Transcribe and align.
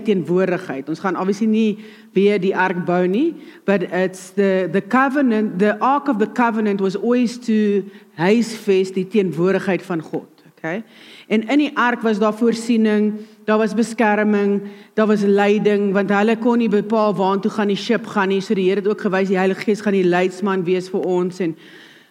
teenwoordigheid. 0.00 0.88
Ons 0.88 1.02
gaan 1.04 1.18
obviously 1.20 1.46
nie 1.46 1.78
weer 2.16 2.38
die 2.40 2.54
ark 2.56 2.78
bou 2.88 3.02
nie, 3.04 3.34
but 3.68 3.82
it's 3.92 4.30
the 4.32 4.64
the 4.72 4.80
covenant, 4.80 5.58
the 5.58 5.74
ark 5.84 6.08
of 6.08 6.16
the 6.16 6.26
covenant 6.32 6.80
was 6.80 6.96
always 6.96 7.36
to 7.36 7.84
huisves 8.16 8.94
die 8.96 9.04
teenwoordigheid 9.04 9.82
van 9.84 10.00
God, 10.00 10.30
okay? 10.56 10.80
En 11.28 11.44
in 11.44 11.60
die 11.66 11.70
ark 11.76 12.00
was 12.00 12.22
daar 12.22 12.32
voorsiening, 12.32 13.18
daar 13.44 13.60
was 13.60 13.74
beskerming, 13.76 14.62
daar 14.96 15.10
was 15.12 15.26
leiding 15.28 15.92
want 15.92 16.08
hulle 16.08 16.38
kon 16.40 16.64
nie 16.64 16.70
bepaal 16.72 17.12
waartoe 17.20 17.52
gaan 17.52 17.68
die 17.68 17.76
skip 17.76 18.08
gaan 18.14 18.32
nie. 18.32 18.40
So 18.40 18.56
die 18.56 18.70
Here 18.70 18.80
het 18.80 18.88
ook 18.88 19.04
gewys 19.04 19.28
die 19.28 19.36
Heilige 19.36 19.68
Gees 19.68 19.84
gaan 19.84 19.98
die 19.98 20.08
leidsman 20.08 20.64
wees 20.64 20.88
vir 20.88 21.04
ons 21.04 21.44
en 21.44 21.52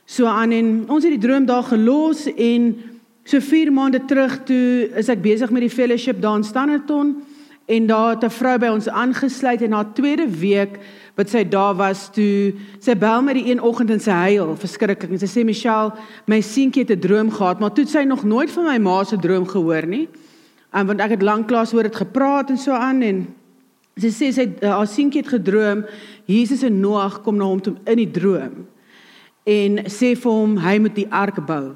so 0.05 0.29
aan 0.29 0.53
en 0.53 0.71
ons 0.85 1.01
het 1.01 1.17
die 1.17 1.25
droom 1.25 1.49
daar 1.49 1.65
gelos 1.73 2.27
en 2.29 2.75
so 3.25 3.41
4 3.41 3.73
maande 3.73 4.05
terug 4.05 4.37
toe 4.45 4.85
is 5.01 5.09
ek 5.09 5.25
besig 5.25 5.49
met 5.49 5.65
die 5.65 5.73
fellowship 5.73 6.21
daar 6.21 6.37
in 6.37 6.45
Standerton 6.45 7.15
en 7.71 7.87
daar 7.87 8.09
het 8.09 8.23
'n 8.23 8.29
vrou 8.29 8.57
by 8.57 8.67
ons 8.67 8.89
aangesluit 8.89 9.61
en 9.61 9.71
haar 9.71 9.93
tweede 9.93 10.29
week 10.29 10.79
wat 11.15 11.29
sy 11.29 11.47
daar 11.47 11.75
was 11.75 12.09
toe. 12.11 12.53
Sy 12.79 12.95
bel 12.97 13.21
my 13.21 13.33
die 13.33 13.49
een 13.51 13.61
oggend 13.61 13.89
en 13.89 13.99
sy 13.99 14.11
huil 14.11 14.55
verskriklik. 14.55 15.11
En 15.11 15.19
sy 15.19 15.29
sê 15.39 15.45
Michelle 15.45 15.93
my 16.25 16.41
seentjie 16.41 16.83
het 16.83 16.91
'n 16.91 16.99
droom 16.99 17.31
gehad 17.31 17.59
maar 17.59 17.73
toe 17.73 17.85
sy 17.85 18.03
nog 18.03 18.23
nooit 18.23 18.51
van 18.51 18.63
my 18.63 18.77
ma 18.77 19.03
se 19.03 19.17
droom 19.17 19.47
gehoor 19.47 19.87
nie. 19.87 20.09
En 20.73 20.85
want 20.85 20.99
ek 20.99 21.09
het 21.09 21.21
lanklaas 21.21 21.73
oor 21.73 21.83
dit 21.83 21.95
gepraat 21.95 22.49
en 22.49 22.57
so 22.57 22.71
aan 22.71 23.01
en 23.01 23.27
sy 23.97 24.07
sê 24.07 24.31
sy 24.33 24.53
uh, 24.61 24.69
haar 24.69 24.87
seentjie 24.87 25.21
het 25.21 25.29
gedroom 25.29 25.85
Jesus 26.25 26.63
en 26.63 26.79
Noag 26.79 27.21
kom 27.21 27.37
na 27.37 27.43
hom 27.43 27.61
toe 27.61 27.75
in 27.85 27.97
die 27.97 28.11
droom 28.11 28.67
en 29.43 29.77
sê 29.85 30.15
vir 30.15 30.31
hom 30.31 30.57
hy 30.57 30.77
moet 30.77 30.95
die 30.95 31.11
ark 31.11 31.45
bou. 31.45 31.75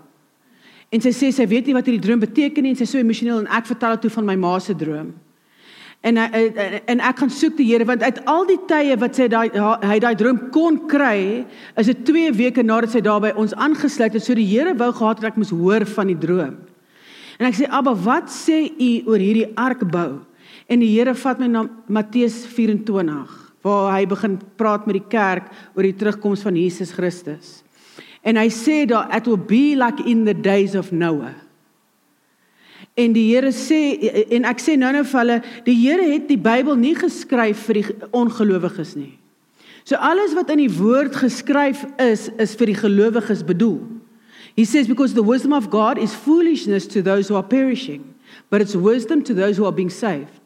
En 0.92 1.02
sy 1.02 1.10
sê 1.10 1.32
sy 1.32 1.48
weet 1.48 1.66
nie 1.66 1.74
wat 1.74 1.86
hierdie 1.86 2.08
droom 2.08 2.20
beteken 2.20 2.64
nie 2.64 2.70
en 2.70 2.76
sy 2.76 2.84
is 2.84 2.92
so 2.92 2.98
emosioneel 2.98 3.40
en 3.40 3.48
ek 3.48 3.66
vertel 3.66 3.90
haar 3.90 4.00
toe 4.00 4.10
van 4.10 4.26
my 4.26 4.36
ma 4.36 4.60
se 4.60 4.74
droom 4.74 5.14
En 6.06 6.20
en 6.22 7.02
ek 7.02 7.24
gaan 7.24 7.32
soek 7.34 7.56
die 7.58 7.66
Here 7.72 7.86
want 7.88 8.04
uit 8.06 8.20
al 8.30 8.46
die 8.46 8.60
tye 8.70 8.98
wat 9.02 9.18
sy 9.18 9.26
daai 9.32 9.50
hy 9.56 9.98
daai 10.04 10.14
droom 10.20 10.44
kon 10.54 10.78
kry, 10.90 11.46
is 11.80 11.90
dit 11.90 12.04
2 12.06 12.36
weke 12.38 12.64
nadat 12.64 12.94
sy 12.94 13.02
daar 13.06 13.24
by 13.24 13.32
ons 13.42 13.56
aangesluit 13.58 14.14
het. 14.14 14.24
So 14.24 14.38
die 14.38 14.46
Here 14.46 14.76
wou 14.78 14.92
gehad 14.94 15.24
het 15.24 15.32
ek 15.32 15.40
moes 15.42 15.54
hoor 15.56 15.88
van 15.96 16.14
die 16.14 16.20
droom. 16.20 16.60
En 17.40 17.50
ek 17.50 17.58
sê 17.58 17.70
Abba, 17.74 17.96
wat 18.06 18.30
sê 18.32 18.68
u 18.70 18.92
oor 19.10 19.20
hierdie 19.20 19.50
ark 19.60 19.82
bou? 19.92 20.22
En 20.70 20.82
die 20.82 20.92
Here 20.94 21.16
vat 21.18 21.42
my 21.42 21.50
na 21.52 21.66
Matteus 21.90 22.44
24 22.54 23.42
waar 23.66 23.96
hy 23.96 24.06
begin 24.06 24.38
praat 24.60 24.86
met 24.86 25.00
die 25.00 25.08
kerk 25.10 25.50
oor 25.74 25.88
die 25.88 25.96
terugkoms 25.98 26.46
van 26.46 26.58
Jesus 26.60 26.94
Christus. 26.94 27.64
En 28.22 28.38
hy 28.38 28.46
sê 28.54 28.84
daar 28.90 29.10
it 29.18 29.26
will 29.26 29.42
be 29.42 29.74
like 29.74 30.06
in 30.06 30.22
the 30.30 30.38
days 30.38 30.78
of 30.78 30.94
Noah. 30.94 31.34
En 32.96 33.12
die 33.12 33.26
Here 33.34 33.52
sê 33.52 33.80
en 34.32 34.48
ek 34.48 34.62
sê 34.64 34.78
nou 34.80 34.94
nou 34.96 35.04
vir 35.04 35.20
hulle, 35.20 35.38
die 35.66 35.76
Here 35.76 36.06
het 36.14 36.30
die 36.30 36.40
Bybel 36.40 36.78
nie 36.80 36.96
geskryf 36.96 37.66
vir 37.68 37.82
die 37.82 38.12
ongelowiges 38.16 38.96
nie. 38.96 39.18
So 39.86 40.00
alles 40.02 40.34
wat 40.34 40.50
in 40.50 40.64
die 40.64 40.72
woord 40.72 41.18
geskryf 41.20 41.84
is, 42.02 42.30
is 42.42 42.56
vir 42.58 42.72
die 42.72 42.80
gelowiges 42.80 43.44
bedoel. 43.46 43.84
He 44.56 44.64
says 44.66 44.88
because 44.88 45.14
the 45.14 45.24
wisdom 45.24 45.54
of 45.54 45.70
God 45.70 45.98
is 45.98 46.16
foolishness 46.16 46.88
to 46.88 47.02
those 47.02 47.28
who 47.28 47.36
are 47.36 47.44
perishing, 47.44 48.16
but 48.50 48.62
it's 48.62 48.76
wisdom 48.76 49.22
to 49.24 49.34
those 49.34 49.58
who 49.58 49.66
are 49.66 49.76
being 49.76 49.92
saved. 49.92 50.42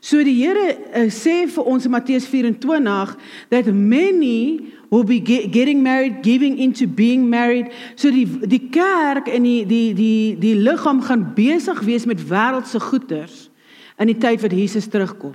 So 0.00 0.22
die 0.22 0.34
Here 0.34 0.78
uh, 0.94 1.10
sê 1.10 1.44
vir 1.50 1.66
ons 1.66 1.84
in 1.86 1.92
Matteus 1.92 2.24
24 2.30 3.16
that 3.50 3.66
many 3.66 4.72
will 4.92 5.04
be 5.04 5.20
get, 5.20 5.50
getting 5.50 5.82
married, 5.82 6.22
giving 6.22 6.58
into 6.58 6.86
being 6.86 7.30
married. 7.30 7.72
So 7.96 8.10
die 8.12 8.26
die 8.44 8.68
kerk 8.68 9.26
en 9.32 9.46
die 9.48 9.64
die 9.64 9.94
die 9.96 10.36
die 10.36 10.54
liggaam 10.60 11.00
gaan 11.00 11.30
besig 11.34 11.80
wees 11.88 12.04
met 12.04 12.20
wêreldse 12.28 12.76
goederes 12.90 13.48
in 13.96 14.12
die 14.12 14.18
tyd 14.20 14.44
wat 14.44 14.52
Jesus 14.52 14.90
terugkom. 14.92 15.32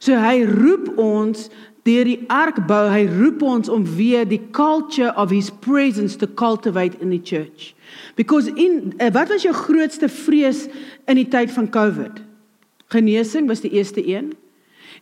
So 0.00 0.16
hy 0.16 0.46
roep 0.48 0.94
ons 0.96 1.50
deur 1.84 2.08
die 2.08 2.22
ark 2.32 2.62
bou, 2.66 2.86
hy 2.90 3.04
roep 3.20 3.44
ons 3.44 3.68
om 3.70 3.84
weer 3.98 4.24
die 4.26 4.40
culture 4.56 5.12
of 5.20 5.30
his 5.30 5.52
presence 5.62 6.16
to 6.16 6.26
cultivate 6.26 6.96
in 7.04 7.12
the 7.12 7.20
church. 7.20 7.74
Because 8.16 8.48
in 8.48 8.96
uh, 8.96 9.12
wat 9.12 9.28
was 9.28 9.44
jou 9.44 9.52
grootste 9.54 10.08
vrees 10.08 10.66
in 11.04 11.20
die 11.20 11.28
tyd 11.28 11.52
van 11.52 11.68
COVID? 11.68 12.24
Genesing 12.96 13.44
was 13.52 13.60
die 13.60 13.76
eerste 13.76 14.00
een. 14.00 14.32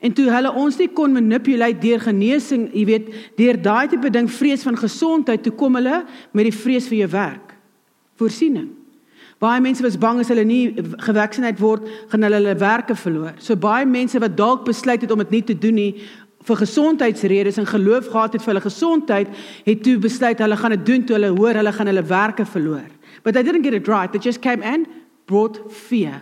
En 0.04 0.12
toe 0.12 0.28
hulle 0.28 0.52
ons 0.60 0.76
nie 0.76 0.90
kon 0.92 1.12
manipulate 1.16 1.80
deur 1.80 2.02
genesing, 2.04 2.66
jy 2.76 2.84
weet, 2.90 3.10
deur 3.38 3.58
daai 3.64 3.88
tipe 3.88 4.10
ding 4.12 4.28
vrees 4.28 4.64
van 4.66 4.76
gesondheid, 4.76 5.40
toe 5.44 5.54
kom 5.56 5.78
hulle 5.80 6.02
met 6.36 6.50
die 6.50 6.56
vrees 6.56 6.88
vir 6.90 7.04
jou 7.04 7.12
werk. 7.14 7.54
Voorsiening. 8.20 8.68
Baie 9.42 9.62
mense 9.64 9.82
was 9.82 9.96
bang 10.00 10.20
as 10.22 10.28
hulle 10.30 10.44
nie 10.46 10.74
gevaksinheid 11.06 11.58
word, 11.60 11.88
gaan 12.12 12.26
hulle 12.26 12.38
hulle 12.38 12.54
werke 12.60 12.96
verloor. 12.96 13.32
So 13.42 13.56
baie 13.60 13.88
mense 13.88 14.20
wat 14.22 14.36
dalk 14.38 14.66
besluit 14.68 15.02
het 15.02 15.12
om 15.12 15.24
dit 15.24 15.34
nie 15.38 15.42
te 15.50 15.56
doen 15.58 15.76
nie 15.80 15.90
vir 16.44 16.60
gesondheidsredes 16.60 17.58
en 17.60 17.66
geloof 17.66 18.10
gehad 18.12 18.36
het 18.36 18.44
vir 18.44 18.52
hulle 18.52 18.64
gesondheid, 18.64 19.32
het 19.64 19.82
toe 19.84 19.96
besluit 20.00 20.40
hulle 20.44 20.58
gaan 20.60 20.76
dit 20.76 20.84
doen 20.86 21.06
toe 21.08 21.16
hulle 21.16 21.32
hoor 21.32 21.56
hulle 21.56 21.72
gaan 21.72 21.88
hulle 21.88 22.04
werke 22.08 22.44
verloor. 22.44 22.90
But 23.24 23.34
they 23.34 23.42
didn't 23.42 23.64
get 23.64 23.74
it 23.74 23.88
right. 23.88 24.12
They 24.12 24.20
just 24.20 24.42
came 24.44 24.62
and 24.62 24.86
brought 25.26 25.60
fear. 25.72 26.20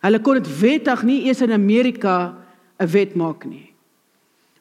Hulle 0.00 0.22
kon 0.22 0.38
dit 0.38 0.52
wettig 0.60 1.02
nie 1.04 1.24
eers 1.26 1.42
in 1.42 1.52
Amerika 1.52 2.38
'n 2.80 2.90
wet 2.90 3.14
maak 3.14 3.44
nie. 3.44 3.72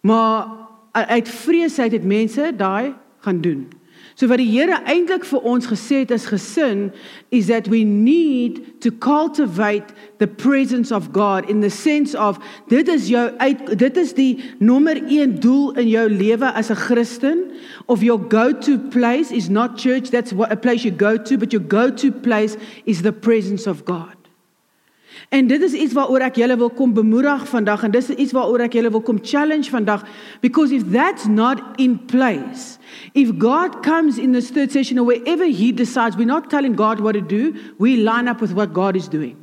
Maar 0.01 0.47
uit 0.91 1.29
vreesheid 1.29 1.91
het 1.91 2.03
mense 2.03 2.53
daai 2.57 2.93
gaan 3.19 3.41
doen. 3.41 3.67
So 4.19 4.27
wat 4.27 4.41
die 4.41 4.49
Here 4.51 4.81
eintlik 4.83 5.23
vir 5.23 5.45
ons 5.47 5.69
gesê 5.69 6.01
het 6.01 6.09
as 6.11 6.25
gesin 6.27 6.89
is 7.31 7.47
that 7.47 7.69
we 7.71 7.85
need 7.87 8.81
to 8.83 8.91
cultivate 8.91 9.93
the 10.19 10.27
presence 10.27 10.91
of 10.91 11.13
God 11.15 11.47
in 11.47 11.61
the 11.63 11.71
sense 11.71 12.17
of 12.19 12.35
dit 12.67 12.91
is 12.91 13.07
jou 13.07 13.29
uit 13.39 13.79
dit 13.79 13.97
is 13.97 14.11
die 14.17 14.33
nommer 14.59 14.99
1 15.07 15.39
doel 15.39 15.71
in 15.79 15.87
jou 15.87 16.03
lewe 16.11 16.51
as 16.51 16.67
'n 16.67 16.75
Christen 16.75 17.47
of 17.87 18.03
your 18.03 18.19
go-to 18.19 18.77
place 18.91 19.31
is 19.31 19.47
not 19.47 19.79
church 19.79 20.11
that's 20.11 20.35
what 20.35 20.51
a 20.51 20.57
place 20.57 20.83
you 20.83 20.91
go 20.91 21.15
to 21.15 21.37
but 21.37 21.53
your 21.53 21.63
go-to 21.63 22.11
place 22.11 22.57
is 22.83 23.01
the 23.01 23.13
presence 23.13 23.69
of 23.69 23.85
God. 23.85 24.18
En 25.29 25.47
dit 25.47 25.61
is 25.61 25.73
iets 25.77 25.93
waaroor 25.93 26.23
ek 26.25 26.39
julle 26.41 26.55
wil 26.57 26.71
kom 26.73 26.93
bemoedig 26.93 27.43
vandag 27.51 27.83
en 27.85 27.91
dis 27.93 28.07
iets 28.09 28.31
waaroor 28.33 28.63
ek 28.65 28.73
julle 28.79 28.89
wil 28.89 29.03
kom 29.05 29.19
challenge 29.21 29.69
vandag 29.69 30.01
because 30.41 30.73
if 30.73 30.87
that's 30.89 31.27
not 31.29 31.61
in 31.77 31.99
place 32.09 32.79
if 33.13 33.29
God 33.37 33.83
comes 33.85 34.17
in 34.17 34.33
this 34.33 34.49
third 34.49 34.71
session 34.71 34.97
or 34.97 35.05
wherever 35.05 35.45
he 35.45 35.71
decides 35.71 36.17
we're 36.17 36.25
not 36.25 36.49
telling 36.49 36.73
God 36.73 36.99
what 36.99 37.13
to 37.13 37.21
do 37.21 37.53
we 37.77 37.95
line 37.97 38.27
up 38.27 38.41
with 38.41 38.53
what 38.53 38.73
God 38.73 38.95
is 38.95 39.07
doing. 39.07 39.37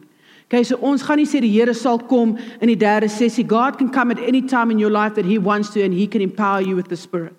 Okay 0.50 0.64
so 0.64 0.74
ons 0.82 1.06
gaan 1.06 1.22
nie 1.22 1.26
sê 1.26 1.38
die 1.44 1.52
Here 1.54 1.74
sal 1.74 2.02
kom 2.10 2.34
in 2.58 2.66
die 2.66 2.78
derde 2.82 3.06
sessie 3.06 3.46
God 3.46 3.78
can 3.78 3.92
come 3.94 4.10
at 4.10 4.18
any 4.18 4.42
time 4.42 4.74
in 4.74 4.82
your 4.82 4.90
life 4.90 5.14
that 5.14 5.24
he 5.24 5.38
wants 5.38 5.70
to 5.78 5.84
and 5.86 5.94
he 5.94 6.08
can 6.10 6.20
empower 6.20 6.66
you 6.66 6.74
with 6.74 6.90
the 6.90 6.98
spirit. 6.98 7.38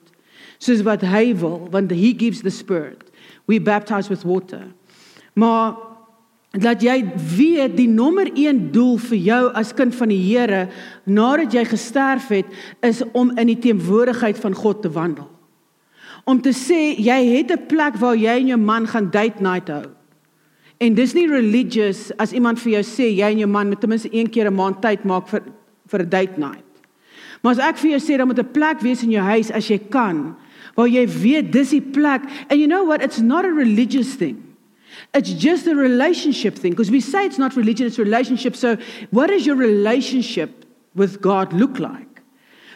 Soos 0.63 0.85
wat 0.87 1.03
hy 1.03 1.33
wil 1.35 1.67
want 1.67 1.91
he 1.91 2.13
gives 2.13 2.47
the 2.47 2.51
spirit. 2.51 3.11
We 3.45 3.59
baptize 3.59 4.07
with 4.07 4.23
water. 4.23 4.71
Maar 5.35 5.86
dat 6.61 6.81
jy 6.81 7.01
weet 7.37 7.75
die 7.77 7.87
nommer 7.89 8.29
1 8.33 8.71
doel 8.73 8.97
vir 8.97 9.17
jou 9.17 9.41
as 9.57 9.73
kind 9.77 9.95
van 9.95 10.09
die 10.09 10.21
Here 10.21 10.67
nadat 11.05 11.53
jy 11.53 11.63
gesterf 11.69 12.29
het 12.33 12.45
is 12.85 13.03
om 13.13 13.33
in 13.37 13.51
die 13.51 13.59
teenwoordigheid 13.67 14.39
van 14.41 14.55
God 14.57 14.81
te 14.81 14.91
wandel. 14.91 15.29
Om 16.27 16.41
te 16.43 16.51
sê 16.51 16.97
jy 16.97 17.19
het 17.37 17.51
'n 17.51 17.67
plek 17.67 17.95
waar 17.99 18.15
jy 18.15 18.39
en 18.41 18.47
jou 18.47 18.59
man 18.59 18.87
gaan 18.87 19.09
date 19.11 19.41
night 19.41 19.67
hou. 19.67 19.85
En 20.79 20.93
dis 20.93 21.13
nie 21.13 21.27
religious 21.27 22.11
as 22.17 22.33
iemand 22.33 22.59
vir 22.59 22.71
jou 22.71 22.83
sê 22.83 23.15
jy 23.15 23.31
en 23.31 23.39
jou 23.39 23.49
man 23.49 23.67
moet 23.67 23.79
ten 23.79 23.89
minste 23.89 24.09
een 24.11 24.29
keer 24.29 24.47
'n 24.47 24.55
maand 24.55 24.81
tyd 24.81 25.05
maak 25.05 25.27
vir 25.27 25.41
vir 25.87 26.01
'n 26.01 26.09
date 26.09 26.37
night. 26.37 26.63
Maar 27.41 27.51
as 27.51 27.59
ek 27.59 27.77
vir 27.77 27.89
jou 27.91 27.99
sê 27.99 28.17
dan 28.17 28.27
moet 28.27 28.39
'n 28.39 28.51
plek 28.51 28.81
wees 28.81 29.03
in 29.03 29.11
jou 29.11 29.23
huis 29.23 29.51
as 29.51 29.67
jy 29.67 29.79
kan 29.89 30.35
waar 30.75 30.87
jy 30.87 31.07
weet 31.07 31.51
dis 31.51 31.69
die 31.69 31.81
plek 31.81 32.21
and 32.49 32.59
you 32.59 32.67
know 32.67 32.85
what 32.85 33.01
it's 33.01 33.19
not 33.19 33.45
a 33.45 33.51
religious 33.51 34.15
thing. 34.15 34.46
It's 35.13 35.33
just 35.33 35.67
a 35.67 35.75
relationship 35.75 36.55
thing 36.55 36.71
because 36.71 36.91
we 36.91 36.99
say 36.99 37.25
it's 37.25 37.37
not 37.37 37.55
religion, 37.55 37.87
it's 37.87 37.97
relationship. 37.97 38.55
So, 38.55 38.77
what 39.11 39.27
does 39.27 39.45
your 39.45 39.55
relationship 39.55 40.65
with 40.95 41.21
God 41.21 41.53
look 41.53 41.79
like? 41.79 42.07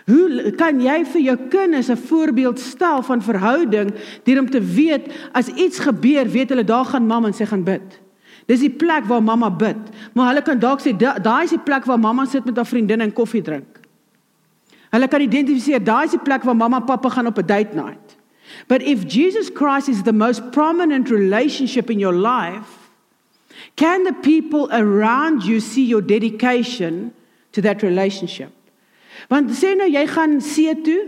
Hoe 0.09 0.51
kan 0.57 0.79
jy 0.81 1.03
vir 1.05 1.21
jou 1.21 1.37
kinders 1.49 1.89
'n 1.89 1.97
voorbeeld 1.97 2.59
stel 2.59 3.03
van 3.03 3.21
verhouding 3.21 3.93
deur 4.23 4.39
om 4.39 4.49
te 4.49 4.61
weet 4.61 5.11
as 5.31 5.47
iets 5.47 5.79
gebeur, 5.79 6.29
weet 6.29 6.49
hulle 6.49 6.63
daar 6.63 6.85
gaan 6.85 7.05
mamma 7.05 7.27
en 7.27 7.33
sy 7.33 7.45
gaan 7.45 7.63
bid. 7.63 7.99
Dis 8.45 8.59
die 8.59 8.73
plek 8.73 9.05
waar 9.05 9.23
mamma 9.23 9.49
bid. 9.49 9.77
Maar 10.13 10.27
hulle 10.27 10.41
kan 10.41 10.59
dalk 10.59 10.81
sê 10.81 10.91
daai 10.97 11.43
is 11.43 11.49
die 11.49 11.59
plek 11.59 11.85
waar 11.85 11.99
mamma 11.99 12.25
sit 12.25 12.45
met 12.45 12.55
haar 12.55 12.65
vriendinne 12.65 13.03
en 13.03 13.13
koffie 13.13 13.41
drink. 13.41 13.79
Hulle 14.91 15.07
kan 15.07 15.21
identifiseer 15.21 15.83
daai 15.83 16.05
is 16.05 16.11
die 16.11 16.23
plek 16.23 16.43
waar 16.43 16.55
mamma 16.55 16.77
en 16.77 16.85
pappa 16.85 17.09
gaan 17.09 17.27
op 17.27 17.37
'n 17.37 17.45
date 17.45 17.75
night. 17.75 18.10
But 18.67 18.81
if 18.81 19.07
Jesus 19.07 19.49
Christ 19.49 19.89
is 19.89 20.03
the 20.03 20.13
most 20.13 20.51
prominent 20.51 21.09
relationship 21.09 21.89
in 21.89 21.99
your 21.99 22.13
life, 22.13 22.89
can 23.75 24.03
the 24.03 24.13
people 24.13 24.69
around 24.71 25.43
you 25.43 25.59
see 25.59 25.85
your 25.85 26.01
dedication 26.01 27.13
to 27.51 27.61
that 27.61 27.83
relationship? 27.83 28.51
Want 29.29 29.51
sê 29.55 29.75
nou 29.77 29.87
jy 29.91 30.03
gaan 30.09 30.39
see 30.41 30.73
toe, 30.83 31.07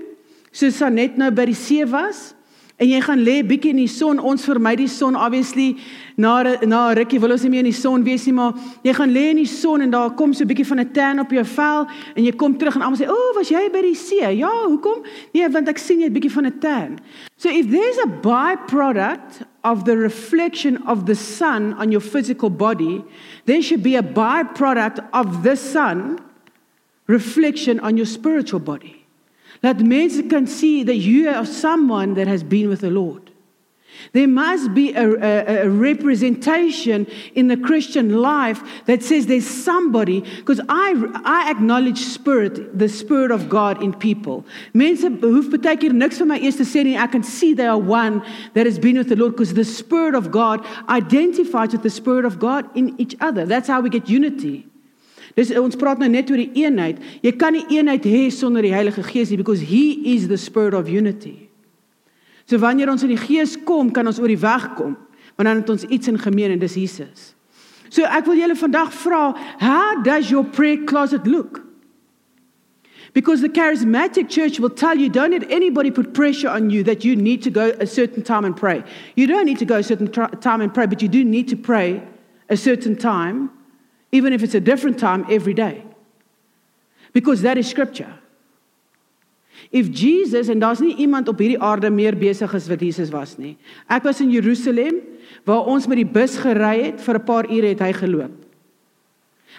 soos 0.53 0.77
Sanet 0.77 1.17
nou 1.17 1.31
by 1.33 1.47
die 1.49 1.57
see 1.57 1.83
was, 1.83 2.33
En 2.81 2.89
jy 2.89 2.99
gaan 3.05 3.21
lê 3.21 3.35
bietjie 3.45 3.69
in 3.69 3.83
die 3.83 3.91
son. 3.91 4.17
Ons 4.17 4.47
vermy 4.49 4.73
die 4.79 4.89
son 4.89 5.15
obviously 5.15 5.75
na 6.17 6.41
na 6.65 6.81
rukkie 6.97 7.19
wil 7.21 7.35
ons 7.35 7.43
nie 7.45 7.51
meer 7.53 7.61
in 7.61 7.69
die 7.69 7.77
son 7.77 8.01
wees 8.05 8.25
nie, 8.25 8.33
maar 8.33 8.57
jy 8.85 8.95
gaan 8.97 9.13
lê 9.13 9.27
in 9.29 9.41
die 9.43 9.49
son 9.49 9.85
en 9.85 9.93
daar 9.93 10.15
kom 10.17 10.33
so 10.33 10.43
'n 10.43 10.49
bietjie 10.49 10.65
van 10.65 10.79
'n 10.79 10.91
tan 10.91 11.19
op 11.19 11.29
jou 11.29 11.45
vel 11.45 11.87
en 12.15 12.23
jy 12.23 12.31
kom 12.31 12.57
terug 12.57 12.75
en 12.75 12.81
almal 12.81 12.97
sê, 12.97 13.07
"O, 13.07 13.13
oh, 13.13 13.35
was 13.35 13.49
jy 13.49 13.69
by 13.71 13.81
die 13.81 13.95
see?" 13.95 14.37
Ja, 14.37 14.49
hoekom? 14.65 15.03
Nee, 15.33 15.49
want 15.49 15.69
ek 15.69 15.77
sien 15.77 15.99
jy 15.99 16.07
'n 16.07 16.13
bietjie 16.13 16.31
van 16.31 16.45
'n 16.45 16.59
tan. 16.59 16.99
So 17.37 17.49
if 17.49 17.69
there's 17.69 17.97
a 17.99 18.07
byproduct 18.07 19.45
of 19.63 19.83
the 19.83 19.95
reflection 19.95 20.81
of 20.87 21.05
the 21.05 21.15
sun 21.15 21.75
on 21.77 21.91
your 21.91 22.01
physical 22.01 22.49
body, 22.49 23.03
there 23.45 23.61
should 23.61 23.83
be 23.83 23.95
a 23.95 24.03
byproduct 24.03 24.99
of 25.13 25.43
the 25.43 25.55
sun 25.55 26.19
reflection 27.07 27.79
on 27.79 27.97
your 27.97 28.07
spiritual 28.07 28.59
body. 28.59 29.02
That 29.63 29.79
men 29.79 30.29
can 30.29 30.45
see 30.45 30.83
that 30.83 30.97
you 30.97 31.29
are 31.29 31.45
someone 31.45 32.13
that 32.13 32.27
has 32.27 32.43
been 32.43 32.69
with 32.69 32.81
the 32.81 32.91
Lord. 32.91 33.31
There 34.11 34.27
must 34.27 34.73
be 34.73 34.93
a, 34.93 35.07
a, 35.07 35.65
a, 35.65 35.69
representation 35.69 37.07
in 37.35 37.47
the 37.47 37.55
Christian 37.55 38.21
life 38.21 38.61
that 38.85 39.01
says 39.01 39.27
there's 39.27 39.47
somebody, 39.47 40.21
because 40.21 40.59
I, 40.67 40.93
I 41.23 41.49
acknowledge 41.49 41.99
spirit, 41.99 42.77
the 42.77 42.89
spirit 42.89 43.31
of 43.31 43.47
God 43.47 43.81
in 43.81 43.93
people. 43.93 44.45
Mense 44.73 45.03
hoef 45.03 45.49
baie 45.49 45.79
keer 45.79 45.91
niks 45.91 46.17
vir 46.17 46.25
my 46.25 46.39
eers 46.39 46.57
te. 46.57 46.97
I 46.97 47.07
can 47.07 47.23
see 47.23 47.53
they 47.53 47.67
are 47.67 47.77
one 47.77 48.21
that 48.55 48.65
has 48.65 48.77
been 48.77 48.97
with 48.97 49.09
the 49.09 49.15
Lord 49.15 49.33
because 49.33 49.53
the 49.53 49.63
spirit 49.63 50.15
of 50.15 50.31
God 50.31 50.65
identifies 50.89 51.71
with 51.71 51.83
the 51.83 51.89
spirit 51.89 52.25
of 52.25 52.39
God 52.39 52.69
in 52.75 52.99
each 52.99 53.15
other. 53.21 53.45
That's 53.45 53.69
how 53.69 53.79
we 53.79 53.89
get 53.89 54.09
unity. 54.09 54.67
Dis 55.37 55.49
ons 55.57 55.77
praat 55.79 56.01
nou 56.01 56.09
net 56.11 56.29
oor 56.29 56.41
die 56.41 56.63
eenheid. 56.63 56.99
Jy 57.25 57.33
kan 57.41 57.55
nie 57.55 57.65
eenheid 57.73 58.05
hê 58.05 58.27
sonder 58.33 58.65
die 58.65 58.73
Heilige 58.73 59.01
Gees 59.05 59.31
nie 59.33 59.39
because 59.39 59.63
he 59.65 60.13
is 60.13 60.27
the 60.29 60.37
spirit 60.37 60.77
of 60.77 60.89
unity. 60.89 61.49
So 62.45 62.59
wanneer 62.61 62.91
ons 62.91 63.05
in 63.05 63.13
die 63.15 63.21
Gees 63.21 63.55
kom, 63.65 63.89
kan 63.93 64.07
ons 64.07 64.19
oor 64.21 64.29
die 64.29 64.39
weg 64.39 64.73
kom, 64.77 64.97
want 65.37 65.49
dan 65.49 65.63
het 65.63 65.69
ons 65.73 65.87
iets 65.89 66.11
in 66.11 66.19
gemeen 66.21 66.53
en 66.53 66.61
dis 66.61 66.77
Jesus. 66.77 67.31
So 67.89 68.05
ek 68.05 68.27
wil 68.29 68.37
julle 68.37 68.57
vandag 68.57 68.93
vra, 69.03 69.31
how 69.61 70.01
does 70.05 70.29
your 70.29 70.43
prayer 70.43 70.83
closet 70.85 71.25
look? 71.25 71.61
Because 73.13 73.41
the 73.41 73.49
charismatic 73.49 74.29
church 74.29 74.59
will 74.59 74.71
tell 74.71 74.97
you 74.97 75.07
don't 75.07 75.31
let 75.31 75.49
anybody 75.51 75.91
put 75.91 76.13
pressure 76.13 76.49
on 76.49 76.71
you 76.71 76.83
that 76.83 77.05
you 77.05 77.15
need 77.15 77.43
to 77.43 77.51
go 77.51 77.71
a 77.79 77.85
certain 77.85 78.23
time 78.23 78.43
and 78.43 78.57
pray. 78.57 78.83
You 79.15 79.27
don't 79.27 79.45
need 79.45 79.59
to 79.59 79.65
go 79.65 79.77
a 79.77 79.83
certain 79.83 80.11
time 80.11 80.61
and 80.61 80.73
pray, 80.73 80.87
but 80.87 81.01
you 81.01 81.07
do 81.07 81.23
need 81.23 81.47
to 81.49 81.55
pray 81.55 82.01
a 82.49 82.57
certain 82.57 82.97
time 82.97 83.51
even 84.13 84.31
if 84.31 84.43
it's 84.43 84.53
a 84.53 84.61
different 84.61 84.99
time 84.99 85.25
every 85.27 85.53
day. 85.53 85.83
Because 87.13 87.41
that 87.41 87.57
is 87.57 87.67
scripture. 87.67 88.13
If 89.73 89.89
Jesus 89.89 90.49
en 90.53 90.61
daar's 90.61 90.79
nie 90.79 90.93
iemand 91.01 91.27
op 91.31 91.41
hierdie 91.41 91.57
aarde 91.57 91.89
meer 91.89 92.13
besig 92.17 92.53
as 92.53 92.69
wat 92.69 92.81
Jesus 92.85 93.09
was 93.09 93.39
nie. 93.41 93.55
Ek 93.89 94.05
was 94.05 94.21
in 94.21 94.29
Jerusalem 94.29 95.01
waar 95.49 95.65
ons 95.69 95.89
met 95.89 95.97
die 95.97 96.07
bus 96.07 96.37
gery 96.37 96.91
het 96.91 97.01
vir 97.01 97.17
'n 97.17 97.25
paar 97.25 97.49
ure 97.49 97.73
het 97.73 97.81
hy 97.81 97.91
geloop. 97.93 98.31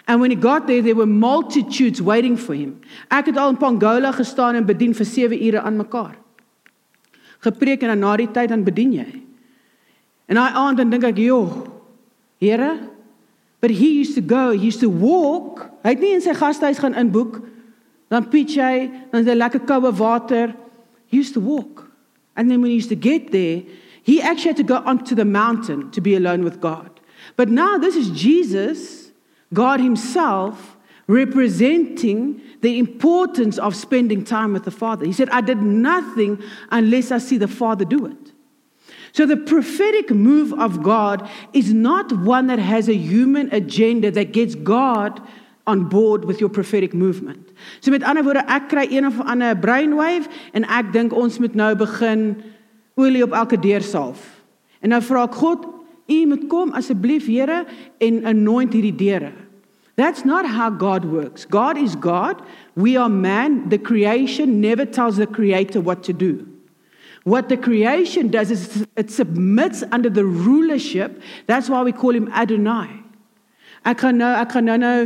And 0.06 0.20
when 0.20 0.30
he 0.30 0.36
got 0.36 0.66
there 0.66 0.82
there 0.82 0.94
were 0.94 1.10
multitudes 1.10 2.00
waiting 2.00 2.36
for 2.36 2.54
him. 2.54 2.78
Ek 3.10 3.26
het 3.26 3.36
al 3.36 3.50
in 3.50 3.56
Pongola 3.56 4.12
gestaan 4.12 4.54
en 4.54 4.66
bedien 4.66 4.94
vir 4.94 5.06
7 5.06 5.46
ure 5.46 5.60
aan 5.60 5.76
mekaar. 5.76 6.14
Gepreek 7.40 7.82
en 7.82 7.88
dan 7.88 7.98
na 7.98 8.16
die 8.16 8.30
tyd 8.30 8.48
dan 8.48 8.64
bedien 8.64 8.92
jy. 8.92 9.22
En 10.28 10.36
daai 10.36 10.54
aand 10.54 10.76
dan 10.76 10.90
dink 10.90 11.04
ek, 11.04 11.18
"Joh, 11.18 11.74
Here, 12.44 12.93
But 13.64 13.70
he 13.70 13.94
used 13.94 14.14
to 14.16 14.20
go, 14.20 14.50
he 14.50 14.66
used 14.66 14.80
to 14.80 14.90
walk. 14.90 15.70
Hy 15.80 15.94
het 15.94 16.02
nie 16.04 16.10
in 16.12 16.20
sy 16.20 16.34
gastehuis 16.36 16.82
gaan 16.84 16.92
inboek 17.00 17.38
dan 18.12 18.26
pitch 18.28 18.58
hy, 18.60 18.90
dan 19.08 19.24
daar 19.24 19.38
lekker 19.40 19.62
koue 19.64 19.88
water. 19.96 20.52
He 21.08 21.16
used 21.16 21.32
to 21.32 21.40
walk. 21.40 21.86
And 22.36 22.50
then 22.50 22.60
when 22.60 22.70
he 22.72 22.76
used 22.76 22.92
to 22.92 23.00
get 23.08 23.32
there, 23.32 23.62
he 24.02 24.20
actually 24.20 24.50
had 24.52 24.60
to 24.60 24.68
go 24.68 24.82
onto 24.84 25.14
the 25.14 25.24
mountain 25.24 25.90
to 25.92 26.02
be 26.04 26.14
alone 26.14 26.44
with 26.44 26.60
God. 26.60 26.90
But 27.36 27.48
now 27.48 27.78
this 27.78 27.96
is 27.96 28.10
Jesus, 28.10 29.12
God 29.54 29.80
himself, 29.80 30.76
representing 31.06 32.42
the 32.60 32.78
importance 32.78 33.56
of 33.56 33.74
spending 33.74 34.24
time 34.24 34.52
with 34.52 34.64
the 34.64 34.76
Father. 34.76 35.06
He 35.06 35.14
said, 35.14 35.30
I 35.30 35.40
did 35.40 35.62
nothing 35.62 36.36
unless 36.70 37.10
I 37.10 37.16
see 37.16 37.38
the 37.38 37.48
Father 37.48 37.86
do 37.86 38.04
it. 38.04 38.23
So 39.14 39.26
the 39.26 39.36
prophetic 39.36 40.10
move 40.10 40.52
of 40.54 40.82
God 40.82 41.30
is 41.52 41.72
not 41.72 42.10
one 42.10 42.48
that 42.48 42.58
has 42.58 42.88
a 42.88 42.96
human 42.96 43.48
agenda 43.54 44.10
that 44.10 44.32
gets 44.32 44.56
God 44.56 45.22
on 45.68 45.84
board 45.84 46.24
with 46.24 46.40
your 46.40 46.48
prophetic 46.48 46.92
movement. 46.92 47.52
So 47.80 47.92
met 47.92 48.02
ander 48.02 48.24
woorde, 48.26 48.42
ek 48.50 48.66
kry 48.72 48.88
een 48.90 49.06
of 49.06 49.20
ander 49.22 49.54
brainwave 49.54 50.26
en 50.52 50.66
ek 50.66 50.90
dink 50.92 51.14
ons 51.14 51.38
moet 51.38 51.54
nou 51.54 51.70
begin 51.78 52.24
olie 52.98 53.22
op 53.22 53.36
elke 53.38 53.56
deur 53.62 53.86
salf. 53.86 54.18
En 54.82 54.90
nou 54.90 55.00
vra 55.06 55.28
ek 55.28 55.38
God, 55.38 55.62
U 56.10 56.18
moet 56.26 56.48
kom 56.50 56.74
asseblief 56.76 57.30
Here 57.30 57.62
en 58.02 58.18
anoint 58.26 58.74
hierdie 58.74 58.96
deure. 58.98 59.30
That's 59.94 60.24
not 60.26 60.44
how 60.44 60.70
God 60.74 61.06
works. 61.06 61.46
God 61.46 61.78
is 61.78 61.94
God. 61.94 62.42
We 62.74 62.98
are 62.98 63.08
man. 63.08 63.68
The 63.70 63.78
creation 63.78 64.60
never 64.60 64.84
tells 64.84 65.22
the 65.22 65.26
creator 65.30 65.80
what 65.80 66.02
to 66.10 66.12
do. 66.12 66.50
What 67.24 67.48
the 67.48 67.56
creation 67.56 68.28
does 68.28 68.50
is 68.50 68.86
it 68.96 69.10
submits 69.10 69.82
under 69.90 70.10
the 70.10 70.24
rulership. 70.24 71.22
That's 71.46 71.70
why 71.70 71.82
we 71.82 71.92
call 71.92 72.14
him 72.14 72.30
Adonai. 72.32 73.00
Ek 73.84 74.00
gaan 74.00 74.16
nou 74.16 74.30
ek 74.32 74.52
gaan 74.52 74.64
nou 74.64 74.76
nou 74.80 74.98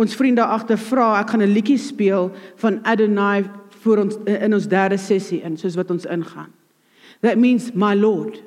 ons 0.00 0.14
vriende 0.16 0.44
agter 0.44 0.78
vra, 0.80 1.20
ek 1.20 1.32
gaan 1.32 1.42
'n 1.44 1.52
liedjie 1.52 1.78
speel 1.78 2.30
van 2.56 2.80
Adonai 2.84 3.44
vir 3.84 4.00
ons 4.00 4.16
eh, 4.26 4.44
in 4.44 4.54
ons 4.54 4.66
derde 4.66 4.96
sessie 4.96 5.42
in 5.44 5.56
soos 5.56 5.76
wat 5.76 5.90
ons 5.90 6.06
ingaan. 6.06 6.52
That 7.20 7.38
means 7.38 7.74
my 7.74 7.94
Lord. 7.94 8.40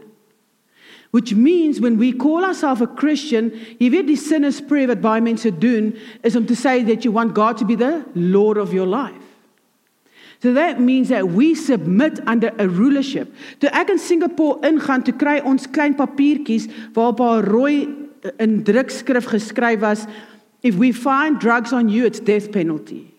Which 1.12 1.34
means 1.34 1.80
when 1.80 1.98
we 1.98 2.12
call 2.12 2.44
ourselves 2.44 2.82
a 2.82 2.88
Christian, 2.88 3.52
jy 3.80 3.90
weet 3.90 4.08
die 4.08 4.20
sinner's 4.20 4.60
prayer 4.60 4.88
wat 4.88 5.02
baie 5.02 5.22
mense 5.22 5.50
doen 5.50 5.94
is 6.24 6.36
om 6.36 6.46
te 6.46 6.56
say 6.56 6.84
that 6.84 7.06
you 7.06 7.12
want 7.12 7.34
God 7.34 7.58
to 7.58 7.66
be 7.66 7.76
the 7.76 8.04
Lord 8.16 8.58
of 8.58 8.74
your 8.74 8.86
life. 8.86 9.25
So 10.42 10.54
that 10.54 10.80
means 10.80 11.10
that 11.10 11.28
we 11.30 11.56
submit 11.56 12.20
under 12.28 12.52
a 12.60 12.68
rulership. 12.68 13.34
Toe 13.60 13.70
ek 13.72 13.90
in 13.90 14.00
Singapore 14.00 14.60
ingaan, 14.68 15.04
toe 15.04 15.16
kry 15.16 15.40
ons 15.42 15.68
klein 15.68 15.96
papiertjies 15.96 16.68
waarop 16.94 17.20
'n 17.20 17.46
rooi 17.46 17.88
eh, 18.24 18.32
in 18.40 18.64
drukskrif 18.64 19.26
geskryf 19.26 19.80
was, 19.80 20.06
if 20.62 20.76
we 20.76 20.92
find 20.92 21.40
drugs 21.40 21.74
on 21.74 21.90
you, 21.90 22.06
it's 22.06 22.20
death 22.20 22.52
penalty. 22.52 23.14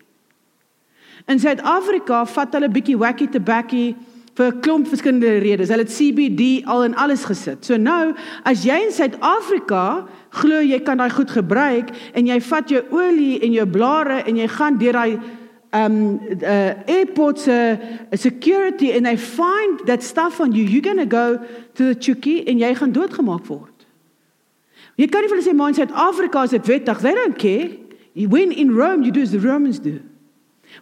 In 1.27 1.39
Suid-Afrika 1.39 2.25
vat 2.25 2.53
hulle 2.55 2.69
bietjie 2.71 2.95
wacky 2.95 3.27
tobacco 3.27 3.95
vir 4.37 4.53
'n 4.53 4.61
klomp 4.61 4.87
verskillende 4.87 5.39
redes. 5.41 5.69
Hulle 5.69 5.83
het 5.83 5.91
CBD 5.91 6.63
al 6.65 6.83
en 6.83 6.95
alles 6.95 7.25
gesit. 7.25 7.65
So 7.65 7.75
nou, 7.77 8.13
as 8.43 8.63
jy 8.63 8.85
in 8.85 8.91
Suid-Afrika 8.91 10.07
glo 10.29 10.61
jy 10.61 10.79
kan 10.79 10.97
daai 10.97 11.09
goed 11.09 11.31
gebruik 11.31 11.89
en 12.13 12.27
jy 12.27 12.39
vat 12.39 12.69
jou 12.69 12.83
olie 12.91 13.39
en 13.41 13.51
jou 13.51 13.65
blare 13.65 14.23
en 14.27 14.37
jy 14.37 14.47
gaan 14.47 14.77
deur 14.77 14.93
daai 14.93 15.19
um 15.77 16.19
uh, 16.43 16.73
airports 16.87 17.47
uh, 17.47 17.77
security 18.15 18.91
and 18.95 19.05
they 19.05 19.17
find 19.17 19.85
that 19.85 20.01
stuff 20.01 20.39
on 20.39 20.51
you 20.51 20.63
you're 20.63 20.81
going 20.81 20.97
to 20.97 21.05
go 21.05 21.37
to 21.75 21.93
the 21.93 21.95
chuki 21.95 22.43
en 22.47 22.59
jy 22.59 22.73
gaan 22.75 22.93
doodgemaak 22.93 23.45
word. 23.47 23.77
Jy 24.97 25.07
kan 25.13 25.27
vir 25.27 25.37
hulle 25.37 25.45
sê 25.45 25.53
maar 25.53 25.69
in 25.69 25.77
Suid-Afrika 25.77 26.43
is 26.43 26.55
dit 26.55 26.69
wettig. 26.71 27.01
They 27.01 27.13
don't 27.13 27.37
care. 27.37 27.69
When 28.27 28.51
in 28.51 28.73
Rome 28.75 29.03
you 29.03 29.11
do 29.11 29.21
as 29.21 29.31
the 29.31 29.39
Romans 29.39 29.79
do. 29.79 30.01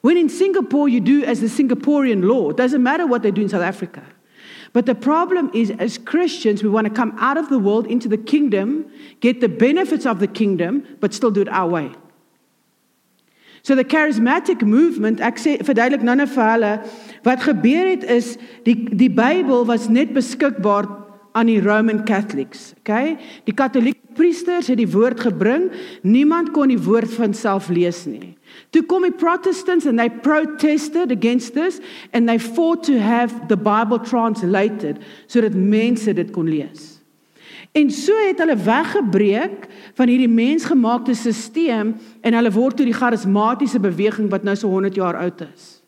When 0.02 0.18
in 0.18 0.30
Singapore 0.30 0.88
you 0.88 1.02
do 1.02 1.24
as 1.24 1.42
the 1.42 1.48
Singaporean 1.52 2.24
law. 2.24 2.50
It 2.50 2.58
doesn't 2.58 2.82
matter 2.82 3.06
what 3.06 3.24
they 3.24 3.32
do 3.32 3.42
in 3.42 3.50
South 3.50 3.62
Africa. 3.62 4.04
But 4.72 4.86
the 4.86 4.96
problem 4.96 5.52
is, 5.54 5.72
as 5.72 5.98
Christians, 5.98 6.62
we 6.62 6.68
want 6.68 6.86
to 6.86 6.94
come 6.94 7.16
out 7.18 7.38
of 7.38 7.48
the 7.48 7.60
world 7.60 7.88
into 7.88 8.10
the 8.10 8.18
kingdom, 8.18 8.92
get 9.22 9.40
the 9.40 9.48
benefits 9.48 10.06
of 10.06 10.20
the 10.20 10.28
kingdom, 10.28 10.84
but 11.00 11.14
still 11.14 11.32
do 11.32 11.42
it 11.42 11.48
our 11.48 11.68
way. 11.68 11.92
So 13.66 13.74
the 13.74 13.84
charismatic 13.84 14.62
movement, 14.62 15.24
ek 15.26 15.40
sê 15.42 15.56
verduidelik 15.66 16.04
nou 16.06 16.14
net 16.20 16.30
vir 16.30 16.50
hulle 16.52 16.74
wat 17.26 17.42
gebeur 17.48 17.88
het 17.90 18.04
is 18.14 18.36
die 18.62 18.76
die 18.94 19.10
Bybel 19.10 19.66
was 19.66 19.88
net 19.90 20.12
beskikbaar 20.14 20.86
aan 21.34 21.50
die 21.50 21.58
Roman 21.66 22.04
Catholics, 22.06 22.76
okay? 22.84 23.16
Die 23.50 23.56
Katolieke 23.58 24.14
priesters 24.14 24.70
het 24.70 24.78
die 24.78 24.92
woord 24.94 25.26
gebring, 25.26 25.66
niemand 26.06 26.54
kon 26.54 26.70
die 26.70 26.78
woord 26.78 27.10
van 27.18 27.34
self 27.34 27.72
lees 27.74 28.04
nie. 28.06 28.36
Toe 28.70 28.86
kom 28.86 29.04
die 29.10 29.18
Protestants 29.18 29.90
and 29.90 29.98
they 29.98 30.14
protested 30.14 31.10
against 31.10 31.58
this 31.58 31.82
and 32.14 32.30
they 32.30 32.38
fought 32.38 32.86
to 32.86 33.02
have 33.02 33.34
the 33.50 33.58
Bible 33.58 33.98
translated 33.98 35.02
sodat 35.26 35.58
mense 35.58 36.14
dit 36.14 36.30
kon 36.38 36.54
lees. 36.54 36.95
En 37.76 37.92
so 37.92 38.16
het 38.28 38.40
hulle 38.40 38.56
weggebreek 38.56 39.66
van 39.98 40.08
hierdie 40.08 40.32
mensgemaakte 40.32 41.14
stelsel 41.14 41.92
en 42.22 42.38
hulle 42.38 42.52
word 42.56 42.78
toe 42.80 42.86
die 42.88 42.96
charismatiese 42.96 43.82
beweging 43.84 44.30
wat 44.32 44.46
nou 44.48 44.56
so 44.56 44.70
100 44.72 44.96
jaar 44.96 45.18
oud 45.20 45.42
is. 45.44 45.82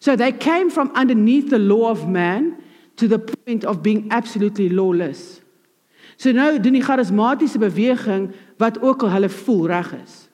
So 0.00 0.16
they 0.16 0.32
came 0.32 0.70
from 0.70 0.90
underneath 0.96 1.50
the 1.50 1.58
law 1.58 1.90
of 1.90 2.06
man 2.08 2.54
to 2.94 3.06
the 3.06 3.18
point 3.18 3.64
of 3.64 3.82
being 3.82 4.08
absolutely 4.08 4.70
lawless. 4.72 5.42
So 6.16 6.32
nou 6.32 6.56
doen 6.60 6.78
die 6.78 6.84
charismatiese 6.84 7.60
beweging 7.60 8.30
wat 8.56 8.80
ook 8.80 9.04
al 9.04 9.12
hulle 9.18 9.28
voel 9.28 9.66
reg 9.66 9.92
is. 10.04 10.25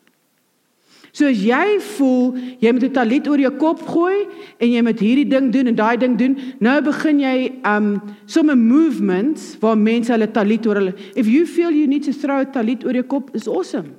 So 1.12 1.28
as 1.28 1.42
jy 1.44 1.76
voel 1.98 2.38
jy 2.58 2.72
moet 2.72 2.84
'n 2.84 2.92
talit 2.92 3.28
oor 3.28 3.38
jou 3.38 3.50
kop 3.60 3.80
gooi 3.84 4.26
en 4.58 4.68
jy 4.72 4.82
moet 4.82 4.98
hierdie 4.98 5.28
ding 5.28 5.52
doen 5.52 5.66
en 5.66 5.74
daai 5.74 5.96
ding 5.98 6.16
doen, 6.16 6.36
nou 6.58 6.80
begin 6.80 7.20
jy 7.20 7.52
um 7.64 8.00
somme 8.26 8.56
movements 8.56 9.58
waar 9.60 9.76
mense 9.76 10.08
hulle 10.08 10.30
talit 10.32 10.66
oor 10.66 10.76
hulle. 10.76 10.94
If 11.14 11.26
you 11.26 11.44
feel 11.46 11.70
you 11.70 11.86
need 11.86 12.04
to 12.04 12.12
throw 12.12 12.40
a 12.40 12.46
talit 12.46 12.84
oor 12.84 12.94
jou 12.94 13.04
kop, 13.04 13.30
is 13.34 13.46
awesome. 13.46 13.92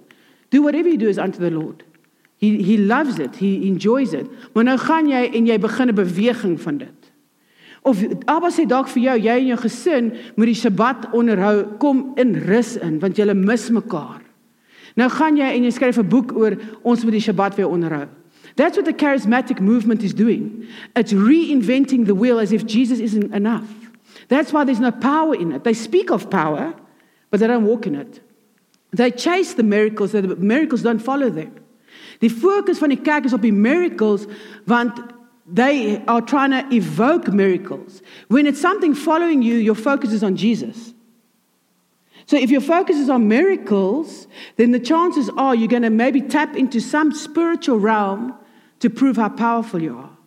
Do 0.50 0.64
whatever 0.64 0.90
you 0.90 0.98
do 0.98 1.08
is 1.08 1.20
unto 1.20 1.40
the 1.40 1.52
Lord. 1.52 1.84
He 2.38 2.58
he 2.64 2.78
loves 2.78 3.20
it. 3.20 3.36
He 3.36 3.68
enjoys 3.68 4.14
it. 4.14 4.26
Maar 4.54 4.64
nou 4.64 4.78
gaan 4.78 5.08
jy 5.08 5.30
en 5.36 5.46
jy 5.46 5.60
begin 5.60 5.90
'n 5.90 5.96
beweging 5.96 6.60
van 6.62 6.78
dit. 6.78 7.00
Of 7.84 8.04
Abba 8.26 8.50
sê 8.50 8.66
dalk 8.66 8.88
vir 8.88 9.04
jou, 9.04 9.18
jy 9.20 9.38
en 9.38 9.48
jou 9.48 9.58
gesin 9.58 10.14
moet 10.36 10.48
die 10.48 10.56
Sabbat 10.56 11.12
onderhou, 11.14 11.78
kom 11.78 12.14
in 12.16 12.34
rus 12.48 12.78
in 12.78 13.00
want 13.00 13.18
julle 13.18 13.36
mis 13.36 13.70
mekaar. 13.70 14.23
Nou 14.96 15.10
gaan 15.10 15.38
jy 15.38 15.50
en 15.56 15.64
jy 15.64 15.72
skryf 15.72 15.98
'n 15.98 16.08
boek 16.08 16.36
oor 16.36 16.58
ons 16.84 17.04
moet 17.04 17.12
die 17.12 17.22
Sabbat 17.22 17.56
weer 17.56 17.70
onderhou. 17.70 18.08
That's 18.56 18.78
what 18.78 18.86
the 18.86 18.94
charismatic 18.94 19.60
movement 19.60 20.04
is 20.04 20.14
doing. 20.14 20.68
It's 20.96 21.14
reinventing 21.14 22.06
the 22.06 22.16
wheel 22.16 22.40
as 22.40 22.52
if 22.52 22.66
Jesus 22.66 23.00
isn't 23.00 23.34
enough. 23.34 23.68
That's 24.28 24.52
why 24.52 24.64
there's 24.64 24.80
no 24.80 24.92
power 24.92 25.36
in 25.36 25.52
it. 25.52 25.64
They 25.64 25.74
speak 25.74 26.12
of 26.12 26.30
power, 26.30 26.74
but 27.32 27.40
they 27.40 27.48
don't 27.48 27.66
walk 27.66 27.88
in 27.88 27.96
it. 27.96 28.22
They 28.92 29.10
chase 29.10 29.56
the 29.56 29.64
miracles, 29.64 30.12
the 30.12 30.22
miracles 30.22 30.84
don't 30.84 31.02
follow 31.02 31.30
them. 31.30 31.52
Die 32.20 32.30
fokus 32.30 32.78
van 32.78 32.90
die 32.90 33.02
kerk 33.02 33.26
is 33.26 33.34
op 33.34 33.42
die 33.42 33.52
miracles 33.52 34.28
want 34.66 35.00
they 35.52 36.02
are 36.08 36.22
trying 36.22 36.52
to 36.52 36.76
evoke 36.76 37.34
miracles. 37.34 38.02
When 38.28 38.46
it's 38.46 38.62
something 38.62 38.94
following 38.94 39.42
you, 39.42 39.56
your 39.56 39.76
focus 39.76 40.14
is 40.14 40.24
on 40.24 40.36
Jesus. 40.36 40.93
So 42.34 42.40
if 42.40 42.50
your 42.50 42.62
focus 42.62 42.98
is 42.98 43.12
on 43.12 43.28
miracles, 43.28 44.26
then 44.56 44.72
the 44.72 44.80
chances 44.80 45.30
are 45.38 45.54
you're 45.54 45.68
going 45.68 45.84
to 45.84 45.92
maybe 45.92 46.20
tap 46.20 46.58
into 46.58 46.80
some 46.80 47.14
spiritual 47.14 47.78
realm 47.78 48.34
to 48.80 48.90
prove 48.90 49.18
how 49.18 49.30
powerful 49.30 49.80
you 49.80 50.00
are. 50.00 50.18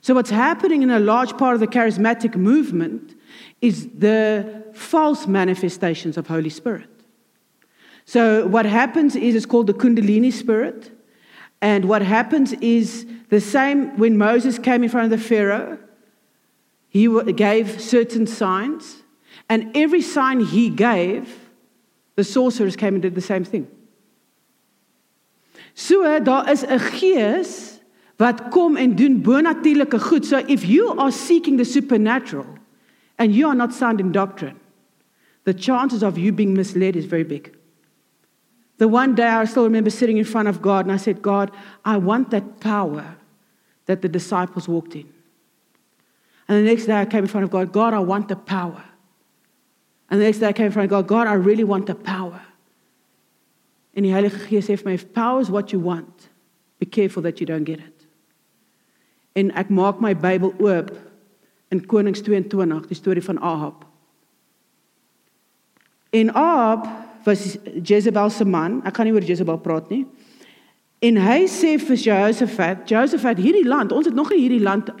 So 0.00 0.12
what's 0.12 0.30
happening 0.30 0.82
in 0.82 0.90
a 0.90 0.98
large 0.98 1.38
part 1.38 1.54
of 1.54 1.60
the 1.60 1.68
charismatic 1.68 2.34
movement 2.34 3.14
is 3.60 3.88
the 3.96 4.64
false 4.74 5.28
manifestations 5.28 6.16
of 6.16 6.26
Holy 6.26 6.50
Spirit. 6.50 6.90
So 8.06 8.48
what 8.48 8.66
happens 8.66 9.14
is 9.14 9.36
it's 9.36 9.46
called 9.46 9.68
the 9.68 9.74
Kundalini 9.74 10.32
spirit. 10.32 10.90
And 11.62 11.84
what 11.84 12.02
happens 12.02 12.54
is 12.54 13.06
the 13.28 13.40
same 13.40 13.96
when 13.98 14.18
Moses 14.18 14.58
came 14.58 14.82
in 14.82 14.88
front 14.90 15.12
of 15.12 15.16
the 15.16 15.24
Pharaoh, 15.24 15.78
he 16.88 17.06
gave 17.34 17.80
certain 17.80 18.26
signs. 18.26 19.04
And 19.48 19.76
every 19.76 20.02
sign 20.02 20.40
he 20.40 20.70
gave, 20.70 21.38
the 22.16 22.24
sorcerers 22.24 22.76
came 22.76 22.94
and 22.94 23.02
did 23.02 23.14
the 23.14 23.20
same 23.20 23.44
thing. 23.44 23.68
So 25.74 26.02
eh, 26.02 26.20
daar 26.24 26.50
is 26.50 26.64
'n 26.64 26.78
gees 26.78 27.80
wat 28.16 28.48
kom 28.48 28.76
en 28.76 28.96
doen 28.96 29.22
bonatuurlike 29.22 30.00
goed. 30.00 30.24
So 30.26 30.38
if 30.46 30.64
you 30.64 30.96
are 30.96 31.10
seeking 31.10 31.58
the 31.58 31.64
supernatural 31.64 32.46
and 33.18 33.34
you 33.34 33.46
are 33.46 33.56
not 33.56 33.74
sound 33.74 34.00
in 34.00 34.12
doctrine, 34.12 34.56
the 35.44 35.54
chances 35.54 36.02
of 36.02 36.16
you 36.16 36.32
being 36.32 36.54
misled 36.54 36.96
is 36.96 37.04
very 37.04 37.24
big. 37.24 37.54
The 38.78 38.88
one 38.88 39.14
day 39.14 39.28
I 39.28 39.44
still 39.46 39.64
remember 39.64 39.90
sitting 39.90 40.18
in 40.18 40.24
front 40.24 40.48
of 40.48 40.60
God 40.60 40.86
and 40.86 40.92
I 40.92 40.98
said, 40.98 41.22
God, 41.22 41.50
I 41.84 41.96
want 41.98 42.30
that 42.30 42.60
power 42.60 43.16
that 43.84 44.02
the 44.02 44.08
disciples 44.08 44.68
walked 44.68 44.94
in. 44.94 45.08
And 46.48 46.58
the 46.58 46.70
next 46.70 46.86
day 46.86 47.00
I 47.00 47.04
came 47.04 47.24
in 47.24 47.28
front 47.28 47.44
of 47.44 47.50
God, 47.50 47.72
God, 47.72 47.94
I 47.94 47.98
want 47.98 48.28
the 48.28 48.36
power 48.36 48.82
And 50.10 50.20
the 50.20 50.24
next 50.24 50.38
day 50.38 50.48
I 50.48 50.52
came 50.52 50.66
in 50.66 50.72
front 50.72 50.90
of 50.90 50.90
God, 50.90 51.06
God, 51.08 51.26
I 51.26 51.34
really 51.34 51.64
want 51.64 51.86
the 51.86 51.94
power. 51.94 52.40
En 53.96 54.02
die 54.02 54.12
Heilige 54.12 54.38
Gees 54.46 54.68
sê 54.68 54.76
vir 54.76 54.90
my, 54.90 54.94
if 54.94 55.12
power 55.14 55.40
is 55.40 55.50
what 55.50 55.72
you 55.72 55.80
want, 55.80 56.28
be 56.78 56.86
careful 56.86 57.22
that 57.22 57.40
you 57.40 57.46
don't 57.46 57.64
get 57.64 57.80
it. 57.80 58.06
En 59.34 59.50
ek 59.56 59.70
maak 59.72 60.00
my 60.00 60.12
Bybel 60.14 60.52
oop 60.60 60.92
in 61.72 61.80
Konings 61.88 62.22
22, 62.22 62.86
die 62.88 62.98
storie 62.98 63.24
van 63.24 63.40
Ahab. 63.40 63.86
En 66.12 66.30
Ahab 66.34 66.86
was 67.26 67.56
Jezebel 67.82 68.30
se 68.30 68.44
man. 68.44 68.82
Ek 68.86 68.94
kan 68.94 69.08
nie 69.08 69.14
oor 69.16 69.24
Jezebel 69.24 69.58
praat 69.64 69.88
nie. 69.90 70.04
En 71.04 71.18
hy 71.20 71.40
sê 71.50 71.74
vir 71.80 71.98
Jehoshaphat, 72.00 72.86
Jehoshaphat, 72.88 73.40
hierdie 73.42 73.66
land, 73.66 73.92
ons 73.92 74.08
het 74.08 74.16
nog 74.16 74.30
nie 74.32 74.44
hierdie 74.44 74.62
land 74.62 74.92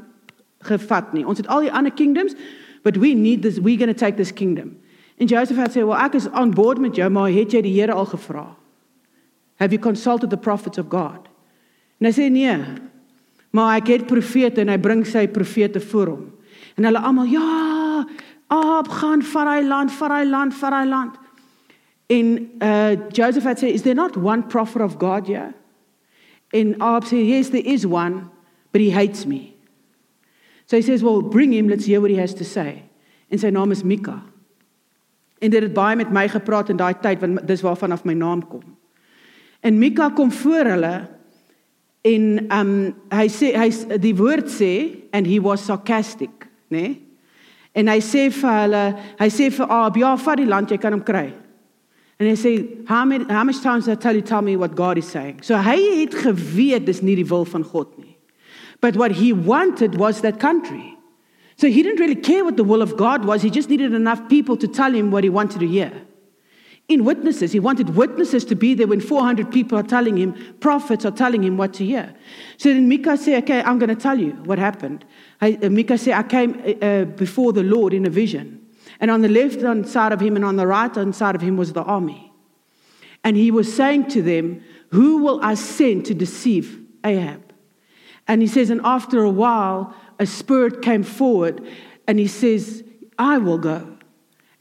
gevat 0.66 1.14
nie. 1.16 1.24
Ons 1.24 1.40
het 1.40 1.48
al 1.52 1.68
die 1.68 1.72
ander 1.72 1.94
kingdoms, 1.94 2.36
but 2.84 2.98
we 3.00 3.14
need 3.14 3.42
this, 3.42 3.60
we're 3.60 3.78
going 3.78 3.92
to 3.92 3.96
take 3.96 4.16
this 4.16 4.32
kingdom. 4.32 4.76
En 5.16 5.26
Joseph 5.26 5.56
het 5.56 5.70
sê, 5.70 5.84
"Wel, 5.84 5.96
ek 5.96 6.14
is 6.14 6.30
aan 6.30 6.50
boord 6.50 6.78
met 6.78 6.96
jou, 6.96 7.10
maar 7.10 7.30
het 7.30 7.52
jy 7.52 7.60
die 7.62 7.80
Here 7.80 7.92
al 7.92 8.04
gevra? 8.04 8.56
Have 9.54 9.72
you 9.72 9.82
consulted 9.82 10.30
the 10.30 10.36
prophets 10.36 10.78
of 10.78 10.86
God?" 10.88 11.28
En 11.98 12.06
hy 12.06 12.12
sê, 12.12 12.30
"Nee." 12.30 12.64
Maar 13.50 13.76
ek 13.76 13.86
het 13.86 14.06
profete 14.06 14.60
en 14.60 14.68
hy 14.68 14.78
bring 14.78 15.06
sy 15.06 15.26
profete 15.28 15.80
voor 15.80 16.06
hom. 16.06 16.32
En 16.76 16.84
hulle 16.84 16.98
almal, 16.98 17.24
"Ja, 17.24 18.06
Ab 18.48 18.88
gaan 18.88 19.22
van 19.22 19.46
hy 19.46 19.62
land, 19.62 19.92
van 19.92 20.10
hy 20.10 20.24
land, 20.24 20.54
van 20.54 20.72
hy 20.72 20.84
land." 20.86 21.16
En 22.06 22.50
uh 22.62 22.90
Joseph 23.10 23.44
het 23.44 23.58
sê, 23.58 23.72
"Is 23.72 23.82
there 23.82 23.94
not 23.94 24.16
one 24.16 24.42
prophet 24.42 24.82
of 24.82 24.96
God 24.98 25.26
here?" 25.26 25.54
En 26.50 26.78
Ab 26.78 27.04
sê, 27.04 27.16
"Yes, 27.26 27.48
there 27.50 27.64
is 27.64 27.84
one, 27.84 28.28
but 28.70 28.80
he 28.80 28.90
hates 28.90 29.26
me." 29.26 29.54
So 30.66 30.76
he 30.76 30.82
says, 30.82 31.02
"Well, 31.02 31.22
bring 31.22 31.52
him, 31.52 31.68
let's 31.68 31.86
hear 31.86 32.00
what 32.00 32.10
he 32.10 32.20
has 32.20 32.34
to 32.34 32.44
say." 32.44 32.82
En 33.30 33.38
sy 33.38 33.50
naam 33.50 33.70
is 33.70 33.82
Mika. 33.82 34.22
En 35.38 35.50
dit 35.50 35.62
het 35.62 35.74
baie 35.74 35.96
met 35.96 36.12
my 36.12 36.28
gepraat 36.28 36.70
in 36.72 36.80
daai 36.80 36.94
tyd 37.00 37.20
want 37.20 37.42
dis 37.48 37.64
waarvan 37.64 37.92
af 37.92 38.04
my 38.04 38.14
naam 38.14 38.46
kom. 38.48 38.64
En 39.60 39.78
Mika 39.78 40.08
kom 40.08 40.32
voor 40.32 40.72
hulle 40.74 40.94
en 42.06 42.46
um 42.52 42.72
hy 43.10 43.26
sê 43.32 43.52
hy 43.58 43.70
die 44.00 44.14
woord 44.16 44.48
sê 44.52 44.72
and 45.12 45.26
he 45.26 45.40
was 45.42 45.64
sarcastic, 45.64 46.46
né? 46.68 46.80
Nee? 46.80 47.02
En 47.76 47.90
hy 47.92 47.98
sê 48.00 48.30
vir 48.32 48.54
hulle, 48.62 48.84
hy 49.20 49.26
sê 49.28 49.50
vir 49.52 49.72
Ab, 49.72 49.98
ja, 50.00 50.14
vat 50.16 50.40
die 50.40 50.48
land, 50.48 50.70
jy 50.72 50.78
kan 50.80 50.96
hom 50.96 51.02
kry. 51.04 51.26
En 52.16 52.24
hy 52.30 52.32
sê, 52.40 52.52
how 52.88 53.04
many 53.04 53.26
how 53.28 53.44
much 53.44 53.60
times 53.60 53.88
I 53.88 53.96
tell 54.00 54.16
you 54.16 54.22
tell 54.24 54.40
me 54.40 54.56
what 54.56 54.74
God 54.74 54.96
is 54.96 55.10
saying. 55.12 55.42
So 55.44 55.60
hy 55.60 55.76
het 56.00 56.16
geweet 56.16 56.86
dis 56.88 57.02
nie 57.04 57.18
die 57.18 57.26
wil 57.28 57.44
van 57.44 57.66
God 57.68 57.92
nie. 58.00 58.16
But 58.80 58.96
what 58.96 59.12
he 59.20 59.34
wanted 59.34 59.98
was 60.00 60.22
that 60.22 60.40
country. 60.40 60.95
So 61.56 61.68
he 61.68 61.82
didn't 61.82 62.00
really 62.00 62.16
care 62.16 62.44
what 62.44 62.56
the 62.56 62.64
will 62.64 62.82
of 62.82 62.96
God 62.96 63.24
was. 63.24 63.42
He 63.42 63.50
just 63.50 63.70
needed 63.70 63.94
enough 63.94 64.28
people 64.28 64.56
to 64.58 64.68
tell 64.68 64.94
him 64.94 65.10
what 65.10 65.24
he 65.24 65.30
wanted 65.30 65.60
to 65.60 65.66
hear. 65.66 66.06
In 66.88 67.04
witnesses, 67.04 67.50
he 67.50 67.58
wanted 67.58 67.96
witnesses 67.96 68.44
to 68.44 68.54
be 68.54 68.74
there 68.74 68.86
when 68.86 69.00
400 69.00 69.50
people 69.50 69.76
are 69.76 69.82
telling 69.82 70.16
him, 70.16 70.34
prophets 70.60 71.04
are 71.04 71.10
telling 71.10 71.42
him 71.42 71.56
what 71.56 71.74
to 71.74 71.84
hear. 71.84 72.14
So 72.58 72.72
then 72.72 72.88
Micah 72.88 73.16
said, 73.16 73.42
Okay, 73.42 73.60
I'm 73.60 73.78
going 73.78 73.88
to 73.88 74.00
tell 74.00 74.18
you 74.18 74.32
what 74.44 74.58
happened. 74.58 75.04
I, 75.40 75.58
uh, 75.62 75.96
said, 75.96 76.14
I 76.14 76.22
came 76.22 76.62
uh, 76.64 76.84
uh, 76.84 77.04
before 77.06 77.52
the 77.52 77.64
Lord 77.64 77.92
in 77.92 78.06
a 78.06 78.10
vision. 78.10 78.64
And 79.00 79.10
on 79.10 79.22
the 79.22 79.28
left 79.28 79.60
hand 79.60 79.88
side 79.88 80.12
of 80.12 80.20
him 80.20 80.36
and 80.36 80.44
on 80.44 80.56
the 80.56 80.66
right 80.66 80.94
hand 80.94 81.16
side 81.16 81.34
of 81.34 81.40
him 81.40 81.56
was 81.56 81.72
the 81.72 81.82
army. 81.82 82.32
And 83.24 83.36
he 83.36 83.50
was 83.50 83.74
saying 83.74 84.08
to 84.10 84.22
them, 84.22 84.62
Who 84.90 85.24
will 85.24 85.40
I 85.42 85.54
send 85.54 86.06
to 86.06 86.14
deceive 86.14 86.80
Ahab? 87.02 87.52
And 88.28 88.42
he 88.42 88.48
says, 88.48 88.70
And 88.70 88.80
after 88.84 89.22
a 89.22 89.30
while, 89.30 89.94
a 90.18 90.26
spirit 90.26 90.82
came 90.82 91.02
forward 91.02 91.66
and 92.06 92.18
he 92.18 92.26
says, 92.26 92.84
I 93.18 93.38
will 93.38 93.58
go. 93.58 93.96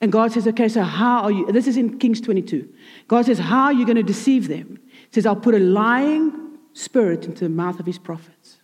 And 0.01 0.11
God 0.11 0.31
says, 0.31 0.47
Okay, 0.47 0.67
so 0.67 0.83
how 0.83 1.21
are 1.21 1.31
you? 1.31 1.51
This 1.51 1.67
is 1.67 1.77
in 1.77 1.97
Kings 1.99 2.21
22. 2.21 2.67
God 3.07 3.25
says, 3.25 3.39
How 3.39 3.65
are 3.65 3.73
you 3.73 3.85
going 3.85 3.95
to 3.95 4.03
deceive 4.03 4.47
them? 4.47 4.79
He 4.91 5.07
says, 5.11 5.25
I'll 5.25 5.35
put 5.35 5.55
a 5.55 5.59
lying 5.59 6.57
spirit 6.73 7.25
into 7.25 7.45
the 7.45 7.49
mouth 7.49 7.79
of 7.79 7.85
his 7.85 7.97
prophets. 7.97 8.57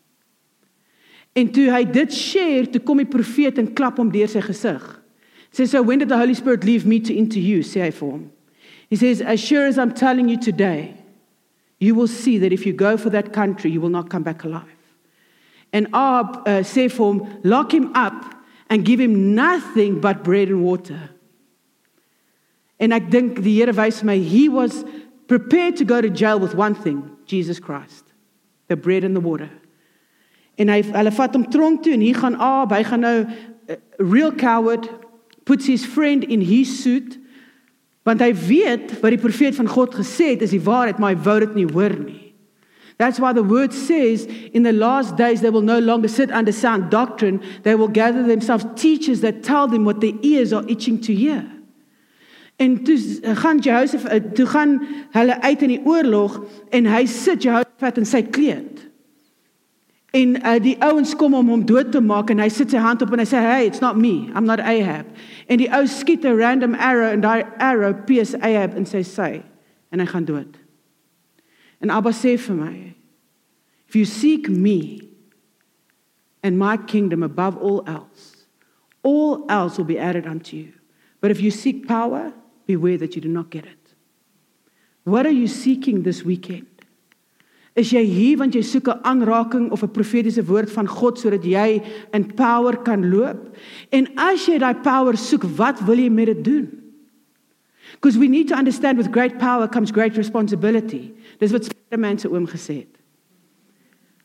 En 1.33 1.47
toe 1.47 1.69
hy 1.71 1.85
dit 1.87 2.11
share, 2.11 2.65
toe 2.67 2.81
kom 2.83 2.99
die 2.99 3.07
profeet 3.07 3.59
en 3.61 3.69
klap 3.75 4.01
hom 4.01 4.09
deur 4.11 4.27
sy 4.27 4.41
gesig. 4.43 4.83
Sê 5.55 5.67
so 5.67 5.81
when 5.81 5.99
did 5.99 6.09
the 6.09 6.17
Holy 6.17 6.33
Spirit 6.35 6.65
leave 6.67 6.85
me 6.85 6.99
to 6.99 7.15
into 7.15 7.39
you, 7.39 7.59
sê 7.63 7.85
hy 7.85 7.91
vir 7.95 8.09
hom. 8.09 8.25
He 8.89 8.97
says, 8.97 9.21
as 9.21 9.39
sure 9.39 9.65
as 9.65 9.79
I'm 9.79 9.93
telling 9.93 10.27
you 10.27 10.37
today, 10.37 10.97
you 11.79 11.95
will 11.95 12.09
see 12.09 12.37
that 12.39 12.51
if 12.51 12.65
you 12.65 12.73
go 12.73 12.97
for 12.97 13.09
that 13.09 13.31
country, 13.31 13.71
you 13.71 13.79
will 13.79 13.89
not 13.89 14.09
come 14.09 14.23
back 14.23 14.43
alive. 14.43 14.80
And 15.73 15.87
Ab 15.93 16.43
uh, 16.45 16.61
sê 16.67 16.89
vir 16.91 17.05
hom, 17.05 17.21
lock 17.43 17.73
him 17.73 17.91
up 17.95 18.25
and 18.69 18.85
give 18.85 18.99
him 18.99 19.35
nothing 19.35 19.99
but 19.99 20.23
bread 20.23 20.49
and 20.49 20.63
water. 20.63 21.09
En 22.79 22.91
ek 22.91 23.11
dink 23.13 23.39
die 23.43 23.59
Here 23.59 23.73
wys 23.77 24.01
my 24.03 24.17
he 24.17 24.49
was 24.49 24.83
prepared 25.27 25.77
to 25.77 25.85
go 25.85 26.01
to 26.01 26.09
jail 26.09 26.39
with 26.39 26.55
one 26.55 26.75
thing, 26.75 27.03
Jesus 27.25 27.59
Christ. 27.59 28.03
The 28.67 28.75
bread 28.75 29.03
and 29.03 29.15
the 29.15 29.21
water. 29.21 29.49
En 30.57 30.67
hy 30.67 30.81
hulle 30.83 31.13
vat 31.15 31.35
hom 31.37 31.45
tronk 31.51 31.85
toe 31.85 31.93
en 31.95 32.03
hier 32.03 32.19
gaan 32.19 32.35
Ab, 32.35 32.73
hy 32.75 32.83
gaan 32.87 33.05
nou 33.05 33.17
uh, 33.23 33.77
real 33.99 34.33
coward 34.35 34.89
puts 35.45 35.65
his 35.65 35.85
friend 35.85 36.23
in 36.23 36.41
his 36.41 36.71
suit 36.83 37.17
want 38.07 38.21
hy 38.23 38.31
weet 38.33 38.95
wat 39.01 39.13
die 39.13 39.21
profeet 39.21 39.55
van 39.57 39.69
God 39.69 39.93
gesê 39.93 40.33
het 40.33 40.43
is 40.45 40.55
die 40.55 40.63
waarheid, 40.63 40.97
maar 40.97 41.13
hy 41.13 41.21
wou 41.21 41.37
dit 41.43 41.57
nie 41.59 41.67
hoor 41.69 41.93
nie. 41.99 42.30
That's 43.01 43.19
why 43.19 43.33
the 43.33 43.41
word 43.41 43.73
says 43.73 44.25
in 44.53 44.61
the 44.61 44.71
last 44.71 45.15
days 45.15 45.41
they 45.41 45.49
will 45.49 45.63
no 45.63 45.79
longer 45.79 46.07
sit 46.07 46.29
under 46.29 46.51
sound 46.51 46.91
doctrine. 46.91 47.41
They 47.63 47.73
will 47.73 47.87
gather 47.87 48.21
themselves 48.21 48.63
teachers 48.75 49.21
that 49.21 49.41
tell 49.41 49.67
them 49.67 49.85
what 49.85 50.01
their 50.01 50.13
ears 50.21 50.53
are 50.53 50.63
itching 50.67 51.01
to 51.01 51.15
hear. 51.15 51.43
En 52.59 52.83
toe 52.83 52.97
gaan 53.35 53.57
Joseph 53.57 54.05
toe 54.33 54.45
gaan 54.45 54.87
hulle 55.11 55.41
uit 55.41 55.61
in 55.61 55.73
die 55.73 55.81
oorlog 55.85 56.45
en 56.69 56.85
hy 56.85 57.07
sit 57.09 57.41
Joseph 57.41 57.81
vat 57.81 57.97
in 57.97 58.05
sy 58.05 58.21
kleed. 58.21 58.85
En 60.13 60.37
uh, 60.37 60.59
die 60.61 60.77
ouens 60.85 61.15
kom 61.17 61.33
om 61.33 61.49
hom 61.49 61.65
dood 61.65 61.89
te 61.91 62.05
maak 62.05 62.29
en 62.29 62.45
hy 62.45 62.51
sit 62.53 62.69
sy 62.69 62.85
hand 62.85 63.01
op 63.01 63.17
en 63.17 63.25
hy 63.25 63.29
sê 63.33 63.41
hey 63.41 63.65
it's 63.65 63.81
not 63.81 63.97
me 63.97 64.29
I'm 64.35 64.45
not 64.45 64.61
Ahab. 64.61 65.09
En 65.49 65.57
die 65.57 65.71
ou 65.73 65.89
skiet 65.89 66.21
'n 66.21 66.37
random 66.37 66.77
arrow 66.77 67.09
en 67.09 67.25
daai 67.25 67.49
arrow 67.57 67.97
pierce 68.05 68.37
Ahab 68.45 68.77
in 68.77 68.85
sy 68.85 69.01
sy 69.01 69.39
en 69.89 70.05
hy 70.05 70.05
gaan 70.05 70.29
dood. 70.29 70.61
En 71.81 71.89
Abba 71.89 72.11
sê 72.11 72.37
vir 72.37 72.55
my 72.55 72.93
if 73.87 73.95
you 73.95 74.05
seek 74.05 74.49
me 74.49 75.09
and 76.43 76.57
my 76.57 76.77
kingdom 76.77 77.23
above 77.23 77.57
all 77.57 77.83
else 77.87 78.41
all 79.03 79.45
else 79.49 79.77
will 79.77 79.85
be 79.85 79.97
added 79.97 80.27
unto 80.27 80.55
you. 80.55 80.73
But 81.19 81.31
if 81.31 81.41
you 81.41 81.51
seek 81.51 81.87
power 81.87 82.33
beware 82.65 82.97
that 82.97 83.15
you 83.15 83.21
do 83.21 83.29
not 83.29 83.49
get 83.49 83.65
it. 83.65 83.77
What 85.03 85.25
are 85.25 85.31
you 85.31 85.47
seeking 85.47 86.03
this 86.03 86.23
weekend? 86.23 86.67
Is 87.73 87.91
jy 87.93 88.03
hier 88.03 88.37
want 88.37 88.53
jy 88.53 88.61
soek 88.61 88.89
'n 88.91 89.01
aanraking 89.07 89.71
of 89.71 89.83
'n 89.83 89.95
profetiese 89.95 90.43
woord 90.43 90.69
van 90.69 90.87
God 90.87 91.17
sodat 91.17 91.43
jy 91.43 91.81
in 92.13 92.33
power 92.35 92.75
kan 92.75 93.09
loop? 93.09 93.55
En 93.91 94.07
as 94.17 94.45
jy 94.45 94.59
daai 94.59 94.75
power 94.83 95.15
soek, 95.15 95.43
wat 95.55 95.79
wil 95.79 95.97
jy 95.97 96.09
met 96.09 96.25
dit 96.25 96.43
doen? 96.43 96.67
Because 97.93 98.17
we 98.17 98.27
need 98.27 98.47
to 98.49 98.55
understand 98.55 98.97
with 98.97 99.11
great 99.11 99.37
power 99.37 99.67
comes 99.67 99.91
great 99.91 100.17
responsibility. 100.17 101.13
Dis 101.41 101.51
wat 101.51 101.65
Spider-Man 101.65 102.19
se 102.21 102.29
oom 102.29 102.47
gesê 102.47 102.75
het. 102.83 102.99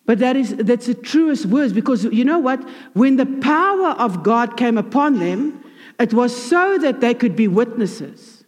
But 0.05 0.21
that 0.21 0.37
is 0.37 0.55
that's 0.55 0.87
the 0.87 0.95
truest 0.95 1.47
words 1.47 1.73
because 1.73 2.05
you 2.05 2.25
know 2.25 2.39
what? 2.39 2.63
When 2.93 3.17
the 3.17 3.27
power 3.27 3.91
of 3.99 4.23
God 4.23 4.57
came 4.57 4.79
upon 4.79 5.19
them, 5.19 5.65
it 5.99 6.13
was 6.13 6.37
so 6.37 6.79
that 6.79 7.01
they 7.01 7.15
could 7.15 7.35
be 7.35 7.49
witnesses. 7.49 8.45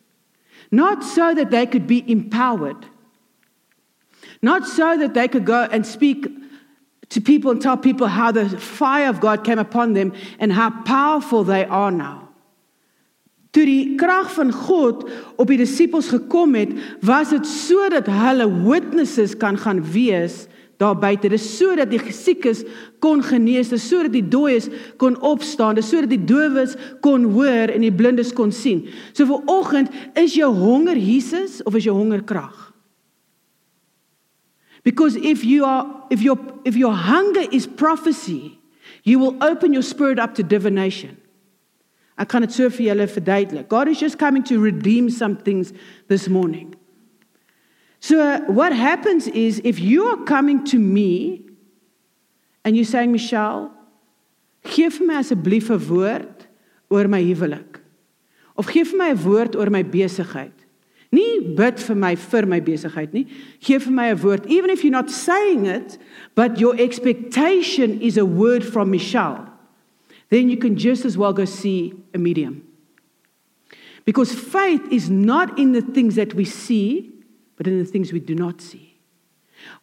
Not 0.71 1.03
so 1.03 1.35
that 1.35 1.51
they 1.51 1.67
could 1.67 1.87
be 1.87 2.05
empowered. 2.11 2.87
Not 4.43 4.67
so 4.67 4.97
that 4.99 5.15
they 5.15 5.27
could 5.27 5.47
go 5.47 5.67
and 5.73 5.85
speak 5.85 6.29
to 7.09 7.21
people 7.21 7.51
and 7.51 7.61
tell 7.61 7.77
people 7.77 8.07
how 8.07 8.31
the 8.31 8.49
fire 8.49 9.09
of 9.09 9.19
God 9.19 9.43
came 9.43 9.59
upon 9.59 9.95
them 9.95 10.13
and 10.39 10.53
how 10.53 10.71
powerful 10.83 11.43
they 11.43 11.65
are 11.65 11.91
now. 11.91 12.28
Toe 13.57 13.65
die 13.65 13.97
krag 13.97 14.29
van 14.35 14.53
God 14.53 15.07
op 15.41 15.49
die 15.49 15.61
disippels 15.61 16.11
gekom 16.13 16.55
het, 16.59 16.75
was 17.01 17.33
dit 17.33 17.49
sodat 17.49 18.09
hulle 18.13 18.49
witnesses 18.67 19.37
kan 19.41 19.57
gaan 19.61 19.81
wees 19.93 20.47
daar 20.79 20.99
buite. 20.99 21.27
Dit 21.29 21.41
is 21.41 21.49
sodat 21.59 21.91
die 21.91 22.01
siekes 22.15 22.63
kon 23.03 23.23
genees, 23.25 23.73
dit 23.73 23.81
is 23.81 23.89
sodat 23.89 24.15
die 24.15 24.25
dooies 24.25 24.69
kon 25.01 25.19
opstaan, 25.27 25.75
dit 25.79 25.85
is 25.85 25.91
sodat 25.91 26.13
die 26.13 26.23
dowes 26.23 26.77
kon 27.05 27.27
hoor 27.35 27.75
en 27.75 27.83
die 27.83 27.95
blindes 27.95 28.31
kon 28.37 28.55
sien. 28.55 28.87
So 29.13 29.27
vir 29.27 29.51
oggend, 29.51 29.93
is 30.15 30.39
jou 30.39 30.53
honger 30.55 30.97
Jesus 30.97 31.59
of 31.67 31.77
is 31.79 31.89
jou 31.89 31.97
honger 31.99 32.23
krag? 32.23 32.69
Because 34.87 35.17
if 35.17 35.43
you 35.45 35.67
are 35.67 35.85
if 36.09 36.23
your 36.23 36.39
if 36.65 36.77
your 36.77 36.95
hunger 36.95 37.45
is 37.53 37.67
prophecy, 37.67 38.59
you 39.03 39.19
will 39.19 39.37
open 39.43 39.75
your 39.75 39.83
spirit 39.83 40.19
up 40.19 40.35
to 40.37 40.43
divination. 40.43 41.18
Ek 42.19 42.29
kan 42.29 42.43
dit 42.43 42.53
so 42.53 42.69
vir 42.69 42.89
julle 42.91 43.07
verduidelik. 43.07 43.69
God 43.71 43.89
is 43.89 44.01
just 44.01 44.19
coming 44.19 44.43
to 44.45 44.59
redeem 44.59 45.09
some 45.11 45.37
things 45.37 45.73
this 46.09 46.29
morning. 46.29 46.75
So 48.01 48.39
what 48.47 48.73
happens 48.73 49.29
is 49.29 49.61
if 49.65 49.81
you 49.81 50.05
are 50.07 50.25
coming 50.25 50.65
to 50.67 50.79
me 50.79 51.45
and 52.65 52.77
you're 52.77 52.85
saying 52.85 53.13
Michelle, 53.13 53.71
gee 54.65 54.89
vir 54.89 55.07
my 55.07 55.23
asseblief 55.23 55.71
'n 55.71 55.79
woord 55.79 56.47
oor 56.91 57.09
my 57.09 57.23
huwelik. 57.23 57.81
Of 58.57 58.71
gee 58.73 58.83
vir 58.83 58.99
my 58.99 59.11
'n 59.11 59.19
woord 59.25 59.57
oor 59.57 59.71
my 59.71 59.83
besigheid. 59.83 60.53
Nie 61.11 61.41
bid 61.57 61.81
vir 61.81 61.97
my 61.97 62.15
vir 62.15 62.47
my 62.47 62.61
besigheid 62.61 63.15
nie. 63.15 63.27
Gee 63.61 63.79
vir 63.79 63.93
my 63.93 64.11
'n 64.11 64.19
woord. 64.19 64.47
Even 64.47 64.71
if 64.71 64.85
you're 64.85 64.91
not 64.91 65.11
saying 65.11 65.67
it, 65.67 65.99
but 66.35 66.61
your 66.61 66.75
expectation 66.79 68.01
is 68.01 68.19
a 68.19 68.27
word 68.27 68.65
from 68.65 68.91
Michelle. 68.91 69.48
Then 70.31 70.51
you 70.51 70.57
can 70.57 70.77
just 70.77 71.05
as 71.05 71.17
well 71.17 71.33
go 71.33 71.45
see 71.45 71.95
a 72.15 72.19
medium. 72.19 72.65
Because 74.05 74.33
faith 74.33 74.83
is 74.91 75.11
not 75.11 75.59
in 75.59 75.73
the 75.73 75.83
things 75.83 76.15
that 76.17 76.35
we 76.35 76.45
see, 76.45 77.13
but 77.57 77.67
in 77.67 77.79
the 77.79 77.85
things 77.85 78.13
we 78.13 78.21
do 78.21 78.35
not 78.35 78.61
see. 78.61 78.89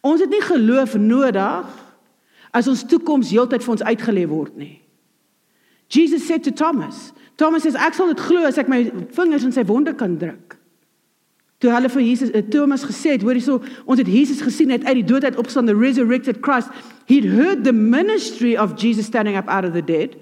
Ons 0.01 0.21
het 0.23 0.31
nie 0.31 0.41
geloof 0.41 0.95
nodig 0.97 1.67
as 2.55 2.69
ons 2.71 2.85
toekoms 2.87 3.33
heeltyd 3.33 3.63
vir 3.65 3.73
ons 3.73 3.83
uitgelê 3.85 4.23
word 4.29 4.55
nie. 4.57 4.79
Jesus 5.91 6.25
said 6.25 6.43
to 6.45 6.51
Thomas, 6.51 7.11
Thomas 7.37 7.63
says 7.63 7.75
ek 7.75 7.97
sal 7.97 8.13
dit 8.13 8.21
glo 8.25 8.45
as 8.47 8.57
ek 8.57 8.69
my 8.71 8.85
vingers 9.13 9.43
in 9.45 9.53
sy 9.53 9.65
wonde 9.67 9.93
kan 9.99 10.15
druk. 10.17 10.55
Toe 11.63 11.71
hulle 11.71 11.89
vir 11.91 12.03
Jesus 12.03 12.31
uh, 12.35 12.41
Thomas 12.51 12.83
gesê 12.87 13.15
het, 13.15 13.23
hoor 13.23 13.37
hierso, 13.37 13.59
ons 13.85 13.99
het 13.99 14.09
Jesus 14.09 14.41
gesien 14.43 14.73
uit 14.73 14.83
uit 14.83 15.01
die 15.01 15.07
dood 15.07 15.23
uit 15.23 15.37
opstaan, 15.39 15.69
the 15.69 15.75
resurrected 15.75 16.41
Christ. 16.45 16.71
He'd 17.09 17.27
heard 17.27 17.63
the 17.63 17.73
ministry 17.75 18.55
of 18.57 18.75
Jesus 18.79 19.07
standing 19.07 19.37
up 19.37 19.47
out 19.47 19.65
of 19.65 19.73
the 19.73 19.83
dead. 19.83 20.17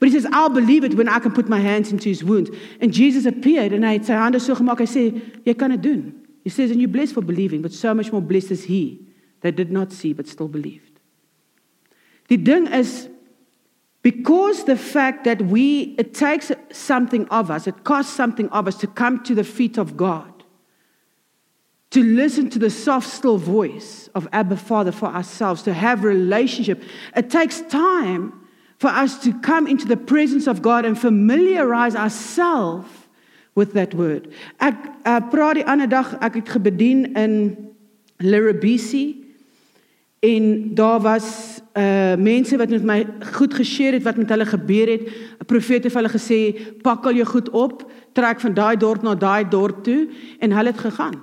But 0.00 0.08
he 0.08 0.14
says, 0.14 0.26
I'll 0.32 0.48
believe 0.48 0.84
it 0.84 0.94
when 0.94 1.08
I 1.08 1.18
can 1.18 1.32
put 1.32 1.48
my 1.48 1.60
hands 1.60 1.92
into 1.92 2.08
his 2.08 2.24
wounds. 2.24 2.50
And 2.80 2.92
Jesus 2.92 3.26
appeared 3.26 3.72
and 3.72 3.84
hy 3.84 3.94
het 3.98 4.06
sy 4.06 4.14
hande 4.18 4.40
so 4.40 4.54
gemaak. 4.54 4.82
Hy 4.82 4.88
sê, 4.90 5.04
jy 5.46 5.54
kan 5.54 5.70
dit 5.70 5.82
doen. 5.82 6.02
He 6.42 6.50
says, 6.50 6.70
and 6.70 6.80
you're 6.80 6.92
blessed 6.92 7.14
for 7.14 7.22
believing, 7.22 7.62
but 7.62 7.72
so 7.72 7.94
much 7.94 8.12
more 8.12 8.20
blessed 8.20 8.50
is 8.50 8.64
he 8.64 9.00
that 9.40 9.56
did 9.56 9.70
not 9.70 9.92
see 9.92 10.12
but 10.12 10.28
still 10.28 10.48
believed. 10.48 11.00
Die 12.28 12.36
ding 12.36 12.66
is 12.66 13.08
because 14.02 14.64
the 14.64 14.76
fact 14.76 15.24
that 15.24 15.40
we 15.42 15.94
it 15.98 16.14
takes 16.14 16.52
something 16.72 17.28
of 17.28 17.50
us, 17.50 17.66
it 17.66 17.84
costs 17.84 18.12
something 18.12 18.48
of 18.50 18.68
us 18.68 18.76
to 18.78 18.86
come 18.86 19.22
to 19.24 19.34
the 19.34 19.44
feet 19.44 19.78
of 19.78 19.96
God. 19.96 20.34
to 21.94 22.02
listen 22.02 22.50
to 22.50 22.58
the 22.58 22.70
soft, 22.70 23.08
still 23.08 23.38
voice 23.38 24.08
of 24.16 24.26
Abba 24.32 24.56
Father 24.56 24.90
for 24.90 25.06
ourselves, 25.06 25.62
to 25.62 25.72
have 25.72 26.02
relationship. 26.02 26.82
It 27.14 27.30
takes 27.30 27.60
time 27.60 28.32
for 28.78 28.90
us 28.90 29.18
to 29.20 29.32
come 29.40 29.66
into 29.66 29.86
the 29.86 29.96
presence 29.96 30.46
of 30.46 30.62
God 30.62 30.84
and 30.84 30.98
familiarize 30.98 31.94
ourselves 31.94 32.88
with 33.54 33.72
that 33.74 33.94
word. 33.94 34.28
Ek 34.58 34.74
uh, 35.06 35.20
praat 35.30 35.60
die 35.60 35.66
ander 35.66 35.88
dag, 35.90 36.16
ek 36.20 36.40
het 36.42 36.54
gebedien 36.56 37.06
in 37.14 37.36
Lirabisi 38.22 39.22
en 40.24 40.74
daar 40.74 41.00
was 41.04 41.60
uh 41.74 42.14
mense 42.16 42.56
wat 42.56 42.70
met 42.70 42.84
my 42.86 42.98
goed 43.34 43.54
geshare 43.54 43.98
het 43.98 44.06
wat 44.06 44.16
met 44.16 44.30
hulle 44.30 44.46
gebeur 44.46 44.88
het. 44.88 45.02
'n 45.42 45.46
Profeet 45.46 45.84
het 45.84 45.92
vir 45.92 46.02
hulle 46.02 46.18
gesê, 46.18 46.40
"Pak 46.82 47.06
al 47.06 47.14
jou 47.14 47.26
goed 47.26 47.50
op, 47.50 47.90
trek 48.12 48.40
van 48.40 48.54
daai 48.54 48.76
dorp 48.76 49.02
na 49.02 49.14
daai 49.14 49.48
dorp 49.48 49.84
toe" 49.84 50.08
en 50.38 50.52
hulle 50.52 50.70
het 50.70 50.78
gegaan. 50.78 51.22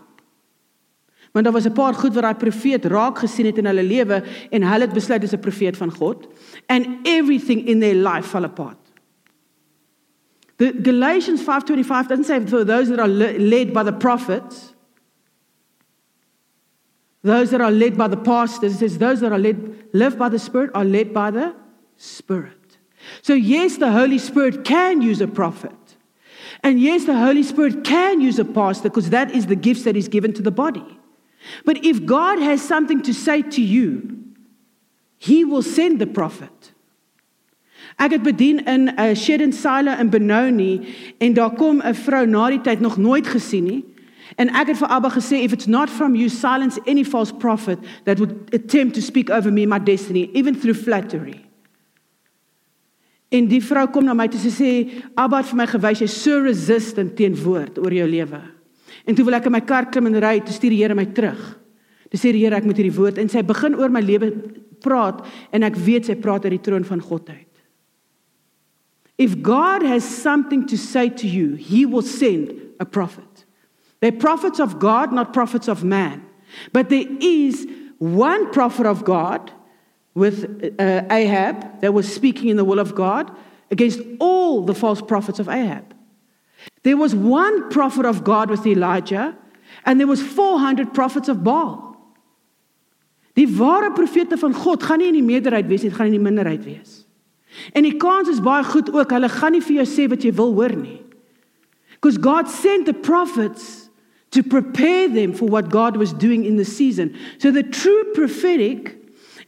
Want 1.32 1.46
daar 1.46 1.54
was 1.54 1.65
'n 1.65 1.74
paar 1.74 1.94
goed 1.94 2.13
wat 2.13 2.24
daai 2.24 2.36
profeet 2.36 2.86
raak 2.86 3.17
gesien 3.17 3.46
het 3.46 3.58
in 3.58 3.65
hulle 3.65 3.84
lewe 3.84 4.24
en 4.50 4.63
hulle 4.63 4.86
het 4.86 4.94
besluit 4.94 5.22
dis 5.22 5.34
'n 5.34 5.39
profeet 5.39 5.78
van 5.78 5.91
God 5.91 6.28
and 6.67 6.88
everything 7.04 7.67
in 7.67 7.80
their 7.80 7.96
life 7.96 8.30
fell 8.30 8.44
apart. 8.44 8.78
The 10.58 10.74
Galatians 10.84 11.41
5:25 11.41 12.08
doesn't 12.08 12.26
say 12.26 12.48
for 12.48 12.65
those 12.65 12.89
that 12.89 13.00
are 13.00 13.08
led 13.38 13.74
by 13.74 13.84
the 13.84 13.94
prophets 13.94 14.74
those 17.24 17.52
that 17.52 17.62
are 17.62 17.72
led 17.72 17.98
by 17.98 18.08
the 18.08 18.17
pastors 18.17 18.74
it 18.76 18.80
says 18.80 18.98
those 18.98 19.20
that 19.20 19.32
are 19.32 19.39
led 19.39 19.86
live 19.94 20.17
by 20.17 20.30
the 20.30 20.39
spirit 20.39 20.72
are 20.74 20.86
led 20.86 21.13
by 21.13 21.32
the 21.32 21.54
spirit. 21.98 22.78
So 23.22 23.34
yes 23.34 23.78
the 23.78 23.91
Holy 23.91 24.17
Spirit 24.17 24.63
can 24.63 25.02
use 25.02 25.22
a 25.22 25.28
prophet. 25.28 25.76
And 26.63 26.80
yes 26.80 27.06
the 27.06 27.17
Holy 27.17 27.44
Spirit 27.44 27.84
can 27.84 28.22
use 28.22 28.39
a 28.39 28.46
pastor 28.46 28.89
because 28.89 29.12
that 29.12 29.32
is 29.32 29.46
the 29.48 29.56
gifts 29.56 29.84
that 29.84 29.96
is 29.96 30.08
given 30.08 30.34
to 30.34 30.41
the 30.41 30.52
body. 30.52 31.00
But 31.65 31.86
if 31.86 32.06
God 32.06 32.39
has 32.39 32.62
something 32.62 33.01
to 33.01 33.13
say 33.13 33.41
to 33.41 33.62
you, 33.62 34.17
he 35.17 35.45
will 35.45 35.62
send 35.62 35.99
the 35.99 36.08
prophet. 36.08 36.73
Ek 38.01 38.12
het 38.12 38.23
bedien 38.23 38.63
in 38.65 38.89
'n 38.89 38.99
uh, 38.99 39.15
Shedden 39.15 39.54
Silo 39.54 39.93
in 39.99 40.10
Benoni 40.10 40.82
en 41.17 41.34
daar 41.34 41.54
kom 41.54 41.82
'n 41.82 41.93
vrou 41.93 42.25
na 42.25 42.49
die 42.49 42.62
tyd 42.62 42.80
nog 42.80 42.97
nooit 42.97 43.27
gesien 43.27 43.63
nie. 43.63 43.86
En 44.36 44.49
ek 44.49 44.67
het 44.67 44.77
vir 44.77 44.88
Abba 44.88 45.10
gesê 45.10 45.43
if 45.43 45.51
it's 45.51 45.67
not 45.67 45.89
from 45.89 46.15
you 46.15 46.30
silence 46.30 46.80
any 46.88 47.04
false 47.04 47.34
prophet 47.38 47.80
that 48.04 48.17
would 48.17 48.54
attempt 48.54 48.95
to 48.95 49.01
speak 49.01 49.30
over 49.30 49.51
me 49.51 49.65
my 49.65 49.80
destiny 49.80 50.30
even 50.34 50.56
through 50.56 50.77
flattery. 50.84 51.45
En 53.30 53.47
die 53.47 53.63
vrou 53.63 53.88
kom 53.88 54.04
na 54.04 54.13
my 54.13 54.27
toe 54.27 54.39
sê 54.51 55.04
Abba 55.15 55.38
het 55.38 55.45
vir 55.45 55.58
my 55.58 55.67
gewys 55.67 55.99
jy's 55.99 56.21
so 56.23 56.41
resistant 56.41 57.15
teen 57.15 57.36
woord 57.36 57.77
oor 57.77 57.93
jou 57.93 58.08
lewe. 58.08 58.41
En 59.06 59.18
toe 59.18 59.26
wil 59.26 59.38
ek 59.38 59.48
in 59.50 59.56
my 59.56 59.64
kar 59.66 59.90
klim 59.92 60.10
en 60.12 60.20
ry, 60.22 60.40
toe 60.46 60.56
stuur 60.56 60.74
die 60.74 60.82
Here 60.84 60.98
my 60.98 61.08
terug. 61.16 61.40
Toe 62.12 62.20
sê 62.20 62.34
die 62.36 62.44
Here 62.44 62.58
ek 62.58 62.68
moet 62.68 62.82
hierdie 62.82 62.96
woord 62.96 63.22
en 63.22 63.32
sy 63.32 63.44
begin 63.46 63.78
oor 63.80 63.94
my 63.94 64.04
lewe 64.04 64.32
praat 64.84 65.24
en 65.54 65.66
ek 65.68 65.80
weet 65.80 66.10
sy 66.10 66.18
praat 66.20 66.46
uit 66.48 66.58
die 66.58 66.66
troon 66.66 66.86
van 66.88 67.02
God 67.04 67.30
uit. 67.30 67.48
If 69.22 69.38
God 69.46 69.84
has 69.86 70.04
something 70.04 70.66
to 70.68 70.78
say 70.78 71.10
to 71.10 71.28
you, 71.28 71.54
he 71.54 71.86
will 71.86 72.02
send 72.02 72.54
a 72.80 72.86
prophet. 72.86 73.46
They're 74.00 74.12
prophets 74.12 74.60
of 74.60 74.80
God, 74.80 75.14
not 75.14 75.32
prophets 75.32 75.68
of 75.68 75.84
man. 75.84 76.26
But 76.74 76.90
there 76.90 77.06
is 77.20 77.68
one 78.00 78.52
prophet 78.52 78.88
of 78.88 79.06
God 79.06 79.52
with 80.16 80.74
uh, 80.80 81.04
Ahab 81.10 81.82
that 81.82 81.94
was 81.94 82.12
speaking 82.12 82.50
in 82.50 82.58
the 82.58 82.66
will 82.66 82.80
of 82.80 82.96
God 82.96 83.32
against 83.70 84.00
all 84.20 84.64
the 84.66 84.74
false 84.74 85.02
prophets 85.02 85.40
of 85.40 85.48
Ahab. 85.48 85.94
There 86.84 86.98
was 86.98 87.13
one 87.13 87.70
prophet 87.70 88.06
of 88.06 88.24
God 88.24 88.50
with 88.50 88.65
Elijah, 88.65 89.36
and 89.86 90.00
there 90.00 90.08
was 90.08 90.22
400 90.22 90.94
prophets 90.94 91.30
of 91.30 91.44
Baal. 91.44 91.91
Die 93.34 93.48
ware 93.48 93.91
profete 93.91 94.38
van 94.38 94.54
God 94.54 94.84
gaan 94.84 95.00
nie 95.00 95.08
in 95.08 95.20
die 95.20 95.26
meerderheid 95.26 95.70
wees 95.70 95.86
nie, 95.86 95.91
gaan 95.91 96.10
in 96.12 96.17
die 96.17 96.24
minderheid 96.24 96.65
wees. 96.65 97.06
En 97.76 97.84
die 97.84 97.96
kans 98.00 98.30
is 98.32 98.41
baie 98.44 98.63
goed 98.67 98.91
ook, 98.91 99.12
hulle 99.12 99.30
gaan 99.32 99.56
nie 99.56 99.63
vir 99.63 99.82
jou 99.82 99.88
sê 99.88 100.08
wat 100.12 100.26
jy 100.26 100.34
wil 100.36 100.54
hoor 100.58 100.76
nie. 100.76 101.00
Because 102.02 102.17
God 102.17 102.50
sent 102.50 102.88
the 102.89 102.94
prophets 102.94 103.89
to 104.32 104.44
prepare 104.44 105.08
them 105.08 105.34
for 105.34 105.48
what 105.48 105.70
God 105.70 105.98
was 105.98 106.13
doing 106.13 106.46
in 106.46 106.58
the 106.58 106.65
season. 106.65 107.15
So 107.38 107.52
the 107.52 107.63
true 107.63 108.13
prophetic 108.15 108.98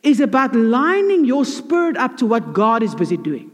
is 0.03 0.19
about 0.19 0.53
lining 0.53 1.25
your 1.25 1.45
spirit 1.45 1.97
up 1.97 2.17
to 2.17 2.25
what 2.25 2.53
God 2.53 2.83
is 2.83 2.93
busy 2.93 3.17
doing. 3.17 3.52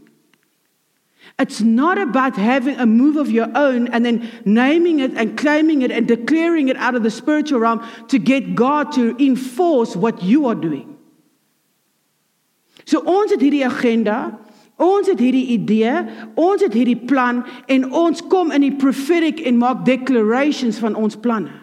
It's 1.38 1.60
not 1.60 1.96
about 1.98 2.36
having 2.36 2.76
a 2.76 2.86
move 2.86 3.16
of 3.16 3.30
your 3.30 3.48
own 3.54 3.88
and 3.88 4.04
then 4.04 4.30
naming 4.44 5.00
it 5.00 5.12
and 5.14 5.38
claiming 5.38 5.82
it 5.82 5.90
and 5.90 6.06
declaring 6.06 6.68
it 6.68 6.76
out 6.76 6.94
of 6.94 7.02
the 7.02 7.10
spiritual 7.10 7.60
realm 7.60 7.86
to 8.08 8.18
get 8.18 8.54
God 8.54 8.92
to 8.92 9.16
enforce 9.18 9.96
what 9.96 10.22
you 10.22 10.46
are 10.46 10.54
doing. 10.54 10.98
So 12.84 13.00
ons 13.06 13.30
het 13.30 13.40
hierdie 13.40 13.64
agenda, 13.64 14.38
ons 14.80 15.08
het 15.08 15.20
hierdie 15.20 15.52
idee, 15.54 15.94
ons 16.40 16.62
het 16.64 16.74
hierdie 16.74 16.98
plan 17.06 17.44
en 17.70 17.86
ons 17.92 18.22
kom 18.32 18.50
in 18.50 18.64
die 18.66 18.76
prophetic 18.76 19.40
en 19.46 19.60
maak 19.60 19.84
declarations 19.86 20.80
van 20.82 20.96
ons 20.98 21.16
planne. 21.16 21.54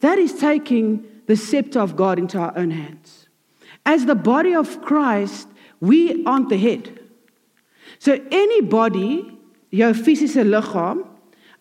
That 0.00 0.18
is 0.18 0.34
taking 0.34 1.04
the 1.26 1.36
scepter 1.36 1.80
of 1.80 1.96
God 1.96 2.18
into 2.18 2.38
our 2.38 2.56
own 2.56 2.70
hands. 2.70 3.28
As 3.84 4.06
the 4.06 4.14
body 4.14 4.54
of 4.54 4.82
Christ, 4.82 5.48
we 5.80 6.24
aren't 6.24 6.48
the 6.48 6.58
head. 6.58 6.97
So 7.98 8.14
anybody, 8.30 9.24
jou 9.74 9.90
fisiese 9.94 10.44
liggaam, 10.46 11.02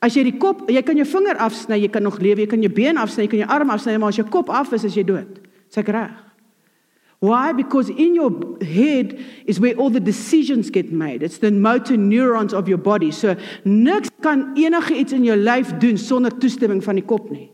as 0.04 0.14
jy 0.14 0.28
die 0.30 0.38
kop, 0.38 0.68
jy 0.70 0.84
kan 0.86 1.00
jou 1.00 1.08
vinger 1.10 1.40
afsny, 1.42 1.82
jy 1.82 1.90
kan 1.92 2.06
nog 2.06 2.20
lewe, 2.22 2.44
jy 2.46 2.52
kan 2.52 2.64
jou 2.64 2.72
been 2.74 3.02
afsny, 3.02 3.26
jy 3.26 3.34
kan 3.34 3.44
jou 3.44 3.50
arm 3.58 3.74
afsny, 3.74 3.98
maar 3.98 4.14
as 4.14 4.22
jou 4.22 4.28
kop 4.30 4.52
af 4.54 4.72
is, 4.78 4.86
is 4.88 4.98
jy 5.00 5.06
dood. 5.08 5.40
Dis 5.68 5.82
ek 5.82 5.90
reg. 5.96 6.16
Why? 7.20 7.52
Because 7.52 7.90
in 7.90 8.14
your 8.14 8.30
head 8.62 9.20
is 9.46 9.60
where 9.60 9.74
all 9.74 9.90
the 9.90 10.00
decisions 10.00 10.70
get 10.70 10.92
made. 10.92 11.24
It's 11.24 11.40
the 11.40 11.50
motor 11.50 11.98
neurons 11.98 12.54
of 12.54 12.68
your 12.68 12.78
body. 12.78 13.10
So 13.12 13.36
niks 13.66 14.12
kan 14.22 14.54
enige 14.56 14.94
iets 14.94 15.14
in 15.14 15.26
jou 15.26 15.36
lyf 15.36 15.74
doen 15.82 15.98
sonder 15.98 16.32
toestemming 16.38 16.84
van 16.86 17.02
die 17.02 17.06
kop 17.06 17.32
nie. 17.34 17.50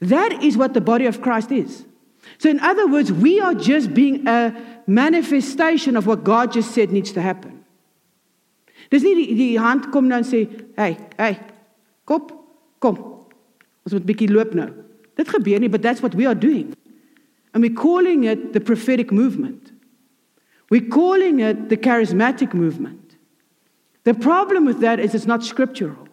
That 0.00 0.42
is 0.42 0.56
what 0.56 0.74
the 0.74 0.80
body 0.80 1.06
of 1.06 1.20
Christ 1.20 1.52
is. 1.52 1.84
So 2.38 2.50
in 2.50 2.58
other 2.58 2.88
words, 2.88 3.12
we 3.12 3.38
are 3.40 3.54
just 3.54 3.94
being 3.94 4.26
a 4.26 4.52
manifestation 4.86 5.96
of 5.96 6.06
what 6.06 6.24
God 6.24 6.52
just 6.52 6.74
said 6.74 6.90
needs 6.90 7.12
to 7.12 7.20
happen. 7.20 7.59
Dis 8.90 9.04
nie 9.06 9.14
die, 9.14 9.34
die 9.38 9.58
hand 9.58 9.90
kom 9.94 10.08
nou 10.08 10.18
en 10.18 10.26
sê, 10.26 10.48
"Hey, 10.76 10.98
hey. 11.16 11.38
Kop, 12.04 12.32
kom. 12.80 12.96
Ons 13.84 13.92
moet 13.92 14.02
'n 14.02 14.06
bietjie 14.06 14.30
loop 14.30 14.54
nou." 14.54 14.68
Dit 15.16 15.28
gebeur 15.28 15.60
nie, 15.60 15.68
but 15.68 15.82
that's 15.82 16.02
what 16.02 16.14
we 16.14 16.26
are 16.26 16.38
doing. 16.38 16.74
And 17.52 17.62
we're 17.62 17.74
calling 17.74 18.24
it 18.24 18.52
the 18.52 18.60
prophetic 18.60 19.12
movement. 19.12 19.72
We're 20.70 20.88
calling 20.88 21.40
it 21.40 21.68
the 21.68 21.76
charismatic 21.76 22.54
movement. 22.54 23.16
The 24.04 24.14
problem 24.14 24.64
with 24.64 24.80
that 24.80 24.98
is 25.00 25.14
it's 25.14 25.26
not 25.26 25.44
scriptural. 25.44 26.08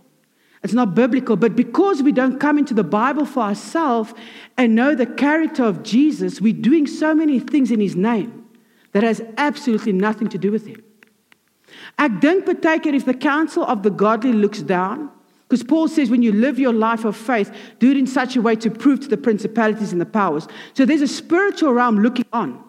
It's 0.64 0.74
not 0.74 0.96
biblical, 0.96 1.36
but 1.36 1.56
because 1.56 2.02
we 2.02 2.12
don't 2.12 2.40
come 2.40 2.58
into 2.58 2.74
the 2.74 2.84
Bible 2.84 3.26
for 3.26 3.44
ourselves 3.44 4.14
and 4.58 4.76
know 4.76 4.96
the 4.96 5.06
character 5.06 5.64
of 5.64 5.84
Jesus, 5.84 6.42
we're 6.42 6.54
doing 6.54 6.88
so 6.88 7.14
many 7.14 7.40
things 7.40 7.72
in 7.72 7.80
his 7.80 7.96
name 7.96 8.46
that 8.92 9.04
has 9.04 9.22
absolutely 9.38 9.94
nothing 9.94 10.28
to 10.30 10.38
do 10.38 10.52
with 10.52 10.66
him. 10.66 10.84
Ek 11.98 12.20
dink 12.22 12.46
baie 12.46 12.80
keer 12.80 12.96
if 12.96 13.06
the 13.06 13.14
counsel 13.14 13.64
of 13.64 13.84
the 13.84 13.90
godly 13.90 14.34
looks 14.34 14.62
down, 14.62 15.10
because 15.48 15.64
Paul 15.64 15.88
says 15.88 16.10
when 16.10 16.22
you 16.22 16.32
live 16.32 16.60
your 16.60 16.74
life 16.74 17.06
of 17.06 17.16
faith, 17.16 17.52
do 17.80 17.92
it 17.92 17.98
in 17.98 18.06
such 18.06 18.36
a 18.36 18.42
way 18.42 18.56
to 18.58 18.70
prove 18.70 19.00
to 19.02 19.08
the 19.08 19.18
principalities 19.18 19.92
and 19.92 20.02
the 20.02 20.06
powers. 20.06 20.48
So 20.74 20.86
there's 20.86 21.02
a 21.02 21.08
spiritual 21.08 21.74
realm 21.74 22.00
looking 22.00 22.26
on. 22.34 22.64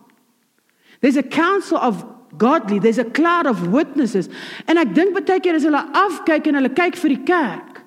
There's 1.00 1.16
a 1.16 1.22
council 1.22 1.76
of 1.78 2.06
godly, 2.36 2.78
there's 2.78 2.98
a 2.98 3.04
cloud 3.04 3.46
of 3.46 3.68
witnesses. 3.68 4.28
En 4.66 4.78
ek 4.78 4.94
dink 4.94 5.16
baie 5.16 5.40
keer 5.42 5.58
as 5.58 5.66
hulle 5.66 5.82
afkyk 6.04 6.48
en 6.48 6.60
hulle 6.60 6.72
kyk 6.74 6.96
vir 7.02 7.16
die 7.16 7.22
kerk. 7.28 7.82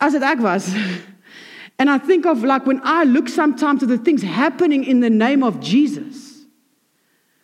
As 0.00 0.16
dit 0.16 0.22
ek 0.26 0.40
was. 0.42 0.72
And 1.78 1.90
I 1.90 1.98
think 1.98 2.26
of 2.26 2.44
like 2.44 2.66
when 2.66 2.80
I 2.84 3.04
look 3.04 3.28
sometimes 3.28 3.82
at 3.82 3.88
the 3.88 3.98
things 3.98 4.22
happening 4.22 4.84
in 4.84 5.00
the 5.00 5.10
name 5.10 5.42
of 5.42 5.60
Jesus. 5.60 6.31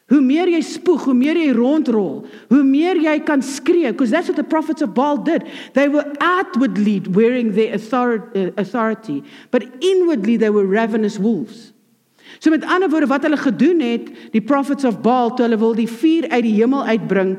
Hoe 0.09 0.21
meer 0.25 0.49
jy 0.49 0.63
spoeg, 0.65 1.05
hoe 1.05 1.15
meer 1.15 1.37
jy 1.37 1.51
rondrol, 1.53 2.23
hoe 2.49 2.63
meer 2.65 2.97
jy 2.97 3.19
kan 3.29 3.43
skree 3.45 3.91
because 3.93 4.11
that's 4.11 4.29
what 4.29 4.37
the 4.41 4.45
prophets 4.45 4.81
of 4.81 4.95
Baal 4.97 5.19
did. 5.21 5.45
They 5.75 5.89
were 5.89 6.07
outwardly 6.21 7.01
wearing 7.13 7.53
their 7.53 7.75
uh, 7.75 8.51
authority, 8.57 9.23
but 9.51 9.69
inwardly 9.85 10.39
they 10.39 10.49
were 10.49 10.65
ravenous 10.65 11.19
wolves. 11.19 11.75
So 12.41 12.51
met 12.51 12.65
ander 12.65 12.89
woorde 12.89 13.09
wat 13.11 13.23
hulle 13.27 13.37
gedoen 13.37 13.81
het, 13.85 14.09
die 14.33 14.41
prophets 14.41 14.85
of 14.89 15.03
Baal 15.05 15.35
toe 15.35 15.45
hulle 15.45 15.61
wil 15.61 15.77
die 15.77 15.89
vuur 15.89 16.29
uit 16.29 16.45
die 16.47 16.57
hemel 16.57 16.89
uitbring 16.89 17.37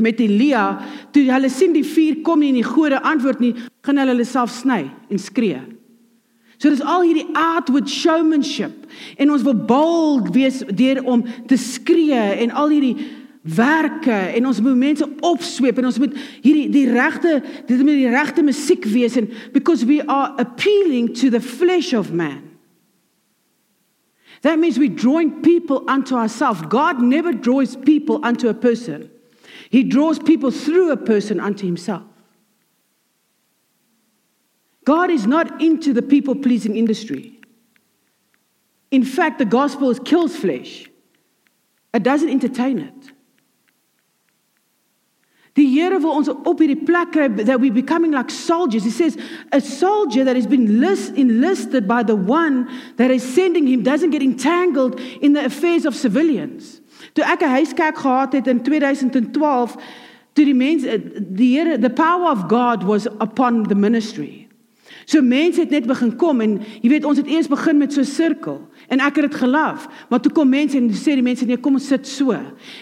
met 0.00 0.20
Elia, 0.20 0.80
toe 1.12 1.26
hulle 1.28 1.52
sien 1.52 1.76
die 1.76 1.84
vuur 1.86 2.22
kom 2.24 2.40
nie 2.40 2.54
en 2.54 2.62
die 2.62 2.66
gode 2.66 3.00
antwoord 3.04 3.44
nie, 3.44 3.54
gaan 3.84 4.00
hulle 4.00 4.16
hulle 4.16 4.28
self 4.28 4.52
sny 4.56 4.86
en 5.12 5.20
skree. 5.20 5.60
So 6.58 6.70
dis 6.70 6.82
al 6.84 7.02
hierdie 7.02 7.26
outward 7.34 7.90
showmanship 7.90 8.86
en 9.18 9.32
ons 9.34 9.42
wil 9.46 9.56
bold 9.66 10.30
wees 10.34 10.62
deur 10.70 11.02
om 11.02 11.24
te 11.50 11.58
skree 11.58 12.22
en 12.44 12.54
al 12.54 12.72
hierdie 12.74 12.96
werke 13.44 14.14
en 14.32 14.46
ons 14.48 14.60
moet 14.64 14.76
mense 14.78 15.06
opsweep 15.26 15.78
en 15.78 15.90
ons 15.90 15.98
moet 16.00 16.14
hierdie 16.44 16.68
die 16.72 16.86
regte 16.88 17.40
dit 17.68 17.82
moet 17.82 18.00
die 18.00 18.12
regte 18.12 18.44
musiek 18.46 18.86
wees 18.88 19.18
en 19.20 19.28
because 19.52 19.84
we 19.84 20.00
are 20.06 20.32
appealing 20.40 21.10
to 21.12 21.30
the 21.30 21.40
flesh 21.40 21.92
of 21.92 22.12
man. 22.12 22.42
That 24.44 24.58
means 24.58 24.78
we 24.78 24.90
drawing 24.90 25.40
people 25.40 25.84
unto 25.88 26.16
ourselves. 26.16 26.60
God 26.68 27.00
never 27.00 27.32
draws 27.32 27.76
people 27.76 28.20
unto 28.22 28.48
a 28.48 28.54
person. 28.54 29.10
He 29.70 29.82
draws 29.82 30.18
people 30.18 30.50
through 30.50 30.90
a 30.90 30.98
person 30.98 31.40
unto 31.40 31.64
himself. 31.66 32.02
God 34.84 35.10
is 35.10 35.26
not 35.26 35.62
into 35.62 35.92
the 35.92 36.02
people 36.02 36.34
pleasing 36.34 36.76
industry. 36.76 37.40
In 38.90 39.04
fact, 39.04 39.38
the 39.38 39.44
gospel 39.44 39.94
kills 39.94 40.36
flesh, 40.36 40.88
it 41.92 42.02
doesn't 42.02 42.30
entertain 42.30 42.78
it. 42.78 43.14
Die 45.54 45.68
Here 45.68 46.00
wil 46.00 46.16
ons 46.18 46.28
op 46.28 46.58
hierdie 46.58 47.44
that 47.46 47.60
we're 47.60 47.72
becoming 47.72 48.10
like 48.10 48.28
soldiers. 48.28 48.82
He 48.82 48.90
says 48.90 49.16
a 49.52 49.60
soldier 49.60 50.24
that 50.24 50.34
has 50.34 50.48
been 50.48 50.80
list, 50.80 51.14
enlisted 51.14 51.86
by 51.86 52.02
the 52.02 52.16
one 52.16 52.68
that 52.96 53.12
is 53.12 53.22
sending 53.22 53.68
him 53.68 53.84
doesn't 53.84 54.10
get 54.10 54.20
entangled 54.20 55.00
in 55.20 55.32
the 55.34 55.44
affairs 55.44 55.86
of 55.86 55.94
civilians. 55.94 56.80
Toe 57.14 57.22
ek 57.22 57.42
'n 57.42 57.50
huiskerk 57.50 57.96
gehad 57.96 58.32
het 58.32 58.48
in 58.48 58.62
2012, 58.62 59.76
toe 60.34 60.44
eh, 60.44 60.98
die 61.18 61.54
Here 61.54 61.78
the 61.78 61.90
power 61.90 62.30
of 62.30 62.48
God 62.48 62.82
was 62.82 63.06
upon 63.20 63.68
the 63.68 63.76
ministry. 63.76 64.43
So 65.04 65.22
mense 65.22 65.60
het 65.60 65.70
net 65.70 65.86
begin 65.86 66.16
kom 66.16 66.40
en 66.40 66.58
jy 66.80 66.88
weet 66.88 67.04
ons 67.04 67.18
het 67.20 67.28
eers 67.28 67.48
begin 67.48 67.78
met 67.78 67.92
so 67.92 68.00
'n 68.00 68.04
sirkel 68.04 68.60
en 68.88 69.00
ek 69.00 69.16
het 69.16 69.30
dit 69.30 69.34
gelief. 69.34 69.86
Maar 70.08 70.20
toe 70.20 70.32
kom 70.32 70.48
mense 70.48 70.76
en 70.76 70.90
sê 70.90 71.14
die 71.14 71.22
mense 71.22 71.44
nee, 71.44 71.56
kom 71.56 71.74
ons 71.74 71.86
sit 71.86 72.06
so. 72.06 72.32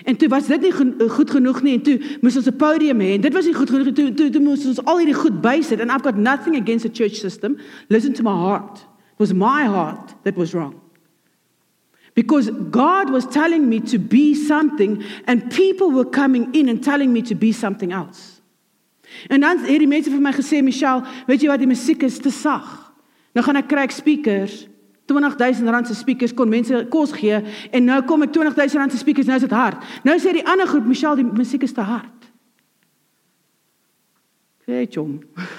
En 0.04 0.16
toe 0.16 0.28
was 0.28 0.46
dit 0.46 0.60
nie 0.60 0.72
goed 1.08 1.30
genoeg 1.30 1.62
nie 1.62 1.74
en 1.74 1.82
toe 1.82 1.98
moes 2.20 2.36
ons 2.36 2.46
'n 2.46 2.56
podium 2.56 3.00
hê 3.00 3.14
en 3.14 3.20
dit 3.20 3.32
was 3.32 3.44
nie 3.44 3.54
goed 3.54 3.70
genoeg 3.70 3.92
toe 3.94 4.14
toe, 4.14 4.30
toe 4.30 4.42
moes 4.42 4.66
ons 4.66 4.84
al 4.84 4.98
hierdie 4.98 5.14
goed 5.14 5.40
bysit 5.40 5.80
and 5.80 5.90
I've 5.90 6.02
got 6.02 6.16
nothing 6.16 6.56
against 6.56 6.84
the 6.84 6.92
church 6.92 7.16
system. 7.16 7.56
Listen 7.88 8.12
to 8.12 8.22
my 8.22 8.34
heart. 8.34 8.86
It 9.12 9.18
was 9.18 9.32
my 9.32 9.64
heart 9.64 10.14
that 10.22 10.36
was 10.36 10.52
wrong. 10.54 10.74
Because 12.14 12.50
God 12.70 13.10
was 13.10 13.26
telling 13.26 13.68
me 13.68 13.80
to 13.80 13.98
be 13.98 14.34
something 14.34 15.02
and 15.26 15.50
people 15.50 15.90
were 15.90 16.04
coming 16.04 16.54
in 16.54 16.68
and 16.68 16.82
telling 16.82 17.12
me 17.12 17.22
to 17.22 17.34
be 17.34 17.52
something 17.52 17.90
else. 17.90 18.31
En 19.28 19.40
dan 19.40 19.58
het 19.58 19.78
die 19.78 19.88
mense 19.88 20.10
vir 20.10 20.20
my 20.20 20.32
gesê, 20.32 20.62
"Michelle, 20.62 21.04
weet 21.26 21.40
jy 21.40 21.48
wat, 21.48 21.58
die 21.58 21.66
musiek 21.66 22.02
is 22.02 22.18
te 22.18 22.30
sag. 22.30 22.92
Nou 23.34 23.44
gaan 23.44 23.56
ek 23.56 23.68
kry 23.68 23.86
speakers, 23.88 24.68
20000 25.06 25.68
rand 25.68 25.86
se 25.86 25.94
speakers 25.94 26.34
kon 26.34 26.48
mense 26.48 26.86
kos 26.90 27.12
gee 27.12 27.42
en 27.70 27.84
nou 27.84 28.02
kom 28.02 28.22
ek 28.22 28.32
20000 28.32 28.80
rand 28.80 28.92
se 28.92 28.98
speakers, 28.98 29.26
nou 29.26 29.36
is 29.36 29.42
dit 29.42 29.50
hard." 29.50 29.82
Nou 30.04 30.18
sê 30.18 30.32
die 30.32 30.46
ander 30.46 30.66
groep, 30.66 30.86
"Michelle, 30.86 31.16
die 31.16 31.24
musiek 31.24 31.62
is 31.62 31.72
te 31.72 31.80
hard." 31.80 32.30
Weet 34.64 34.94
jy? 34.94 35.06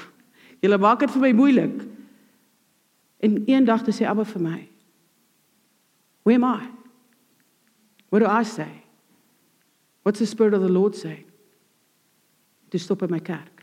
Julle 0.64 0.78
maak 0.78 1.00
dit 1.00 1.12
vir 1.12 1.22
my 1.22 1.32
moeilik. 1.32 1.82
En 3.24 3.44
eendag 3.48 3.84
te 3.84 3.92
sê 3.92 4.08
Abba 4.08 4.24
vir 4.24 4.42
my, 4.42 4.68
"Where 6.24 6.36
am 6.36 6.44
I? 6.44 6.68
What 8.10 8.20
do 8.20 8.28
I 8.28 8.44
say? 8.44 8.84
What's 10.04 10.20
the 10.20 10.26
spirit 10.26 10.54
of 10.54 10.62
the 10.62 10.72
Lord 10.72 10.96
saying?" 10.96 11.33
Toe 12.74 12.80
stop 12.82 13.04
in 13.06 13.12
my 13.12 13.20
kerk. 13.20 13.62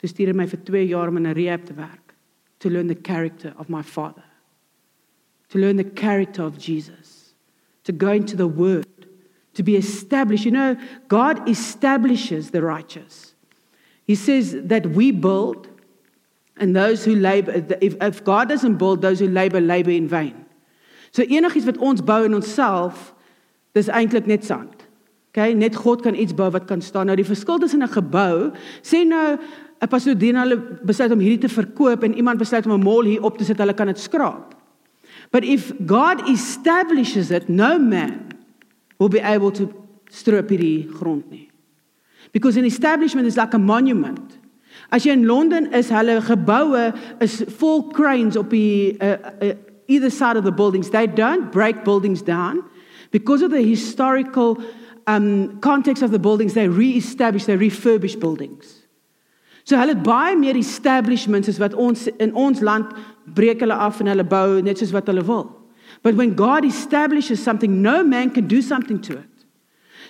Toe 0.00 0.08
stuur 0.08 0.32
hy 0.32 0.36
my 0.40 0.46
vir 0.48 0.62
2 0.64 0.84
jaar 0.88 1.12
om 1.12 1.18
in 1.20 1.26
'n 1.26 1.36
rehab 1.36 1.66
te 1.68 1.74
werk. 1.76 2.14
To 2.60 2.70
learn 2.70 2.88
the 2.88 2.96
character 2.96 3.52
of 3.58 3.68
my 3.68 3.82
father. 3.82 4.24
To 5.50 5.58
learn 5.58 5.76
the 5.76 5.84
character 5.84 6.42
of 6.42 6.56
Jesus. 6.56 7.34
To 7.84 7.92
go 7.92 8.12
into 8.12 8.36
the 8.36 8.48
word. 8.48 9.06
To 9.52 9.62
be 9.62 9.76
established. 9.76 10.46
You 10.46 10.52
know, 10.52 10.76
God 11.08 11.46
establishes 11.46 12.52
the 12.52 12.62
righteous. 12.62 13.34
He 14.06 14.14
says 14.14 14.56
that 14.64 14.86
we 14.96 15.12
build 15.12 15.68
And 16.56 16.74
those 16.74 17.04
who 17.04 17.14
labor 17.14 17.52
if, 17.80 17.96
if 18.00 18.24
God 18.24 18.48
doesn't 18.48 18.76
build 18.76 19.02
those 19.02 19.20
who 19.20 19.28
labor 19.28 19.60
labor 19.60 19.90
in 19.90 20.08
vain. 20.08 20.46
So 21.12 21.22
enigiets 21.22 21.66
wat 21.66 21.78
ons 21.78 22.00
bou 22.00 22.24
in 22.24 22.32
onsself, 22.32 23.12
dis 23.74 23.88
eintlik 23.88 24.26
net 24.26 24.44
sand. 24.44 24.85
Okay, 25.36 25.52
net 25.52 25.74
God 25.76 26.00
kan 26.00 26.16
iets 26.16 26.32
bou 26.32 26.46
wat 26.48 26.64
kan 26.64 26.80
staan. 26.80 27.10
Nou 27.10 27.16
die 27.18 27.26
verskil 27.28 27.58
tussen 27.60 27.82
'n 27.84 27.92
gebou, 27.92 28.52
sê 28.80 29.04
nou 29.04 29.36
'n 29.82 29.88
pastoor 29.88 30.16
dien 30.16 30.34
hulle 30.34 30.56
besluit 30.82 31.12
om 31.12 31.20
hierdie 31.20 31.44
te 31.44 31.48
verkoop 31.48 32.02
en 32.02 32.16
iemand 32.16 32.38
besluit 32.38 32.64
om 32.66 32.72
'n 32.72 32.82
mall 32.82 33.04
hier 33.04 33.22
op 33.22 33.36
te 33.36 33.44
sit, 33.44 33.58
hulle 33.58 33.74
kan 33.74 33.86
dit 33.86 33.98
skraap. 33.98 34.54
But 35.30 35.44
if 35.44 35.72
God 35.86 36.26
establishes 36.28 37.30
it, 37.30 37.48
no 37.48 37.78
man 37.78 38.32
will 38.98 39.10
be 39.10 39.20
able 39.20 39.50
to 39.50 39.68
stroop 40.08 40.48
hierdie 40.48 40.88
grond 40.88 41.30
nie. 41.30 41.50
Because 42.32 42.56
an 42.56 42.64
establishment 42.64 43.26
is 43.26 43.36
like 43.36 43.54
a 43.54 43.58
monument. 43.58 44.38
As 44.90 45.04
jy 45.04 45.12
in 45.12 45.26
Londen 45.26 45.72
is, 45.72 45.90
hulle 45.90 46.22
geboue 46.22 46.94
is 47.20 47.44
vol 47.58 47.90
cranes 47.92 48.36
op 48.36 48.50
die 48.50 48.96
uh, 49.00 49.16
uh, 49.42 49.54
either 49.86 50.10
side 50.10 50.38
of 50.38 50.44
the 50.44 50.52
buildings. 50.52 50.90
They 50.90 51.06
don't 51.06 51.52
break 51.52 51.84
buildings 51.84 52.22
down 52.22 52.62
because 53.10 53.42
of 53.42 53.50
the 53.50 53.62
historical 53.62 54.58
um 55.06 55.60
context 55.60 56.02
of 56.02 56.10
the 56.10 56.18
buildings. 56.18 56.54
They 56.54 56.68
re-establish, 56.68 57.44
they 57.44 57.56
refurbish 57.56 58.18
buildings. 58.18 58.86
So 59.64 59.76
hulle 59.76 59.96
het 59.96 60.02
baie 60.06 60.36
meer 60.38 60.56
establishments 60.56 61.48
as 61.50 61.58
wat 61.58 61.74
ons 61.74 62.06
in 62.22 62.34
ons 62.38 62.60
land 62.62 62.92
breek 63.34 63.64
hulle 63.64 63.74
af 63.74 63.98
en 64.00 64.10
hulle 64.12 64.26
bou 64.26 64.60
net 64.62 64.78
soos 64.78 64.94
wat 64.94 65.08
hulle 65.10 65.24
wil. 65.26 65.48
But 66.02 66.14
when 66.14 66.36
God 66.38 66.64
establishes 66.64 67.42
something, 67.42 67.82
no 67.82 68.04
man 68.04 68.30
can 68.30 68.46
do 68.46 68.62
something 68.62 69.00
to 69.02 69.18
it. 69.18 69.36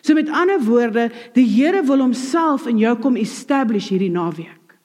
So 0.02 0.14
met 0.14 0.28
ander 0.28 0.60
woorde, 0.60 1.10
die 1.34 1.46
Here 1.48 1.82
wil 1.82 2.04
homself 2.04 2.66
in 2.66 2.78
jou 2.78 2.94
kom 3.00 3.16
establish 3.16 3.88
hierdie 3.88 4.12
naweek. 4.12 4.76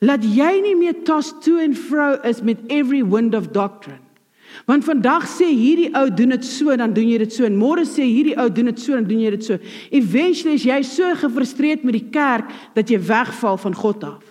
Laat 0.00 0.22
jy 0.22 0.52
nie 0.62 0.76
meer 0.78 1.02
toss 1.04 1.32
to 1.42 1.58
and 1.58 1.76
fro 1.76 2.14
is 2.22 2.40
met 2.42 2.58
every 2.70 3.02
wind 3.02 3.34
of 3.34 3.52
doctrine. 3.52 4.04
Want 4.66 4.84
vandag 4.84 5.28
sê 5.30 5.46
hierdie 5.52 5.90
ou 5.96 6.08
doen 6.10 6.34
dit 6.34 6.44
so 6.44 6.74
dan 6.76 6.94
doen 6.94 7.08
jy 7.10 7.18
dit 7.22 7.34
so 7.34 7.46
en 7.46 7.58
môre 7.58 7.84
sê 7.86 8.06
hierdie 8.08 8.36
ou 8.38 8.48
doen 8.50 8.72
dit 8.72 8.80
so 8.80 8.96
dan 8.96 9.06
doen 9.06 9.20
jy 9.22 9.30
dit 9.36 9.44
so. 9.44 9.58
Eventually 9.94 10.56
is 10.58 10.66
jy 10.66 10.80
so 10.82 11.12
gefrustreerd 11.20 11.84
met 11.86 11.98
die 11.98 12.08
kerk 12.14 12.50
dat 12.74 12.90
jy 12.90 12.98
wegval 12.98 13.60
van 13.60 13.76
God 13.76 14.04
af. 14.04 14.24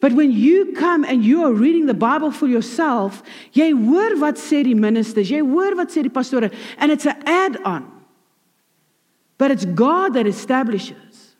But 0.00 0.12
when 0.12 0.30
you 0.30 0.74
come 0.74 1.02
and 1.04 1.24
you 1.24 1.42
are 1.42 1.52
reading 1.52 1.86
the 1.86 1.94
Bible 1.94 2.30
for 2.30 2.46
yourself, 2.46 3.22
jy 3.52 3.72
hoor 3.74 4.14
wat 4.20 4.38
sê 4.38 4.62
die 4.62 4.76
ministers, 4.78 5.30
jy 5.30 5.40
hoor 5.42 5.74
wat 5.78 5.90
sê 5.90 6.04
die 6.06 6.12
pastore 6.12 6.52
and 6.78 6.92
it's 6.92 7.06
an 7.06 7.18
add-on. 7.26 7.86
But 9.38 9.50
it's 9.50 9.64
God 9.64 10.14
that 10.14 10.26
establishes. 10.26 11.34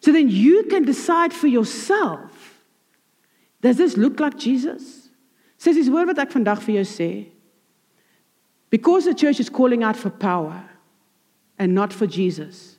So 0.00 0.12
then 0.12 0.28
you 0.28 0.64
can 0.64 0.84
decide 0.84 1.32
for 1.32 1.46
yourself. 1.46 2.60
Does 3.60 3.76
this 3.76 3.96
look 3.96 4.20
like 4.20 4.36
Jesus? 4.36 5.03
Says 5.64 5.76
his 5.76 5.88
word 5.88 6.10
wat 6.10 6.18
ek 6.20 6.28
vandag 6.28 6.60
vir 6.60 6.74
jou 6.74 6.84
sê. 6.84 7.06
Because 8.68 9.06
the 9.06 9.14
church 9.14 9.40
is 9.40 9.48
calling 9.48 9.82
out 9.82 9.96
for 9.96 10.10
power 10.10 10.58
and 11.58 11.74
not 11.74 11.90
for 11.90 12.06
Jesus. 12.06 12.76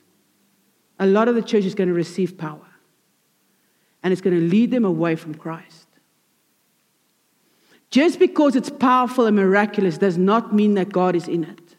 A 1.00 1.06
lot 1.06 1.26
of 1.26 1.34
the 1.34 1.42
church 1.42 1.64
is 1.64 1.74
going 1.74 1.88
to 1.88 1.94
receive 1.94 2.38
power 2.38 2.68
and 4.04 4.12
it's 4.12 4.22
going 4.22 4.38
to 4.38 4.46
lead 4.48 4.70
them 4.70 4.84
away 4.84 5.16
from 5.16 5.34
Christ. 5.34 5.88
Just 7.90 8.20
because 8.20 8.54
it's 8.54 8.70
powerful 8.70 9.26
and 9.26 9.34
miraculous 9.34 9.98
does 9.98 10.16
not 10.16 10.54
mean 10.54 10.74
that 10.74 10.92
God 10.92 11.16
is 11.16 11.26
in 11.26 11.42
it. 11.42 11.74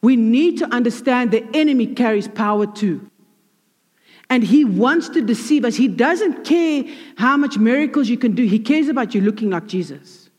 We 0.00 0.16
need 0.16 0.56
to 0.60 0.72
understand 0.72 1.32
the 1.32 1.44
enemy 1.52 1.88
carries 1.88 2.28
power 2.28 2.66
too. 2.66 3.10
And 4.30 4.44
he 4.44 4.64
wants 4.64 5.08
to 5.10 5.20
deceive 5.20 5.64
us. 5.64 5.74
He 5.74 5.88
doesn't 5.88 6.44
care 6.44 6.84
how 7.16 7.36
much 7.36 7.58
miracles 7.58 8.08
you 8.08 8.16
can 8.16 8.34
do, 8.34 8.44
he 8.44 8.60
cares 8.60 8.88
about 8.88 9.14
you 9.14 9.20
looking 9.20 9.50
like 9.50 9.66
Jesus. 9.66 10.30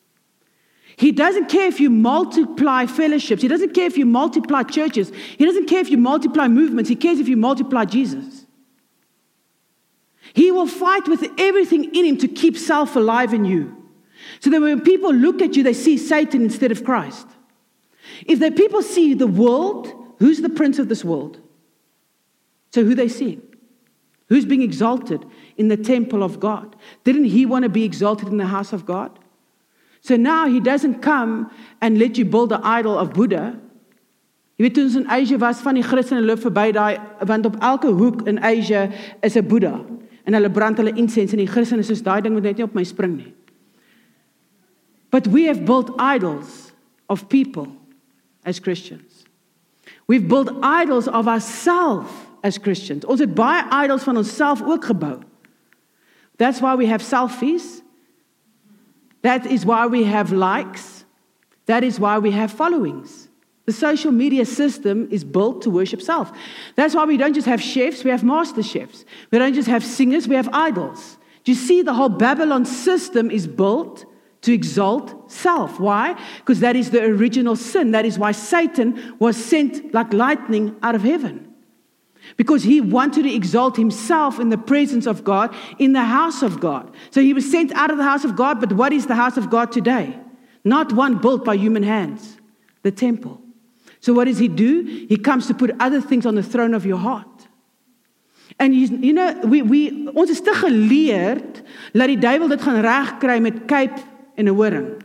He 0.96 1.12
doesn't 1.12 1.50
care 1.50 1.68
if 1.68 1.80
you 1.80 1.90
multiply 1.90 2.86
fellowships. 2.86 3.42
He 3.42 3.48
doesn't 3.48 3.74
care 3.74 3.88
if 3.88 3.98
you 3.98 4.06
multiply 4.06 4.62
churches. 4.62 5.12
He 5.38 5.46
doesn't 5.46 5.68
care 5.68 5.80
if 5.80 5.90
you 5.90 5.98
multiply 5.98 6.48
movements. 6.48 6.90
He 6.90 6.96
cares 6.96 7.20
if 7.20 7.28
you 7.28 7.38
multiply 7.38 7.86
Jesus. 7.86 8.46
He 10.34 10.52
will 10.52 10.68
fight 10.68 11.08
with 11.08 11.26
everything 11.40 11.96
in 11.96 12.06
him 12.06 12.18
to 12.18 12.28
keep 12.28 12.56
self 12.56 12.96
alive 12.96 13.34
in 13.34 13.46
you. 13.46 13.76
So 14.42 14.52
that 14.52 14.62
when 14.62 14.82
people 14.82 15.12
look 15.14 15.42
at 15.42 15.56
you, 15.56 15.64
they 15.64 15.74
see 15.74 15.98
Satan 15.98 16.44
instead 16.44 16.72
of 16.72 16.84
Christ. 16.84 17.28
If 18.28 18.40
the 18.40 18.52
people 18.52 18.84
see 18.84 19.14
the 19.14 19.28
world, 19.28 19.92
who's 20.20 20.42
the 20.42 20.50
prince 20.50 20.78
of 20.78 20.88
this 20.88 21.04
world? 21.04 21.40
So 22.74 22.84
who 22.84 22.96
they 22.96 23.08
see? 23.08 23.42
Who's 24.32 24.46
being 24.46 24.62
exalted 24.62 25.26
in 25.58 25.68
the 25.68 25.76
temple 25.76 26.24
of 26.24 26.40
God? 26.40 26.78
Didn't 27.04 27.26
he 27.26 27.46
want 27.46 27.64
to 27.64 27.70
be 27.70 27.84
exalted 27.84 28.30
in 28.30 28.38
the 28.38 28.46
house 28.46 28.72
of 28.72 28.86
God? 28.86 29.20
So 30.00 30.16
now 30.16 30.48
he 30.48 30.62
doesn't 30.62 31.02
come 31.02 31.52
and 31.82 32.00
let 32.00 32.18
you 32.18 32.24
build 32.24 32.54
an 32.54 32.62
idol 32.64 32.98
of 32.98 33.12
Buddha. 33.12 33.60
Jy 34.56 34.64
weet 34.70 34.80
ons 34.80 34.96
in 34.96 35.10
Asia 35.12 35.38
was 35.42 35.60
van 35.66 35.76
die 35.76 35.84
Christene 35.84 36.24
loop 36.24 36.40
verby 36.46 36.72
daai 36.72 36.96
want 37.28 37.50
op 37.50 37.60
elke 37.60 37.92
hoek 37.92 38.24
in 38.32 38.40
Asia 38.40 38.88
is 39.22 39.36
'n 39.36 39.44
Boeddha 39.52 39.84
en 40.24 40.34
hulle 40.34 40.50
brand 40.50 40.80
hulle 40.80 40.96
incense 40.96 41.36
en 41.36 41.44
die 41.44 41.52
Christene 41.52 41.84
soos 41.84 42.02
daai 42.02 42.22
ding 42.22 42.34
moet 42.34 42.48
net 42.48 42.58
nie 42.58 42.64
op 42.64 42.74
my 42.74 42.88
spring 42.88 43.18
nie. 43.18 43.34
But 45.12 45.28
we 45.28 45.44
have 45.52 45.66
built 45.66 45.92
idols 46.00 46.72
of 47.10 47.28
people 47.28 47.68
as 48.46 48.62
Christians. 48.62 49.26
We've 50.08 50.28
built 50.28 50.56
idols 50.64 51.10
of 51.10 51.28
ourselves 51.28 52.31
as 52.44 52.58
Christians. 52.58 53.06
Ons 53.06 53.20
het 53.20 53.34
baie 53.36 53.64
idols 53.84 54.04
van 54.04 54.18
onsself 54.18 54.62
ook 54.62 54.86
gebou. 54.86 55.20
That's 56.38 56.60
why 56.60 56.76
we 56.76 56.88
have 56.88 57.04
selfies. 57.04 57.82
That 59.22 59.46
is 59.46 59.64
why 59.64 59.86
we 59.88 60.04
have 60.04 60.32
likes. 60.32 61.06
That 61.66 61.84
is 61.84 62.00
why 62.00 62.18
we 62.18 62.32
have 62.32 62.52
followings. 62.52 63.30
The 63.66 63.72
social 63.72 64.12
media 64.12 64.46
system 64.46 65.08
is 65.12 65.24
built 65.24 65.62
to 65.62 65.70
worship 65.70 66.02
self. 66.02 66.32
That's 66.76 66.96
why 66.96 67.06
we 67.06 67.18
don't 67.18 67.34
just 67.34 67.48
have 67.48 67.62
chefs, 67.62 68.04
we 68.04 68.10
have 68.10 68.24
master 68.24 68.64
chefs. 68.64 69.06
We 69.30 69.38
don't 69.38 69.54
just 69.54 69.68
have 69.68 69.84
singers, 69.84 70.28
we 70.28 70.36
have 70.36 70.50
idols. 70.52 71.18
Do 71.44 71.52
you 71.52 71.58
see 71.58 71.82
the 71.82 71.94
whole 71.94 72.10
Babylon 72.10 72.66
system 72.66 73.30
is 73.30 73.48
built 73.48 74.06
to 74.42 74.52
exalt 74.52 75.32
self? 75.32 75.80
Why? 75.80 76.20
Because 76.40 76.60
that 76.62 76.76
is 76.76 76.90
the 76.90 77.04
original 77.04 77.56
sin. 77.56 77.92
That 77.92 78.06
is 78.06 78.18
why 78.18 78.32
Satan 78.32 79.16
was 79.20 79.38
sent 79.38 79.94
like 79.94 80.12
lightning 80.12 80.76
out 80.82 80.96
of 80.96 81.04
heaven. 81.04 81.51
Because 82.38 82.64
he 82.64 82.82
wanted 82.82 83.24
to 83.24 83.34
exalt 83.34 83.78
himself 83.78 84.40
in 84.40 84.50
the 84.50 84.58
presence 84.58 85.06
of 85.06 85.24
God, 85.24 85.54
in 85.80 85.94
the 85.94 86.04
house 86.04 86.42
of 86.44 86.60
God. 86.60 86.94
So 87.10 87.22
he 87.22 87.34
was 87.34 87.50
sent 87.50 87.72
out 87.74 87.92
of 87.92 87.98
the 87.98 88.04
house 88.04 88.24
of 88.24 88.36
God, 88.36 88.60
but 88.60 88.74
what 88.74 88.94
is 88.94 89.08
the 89.08 89.16
house 89.16 89.38
of 89.38 89.50
God 89.50 89.72
today? 89.72 90.18
Not 90.64 90.94
one 90.94 91.18
built 91.18 91.44
by 91.44 91.58
human 91.58 91.84
hands, 91.84 92.38
the 92.84 92.92
temple. 92.92 93.42
So 94.00 94.14
what 94.14 94.26
does 94.26 94.38
he 94.38 94.48
do? 94.48 95.06
He 95.10 95.18
comes 95.18 95.48
to 95.48 95.54
put 95.54 95.72
other 95.80 96.02
things 96.02 96.26
on 96.26 96.36
the 96.36 96.44
throne 96.44 96.74
of 96.74 96.86
your 96.86 96.98
heart. 96.98 97.28
And 98.60 98.76
you 98.76 99.14
know, 99.14 99.40
we 99.44 99.62
we 99.62 100.10
ons 100.14 100.30
is 100.30 100.42
te 100.42 100.54
geleerd 100.54 101.62
dat 101.94 102.12
die 102.12 102.18
duiwel 102.20 102.52
dit 102.52 102.62
gaan 102.62 102.82
regkry 102.84 103.40
met 103.42 103.66
kyp 103.66 103.96
en 104.36 104.46
'n 104.46 104.56
horing. 104.56 105.02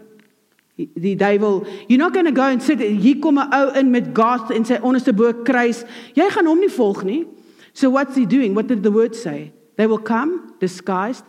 Die, 0.77 1.17
duiwel, 1.17 1.67
you're 1.89 1.99
not 1.99 2.13
going 2.13 2.27
to 2.27 2.33
go 2.33 2.43
and 2.43 2.63
sit 2.63 2.81
hier 2.81 3.19
kom 3.21 3.39
'n 3.39 3.49
ou 3.55 3.79
in 3.79 3.91
met 3.91 4.13
gas 4.13 4.51
en 4.51 4.65
sy 4.65 4.79
onderste 4.83 5.13
bo 5.13 5.33
kruis. 5.33 5.85
Jy 6.15 6.29
gaan 6.31 6.47
hom 6.47 6.61
nie 6.61 6.69
volg 6.69 7.05
nie. 7.05 7.27
So 7.73 7.91
what's 7.91 8.17
he 8.17 8.27
doing? 8.27 8.55
What 8.55 8.69
did 8.69 8.83
the 8.83 8.91
word 8.91 9.15
say? 9.15 9.53
They 9.77 9.87
will 9.87 10.03
come 10.03 10.53
disguised 10.61 11.25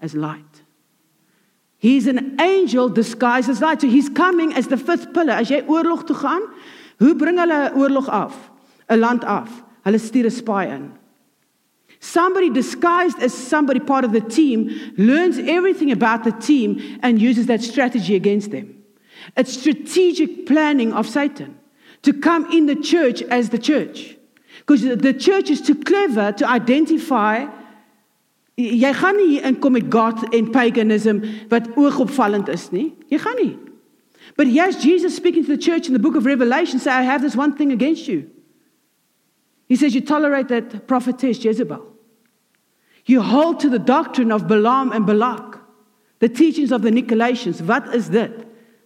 as 0.00 0.14
light. 0.14 0.62
He's 1.78 2.06
an 2.06 2.36
angel 2.38 2.88
disguised 2.88 3.48
as 3.48 3.60
light. 3.60 3.80
So 3.80 3.88
he's 3.88 4.08
coming 4.10 4.52
as 4.54 4.68
the 4.68 4.76
fifth 4.76 5.12
pillar. 5.12 5.34
As 5.34 5.48
jy 5.48 5.62
oorlog 5.66 6.06
toe 6.06 6.16
gaan, 6.16 6.42
Hoe 7.02 7.14
bring 7.14 7.38
hulle 7.38 7.70
'n 7.70 7.76
oorlog 7.76 8.08
af? 8.08 8.50
'n 8.88 8.98
Land 8.98 9.24
af. 9.24 9.64
Hulle 9.84 9.98
stuur 9.98 10.24
'n 10.24 10.30
spy 10.30 10.64
in. 10.76 10.92
Somebody 12.00 12.50
disguised 12.50 13.18
as 13.22 13.32
somebody 13.48 13.80
part 13.80 14.04
of 14.04 14.12
the 14.12 14.20
team 14.20 14.70
learns 14.96 15.38
everything 15.38 15.92
about 15.92 16.22
the 16.24 16.32
team 16.40 16.80
and 17.00 17.20
uses 17.20 17.46
that 17.46 17.62
strategy 17.62 18.14
against 18.14 18.50
them. 18.50 18.66
It's 19.36 19.58
strategic 19.58 20.46
planning 20.46 20.92
of 20.92 21.08
Satan 21.08 21.58
to 22.02 22.12
come 22.12 22.50
in 22.52 22.66
the 22.66 22.76
church 22.76 23.22
as 23.22 23.50
the 23.50 23.58
church. 23.58 24.16
Because 24.58 24.82
the 24.82 25.14
church 25.14 25.50
is 25.50 25.60
too 25.60 25.74
clever 25.74 26.32
to 26.32 26.48
identify 26.48 27.46
jy 28.56 28.92
gaan 28.94 29.16
nie 29.16 29.40
inkom 29.40 29.72
met 29.72 29.88
God 29.90 30.34
en 30.34 30.50
paganism 30.52 31.22
wat 31.50 31.70
oogopvallend 31.72 32.50
is 32.52 32.68
nie. 32.70 32.92
Jy 33.08 33.18
gaan 33.18 33.38
nie. 33.40 33.56
But 34.36 34.48
yes, 34.48 34.82
Jesus 34.82 35.16
speaking 35.16 35.44
to 35.44 35.56
the 35.56 35.62
church 35.62 35.86
in 35.86 35.92
the 35.92 35.98
book 35.98 36.14
of 36.16 36.26
Revelation, 36.26 36.78
say, 36.78 36.90
I 36.90 37.02
have 37.02 37.22
this 37.22 37.36
one 37.36 37.56
thing 37.56 37.72
against 37.72 38.08
you. 38.08 38.30
He 39.68 39.76
says, 39.76 39.94
You 39.94 40.00
tolerate 40.00 40.48
that 40.48 40.86
prophetess 40.86 41.42
Jezebel. 41.42 41.82
You 43.06 43.20
hold 43.20 43.60
to 43.60 43.68
the 43.68 43.78
doctrine 43.78 44.30
of 44.30 44.46
Balaam 44.46 44.92
and 44.92 45.06
Balak, 45.06 45.58
the 46.20 46.28
teachings 46.28 46.72
of 46.72 46.82
the 46.82 46.90
Nicolaitans. 46.90 47.60
What 47.62 47.94
is 47.94 48.10
that? 48.10 48.30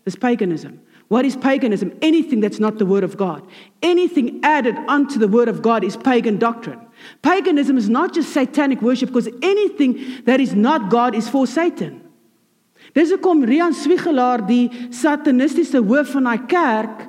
It's 0.07 0.17
paganism. 0.17 0.81
What 1.09 1.25
is 1.25 1.37
paganism? 1.37 1.97
Anything 2.01 2.41
that's 2.41 2.59
not 2.59 2.79
the 2.79 2.87
word 2.87 3.05
of 3.05 3.17
God. 3.17 3.47
Anything 3.83 4.41
added 4.43 4.77
onto 4.89 5.19
the 5.19 5.29
word 5.29 5.49
of 5.49 5.63
God 5.63 5.85
is 5.85 5.97
pagan 5.97 6.39
doctrine. 6.39 6.81
Paganism 7.23 7.77
is 7.77 7.89
not 7.89 8.15
just 8.15 8.33
satanic 8.33 8.81
worship 8.83 9.11
because 9.11 9.29
anything 9.43 10.23
that 10.25 10.41
is 10.41 10.55
not 10.55 10.91
God 10.91 11.15
is 11.15 11.29
for 11.29 11.47
Satan. 11.47 12.03
Dis 12.95 13.11
hoekom 13.13 13.45
Rian 13.45 13.75
Swigelaar 13.75 14.47
die 14.47 14.71
satanistiese 14.95 15.83
hoof 15.85 16.15
van 16.15 16.31
daai 16.31 16.39
kerk 16.49 17.03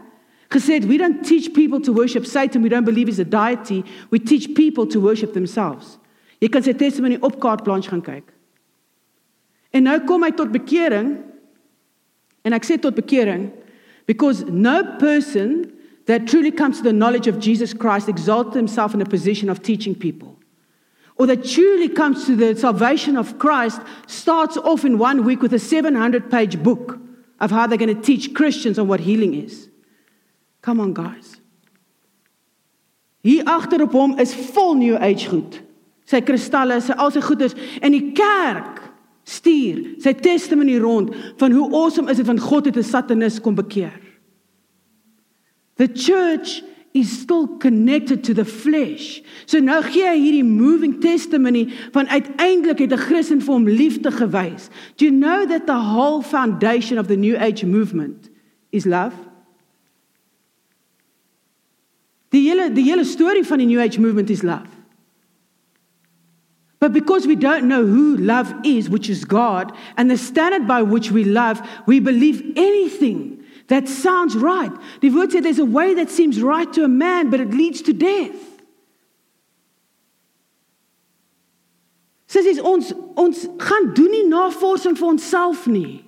gesê 0.51 0.79
het 0.79 0.87
we 0.89 0.97
don't 0.97 1.23
teach 1.23 1.53
people 1.53 1.79
to 1.79 1.93
worship 1.93 2.25
Satan 2.25 2.61
we 2.61 2.69
don't 2.69 2.83
believe 2.83 3.07
he's 3.07 3.19
a 3.19 3.25
deity 3.25 3.85
we 4.09 4.19
teach 4.19 4.53
people 4.55 4.85
to 4.87 4.99
worship 4.99 5.33
themselves. 5.33 5.97
Jy 6.41 6.49
kan 6.49 6.65
sy 6.65 6.73
testimony 6.73 7.17
op 7.21 7.39
kaartplanche 7.39 7.89
gaan 7.93 8.03
kyk. 8.03 8.33
En 9.71 9.87
nou 9.87 9.99
kom 10.05 10.25
hy 10.25 10.33
tot 10.35 10.51
bekering 10.51 11.15
en 12.47 12.55
ek 12.55 12.65
sê 12.67 12.77
tot 12.79 12.95
bekering 12.95 13.49
because 14.07 14.45
no 14.47 14.79
person 14.97 15.67
that 16.07 16.27
truly 16.27 16.51
comes 16.51 16.77
to 16.77 16.83
the 16.83 16.93
knowledge 16.93 17.27
of 17.27 17.39
Jesus 17.39 17.73
Christ 17.73 18.07
exalts 18.07 18.55
himself 18.55 18.93
in 18.93 19.01
a 19.01 19.05
position 19.05 19.49
of 19.49 19.61
teaching 19.61 19.93
people. 19.93 20.37
Or 21.17 21.27
that 21.27 21.43
truly 21.43 21.89
comes 21.89 22.25
to 22.25 22.35
the 22.35 22.55
salvation 22.55 23.17
of 23.17 23.37
Christ 23.37 23.81
starts 24.07 24.55
off 24.55 24.85
in 24.85 24.97
one 24.97 25.25
week 25.25 25.41
with 25.41 25.53
a 25.53 25.59
700 25.59 26.31
page 26.31 26.61
book 26.63 26.99
of 27.39 27.51
how 27.51 27.67
they're 27.67 27.77
going 27.77 27.93
to 27.93 28.01
teach 28.01 28.33
Christians 28.33 28.79
on 28.79 28.87
what 28.87 29.01
healing 29.01 29.33
is. 29.33 29.67
Come 30.61 30.79
on, 30.79 30.93
guys. 30.93 31.37
Hier 33.23 33.43
agter 33.43 33.81
op 33.83 33.91
hom 33.91 34.19
is 34.19 34.33
vol 34.53 34.75
new 34.75 34.97
age 35.03 35.27
goed. 35.27 35.59
Sy 36.07 36.21
kristalle, 36.23 36.79
sy 36.79 36.95
al 36.95 37.11
sy 37.11 37.19
goeders 37.19 37.57
en 37.81 37.91
die 37.91 38.13
kerk 38.15 38.76
stuur 39.27 39.99
sy 40.03 40.13
testimony 40.23 40.77
rond 40.79 41.11
van 41.39 41.51
hoe 41.51 41.67
awesome 41.75 42.11
is 42.11 42.21
dit 42.21 42.25
van 42.25 42.39
God 42.39 42.65
het 42.65 42.77
'n 42.77 42.83
satanis 42.83 43.41
kom 43.41 43.55
bekeer. 43.55 43.99
The 45.75 45.89
church 45.93 46.63
is 46.93 47.19
still 47.21 47.47
connected 47.59 48.23
to 48.23 48.33
the 48.33 48.45
flesh. 48.45 49.21
So 49.45 49.59
nou 49.59 49.81
gee 49.85 50.05
hy 50.07 50.17
hierdie 50.17 50.45
moving 50.45 50.97
testimony 51.01 51.67
van 51.91 52.07
uiteindelik 52.07 52.79
het 52.79 52.93
'n 52.93 53.05
Christen 53.07 53.41
vir 53.41 53.53
hom 53.53 53.67
liefde 53.67 54.11
gewys. 54.11 54.69
Do 54.97 55.05
you 55.05 55.11
know 55.11 55.45
that 55.45 55.67
the 55.67 55.81
whole 55.93 56.23
foundation 56.23 56.97
of 56.97 57.07
the 57.07 57.15
new 57.15 57.35
age 57.35 57.65
movement 57.65 58.29
is 58.69 58.85
love? 58.85 59.15
Die 62.29 62.49
hele 62.49 62.73
die 62.73 62.83
hele 62.83 63.03
storie 63.03 63.43
van 63.43 63.57
die 63.57 63.67
new 63.67 63.79
age 63.79 64.01
movement 64.01 64.29
is 64.29 64.41
love. 64.41 64.76
But 66.87 66.93
because 66.93 67.27
we 67.27 67.35
don't 67.35 67.67
know 67.67 67.85
who 67.85 68.15
love 68.15 68.53
is, 68.63 68.89
which 68.89 69.09
is 69.09 69.25
God, 69.25 69.75
and 69.97 70.09
the 70.09 70.17
standard 70.17 70.65
by 70.69 70.83
which 70.83 71.11
we 71.11 71.25
love, 71.25 71.59
we 71.85 71.99
believe 71.99 72.53
anything 72.55 73.43
that 73.67 73.89
sounds 73.89 74.37
right. 74.37 74.71
Die 75.01 75.09
woord 75.09 75.33
sê 75.33 75.43
there's 75.43 75.59
a 75.59 75.65
way 75.65 75.95
that 75.95 76.09
seems 76.09 76.41
right 76.41 76.71
to 76.71 76.85
a 76.85 76.87
man, 76.87 77.29
but 77.29 77.41
it 77.41 77.49
leads 77.49 77.81
to 77.81 77.91
death. 77.91 78.39
Sissies 82.31 82.63
ons 82.63 82.93
ons 83.19 83.43
gaan 83.59 83.91
doen 83.91 84.15
nie 84.15 84.23
navorsing 84.31 84.95
vir 84.95 85.09
onsself 85.09 85.67
nie. 85.67 86.05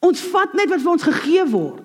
Ons 0.00 0.24
vat 0.32 0.56
net 0.56 0.72
wat 0.72 0.80
vir 0.80 0.94
ons 0.96 1.08
gegee 1.12 1.44
word. 1.52 1.83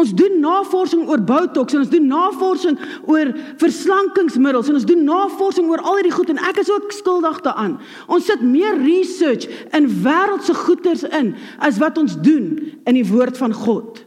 Ons 0.00 0.12
doen 0.16 0.38
navorsing 0.40 1.04
oor 1.08 1.20
botox 1.20 1.74
en 1.74 1.82
ons 1.82 1.92
doen 1.92 2.06
navorsing 2.08 2.78
oor 3.10 3.32
verslankingsmiddels 3.60 4.70
en 4.70 4.78
ons 4.78 4.88
doen 4.88 5.02
navorsing 5.04 5.68
oor 5.68 5.82
al 5.84 6.00
hierdie 6.00 6.14
goed 6.14 6.32
en 6.32 6.40
ek 6.48 6.62
is 6.62 6.70
ook 6.72 6.92
skuldig 6.94 7.40
daaraan. 7.44 7.76
Ons 8.08 8.30
sit 8.30 8.44
meer 8.44 8.78
research 8.80 9.48
in 9.76 9.90
wêreldse 10.04 10.56
goeders 10.64 11.04
in 11.10 11.34
as 11.60 11.80
wat 11.82 12.00
ons 12.00 12.16
doen 12.24 12.54
in 12.88 12.96
die 12.96 13.06
woord 13.10 13.36
van 13.40 13.52
God. 13.56 14.06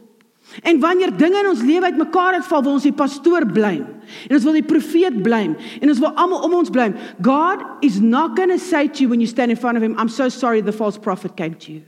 En 0.62 0.78
wanneer 0.82 1.10
dinge 1.18 1.40
in 1.40 1.48
ons 1.50 1.62
lewe 1.66 1.88
uitmekaar 1.90 2.38
uitval, 2.38 2.62
wil 2.62 2.76
ons 2.78 2.86
die 2.86 2.94
pastoor 2.94 3.46
blame 3.46 3.90
en 4.28 4.36
ons 4.36 4.44
wil 4.44 4.58
die 4.58 4.66
profeet 4.66 5.22
blame 5.24 5.56
en 5.80 5.90
ons 5.90 6.02
wil 6.02 6.12
almal 6.20 6.44
om 6.46 6.58
ons 6.60 6.74
blame. 6.74 6.98
God 7.22 7.62
is 7.86 8.00
not 8.02 8.36
going 8.36 8.52
to 8.52 8.58
say 8.58 8.86
to 8.88 9.02
you 9.02 9.08
when 9.08 9.22
you 9.22 9.30
stand 9.30 9.50
in 9.50 9.58
front 9.58 9.78
of 9.78 9.82
him, 9.82 9.98
I'm 9.98 10.10
so 10.10 10.28
sorry 10.28 10.60
the 10.60 10.74
false 10.74 10.98
prophet 10.98 11.36
came 11.36 11.54
to 11.54 11.72
you. 11.72 11.82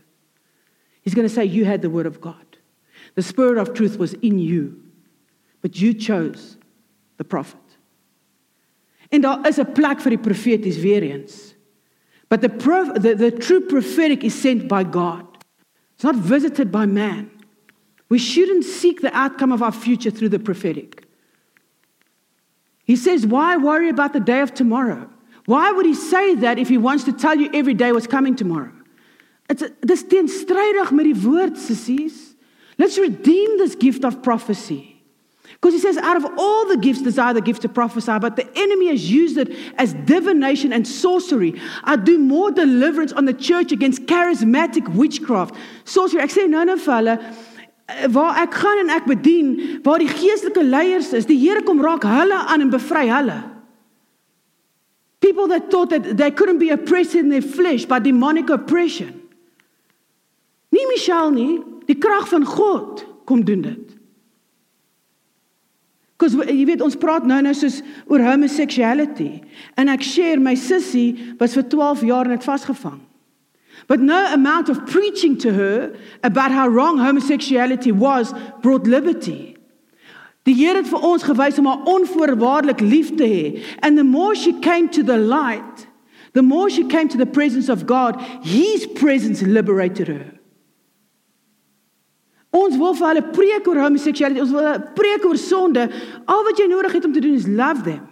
He's 1.03 1.15
going 1.15 1.29
to 1.29 1.33
say 1.33 1.45
you 1.45 1.65
had 1.65 1.83
the 1.83 1.91
word 1.91 2.07
of 2.07 2.21
God. 2.21 2.46
The 3.17 3.23
spirit 3.23 3.59
of 3.59 3.75
truth 3.75 3.99
was 3.99 4.13
in 4.15 4.39
you, 4.39 4.81
but 5.63 5.81
you 5.81 5.93
chose 5.93 6.57
the 7.17 7.25
prophet. 7.25 7.61
En 9.09 9.21
daar 9.21 9.47
is 9.49 9.59
plek 9.75 10.01
vir 10.01 10.17
die 10.17 10.23
profeties 10.23 10.79
weer 10.79 11.03
eens. 11.03 11.55
But 12.29 12.41
the, 12.41 12.49
prof, 12.49 12.93
the 12.95 13.15
the 13.15 13.31
true 13.31 13.61
prophetic 13.61 14.25
is 14.25 14.35
sent 14.35 14.69
by 14.69 14.85
God. 14.85 15.25
It's 15.95 16.05
not 16.05 16.17
visited 16.17 16.71
by 16.71 16.87
man. 16.87 17.31
We 18.09 18.19
shouldn't 18.19 18.65
seek 18.65 19.01
the 19.01 19.17
outcome 19.17 19.53
of 19.53 19.63
our 19.63 19.73
future 19.73 20.11
through 20.11 20.29
the 20.29 20.39
prophetic. 20.39 21.07
He 22.85 22.97
says, 22.97 23.27
Why 23.27 23.57
worry 23.57 23.89
about 23.89 24.13
the 24.13 24.21
day 24.21 24.41
of 24.41 24.55
tomorrow? 24.55 25.09
Why 25.47 25.73
would 25.73 25.87
he 25.87 25.95
say 25.95 26.35
that 26.37 26.59
if 26.59 26.69
he 26.69 26.79
wants 26.79 27.05
to 27.05 27.13
tell 27.13 27.37
you 27.37 27.49
every 27.55 27.75
day 27.75 27.93
what's 27.93 28.07
coming 28.07 28.37
tomorrow? 28.37 28.73
It's 29.49 29.63
dis 29.81 30.03
teenstrydig 30.05 30.91
met 30.91 31.07
die 31.07 31.21
woord. 31.23 31.57
Let's 32.79 32.99
redeem 32.99 33.59
this 33.59 33.75
gift 33.75 34.05
of 34.05 34.23
prophecy. 34.23 34.97
Because 35.55 35.73
he 35.73 35.81
says, 35.81 35.97
out 35.97 36.17
of 36.17 36.27
all 36.37 36.67
the 36.67 36.77
gifts, 36.77 37.01
desire 37.01 37.33
the 37.33 37.41
gift 37.41 37.63
to 37.63 37.69
prophesy, 37.69 38.19
but 38.19 38.37
the 38.37 38.47
enemy 38.57 38.89
has 38.89 39.11
used 39.11 39.39
it 39.39 39.57
as 39.79 39.95
divination 39.95 40.73
and 40.73 40.87
sorcery. 40.87 41.59
I 41.83 41.97
do 41.97 42.19
more 42.19 42.51
deliverance 42.51 43.13
on 43.13 43.25
the 43.25 43.33
church 43.33 43.73
against 43.73 44.03
charismatic 44.03 44.87
witchcraft. 44.89 45.55
Sorcery. 45.85 46.23
Ek 46.23 46.35
sê 46.35 46.45
nou 46.51 46.65
nou 46.69 46.77
vir 46.77 46.97
hulle 46.99 47.17
waar 48.11 48.41
ek 48.43 48.57
gaan 48.59 48.83
en 48.83 48.91
ek 48.91 49.07
bedien, 49.07 49.51
waar 49.87 50.03
die 50.03 50.11
geestelike 50.11 50.65
leiers 50.67 51.13
is, 51.15 51.29
die 51.29 51.39
Here 51.39 51.63
kom 51.63 51.81
raak 51.81 52.05
hulle 52.05 52.37
aan 52.51 52.67
en 52.67 52.73
bevry 52.73 53.07
hulle. 53.09 53.39
People 55.23 55.47
that 55.49 55.71
thought 55.71 55.91
that 55.91 56.17
they 56.19 56.31
couldn't 56.31 56.59
be 56.59 56.71
oppressed 56.71 57.15
in 57.15 57.31
their 57.31 57.43
flesh 57.43 57.87
by 57.87 57.99
demonic 57.99 58.51
oppression. 58.51 59.23
Nie 60.71 60.87
Michelle 60.91 61.31
nie, 61.31 61.63
Die 61.87 61.99
krag 61.99 62.29
van 62.29 62.45
God 62.45 63.05
kom 63.25 63.45
doen 63.47 63.63
dit. 63.63 63.97
Kos 66.17 66.33
jy 66.49 66.65
weet 66.65 66.81
ons 66.85 66.97
praat 66.97 67.27
nou 67.29 67.43
nou 67.45 67.53
soos 67.55 67.83
oor 68.09 68.25
homosexuality 68.25 69.43
en 69.77 69.93
ek 69.93 70.05
share 70.07 70.41
my 70.41 70.55
sussie 70.57 71.35
was 71.41 71.57
vir 71.59 71.67
12 71.75 72.07
jaar 72.09 72.31
net 72.31 72.47
vasgevang. 72.47 73.03
But 73.87 74.01
no 74.01 74.17
amount 74.33 74.71
of 74.73 74.87
preaching 74.87 75.37
to 75.45 75.53
her 75.53 75.95
about 76.25 76.51
how 76.51 76.67
wrong 76.67 76.99
homosexuality 76.99 77.93
was 77.93 78.33
brought 78.63 78.87
liberty. 78.87 79.57
Die 80.47 80.55
Here 80.55 80.79
het 80.79 80.89
vir 80.89 81.03
ons 81.05 81.27
gewys 81.27 81.59
om 81.59 81.67
haar 81.67 81.85
onvoorwaardelik 81.91 82.81
lief 82.81 83.13
te 83.19 83.27
hê. 83.27 83.63
And 83.83 83.99
the 83.99 84.07
more 84.07 84.35
she 84.35 84.55
came 84.63 84.89
to 84.95 85.03
the 85.03 85.19
light, 85.19 85.87
the 86.33 86.43
more 86.43 86.71
she 86.71 86.87
came 86.87 87.09
to 87.09 87.19
the 87.19 87.27
presence 87.27 87.69
of 87.69 87.85
God, 87.87 88.23
his 88.43 88.87
presence 88.87 89.43
liberated 89.43 90.09
her. 90.09 90.36
Ons 92.57 92.77
wil 92.81 92.95
vir 92.97 93.09
hulle 93.11 93.25
preek 93.35 93.67
oor 93.69 93.81
homoseksualiteit, 93.85 94.45
ons 94.47 94.55
wil 94.55 94.85
preek 94.97 95.25
oor 95.29 95.39
sonde. 95.41 95.87
Al 96.31 96.45
wat 96.47 96.61
jy 96.61 96.69
nodig 96.71 96.95
het 96.97 97.05
om 97.09 97.13
te 97.13 97.23
doen 97.25 97.37
is 97.37 97.49
love 97.49 97.85
them. 97.85 98.05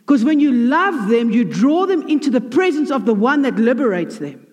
Because 0.00 0.24
when 0.24 0.40
you 0.40 0.52
love 0.52 1.08
them, 1.10 1.30
you 1.30 1.44
draw 1.44 1.84
them 1.84 2.06
into 2.08 2.30
the 2.30 2.40
presence 2.40 2.90
of 2.90 3.04
the 3.04 3.12
one 3.12 3.42
that 3.42 3.58
liberates 3.58 4.18
them. 4.18 4.46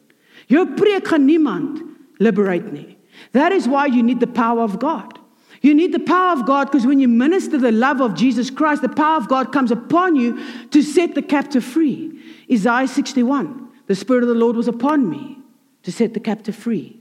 Jou 0.52 0.66
preek 0.76 1.08
gaan 1.08 1.26
niemand 1.26 1.82
liberate 2.20 2.72
nie. 2.74 2.98
That 3.32 3.54
is 3.54 3.68
why 3.68 3.86
you 3.86 4.04
need 4.04 4.20
the 4.20 4.28
power 4.28 4.62
of 4.62 4.80
God. 4.80 5.20
You 5.62 5.74
need 5.74 5.94
the 5.94 6.04
power 6.04 6.34
of 6.34 6.46
God 6.46 6.66
because 6.66 6.86
when 6.86 7.00
you 7.00 7.08
minister 7.08 7.58
the 7.58 7.72
love 7.72 8.02
of 8.02 8.14
Jesus 8.14 8.50
Christ, 8.50 8.82
the 8.82 8.90
power 8.90 9.18
of 9.18 9.30
God 9.30 9.54
comes 9.54 9.72
upon 9.72 10.16
you 10.16 10.38
to 10.72 10.82
set 10.84 11.16
the 11.16 11.22
captive 11.22 11.64
free. 11.64 12.20
Isaiah 12.52 12.88
61 12.88 13.70
The 13.88 13.96
Spirit 13.96 14.24
of 14.24 14.30
the 14.30 14.36
Lord 14.36 14.58
was 14.58 14.68
upon 14.68 15.10
me 15.10 15.40
to 15.84 15.92
set 15.92 16.14
the 16.14 16.20
captive 16.20 16.56
free 16.56 17.00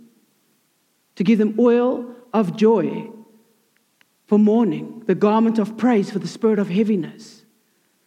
to 1.17 1.25
give 1.25 1.39
them 1.39 1.55
oil 1.59 2.07
of 2.33 2.57
joy 2.57 3.11
for 4.27 4.39
mourning, 4.39 5.03
the 5.07 5.15
garment 5.15 5.59
of 5.59 5.77
praise 5.77 6.11
for 6.11 6.19
the 6.19 6.27
spirit 6.27 6.59
of 6.59 6.69
heaviness, 6.69 7.45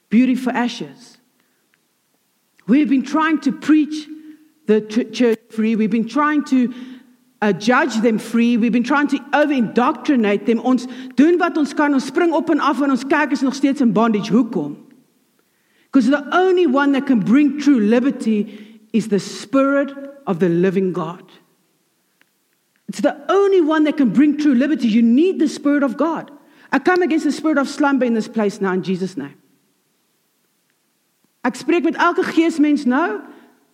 beauty 0.09 0.35
for 0.35 0.51
ashes. 0.51 1.17
We've 2.67 2.89
been 2.89 3.03
trying 3.03 3.39
to 3.41 3.51
preach 3.51 4.07
the 4.65 4.81
church 4.81 5.39
free. 5.51 5.75
We've 5.75 5.89
been 5.89 6.07
trying 6.07 6.43
to 6.45 6.73
uh, 7.41 7.53
judge 7.53 7.95
them 8.01 8.19
free. 8.19 8.57
We've 8.57 8.71
been 8.71 8.83
trying 8.83 9.07
to 9.09 9.19
over 9.33 9.53
indoctrinate 9.53 10.45
them. 10.45 10.59
Ons 10.59 10.87
doen 11.15 11.37
wat 11.37 11.57
ons 11.57 11.73
kan. 11.73 11.93
Ons 11.93 12.09
spring 12.09 12.33
op 12.33 12.49
en 12.49 12.59
af 12.59 12.81
en 12.81 12.91
ons 12.91 13.05
kerk 13.07 13.31
is 13.31 13.41
nog 13.41 13.55
steeds 13.55 13.81
in 13.81 13.93
bondage. 13.93 14.31
Hoekom? 14.33 14.75
Because 15.85 16.09
the 16.09 16.23
only 16.35 16.67
one 16.67 16.91
that 16.91 17.05
can 17.05 17.19
bring 17.19 17.59
true 17.59 17.79
liberty 17.79 18.83
is 18.91 19.07
the 19.07 19.19
spirit 19.19 19.93
of 20.25 20.39
the 20.39 20.49
living 20.49 20.91
God. 20.93 21.26
It's 22.87 23.01
the 23.01 23.15
only 23.29 23.61
one 23.61 23.83
that 23.83 23.97
can 23.97 24.09
bring 24.09 24.37
true 24.37 24.53
liberty. 24.55 24.87
You 24.87 25.01
need 25.01 25.39
the 25.39 25.47
Spirit 25.47 25.83
of 25.83 25.97
God. 25.97 26.31
I 26.71 26.79
come 26.79 27.01
against 27.01 27.25
the 27.25 27.31
spirit 27.31 27.57
of 27.57 27.69
slumber 27.69 28.05
in 28.05 28.13
this 28.13 28.27
place 28.27 28.59
now 28.59 28.73
in 28.73 28.83
Jesus' 28.83 29.15
name. 29.17 29.35
Ek 31.47 31.55
spreek 31.55 31.85
met 31.87 31.95
elke 31.95 32.25
geesmens 32.27 32.83
nou 32.83 33.21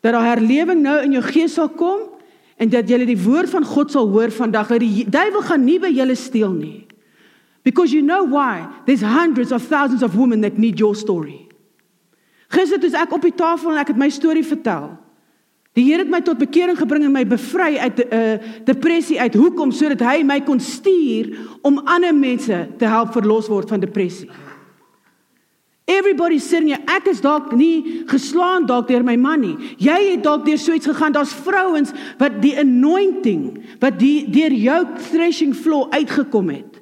dat 0.05 0.13
daar 0.13 0.35
herlewing 0.35 0.83
nou 0.83 0.99
in 1.01 1.15
jou 1.15 1.23
gees 1.25 1.55
sal 1.57 1.71
kom 1.73 2.11
en 2.61 2.69
dat 2.69 2.89
jy 2.89 2.99
die 3.07 3.17
woord 3.17 3.49
van 3.49 3.65
God 3.65 3.89
sal 3.91 4.11
hoor 4.13 4.29
vandag. 4.29 4.69
Dat 4.75 4.83
die 4.83 5.07
duiwel 5.09 5.41
gaan 5.47 5.65
nie 5.65 5.79
by 5.81 5.89
julle 5.89 6.15
steel 6.19 6.53
nie. 6.53 6.85
Because 7.65 7.95
you 7.95 8.03
know 8.03 8.27
why? 8.27 8.67
There's 8.85 9.01
hundreds 9.01 9.51
of 9.51 9.65
thousands 9.65 10.03
of 10.03 10.15
women 10.15 10.41
that 10.41 10.59
need 10.59 10.77
your 10.77 10.93
story. 10.93 11.47
Gister 12.53 12.77
toe 12.77 12.91
ek 12.93 13.15
op 13.15 13.23
die 13.25 13.33
tafel 13.33 13.73
en 13.73 13.81
ek 13.81 13.95
het 13.95 13.97
my 13.97 14.11
storie 14.13 14.45
vertel. 14.45 14.91
Die 15.73 15.87
Here 15.87 16.03
het 16.03 16.09
my 16.09 16.21
tot 16.21 16.37
bekering 16.37 16.77
gebring 16.77 17.07
en 17.07 17.13
my 17.15 17.23
bevry 17.25 17.77
uit 17.81 17.97
'n 17.97 18.13
uh, 18.13 18.33
eh, 18.33 18.39
depressie 18.65 19.19
uit. 19.19 19.33
Hoekom? 19.33 19.71
Sodat 19.71 19.99
hy 19.99 20.23
my 20.23 20.41
kon 20.41 20.59
stuur 20.59 21.37
om 21.61 21.81
ander 21.85 22.15
mense 22.15 22.67
te 22.77 22.85
help 22.85 23.11
verlos 23.11 23.47
word 23.47 23.69
van 23.69 23.79
depressie. 23.79 24.29
Everybody 25.85 26.39
sitting 26.39 26.69
here, 26.71 26.83
ek 26.87 27.09
is 27.11 27.19
dalk 27.21 27.51
nie 27.51 28.03
geslaan 28.07 28.65
dalk 28.65 28.87
deur 28.87 29.03
my 29.03 29.17
man 29.19 29.41
nie. 29.43 29.57
Jy 29.77 29.97
het 30.13 30.23
dalk 30.23 30.45
deur 30.45 30.57
so 30.57 30.71
iets 30.71 30.87
gegaan. 30.87 31.11
Daar's 31.11 31.33
vrouens 31.33 31.91
wat 32.17 32.39
die 32.41 32.53
anointing 32.59 33.63
wat 33.79 33.99
die 33.99 34.23
deur 34.31 34.53
jou 34.55 34.79
threshing 35.11 35.55
floor 35.55 35.89
uitgekom 35.91 36.49
het. 36.49 36.72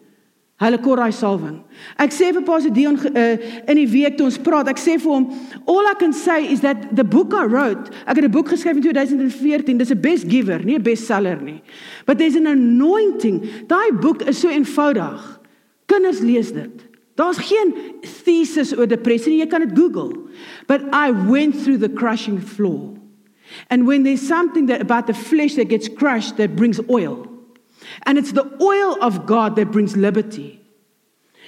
Hulle 0.61 0.77
kor 0.77 0.99
daai 1.01 1.13
salwing. 1.15 1.55
Ek 1.97 2.13
sê 2.13 2.27
vir 2.35 2.43
Pastor 2.45 2.69
Dion 2.73 2.99
uh, 3.09 3.21
in 3.65 3.79
die 3.79 3.87
week 3.89 4.19
toe 4.19 4.27
ons 4.29 4.37
praat, 4.37 4.69
ek 4.69 4.77
sê 4.77 4.93
vir 5.01 5.09
hom, 5.09 5.25
all 5.65 5.87
I 5.89 5.95
can 5.97 6.13
say 6.13 6.45
is 6.53 6.61
that 6.61 6.91
the 6.95 7.03
book 7.03 7.33
I 7.33 7.47
wrote, 7.49 7.89
ek 8.05 8.19
het 8.19 8.25
'n 8.25 8.31
boek 8.31 8.53
geskryf 8.53 8.77
in 8.77 8.85
2014, 8.85 9.77
dis 9.77 9.89
'n 9.89 10.01
best 10.01 10.29
giver, 10.29 10.61
nie 10.61 10.77
'n 10.77 10.83
bestseller 10.83 11.41
nie. 11.41 11.63
But 12.05 12.19
there's 12.19 12.35
an 12.35 12.45
anointing. 12.45 13.65
Daai 13.65 13.89
boek 13.97 14.21
is 14.21 14.37
so 14.37 14.49
eenvoudig. 14.49 15.39
Kinders 15.87 16.21
lees 16.21 16.51
dit. 16.51 16.85
Daar's 17.15 17.41
geen 17.41 17.73
thesis 18.23 18.77
oor 18.77 18.85
depressie 18.85 19.33
nie, 19.33 19.41
jy 19.41 19.49
kan 19.49 19.61
dit 19.65 19.75
Google. 19.75 20.29
But 20.67 20.81
I 20.93 21.09
went 21.09 21.55
through 21.55 21.77
the 21.77 21.89
crushing 21.89 22.39
floor. 22.39 22.93
And 23.69 23.87
when 23.87 24.03
there's 24.03 24.25
something 24.25 24.67
that 24.67 24.81
about 24.81 25.07
the 25.07 25.13
flesh 25.13 25.55
that 25.55 25.69
gets 25.69 25.89
crushed 25.89 26.37
that 26.37 26.55
brings 26.55 26.79
oil. 26.87 27.30
And 28.05 28.17
it's 28.17 28.31
the 28.31 28.45
oil 28.61 28.97
of 29.01 29.25
God 29.25 29.55
that 29.55 29.71
brings 29.71 29.95
liberty. 29.95 30.59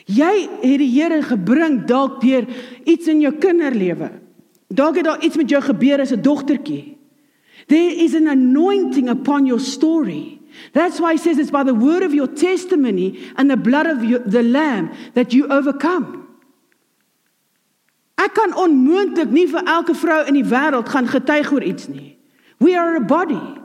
Jy 0.06 0.34
het 0.62 0.80
die 0.82 0.90
Here 0.92 1.22
gebring 1.24 1.86
dalk 1.88 2.20
deur 2.22 2.48
iets 2.86 3.08
in 3.08 3.22
jou 3.24 3.32
kinderlewe. 3.40 4.10
Dalk 4.74 4.98
het 5.00 5.06
daar 5.06 5.24
iets 5.24 5.38
met 5.40 5.50
jou 5.50 5.62
gebeur 5.62 6.02
as 6.02 6.12
'n 6.12 6.22
dogtertjie. 6.22 6.98
There 7.68 8.04
is 8.04 8.14
an 8.16 8.28
anointing 8.28 9.10
upon 9.10 9.46
your 9.46 9.60
story. 9.60 10.40
That's 10.74 11.00
why 11.00 11.14
he 11.14 11.18
says 11.18 11.38
it's 11.38 11.52
by 11.52 11.64
the 11.64 11.74
word 11.74 12.04
of 12.04 12.14
your 12.14 12.28
testimony 12.28 13.20
and 13.38 13.50
the 13.50 13.58
blood 13.58 13.88
of 13.88 14.04
your, 14.04 14.20
the 14.20 14.44
lamb 14.44 14.92
that 15.14 15.34
you 15.34 15.48
overcome. 15.48 16.28
Ek 18.18 18.34
kan 18.34 18.54
onmoontlik 18.54 19.32
nie 19.32 19.48
vir 19.50 19.66
elke 19.66 19.96
vrou 19.98 20.22
in 20.28 20.38
die 20.38 20.46
wêreld 20.46 20.90
gaan 20.90 21.08
getuig 21.10 21.52
oor 21.52 21.64
iets 21.64 21.88
nie. 21.88 22.18
We 22.60 22.78
are 22.78 22.96
a 22.96 23.02
body. 23.02 23.63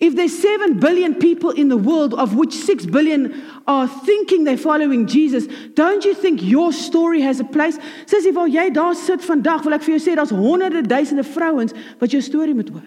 If 0.00 0.14
there's 0.14 0.38
7 0.38 0.78
billion 0.78 1.16
people 1.16 1.50
in 1.50 1.68
the 1.68 1.76
world, 1.76 2.14
of 2.14 2.36
which 2.36 2.54
6 2.54 2.86
billion 2.86 3.34
are 3.66 3.88
thinking 3.88 4.44
they're 4.44 4.56
following 4.56 5.08
Jesus, 5.08 5.48
don't 5.74 6.04
you 6.04 6.14
think 6.14 6.40
your 6.40 6.72
story 6.72 7.20
has 7.22 7.40
a 7.40 7.44
place? 7.44 7.78
Sissy, 8.06 8.32
waar 8.32 8.46
jy 8.46 8.70
daar 8.70 8.94
sit 8.94 9.24
vandag, 9.26 9.64
wil 9.66 9.74
ek 9.74 9.82
vir 9.82 9.96
jou 9.96 10.04
sê 10.04 10.14
daar's 10.14 10.30
honderde 10.30 10.84
duisende 10.86 11.26
vrouens 11.26 11.74
wat 11.98 12.14
jou 12.14 12.22
storie 12.22 12.54
moet 12.54 12.70
hoor. 12.70 12.86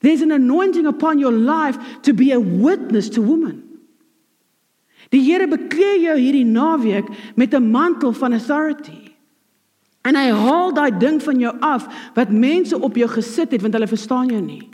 There's 0.00 0.20
an 0.20 0.32
anointing 0.32 0.86
upon 0.86 1.18
your 1.18 1.32
life 1.32 1.78
to 2.02 2.12
be 2.12 2.32
a 2.32 2.40
witness 2.40 3.08
to 3.16 3.22
women. 3.22 3.62
Die 5.12 5.22
Here 5.24 5.46
bekleed 5.48 6.04
jou 6.04 6.18
hierdie 6.18 6.44
naweek 6.44 7.08
met 7.36 7.54
'n 7.54 7.70
mantel 7.70 8.12
van 8.12 8.32
authority. 8.32 9.12
En 10.04 10.16
hy 10.16 10.28
haal 10.30 10.72
daai 10.72 10.98
ding 10.98 11.22
van 11.22 11.38
jou 11.38 11.52
af 11.60 11.86
wat 12.14 12.30
mense 12.30 12.78
op 12.78 12.96
jou 12.96 13.08
gesit 13.08 13.52
het 13.52 13.62
want 13.62 13.74
hulle 13.74 13.86
verstaan 13.86 14.28
jou 14.28 14.40
nie. 14.40 14.71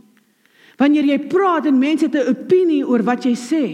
Wanneer 0.79 1.05
jy 1.05 1.19
praat 1.31 1.67
en 1.67 1.79
mense 1.79 2.07
het 2.07 2.15
'n 2.15 2.29
opinie 2.31 2.87
oor 2.87 3.03
wat 3.03 3.25
jy 3.25 3.35
sê. 3.35 3.65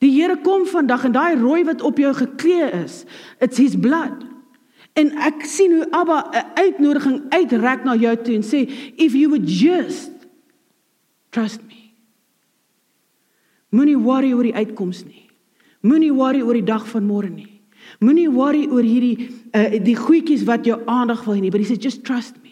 Die 0.00 0.10
Here 0.10 0.36
kom 0.36 0.66
vandag 0.66 1.04
en 1.04 1.12
daai 1.12 1.36
rooi 1.36 1.64
wat 1.64 1.82
op 1.82 1.98
jou 1.98 2.14
geklee 2.14 2.70
is, 2.84 3.04
it's 3.40 3.56
his 3.56 3.76
blood. 3.76 4.24
En 4.94 5.10
ek 5.26 5.44
sien 5.44 5.72
hoe 5.72 5.86
Abba 5.90 6.30
'n 6.30 6.60
uitnodiging 6.60 7.22
uitreik 7.28 7.84
na 7.84 7.96
jou 7.96 8.16
toe 8.16 8.34
en 8.34 8.42
sê 8.42 8.70
if 8.96 9.12
you 9.12 9.28
would 9.28 9.48
just 9.48 10.12
trust 11.30 11.60
me. 11.66 11.92
Moenie 13.74 13.98
worry 13.98 14.32
oor 14.32 14.42
die 14.42 14.54
uitkoms 14.54 15.04
nie. 15.04 15.26
Moenie 15.82 16.12
worry 16.12 16.40
oor 16.42 16.54
die 16.54 16.64
dag 16.64 16.86
van 16.88 17.06
môre 17.06 17.28
nie. 17.28 17.60
Moenie 18.00 18.30
worry 18.30 18.66
oor 18.70 18.82
hierdie 18.82 19.30
uh, 19.52 19.80
die 19.82 19.96
goedjies 19.96 20.44
wat 20.44 20.64
jou 20.64 20.78
aandag 20.86 21.24
wil 21.24 21.34
hê 21.34 21.40
nie, 21.40 21.50
but 21.50 21.60
he 21.60 21.66
says 21.66 21.82
just 21.82 22.04
trust 22.04 22.36
me. 22.42 22.43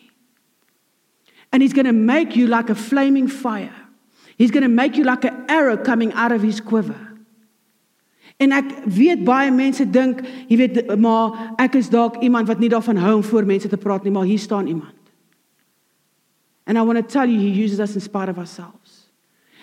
And 1.53 1.63
he's 1.63 1.73
going 1.73 1.87
to 1.87 1.93
make 1.93 2.35
you 2.35 2.47
like 2.47 2.71
a 2.71 2.75
flaming 2.75 3.29
fire. 3.29 3.75
He's 4.39 4.51
going 4.51 4.63
to 4.63 4.69
make 4.69 4.97
you 4.97 5.05
like 5.05 5.25
an 5.25 5.45
arrow 5.49 5.77
coming 5.77 6.13
out 6.15 6.33
of 6.33 6.43
his 6.43 6.61
quiver. 6.61 7.13
En 8.41 8.51
ek 8.57 8.71
weet 8.91 9.21
baie 9.27 9.53
mense 9.55 9.85
dink, 9.95 10.23
jy 10.49 10.57
weet, 10.59 10.79
maar 10.99 11.53
ek 11.63 11.77
is 11.79 11.91
dalk 11.93 12.17
iemand 12.25 12.49
wat 12.51 12.63
nie 12.63 12.71
daarvan 12.73 12.99
hou 12.99 13.19
om 13.21 13.23
voor 13.27 13.47
mense 13.47 13.69
te 13.71 13.79
praat 13.79 14.03
nie, 14.03 14.13
maar 14.15 14.27
hier 14.27 14.41
staan 14.41 14.67
iemand. 14.67 14.97
And 16.67 16.79
I 16.79 16.83
want 16.83 16.99
to 16.99 17.07
tell 17.07 17.29
you 17.29 17.39
he 17.39 17.53
uses 17.63 17.79
us 17.81 17.95
in 17.95 18.01
spite 18.01 18.31
of 18.31 18.39
ourselves. 18.39 19.13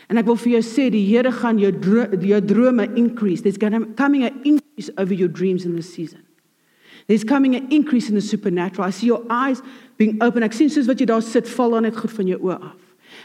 En 0.09 0.17
ek 0.17 0.25
wil 0.25 0.39
vir 0.41 0.55
jou 0.57 0.63
sê 0.65 0.87
die 0.93 1.03
Here 1.05 1.31
gaan 1.31 1.59
jou 1.61 1.69
dro 1.75 2.07
jou 2.23 2.39
drome 2.41 2.87
increase. 2.97 3.43
There's 3.43 3.59
going 3.61 3.75
to 3.75 3.85
coming 3.99 4.23
an 4.25 4.41
increase 4.43 4.89
over 4.97 5.13
your 5.13 5.29
dreams 5.29 5.65
in 5.65 5.75
this 5.75 5.91
season. 5.93 6.23
There's 7.07 7.23
coming 7.23 7.55
an 7.55 7.69
increase 7.71 8.09
in 8.09 8.15
the 8.15 8.21
supernatural. 8.21 8.87
I 8.87 8.91
see 8.91 9.07
your 9.07 9.23
eyes 9.29 9.61
being 9.99 10.21
open. 10.23 10.45
Ek 10.47 10.55
sien 10.55 10.71
soos 10.71 10.87
wat 10.89 11.01
jy 11.01 11.09
daar 11.09 11.23
sit, 11.25 11.49
val 11.57 11.75
dan 11.75 11.85
net 11.89 11.97
goed 11.99 12.13
van 12.15 12.29
jou 12.31 12.39
oë 12.47 12.59
af. 12.71 12.77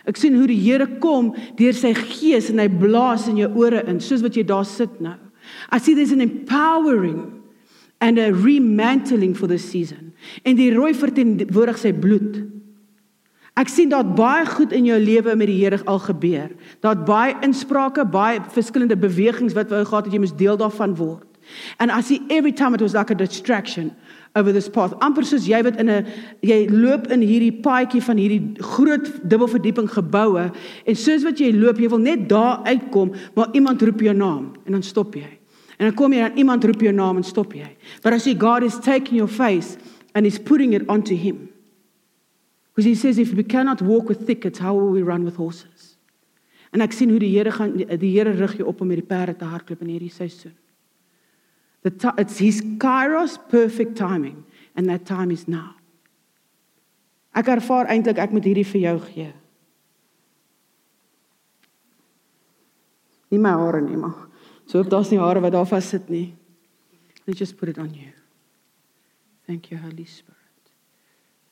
Ek 0.08 0.18
sien 0.20 0.34
hoe 0.36 0.48
die 0.50 0.58
Here 0.58 0.88
kom 1.00 1.32
deur 1.58 1.76
sy 1.76 1.94
gees 1.96 2.50
en 2.52 2.60
hy 2.60 2.66
blaas 2.68 3.28
in 3.30 3.38
jou 3.40 3.50
ore 3.62 3.84
in, 3.88 4.00
soos 4.02 4.24
wat 4.24 4.36
jy 4.36 4.44
daar 4.48 4.66
sit 4.68 4.98
nou. 5.04 5.16
I 5.72 5.78
see 5.78 5.94
there's 5.94 6.12
an 6.12 6.24
empowering 6.24 7.30
and 8.00 8.18
a 8.18 8.32
remantling 8.32 9.36
for 9.36 9.46
this 9.46 9.64
season. 9.70 10.12
En 10.44 10.58
die 10.58 10.72
rooi 10.74 10.92
verteenwoordig 10.96 11.78
sy 11.80 11.92
bloed. 11.96 12.42
Ek 13.54 13.70
sien 13.70 13.92
dat 13.92 14.16
baie 14.18 14.42
goed 14.50 14.72
in 14.74 14.88
jou 14.88 14.96
lewe 14.98 15.36
met 15.38 15.46
die 15.46 15.60
Here 15.60 15.78
al 15.86 16.00
gebeur. 16.02 16.50
Dat 16.82 17.04
baie 17.06 17.36
insprake, 17.46 18.02
baie 18.04 18.42
verskillende 18.56 18.98
bewegings 18.98 19.54
wat 19.54 19.70
wou 19.70 19.84
gehad 19.84 20.08
het 20.08 20.16
jy 20.16 20.24
moes 20.24 20.34
deel 20.34 20.58
daarvan 20.58 20.96
word. 20.98 21.28
And 21.78 21.90
I 21.90 22.00
see 22.00 22.20
every 22.30 22.52
time 22.52 22.74
it 22.74 22.80
was 22.80 22.94
like 22.94 23.10
a 23.10 23.14
distraction 23.14 23.94
over 24.36 24.52
this 24.52 24.68
path. 24.68 24.92
Amper 25.00 25.24
soos 25.24 25.46
jy 25.46 25.62
wat 25.62 25.78
in 25.78 25.88
'n 25.88 26.06
jy 26.42 26.66
loop 26.70 27.06
in 27.10 27.20
hierdie 27.20 27.62
paadjie 27.62 28.02
van 28.02 28.16
hierdie 28.16 28.60
groot 28.60 29.06
dubbelverdieping 29.28 29.88
geboue 29.88 30.50
en 30.86 30.94
soos 30.94 31.24
wat 31.24 31.38
jy 31.38 31.52
loop, 31.52 31.78
jy 31.78 31.88
wil 31.88 31.98
net 31.98 32.28
daar 32.28 32.62
uitkom, 32.64 33.14
maar 33.36 33.48
iemand 33.54 33.82
roep 33.82 34.00
jou 34.00 34.14
naam 34.14 34.52
en 34.66 34.72
dan 34.72 34.82
stop 34.82 35.14
jy. 35.14 35.38
En 35.78 35.86
dan 35.86 35.94
kom 35.94 36.12
jy 36.12 36.20
dan 36.20 36.36
iemand 36.38 36.64
roep 36.64 36.80
jou 36.80 36.92
naam 36.92 37.16
en 37.16 37.24
stop 37.24 37.52
jy. 37.52 37.76
But 38.02 38.12
I 38.12 38.18
see 38.18 38.34
God 38.34 38.62
is 38.62 38.78
taking 38.78 39.16
your 39.16 39.30
face 39.30 39.76
and 40.14 40.26
he's 40.26 40.38
putting 40.38 40.72
it 40.72 40.88
onto 40.88 41.14
him. 41.14 41.48
Because 42.74 42.88
he 42.88 42.94
says 42.94 43.18
if 43.18 43.32
we 43.32 43.44
cannot 43.44 43.82
walk 43.82 44.08
with 44.08 44.26
thickets, 44.26 44.58
how 44.58 44.74
will 44.74 44.90
we 44.90 45.02
run 45.02 45.24
with 45.24 45.36
horses? 45.36 45.94
En 46.74 46.82
ek 46.82 46.92
sien 46.92 47.10
hoe 47.10 47.20
die 47.22 47.30
Here 47.30 47.52
gaan 47.54 47.76
die 47.76 48.10
Here 48.16 48.32
rig 48.34 48.56
jou 48.58 48.66
op 48.66 48.80
om 48.82 48.88
met 48.90 48.98
die 48.98 49.06
perde 49.06 49.36
te 49.38 49.46
hardloop 49.46 49.82
in 49.86 49.92
hierdie 49.94 50.10
seisoen. 50.10 50.54
The 51.84 52.14
it's 52.16 52.38
his 52.38 52.62
kairos 52.62 53.38
perfect 53.48 53.96
timing 53.96 54.44
and 54.74 54.88
that 54.88 55.04
time 55.04 55.30
is 55.30 55.46
now. 55.46 55.76
Ek 57.36 57.50
ervaar 57.52 57.90
eintlik 57.92 58.18
ek 58.18 58.32
moet 58.32 58.46
hierdie 58.48 58.64
vir 58.64 58.80
jou 58.80 58.94
gee. 59.10 59.32
Nie 63.34 63.42
my 63.42 63.52
hare 63.58 63.82
nie, 63.84 63.98
maar 64.00 64.16
so 64.64 64.80
op 64.80 64.88
daar's 64.88 65.12
nie 65.12 65.20
hare 65.20 65.42
wat 65.44 65.52
daar 65.52 65.68
vas 65.68 65.92
sit 65.92 66.08
nie. 66.08 66.32
Let's 67.26 67.38
just 67.38 67.58
put 67.60 67.68
it 67.68 67.78
on 67.78 67.92
you. 67.92 68.12
Thank 69.46 69.70
you 69.70 69.78
Holy 69.78 70.08
Spirit. 70.08 70.72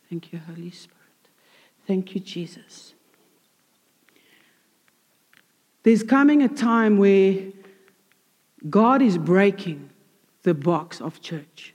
Thank 0.08 0.32
you 0.32 0.40
Holy 0.48 0.70
Spirit. 0.70 1.30
Thank 1.86 2.14
you 2.14 2.20
Jesus. 2.20 2.94
There's 5.82 6.02
coming 6.02 6.42
a 6.42 6.48
time 6.48 6.96
where 6.96 7.52
God 8.70 9.02
is 9.02 9.18
breaking 9.18 9.91
the 10.42 10.54
box 10.54 11.00
of 11.00 11.20
church. 11.20 11.74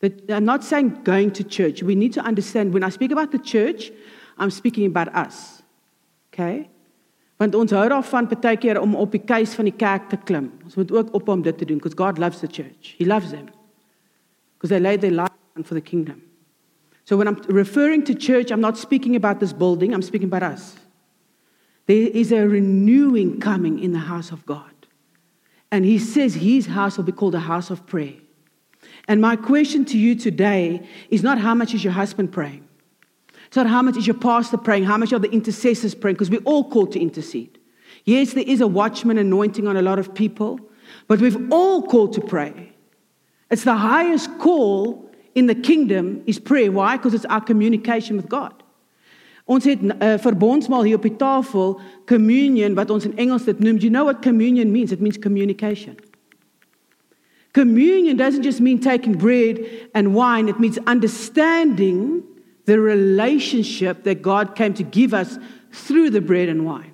That 0.00 0.30
I'm 0.30 0.44
not 0.44 0.64
saying 0.64 1.02
going 1.04 1.30
to 1.32 1.44
church. 1.44 1.82
We 1.82 1.94
need 1.94 2.12
to 2.14 2.20
understand 2.20 2.72
when 2.74 2.82
I 2.82 2.90
speak 2.90 3.12
about 3.12 3.32
the 3.32 3.38
church, 3.38 3.90
I'm 4.38 4.50
speaking 4.50 4.86
about 4.86 5.14
us. 5.14 5.62
Okay? 6.32 6.68
Want 7.40 7.54
ons 7.58 7.72
hou 7.74 7.86
daarvan 7.90 8.28
baie 8.30 8.56
keer 8.56 8.78
om 8.80 8.94
op 8.96 9.14
die 9.14 9.22
keus 9.22 9.54
van 9.58 9.66
die 9.68 9.74
kerk 9.74 10.08
te 10.10 10.16
klim. 10.16 10.52
Ons 10.64 10.76
moet 10.78 10.92
ook 10.92 11.14
op 11.14 11.28
om 11.28 11.42
dit 11.42 11.58
te 11.58 11.64
doen 11.64 11.78
because 11.78 11.96
God 11.98 12.18
loves 12.18 12.40
the 12.40 12.46
church. 12.46 12.94
He 12.98 13.04
loves 13.04 13.30
them. 13.30 13.48
Because 14.56 14.70
they 14.70 14.80
laid 14.80 15.00
their 15.00 15.10
life 15.12 15.34
down 15.54 15.64
for 15.64 15.74
the 15.74 15.80
kingdom. 15.80 16.22
So 17.04 17.16
when 17.16 17.28
I'm 17.28 17.36
referring 17.48 18.04
to 18.04 18.14
church, 18.14 18.50
I'm 18.50 18.60
not 18.60 18.78
speaking 18.78 19.16
about 19.16 19.40
this 19.40 19.52
building, 19.52 19.92
I'm 19.92 20.02
speaking 20.02 20.28
about 20.28 20.42
us. 20.42 20.76
There 21.86 22.08
is 22.08 22.32
a 22.32 22.48
renewing 22.48 23.40
coming 23.40 23.78
in 23.82 23.92
the 23.92 23.98
house 23.98 24.32
of 24.32 24.46
God. 24.46 24.73
And 25.70 25.84
he 25.84 25.98
says 25.98 26.34
his 26.34 26.66
house 26.66 26.96
will 26.96 27.04
be 27.04 27.12
called 27.12 27.34
a 27.34 27.40
house 27.40 27.70
of 27.70 27.86
prayer. 27.86 28.14
And 29.08 29.20
my 29.20 29.36
question 29.36 29.84
to 29.86 29.98
you 29.98 30.14
today 30.14 30.86
is 31.10 31.22
not 31.22 31.38
how 31.38 31.54
much 31.54 31.74
is 31.74 31.84
your 31.84 31.92
husband 31.92 32.32
praying? 32.32 32.66
It's 33.46 33.56
not 33.56 33.66
how 33.66 33.82
much 33.82 33.96
is 33.96 34.06
your 34.06 34.16
pastor 34.16 34.56
praying, 34.56 34.84
how 34.84 34.96
much 34.96 35.12
are 35.12 35.18
the 35.18 35.30
intercessors 35.30 35.94
praying, 35.94 36.14
because 36.16 36.30
we're 36.30 36.40
all 36.40 36.68
called 36.68 36.92
to 36.92 37.00
intercede. 37.00 37.58
Yes, 38.04 38.32
there 38.32 38.44
is 38.44 38.60
a 38.60 38.66
watchman 38.66 39.18
anointing 39.18 39.68
on 39.68 39.76
a 39.76 39.82
lot 39.82 39.98
of 39.98 40.14
people, 40.14 40.58
but 41.06 41.20
we've 41.20 41.52
all 41.52 41.82
called 41.82 42.14
to 42.14 42.20
pray. 42.20 42.72
It's 43.50 43.64
the 43.64 43.76
highest 43.76 44.38
call 44.38 45.08
in 45.34 45.46
the 45.46 45.54
kingdom 45.54 46.22
is 46.26 46.40
prayer. 46.40 46.72
Why? 46.72 46.96
Because 46.96 47.14
it's 47.14 47.24
our 47.26 47.40
communication 47.40 48.16
with 48.16 48.28
God. 48.28 48.63
Ons 49.44 49.64
het 49.64 49.82
uh, 49.84 50.14
verbondsmaal 50.18 50.82
hier 50.82 50.96
op 50.96 51.04
die 51.04 51.16
tafel, 51.20 51.80
communion 52.08 52.74
wat 52.74 52.90
ons 52.90 53.04
in 53.04 53.16
Engels 53.20 53.44
dit 53.44 53.58
noem. 53.60 53.76
Do 53.76 53.84
you 53.84 53.92
know 53.92 54.04
what 54.08 54.22
communion 54.24 54.72
means? 54.72 54.92
It 54.92 55.00
means 55.00 55.18
communication. 55.18 55.96
Communion 57.52 58.16
doesn't 58.16 58.42
just 58.42 58.60
mean 58.60 58.80
taking 58.80 59.16
bread 59.16 59.60
and 59.94 60.14
wine, 60.14 60.48
it 60.48 60.58
means 60.58 60.78
understanding 60.86 62.22
the 62.64 62.80
relationship 62.80 64.02
that 64.04 64.22
God 64.22 64.56
came 64.56 64.72
to 64.74 64.82
give 64.82 65.12
us 65.12 65.38
through 65.70 66.10
the 66.10 66.20
bread 66.20 66.48
and 66.48 66.64
wine. 66.64 66.92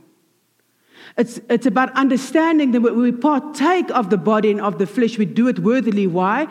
It's, 1.17 1.41
it's 1.49 1.67
about 1.67 1.93
understanding 1.93 2.73
that 2.73 2.81
when 2.81 2.99
we 2.99 3.13
partake 3.13 3.91
of 3.91 4.11
the 4.11 4.17
body 4.17 4.51
and 4.51 4.61
of 4.61 4.79
the 4.79 4.87
flesh, 4.87 5.19
we 5.19 5.25
do 5.25 5.49
it 5.49 5.59
worthily. 5.59 6.07
Why? 6.07 6.47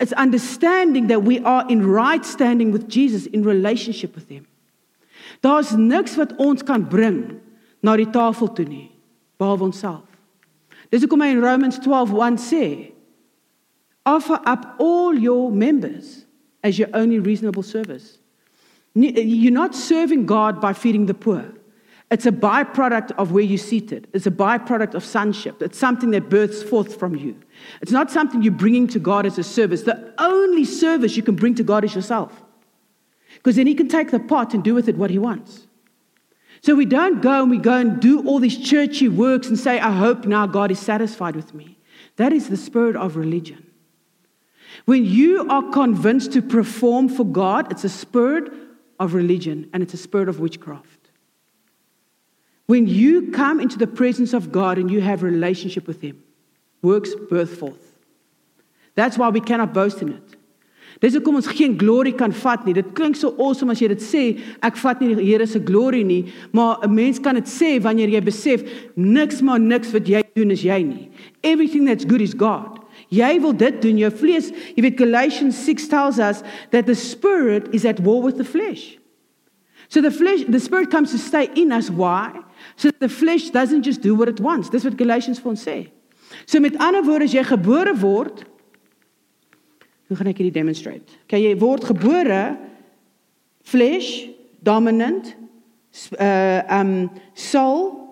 It's 0.00 0.12
understanding 0.12 1.06
that 1.08 1.22
we 1.22 1.40
are 1.40 1.68
in 1.68 1.86
right 1.86 2.24
standing 2.24 2.72
with 2.72 2.88
Jesus, 2.88 3.26
in 3.26 3.44
relationship 3.44 4.14
with 4.14 4.28
Him. 4.28 4.46
Daar's 5.40 5.72
niks 5.76 6.16
wat 6.16 6.36
ons 6.36 6.62
kan 6.62 6.88
bring 6.88 7.40
na 7.82 7.96
die 7.96 8.10
tafel 8.10 8.52
toe 8.52 8.64
nie, 8.64 8.90
behalwe 9.38 9.70
onsself. 9.70 10.04
Dis 10.90 11.02
hoekom 11.02 11.24
hy 11.24 11.32
in 11.34 11.42
Romans 11.42 11.78
12:1 11.82 12.38
sê, 12.38 12.92
offer 14.06 14.38
up 14.46 14.76
all 14.78 15.18
your 15.18 15.50
members 15.50 16.26
as 16.62 16.78
your 16.78 16.88
only 16.94 17.18
reasonable 17.18 17.62
service. 17.62 18.18
You're 18.94 19.50
not 19.50 19.74
serving 19.74 20.26
God 20.26 20.60
by 20.60 20.72
feeding 20.72 21.06
the 21.06 21.14
poor. 21.14 21.44
It's 22.10 22.26
a 22.26 22.30
byproduct 22.30 23.10
of 23.18 23.32
where 23.32 23.42
you're 23.42 23.58
seated. 23.58 24.06
It's 24.12 24.26
a 24.26 24.30
byproduct 24.30 24.94
of 24.94 25.04
sonship. 25.04 25.60
It's 25.60 25.78
something 25.78 26.12
that 26.12 26.28
births 26.28 26.62
forth 26.62 26.96
from 26.96 27.16
you. 27.16 27.34
It's 27.80 27.90
not 27.90 28.10
something 28.12 28.40
you're 28.42 28.52
bringing 28.52 28.86
to 28.88 29.00
God 29.00 29.26
as 29.26 29.36
a 29.36 29.42
service. 29.42 29.82
The 29.82 30.14
only 30.18 30.64
service 30.64 31.16
you 31.16 31.24
can 31.24 31.34
bring 31.34 31.56
to 31.56 31.64
God 31.64 31.82
is 31.82 31.94
yourself. 31.94 32.43
Because 33.44 33.56
then 33.56 33.66
He 33.66 33.74
can 33.74 33.88
take 33.88 34.10
the 34.10 34.18
pot 34.18 34.54
and 34.54 34.64
do 34.64 34.74
with 34.74 34.88
it 34.88 34.96
what 34.96 35.10
He 35.10 35.18
wants. 35.18 35.66
So 36.62 36.74
we 36.74 36.86
don't 36.86 37.20
go 37.20 37.42
and 37.42 37.50
we 37.50 37.58
go 37.58 37.76
and 37.76 38.00
do 38.00 38.26
all 38.26 38.38
these 38.38 38.56
churchy 38.56 39.06
works 39.06 39.48
and 39.48 39.58
say, 39.58 39.78
I 39.78 39.92
hope 39.92 40.24
now 40.24 40.46
God 40.46 40.70
is 40.70 40.78
satisfied 40.78 41.36
with 41.36 41.52
me. 41.52 41.76
That 42.16 42.32
is 42.32 42.48
the 42.48 42.56
spirit 42.56 42.96
of 42.96 43.16
religion. 43.16 43.70
When 44.86 45.04
you 45.04 45.46
are 45.50 45.70
convinced 45.70 46.32
to 46.32 46.40
perform 46.40 47.10
for 47.10 47.24
God, 47.24 47.70
it's 47.70 47.84
a 47.84 47.90
spirit 47.90 48.50
of 48.98 49.12
religion 49.12 49.68
and 49.74 49.82
it's 49.82 49.92
a 49.92 49.98
spirit 49.98 50.30
of 50.30 50.40
witchcraft. 50.40 51.10
When 52.64 52.86
you 52.86 53.30
come 53.30 53.60
into 53.60 53.76
the 53.76 53.86
presence 53.86 54.32
of 54.32 54.50
God 54.50 54.78
and 54.78 54.90
you 54.90 55.02
have 55.02 55.22
relationship 55.22 55.86
with 55.86 56.00
Him, 56.00 56.22
works 56.80 57.10
birth 57.28 57.58
forth. 57.58 57.98
That's 58.94 59.18
why 59.18 59.28
we 59.28 59.42
cannot 59.42 59.74
boast 59.74 60.00
in 60.00 60.08
it. 60.14 60.36
Dis 61.02 61.16
hoekom 61.16 61.40
ons 61.40 61.48
geen 61.50 61.74
glory 61.78 62.12
kan 62.14 62.32
vat 62.32 62.64
nie. 62.66 62.74
Dit 62.76 62.92
klink 62.94 63.16
so 63.18 63.34
awesome 63.38 63.72
as 63.74 63.80
jy 63.82 63.88
dit 63.90 64.02
sê, 64.04 64.22
ek 64.62 64.76
vat 64.78 65.00
nie 65.02 65.14
die 65.14 65.24
Here 65.24 65.46
se 65.46 65.58
glory 65.58 66.02
nie, 66.04 66.32
maar 66.52 66.78
'n 66.84 66.94
mens 66.94 67.18
kan 67.18 67.34
dit 67.34 67.46
sê 67.46 67.80
wanneer 67.82 68.08
jy 68.08 68.20
besef 68.20 68.62
niks 68.96 69.42
maar 69.42 69.58
niks 69.58 69.92
wat 69.92 70.06
jy 70.06 70.22
doen 70.34 70.50
is 70.50 70.62
jy 70.62 70.82
nie. 70.82 71.10
Everything 71.42 71.86
that's 71.86 72.04
good 72.04 72.20
is 72.20 72.34
God. 72.34 72.78
Jy 73.10 73.40
wil 73.40 73.52
dit 73.52 73.82
doen 73.82 73.98
jou 73.98 74.10
vlees. 74.10 74.50
Jy 74.76 74.82
weet 74.82 74.98
Galatians 74.98 75.56
6 75.56 75.88
tells 75.88 76.18
us 76.18 76.42
that 76.70 76.86
the 76.86 76.94
spirit 76.94 77.68
is 77.72 77.84
at 77.84 78.00
war 78.00 78.22
with 78.22 78.36
the 78.36 78.44
flesh. 78.44 78.98
So 79.88 80.00
the 80.00 80.10
flesh 80.10 80.44
the 80.48 80.60
spirit 80.60 80.90
comes 80.90 81.10
to 81.10 81.18
stay 81.18 81.50
in 81.54 81.72
us 81.72 81.90
why? 81.90 82.32
So 82.76 82.90
the 82.98 83.08
flesh 83.08 83.50
doesn't 83.50 83.82
just 83.82 84.00
do 84.00 84.14
what 84.14 84.28
it 84.28 84.40
wants. 84.40 84.70
Dis 84.70 84.84
wat 84.84 84.98
Galatians 84.98 85.38
vir 85.38 85.50
ons 85.50 85.64
sê. 85.64 85.88
So 86.46 86.60
met 86.60 86.76
ander 86.82 87.04
woorde 87.04 87.28
as 87.28 87.34
jy 87.34 87.44
gebore 87.46 87.94
word, 88.00 88.44
hoe 90.08 90.16
gaan 90.16 90.30
ek 90.30 90.42
dit 90.44 90.54
demonstrate? 90.54 91.18
Okay, 91.24 91.40
jy 91.40 91.54
word 91.58 91.84
gebore 91.88 92.56
flesh 93.64 94.28
dominant 94.64 95.34
uh 96.20 96.62
um 96.68 97.10
soul 97.34 98.04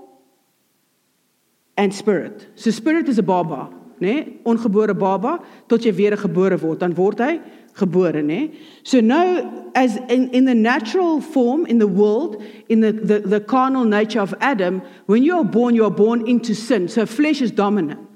and 1.76 1.94
spirit. 1.94 2.48
So 2.54 2.70
spirit 2.70 3.08
is 3.08 3.18
'n 3.18 3.24
baba, 3.24 3.68
né? 3.98 4.14
Nee? 4.14 4.40
Ongebore 4.44 4.94
baba 4.94 5.40
tot 5.66 5.82
jy 5.82 5.92
weer 5.94 6.16
gebore 6.16 6.58
word, 6.58 6.80
dan 6.80 6.94
word 6.94 7.18
hy 7.18 7.40
gebore, 7.74 8.22
nê? 8.22 8.50
So 8.82 9.00
nou 9.00 9.70
as 9.74 9.96
in 10.08 10.30
in 10.32 10.44
the 10.44 10.54
natural 10.54 11.20
form 11.20 11.66
in 11.66 11.78
the 11.78 11.88
world, 11.88 12.42
in 12.68 12.80
the 12.80 12.92
the 12.92 13.18
the 13.20 13.40
carnal 13.40 13.84
nature 13.84 14.20
of 14.20 14.34
Adam, 14.40 14.82
when 15.06 15.22
you 15.22 15.36
are 15.36 15.44
born 15.44 15.74
you 15.74 15.84
are 15.84 15.94
born 15.94 16.26
into 16.26 16.54
sin. 16.54 16.88
So 16.88 17.06
flesh 17.06 17.40
is 17.40 17.50
dominant. 17.50 18.11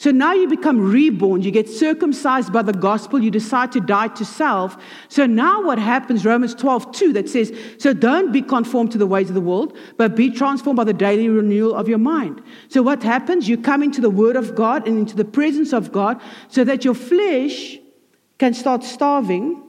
So 0.00 0.12
now 0.12 0.32
you 0.32 0.46
become 0.46 0.78
reborn, 0.78 1.42
you 1.42 1.50
get 1.50 1.68
circumcised 1.68 2.52
by 2.52 2.62
the 2.62 2.72
gospel, 2.72 3.20
you 3.20 3.32
decide 3.32 3.72
to 3.72 3.80
die 3.80 4.06
to 4.08 4.24
self. 4.24 4.76
So 5.08 5.26
now 5.26 5.64
what 5.64 5.80
happens, 5.80 6.24
Romans 6.24 6.54
12, 6.54 6.92
2, 6.92 7.12
that 7.14 7.28
says, 7.28 7.52
So 7.78 7.92
don't 7.92 8.30
be 8.30 8.40
conformed 8.40 8.92
to 8.92 8.98
the 8.98 9.08
ways 9.08 9.28
of 9.28 9.34
the 9.34 9.40
world, 9.40 9.76
but 9.96 10.14
be 10.14 10.30
transformed 10.30 10.76
by 10.76 10.84
the 10.84 10.92
daily 10.92 11.28
renewal 11.28 11.74
of 11.74 11.88
your 11.88 11.98
mind. 11.98 12.40
So 12.68 12.80
what 12.80 13.02
happens? 13.02 13.48
You 13.48 13.58
come 13.58 13.82
into 13.82 14.00
the 14.00 14.08
word 14.08 14.36
of 14.36 14.54
God 14.54 14.86
and 14.86 14.98
into 14.98 15.16
the 15.16 15.24
presence 15.24 15.72
of 15.72 15.90
God 15.90 16.22
so 16.46 16.62
that 16.62 16.84
your 16.84 16.94
flesh 16.94 17.76
can 18.38 18.54
start 18.54 18.84
starving 18.84 19.64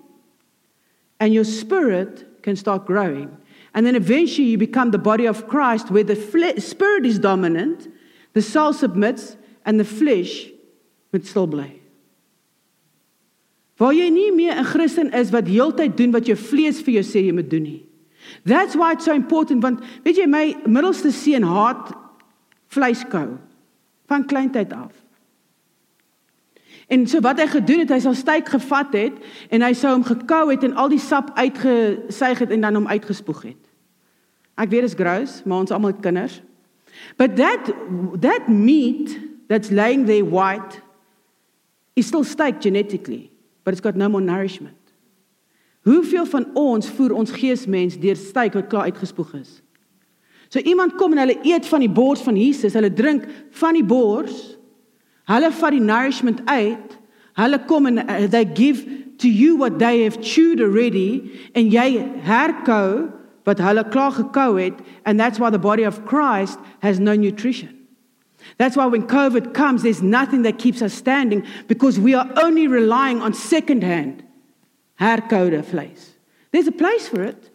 and 1.20 1.34
your 1.34 1.44
spirit 1.44 2.44
can 2.44 2.56
start 2.56 2.86
growing. 2.86 3.36
And 3.74 3.84
then 3.84 3.96
eventually 3.96 4.48
you 4.48 4.60
become 4.60 4.92
the 4.92 5.00
body 5.00 5.26
of 5.26 5.48
Christ 5.48 5.90
where 5.90 6.04
the 6.04 6.16
spirit 6.16 7.06
is 7.08 7.18
dominant, 7.18 7.88
the 8.34 8.44
soul 8.44 8.74
submits, 8.74 9.38
and 9.64 9.80
the 9.80 9.86
flesh 9.86 10.50
moet 11.12 11.28
stil 11.28 11.48
bly. 11.48 11.80
Waar 13.80 13.94
jy 13.96 14.10
nie 14.12 14.32
meer 14.36 14.60
'n 14.60 14.68
Christen 14.68 15.12
is 15.12 15.32
wat 15.32 15.48
heeltyd 15.48 15.98
doen 15.98 16.12
wat 16.12 16.26
jou 16.26 16.36
vlees 16.36 16.82
vir 16.82 16.94
jou 16.94 17.04
sê 17.04 17.26
jy 17.26 17.34
moet 17.34 17.50
doen 17.50 17.64
nie. 17.64 17.86
That's 18.46 18.76
why 18.76 18.92
it's 18.92 19.06
so 19.06 19.14
important 19.14 19.64
want 19.64 19.80
weet 20.04 20.18
jy 20.18 20.28
my 20.28 20.56
middelste 20.66 21.12
seun 21.12 21.44
haat 21.44 21.96
vleiskou 22.68 23.38
van 24.08 24.26
kleintyd 24.26 24.74
af. 24.74 24.92
En 26.90 27.08
so 27.08 27.22
wat 27.22 27.38
hy 27.38 27.46
gedoen 27.48 27.80
het, 27.80 27.92
hy 27.94 28.00
sal 28.02 28.16
styk 28.18 28.50
gevat 28.50 28.94
het 28.94 29.18
en 29.54 29.62
hy 29.62 29.74
sou 29.78 29.92
hom 29.94 30.04
gekou 30.04 30.50
het 30.50 30.64
en 30.66 30.74
al 30.74 30.90
die 30.90 31.02
sap 31.02 31.30
uitgesuig 31.38 32.40
het 32.40 32.52
en 32.52 32.62
dan 32.66 32.76
hom 32.76 32.88
uitgespoeg 32.90 33.44
het. 33.52 33.62
Ek 34.58 34.72
weet 34.74 34.88
dit 34.88 34.90
is 34.90 34.98
gross, 34.98 35.44
maar 35.46 35.64
ons 35.64 35.72
almal 35.72 35.94
kinders. 35.94 36.42
But 37.16 37.38
that 37.38 37.70
that 38.20 38.50
meat 38.50 39.14
that's 39.50 39.72
laying 39.72 40.06
there 40.06 40.24
white 40.24 40.80
is 41.96 42.08
still 42.08 42.24
steak 42.24 42.62
genetically, 42.62 43.32
but 43.66 43.74
it's 43.74 43.82
got 43.82 43.96
no 43.96 44.08
more 44.08 44.22
nourishment. 44.22 44.78
Hoeveel 45.84 46.26
van 46.26 46.46
ons 46.56 46.88
voer 46.96 47.16
ons 47.18 47.32
geesmens 47.32 47.98
deur 48.00 48.16
steak 48.16 48.56
wat 48.56 48.70
klaar 48.72 48.88
uitgespoeg 48.88 49.34
is? 49.42 49.58
So 50.48 50.64
iemand 50.64 50.96
kom 50.96 51.12
en 51.12 51.26
hulle 51.26 51.42
eet 51.44 51.68
van 51.68 51.84
die 51.84 51.92
bors 51.92 52.24
van 52.24 52.40
Jesus, 52.40 52.78
hulle 52.78 52.94
drink 52.94 53.28
van 53.60 53.76
die 53.76 53.86
bors 53.86 54.60
Hulle 55.30 55.52
vat 55.54 55.76
die 55.76 55.84
nourishment 55.84 56.42
uit. 56.50 56.98
Hulle 57.38 57.62
kom 57.70 57.88
en 57.90 58.02
uh, 58.02 58.26
they 58.28 58.46
give 58.46 58.86
to 59.22 59.30
you 59.30 59.56
what 59.56 59.80
they 59.80 60.04
have 60.04 60.22
chewed 60.22 60.62
already 60.62 61.30
en 61.54 61.70
jy 61.72 62.00
herkou 62.26 63.10
wat 63.48 63.62
hulle 63.64 63.84
klaar 63.94 64.16
gekou 64.16 64.58
het 64.60 64.80
and 65.06 65.20
that's 65.20 65.40
why 65.40 65.50
the 65.50 65.62
body 65.62 65.84
of 65.84 66.02
Christ 66.06 66.60
has 66.82 67.00
no 67.00 67.16
nutrition. 67.16 67.70
That's 68.58 68.76
why 68.76 68.86
when 68.88 69.08
COVID 69.08 69.54
comes 69.54 69.84
there's 69.84 70.02
nothing 70.02 70.42
that 70.44 70.60
keeps 70.60 70.82
us 70.82 70.94
standing 70.94 71.46
because 71.68 72.00
we 72.00 72.14
are 72.14 72.30
only 72.38 72.68
relying 72.68 73.22
on 73.22 73.34
second-hand 73.34 74.24
herkoude 75.00 75.64
vleis. 75.64 76.12
There's 76.52 76.68
a 76.68 76.72
place 76.72 77.08
for 77.08 77.24
it. 77.24 77.50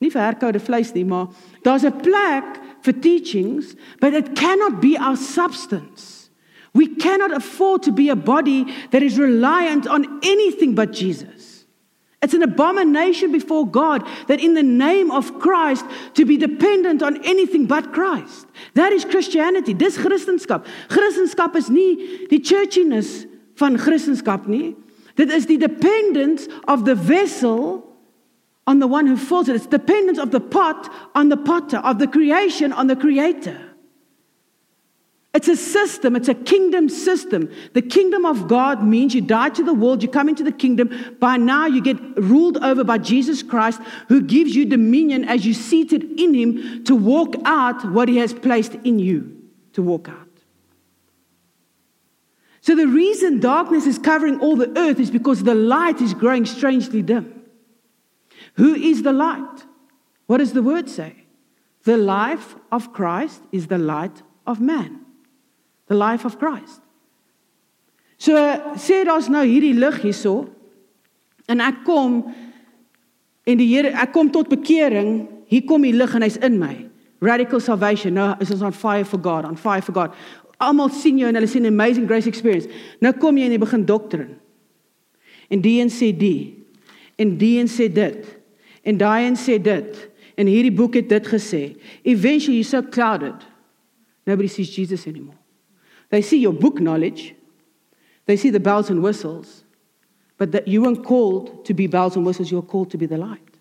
Nie 0.00 0.10
vir 0.10 0.20
herkoude 0.20 0.60
vleis 0.60 0.92
nie, 0.94 1.04
maar 1.04 1.28
daar's 1.64 1.84
'n 1.84 2.00
plek 2.00 2.60
for 2.82 2.92
teachings, 2.92 3.74
but 4.00 4.12
it 4.14 4.34
cannot 4.34 4.80
be 4.80 4.96
our 4.96 5.16
substance. 5.16 6.30
We 6.74 6.88
cannot 6.96 7.32
afford 7.32 7.82
to 7.84 7.92
be 7.92 8.10
a 8.10 8.16
body 8.16 8.66
that 8.90 9.02
is 9.02 9.18
reliant 9.18 9.88
on 9.88 10.20
anything 10.22 10.74
but 10.74 10.92
Jesus. 10.92 11.55
It's 12.22 12.34
an 12.34 12.42
abomination 12.42 13.30
before 13.30 13.66
God 13.66 14.06
that 14.26 14.40
in 14.40 14.54
the 14.54 14.62
name 14.62 15.10
of 15.10 15.38
Christ 15.38 15.84
to 16.14 16.24
be 16.24 16.36
dependent 16.36 17.02
on 17.02 17.22
anything 17.24 17.66
but 17.66 17.92
Christ. 17.92 18.46
That 18.74 18.92
is 18.92 19.04
Christianity. 19.04 19.74
Dis 19.74 19.98
Christendom. 19.98 20.64
Christendom 20.88 21.56
is 21.56 21.70
nie 21.70 22.26
die 22.28 22.38
churchiness 22.38 23.26
van 23.56 23.76
Christendom 23.76 24.48
nie. 24.48 24.76
Dit 25.16 25.30
is 25.30 25.46
die 25.46 25.56
dependence 25.56 26.48
of 26.66 26.84
the 26.84 26.94
vessel 26.94 27.84
on 28.66 28.80
the 28.80 28.86
one 28.86 29.06
who 29.06 29.16
fills 29.16 29.48
it. 29.48 29.56
It's 29.56 29.66
dependence 29.66 30.18
of 30.18 30.30
the 30.30 30.40
pot 30.40 30.90
on 31.14 31.28
the 31.28 31.36
potter, 31.36 31.78
of 31.78 31.98
the 31.98 32.06
creation 32.06 32.72
on 32.72 32.86
the 32.86 32.96
creator. 32.96 33.65
It's 35.36 35.48
a 35.48 35.56
system, 35.56 36.16
it's 36.16 36.28
a 36.28 36.34
kingdom 36.34 36.88
system. 36.88 37.52
The 37.74 37.82
kingdom 37.82 38.24
of 38.24 38.48
God 38.48 38.82
means 38.82 39.14
you 39.14 39.20
die 39.20 39.50
to 39.50 39.62
the 39.62 39.74
world, 39.74 40.02
you 40.02 40.08
come 40.08 40.30
into 40.30 40.42
the 40.42 40.50
kingdom. 40.50 41.14
By 41.20 41.36
now, 41.36 41.66
you 41.66 41.82
get 41.82 41.98
ruled 42.16 42.56
over 42.64 42.84
by 42.84 42.96
Jesus 42.96 43.42
Christ, 43.42 43.82
who 44.08 44.22
gives 44.22 44.56
you 44.56 44.64
dominion 44.64 45.26
as 45.26 45.44
you 45.44 45.52
seated 45.52 46.18
in 46.18 46.32
Him 46.32 46.84
to 46.84 46.96
walk 46.96 47.34
out 47.44 47.84
what 47.92 48.08
He 48.08 48.16
has 48.16 48.32
placed 48.32 48.76
in 48.76 48.98
you 48.98 49.36
to 49.74 49.82
walk 49.82 50.08
out. 50.08 50.26
So 52.62 52.74
the 52.74 52.88
reason 52.88 53.38
darkness 53.38 53.84
is 53.84 53.98
covering 53.98 54.40
all 54.40 54.56
the 54.56 54.72
earth 54.78 54.98
is 54.98 55.10
because 55.10 55.42
the 55.42 55.54
light 55.54 56.00
is 56.00 56.14
growing 56.14 56.46
strangely 56.46 57.02
dim. 57.02 57.42
Who 58.54 58.74
is 58.74 59.02
the 59.02 59.12
light? 59.12 59.66
What 60.28 60.38
does 60.38 60.54
the 60.54 60.62
word 60.62 60.88
say? 60.88 61.26
The 61.82 61.98
life 61.98 62.54
of 62.72 62.94
Christ 62.94 63.42
is 63.52 63.66
the 63.66 63.76
light 63.76 64.22
of 64.46 64.62
man. 64.62 65.02
The 65.86 65.94
life 65.94 66.24
of 66.26 66.38
Christ. 66.38 66.80
So 68.18 68.34
sê 68.80 69.04
daar's 69.04 69.28
nou 69.28 69.44
hierdie 69.44 69.76
lig 69.76 70.00
hierso 70.02 70.46
en 71.46 71.60
ek 71.60 71.84
kom 71.86 72.22
en 73.46 73.60
die 73.60 73.68
Here 73.68 73.92
ek 73.94 74.14
kom 74.14 74.30
tot 74.32 74.48
bekering, 74.50 75.28
hier 75.46 75.66
kom 75.68 75.84
die 75.86 75.94
lig 75.94 76.14
en 76.16 76.24
hy's 76.24 76.40
in 76.42 76.56
my. 76.58 76.74
Radical 77.22 77.60
salvation. 77.62 78.16
Nou 78.16 78.32
is 78.42 78.50
ons 78.50 78.64
on 78.66 78.74
fire 78.74 79.06
for 79.06 79.20
God, 79.22 79.46
on 79.46 79.56
fire 79.60 79.84
for 79.84 79.94
God. 79.96 80.16
Almal 80.58 80.90
sien 80.96 81.20
jou 81.20 81.28
en 81.28 81.36
hulle 81.36 81.48
sien 81.50 81.68
amazing 81.68 82.08
grace 82.08 82.28
experience. 82.28 82.66
Nou 83.04 83.12
kom 83.20 83.38
jy 83.38 83.46
en 83.46 83.54
jy 83.54 83.60
begin 83.62 83.86
doctrine. 83.86 84.36
En 85.52 85.62
die 85.62 85.78
een 85.78 85.92
sê 85.92 86.10
die. 86.16 86.64
En 87.20 87.36
die 87.38 87.56
een 87.60 87.70
sê 87.70 87.86
dit. 87.92 88.26
En 88.82 88.98
daai 88.98 89.28
een 89.28 89.38
sê 89.38 89.60
dit. 89.62 90.02
En 90.36 90.48
hierdie 90.50 90.74
boek 90.74 90.98
het 90.98 91.08
dit 91.12 91.28
gesê. 91.30 91.62
Eventually 92.02 92.58
you're 92.58 92.68
so 92.68 92.82
clouded. 92.82 93.46
Nobody 94.26 94.48
sees 94.48 94.72
Jesus 94.74 95.06
anymore. 95.06 95.38
They 96.16 96.22
see 96.22 96.38
your 96.38 96.54
book 96.54 96.80
knowledge. 96.80 97.34
They 98.24 98.38
see 98.38 98.48
the 98.48 98.58
bells 98.58 98.88
and 98.88 99.02
whistles. 99.02 99.64
But 100.38 100.50
that 100.52 100.66
you 100.66 100.80
weren't 100.80 101.04
called 101.04 101.66
to 101.66 101.74
be 101.74 101.86
bells 101.86 102.16
and 102.16 102.24
whistles, 102.24 102.50
you're 102.50 102.62
called 102.62 102.90
to 102.92 102.96
be 102.96 103.04
the 103.04 103.18
light. 103.18 103.58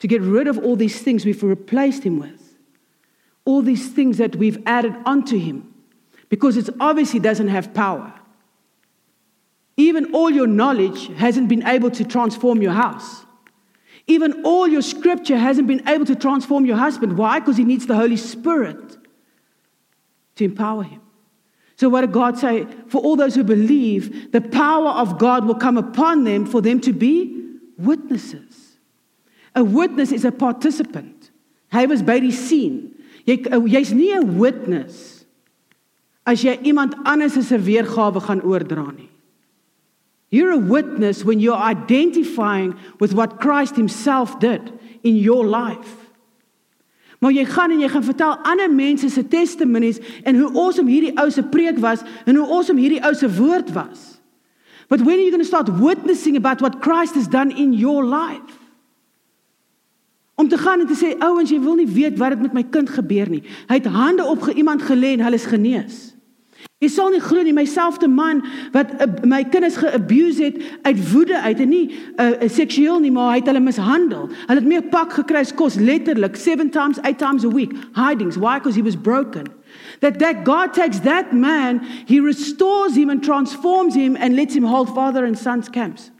To 0.00 0.06
get 0.06 0.20
rid 0.20 0.46
of 0.46 0.58
all 0.58 0.76
these 0.76 1.00
things 1.00 1.24
we've 1.24 1.42
replaced 1.42 2.02
him 2.02 2.18
with 2.18 2.54
all 3.46 3.62
these 3.62 3.88
things 3.92 4.18
that 4.18 4.36
we've 4.36 4.62
added 4.66 4.94
onto 5.06 5.38
him 5.38 5.72
because 6.28 6.58
it 6.58 6.68
obviously 6.78 7.18
doesn't 7.18 7.48
have 7.48 7.72
power. 7.72 8.12
Even 9.78 10.14
all 10.14 10.28
your 10.28 10.46
knowledge 10.46 11.06
hasn't 11.16 11.48
been 11.48 11.66
able 11.66 11.90
to 11.92 12.04
transform 12.04 12.60
your 12.60 12.72
house. 12.72 13.24
Even 14.06 14.44
all 14.44 14.68
your 14.68 14.82
scripture 14.82 15.38
hasn't 15.38 15.66
been 15.66 15.88
able 15.88 16.04
to 16.04 16.14
transform 16.14 16.66
your 16.66 16.76
husband. 16.76 17.16
Why? 17.16 17.38
Because 17.38 17.56
he 17.56 17.64
needs 17.64 17.86
the 17.86 17.96
Holy 17.96 18.18
Spirit 18.18 18.98
to 20.36 20.44
empower 20.44 20.82
him. 20.82 21.01
So, 21.76 21.88
what 21.88 22.02
did 22.02 22.12
God 22.12 22.38
say? 22.38 22.66
For 22.88 23.00
all 23.00 23.16
those 23.16 23.34
who 23.34 23.44
believe, 23.44 24.32
the 24.32 24.40
power 24.40 24.90
of 24.90 25.18
God 25.18 25.46
will 25.46 25.54
come 25.54 25.78
upon 25.78 26.24
them 26.24 26.46
for 26.46 26.60
them 26.60 26.80
to 26.80 26.92
be 26.92 27.56
witnesses. 27.78 28.78
A 29.54 29.64
witness 29.64 30.12
is 30.12 30.24
a 30.24 30.32
participant. 30.32 31.30
Hy 31.72 31.86
was 31.86 32.02
by 32.02 32.20
die 32.20 32.30
scene. 32.30 32.94
Jy 33.26 33.44
eh, 33.50 33.58
jy's 33.70 33.92
nie 33.92 34.12
'n 34.12 34.38
witness 34.38 35.24
as 36.26 36.42
jy 36.42 36.58
iemand 36.62 36.94
anders 37.04 37.34
se 37.34 37.58
weergawe 37.58 38.20
gaan 38.20 38.42
oordra 38.42 38.90
nie. 38.94 39.10
You're 40.30 40.52
a 40.52 40.58
witness 40.58 41.24
when 41.24 41.40
you're 41.40 41.56
identifying 41.56 42.78
with 42.98 43.12
what 43.12 43.38
Christ 43.38 43.76
himself 43.76 44.40
did 44.40 44.72
in 45.02 45.16
your 45.16 45.44
life. 45.44 46.01
Maar 47.22 47.32
jy 47.32 47.44
gaan 47.46 47.70
en 47.70 47.82
jy 47.84 47.88
gaan 47.88 48.04
vertel 48.04 48.32
ander 48.50 48.70
mense 48.70 49.08
se 49.08 49.22
testimonies 49.30 50.00
en 50.26 50.40
hoe 50.40 50.50
awesome 50.50 50.90
hierdie 50.90 51.14
ou 51.22 51.28
se 51.30 51.42
preek 51.42 51.78
was 51.78 52.02
en 52.26 52.36
hoe 52.36 52.48
awesome 52.48 52.82
hierdie 52.82 53.02
ou 53.06 53.14
se 53.14 53.30
woord 53.30 53.70
was. 53.76 54.08
But 54.90 55.06
when 55.06 55.16
are 55.16 55.22
you 55.22 55.30
going 55.30 55.44
to 55.44 55.48
start 55.48 55.70
witnessing 55.78 56.36
about 56.36 56.60
what 56.60 56.82
Christ 56.82 57.14
has 57.14 57.30
done 57.30 57.54
in 57.54 57.72
your 57.72 58.04
life? 58.04 58.58
om 60.34 60.48
te 60.48 60.58
gaan 60.58 60.80
en 60.80 60.86
te 60.86 60.96
sê 60.98 61.12
ouens 61.22 61.50
jy 61.50 61.60
wil 61.62 61.76
nie 61.78 61.86
weet 61.86 62.18
wat 62.18 62.34
dit 62.34 62.42
met 62.48 62.56
my 62.56 62.62
kind 62.74 62.90
gebeur 62.90 63.30
nie. 63.30 63.42
Hy 63.68 63.78
het 63.78 63.86
hande 63.92 64.24
op 64.26 64.48
iemand 64.50 64.82
gelê 64.82 65.14
en 65.14 65.24
hulle 65.26 65.38
is 65.38 65.46
genees. 65.46 65.98
Jy 66.82 66.88
sal 66.90 67.12
nie 67.14 67.20
glo 67.22 67.44
nie 67.46 67.54
myselfde 67.54 68.08
man 68.10 68.40
wat 68.74 68.90
uh, 68.98 69.06
my 69.28 69.44
kinders 69.46 69.76
geabuse 69.78 70.48
het 70.48 70.56
uit 70.82 71.02
woede 71.12 71.38
uit 71.38 71.60
en 71.62 71.70
nie 71.70 71.84
uh, 72.18 72.48
seksueel 72.50 72.98
nie 73.04 73.12
maar 73.14 73.30
hy 73.30 73.36
het 73.38 73.50
hulle 73.52 73.62
mishandel. 73.62 74.26
Hulle 74.48 74.58
het 74.58 74.66
meer 74.66 74.88
pak 74.90 75.14
gekry 75.20 75.44
as 75.44 75.54
kos 75.54 75.78
letterlik 75.78 76.34
7 76.36 76.72
times 76.74 76.98
8 77.06 77.20
times 77.22 77.46
a 77.46 77.52
week 77.52 77.76
hidings 77.94 78.34
why 78.34 78.58
because 78.58 78.74
he 78.74 78.82
was 78.82 78.98
broken. 78.98 79.46
That 80.00 80.18
that 80.18 80.42
God 80.42 80.74
takes 80.74 81.06
that 81.06 81.30
man 81.32 81.78
he 82.10 82.18
restores 82.18 82.98
him 82.98 83.14
and 83.14 83.22
transforms 83.22 83.94
him 83.94 84.16
and 84.18 84.34
lets 84.34 84.56
him 84.58 84.66
hold 84.66 84.90
father 84.90 85.24
and 85.24 85.38
son's 85.38 85.68
camps. 85.68 86.10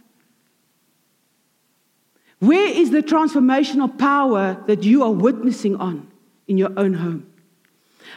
Where 2.39 2.71
is 2.71 2.91
the 2.91 3.03
transformational 3.03 3.91
power 3.99 4.63
that 4.67 4.85
you 4.85 5.03
are 5.03 5.13
witnessing 5.13 5.77
on 5.77 6.07
in 6.47 6.59
your 6.59 6.71
own 6.77 6.95
home? 6.95 7.32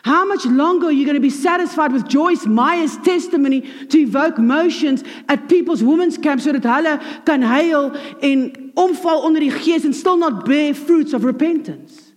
How 0.04 0.26
much 0.26 0.46
longer 0.46 0.88
are 0.88 0.92
you 0.92 1.06
going 1.06 1.16
to 1.16 1.22
be 1.22 1.30
satisfied 1.30 1.92
with 1.92 2.08
Joyce 2.08 2.46
Meyer's 2.46 2.98
testimony 2.98 3.62
to 3.88 3.98
evoke 3.98 4.38
motions 4.38 5.04
at 5.28 5.50
people's 5.50 5.84
women's 5.84 6.18
camps 6.18 6.46
sodat 6.46 6.64
hulle 6.64 7.26
kan 7.26 7.42
huil 7.42 7.96
en 8.22 8.72
omval 8.76 9.24
onder 9.24 9.40
die 9.40 9.50
gees 9.50 9.86
and 9.86 9.96
still 9.96 10.18
not 10.18 10.46
bear 10.46 10.74
fruits 10.74 11.14
of 11.14 11.24
repentance? 11.24 12.14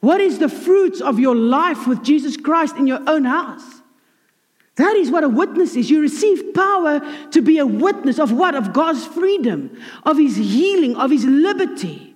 What 0.00 0.20
is 0.20 0.38
the 0.38 0.48
fruits 0.48 1.00
of 1.00 1.18
your 1.18 1.34
life 1.34 1.86
with 1.86 2.02
Jesus 2.02 2.36
Christ 2.36 2.76
in 2.76 2.86
your 2.86 3.00
own 3.06 3.24
house? 3.24 3.82
That 4.76 4.94
is 4.96 5.10
what 5.10 5.24
a 5.24 5.28
witness 5.28 5.74
is. 5.74 5.90
You 5.90 6.02
receive 6.02 6.52
power 6.54 7.00
to 7.30 7.40
be 7.40 7.58
a 7.58 7.66
witness 7.66 8.18
of 8.18 8.30
what? 8.30 8.54
Of 8.54 8.74
God's 8.74 9.06
freedom, 9.06 9.76
of 10.04 10.18
His 10.18 10.36
healing, 10.36 10.96
of 10.96 11.10
His 11.10 11.24
liberty. 11.24 12.14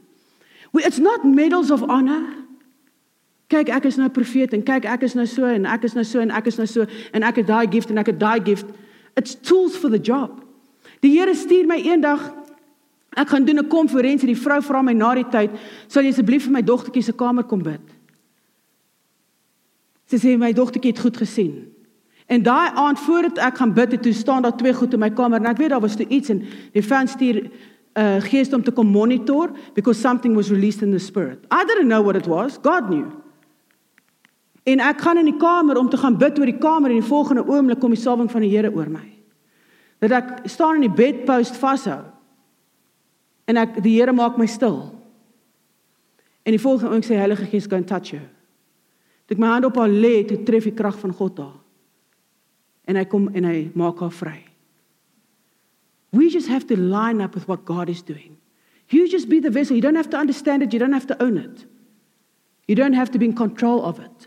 It's 0.74 0.98
not 0.98 1.24
medals 1.24 1.70
of 1.70 1.82
honor. 1.82 2.39
Kyk, 3.50 3.70
ek 3.74 3.88
is 3.90 3.96
nou 3.98 4.06
profeet 4.14 4.52
en 4.54 4.62
kyk, 4.62 4.84
ek 4.86 5.02
is 5.08 5.16
nou 5.18 5.26
so 5.26 5.48
en 5.50 5.64
ek 5.66 5.88
is 5.88 5.96
nou 5.96 6.04
so 6.06 6.22
en 6.22 6.30
ek 6.30 6.46
is 6.46 6.58
nou 6.60 6.68
so 6.70 6.86
en 6.86 7.24
ek 7.26 7.40
het 7.42 7.48
daai 7.48 7.66
gift 7.70 7.90
en 7.90 7.98
ek 7.98 8.12
het 8.12 8.20
daai 8.20 8.38
gift. 8.46 8.68
It's 9.18 9.34
tools 9.34 9.74
for 9.76 9.90
the 9.90 9.98
job. 9.98 10.38
Die 11.02 11.10
Here 11.16 11.34
stuur 11.34 11.66
my 11.66 11.80
eendag 11.82 12.28
ek 13.18 13.32
gaan 13.32 13.44
doen 13.44 13.58
'n 13.58 13.68
konferensie. 13.68 14.28
Die 14.28 14.38
vrou 14.38 14.60
vra 14.62 14.82
my 14.82 14.92
na 14.92 15.14
die 15.14 15.24
tyd, 15.24 15.50
"Sal 15.88 16.04
jy 16.04 16.10
asseblief 16.10 16.44
vir 16.44 16.52
my 16.52 16.62
dogtertjie 16.62 17.02
se 17.02 17.12
kamer 17.12 17.42
kom 17.42 17.62
bid?" 17.62 17.80
Sy 20.06 20.16
sê 20.16 20.38
my 20.38 20.52
dogtertjie 20.52 20.92
het 20.92 20.98
goed 20.98 21.16
gesien. 21.16 21.66
En 22.28 22.42
daai 22.42 22.70
aand 22.74 22.98
voordat 22.98 23.38
ek 23.38 23.56
gaan 23.56 23.74
bid, 23.74 23.92
het 23.92 24.02
toe 24.02 24.12
staan 24.12 24.42
daar 24.42 24.56
twee 24.56 24.72
goed 24.72 24.92
in 24.92 25.00
my 25.00 25.10
kamer 25.10 25.40
en 25.40 25.46
ek 25.46 25.58
weet 25.58 25.70
daar 25.70 25.80
was 25.80 25.96
toe 25.96 26.06
iets 26.08 26.30
en 26.30 26.44
die 26.72 26.82
fan 26.82 27.08
stuur 27.08 27.34
'n 27.34 27.50
uh, 27.94 28.16
eh, 28.16 28.22
gees 28.22 28.52
om 28.52 28.62
te 28.62 28.70
kom 28.70 28.86
monitor 28.86 29.50
because 29.74 30.00
something 30.00 30.34
was 30.34 30.50
released 30.50 30.82
in 30.82 30.92
the 30.92 30.98
spirit. 30.98 31.38
I 31.50 31.64
didn't 31.64 31.88
know 31.88 32.02
what 32.02 32.16
it 32.16 32.26
was. 32.26 32.58
God 32.62 32.88
knew. 32.88 33.06
En 34.68 34.82
ek 34.84 35.00
gaan 35.00 35.18
in 35.18 35.30
die 35.30 35.38
kamer 35.40 35.78
om 35.80 35.88
te 35.90 35.96
gaan 36.00 36.18
bid 36.18 36.38
oor 36.38 36.50
die 36.50 36.60
kamer 36.60 36.92
en 36.92 37.00
die 37.00 37.08
volgende 37.08 37.46
oomblik 37.48 37.80
kom 37.80 37.94
die 37.94 38.00
salwing 38.00 38.30
van 38.30 38.44
die 38.44 38.50
Here 38.52 38.72
oor 38.72 38.90
my. 38.92 39.06
Dat 40.00 40.16
ek 40.16 40.32
staan 40.48 40.80
in 40.80 40.88
die 40.88 40.96
bedpost 40.96 41.56
vashou. 41.60 42.02
En 43.48 43.56
ek 43.60 43.80
die 43.84 43.96
Here 43.98 44.12
maak 44.12 44.36
my 44.38 44.46
stil. 44.46 44.82
En 46.44 46.56
die 46.56 46.60
volgende 46.60 46.92
oomblik 46.92 47.08
sê 47.08 47.18
Heilige 47.20 47.48
Gees 47.48 47.68
gaan 47.70 47.88
touch 47.88 48.12
you. 48.12 48.22
Dit 49.30 49.38
my 49.38 49.46
hand 49.46 49.64
op 49.64 49.78
haar 49.78 49.88
lê, 49.88 50.24
toe 50.26 50.42
tref 50.44 50.66
die 50.66 50.76
krag 50.76 50.98
van 50.98 51.12
God 51.14 51.36
daar 51.38 51.56
en 52.90 52.98
hy 52.98 53.04
kom 53.06 53.28
en 53.38 53.46
hy 53.46 53.58
maak 53.78 54.00
haar 54.02 54.10
vry. 54.10 54.38
We 56.10 56.26
just 56.28 56.48
have 56.50 56.66
to 56.66 56.76
line 56.76 57.22
up 57.22 57.36
with 57.38 57.46
what 57.46 57.64
God 57.64 57.88
is 57.88 58.02
doing. 58.02 58.36
You 58.90 59.06
just 59.06 59.28
be 59.28 59.38
the 59.38 59.50
vessel. 59.50 59.76
You 59.76 59.82
don't 59.82 59.94
have 59.94 60.10
to 60.10 60.18
understand 60.18 60.64
it, 60.64 60.72
you 60.72 60.80
don't 60.80 60.92
have 60.92 61.06
to 61.06 61.22
own 61.22 61.38
it. 61.38 61.64
You 62.66 62.74
don't 62.74 62.94
have 62.98 63.12
to 63.12 63.18
be 63.18 63.26
in 63.26 63.34
control 63.34 63.84
of 63.84 64.00
it. 64.00 64.26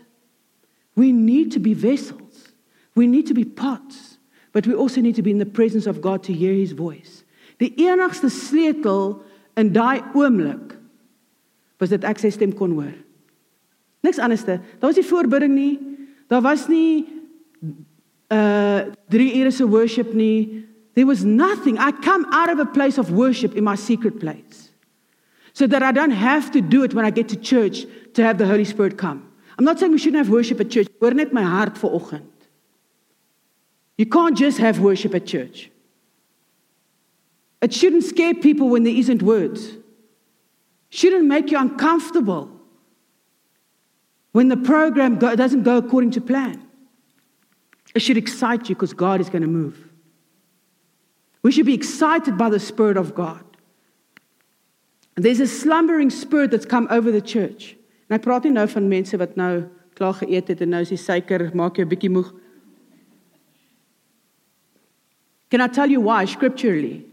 We 0.94 1.12
need 1.12 1.52
to 1.52 1.60
be 1.60 1.74
vessels. 1.74 2.52
We 2.94 3.06
need 3.06 3.26
to 3.26 3.34
be 3.34 3.44
pots, 3.44 4.18
but 4.52 4.66
we 4.66 4.74
also 4.74 5.00
need 5.00 5.16
to 5.16 5.22
be 5.22 5.30
in 5.30 5.38
the 5.38 5.46
presence 5.46 5.86
of 5.86 6.00
God 6.00 6.22
to 6.24 6.32
hear 6.32 6.52
his 6.52 6.72
voice. 6.72 7.24
Die 7.58 7.70
enigste 7.76 8.30
sleutel 8.30 9.22
in 9.56 9.72
daai 9.72 10.02
oomblik 10.14 10.74
was 11.78 11.90
dit 11.90 12.04
ek 12.06 12.20
sy 12.22 12.30
stem 12.34 12.52
kon 12.54 12.74
hoor. 12.78 12.92
Niks 14.04 14.20
anderste. 14.22 14.60
Daar 14.80 14.90
was 14.90 14.98
nie 14.98 15.06
voorbidding 15.06 15.54
nie. 15.54 15.74
Daar 16.30 16.42
was 16.42 16.68
nie 16.68 17.06
uh 18.30 18.90
3 19.10 19.30
ure 19.40 19.50
se 19.50 19.66
worship 19.66 20.14
nie. 20.14 20.64
There 20.94 21.06
was 21.06 21.24
nothing. 21.24 21.78
I 21.78 21.90
come 21.90 22.26
out 22.30 22.50
of 22.50 22.58
a 22.58 22.66
place 22.66 22.98
of 22.98 23.10
worship 23.10 23.54
in 23.54 23.64
my 23.64 23.74
secret 23.74 24.20
place. 24.20 24.70
So 25.52 25.66
that 25.66 25.82
I 25.82 25.92
don't 25.92 26.14
have 26.14 26.50
to 26.52 26.60
do 26.60 26.82
it 26.82 26.94
when 26.94 27.04
I 27.04 27.10
get 27.10 27.28
to 27.28 27.36
church 27.36 27.86
to 28.14 28.22
have 28.22 28.38
the 28.38 28.46
Holy 28.46 28.64
Spirit 28.64 28.98
come. 28.98 29.22
I'm 29.58 29.64
not 29.64 29.78
saying 29.78 29.92
we 29.92 29.98
shouldn't 29.98 30.24
have 30.24 30.30
worship 30.30 30.60
at 30.60 30.70
church. 30.70 30.88
Hoor 31.00 31.12
net 31.12 31.32
my 31.32 31.42
hart 31.42 31.78
vir 31.78 31.88
oggend. 31.88 32.26
You 33.96 34.06
can't 34.06 34.36
just 34.36 34.58
have 34.58 34.80
worship 34.80 35.14
at 35.14 35.26
church. 35.26 35.70
It 37.62 37.72
shouldn't 37.72 38.04
scare 38.04 38.34
people 38.34 38.68
when 38.68 38.82
there 38.82 38.94
isn't 38.94 39.22
words. 39.22 39.76
Shouldn't 40.90 41.24
make 41.24 41.50
you 41.50 41.58
uncomfortable 41.58 42.50
when 44.32 44.48
the 44.48 44.56
program 44.56 45.18
go, 45.18 45.34
doesn't 45.36 45.62
go 45.62 45.78
according 45.78 46.10
to 46.12 46.20
plan. 46.20 46.60
It 47.94 48.00
should 48.00 48.16
excite 48.16 48.68
you 48.68 48.74
because 48.74 48.92
God 48.92 49.20
is 49.20 49.30
going 49.30 49.42
to 49.42 49.48
move. 49.48 49.88
We 51.42 51.52
should 51.52 51.66
be 51.66 51.74
excited 51.74 52.36
by 52.36 52.50
the 52.50 52.58
Spirit 52.58 52.96
of 52.96 53.14
God. 53.14 53.44
There's 55.14 55.40
a 55.40 55.46
slumbering 55.46 56.10
spirit 56.10 56.50
that's 56.50 56.66
come 56.66 56.88
over 56.90 57.12
the 57.12 57.20
church. 57.20 57.76
En 58.08 58.16
ek 58.18 58.24
praat 58.24 58.44
nie 58.44 58.54
nou 58.54 58.66
van 58.68 58.88
mense 58.88 59.18
wat 59.20 59.36
nou 59.40 59.64
klaar 59.94 60.16
geëet 60.20 60.50
het 60.52 60.62
en 60.64 60.74
nou 60.74 60.82
is 60.84 60.92
die 60.92 61.00
suiker 61.00 61.48
maak 61.56 61.78
jou 61.78 61.86
bietjie 61.88 62.10
moeg. 62.12 62.32
Can 65.50 65.60
I 65.60 65.68
tell 65.68 65.90
you 65.90 66.00
why 66.00 66.24
scripturally? 66.26 67.04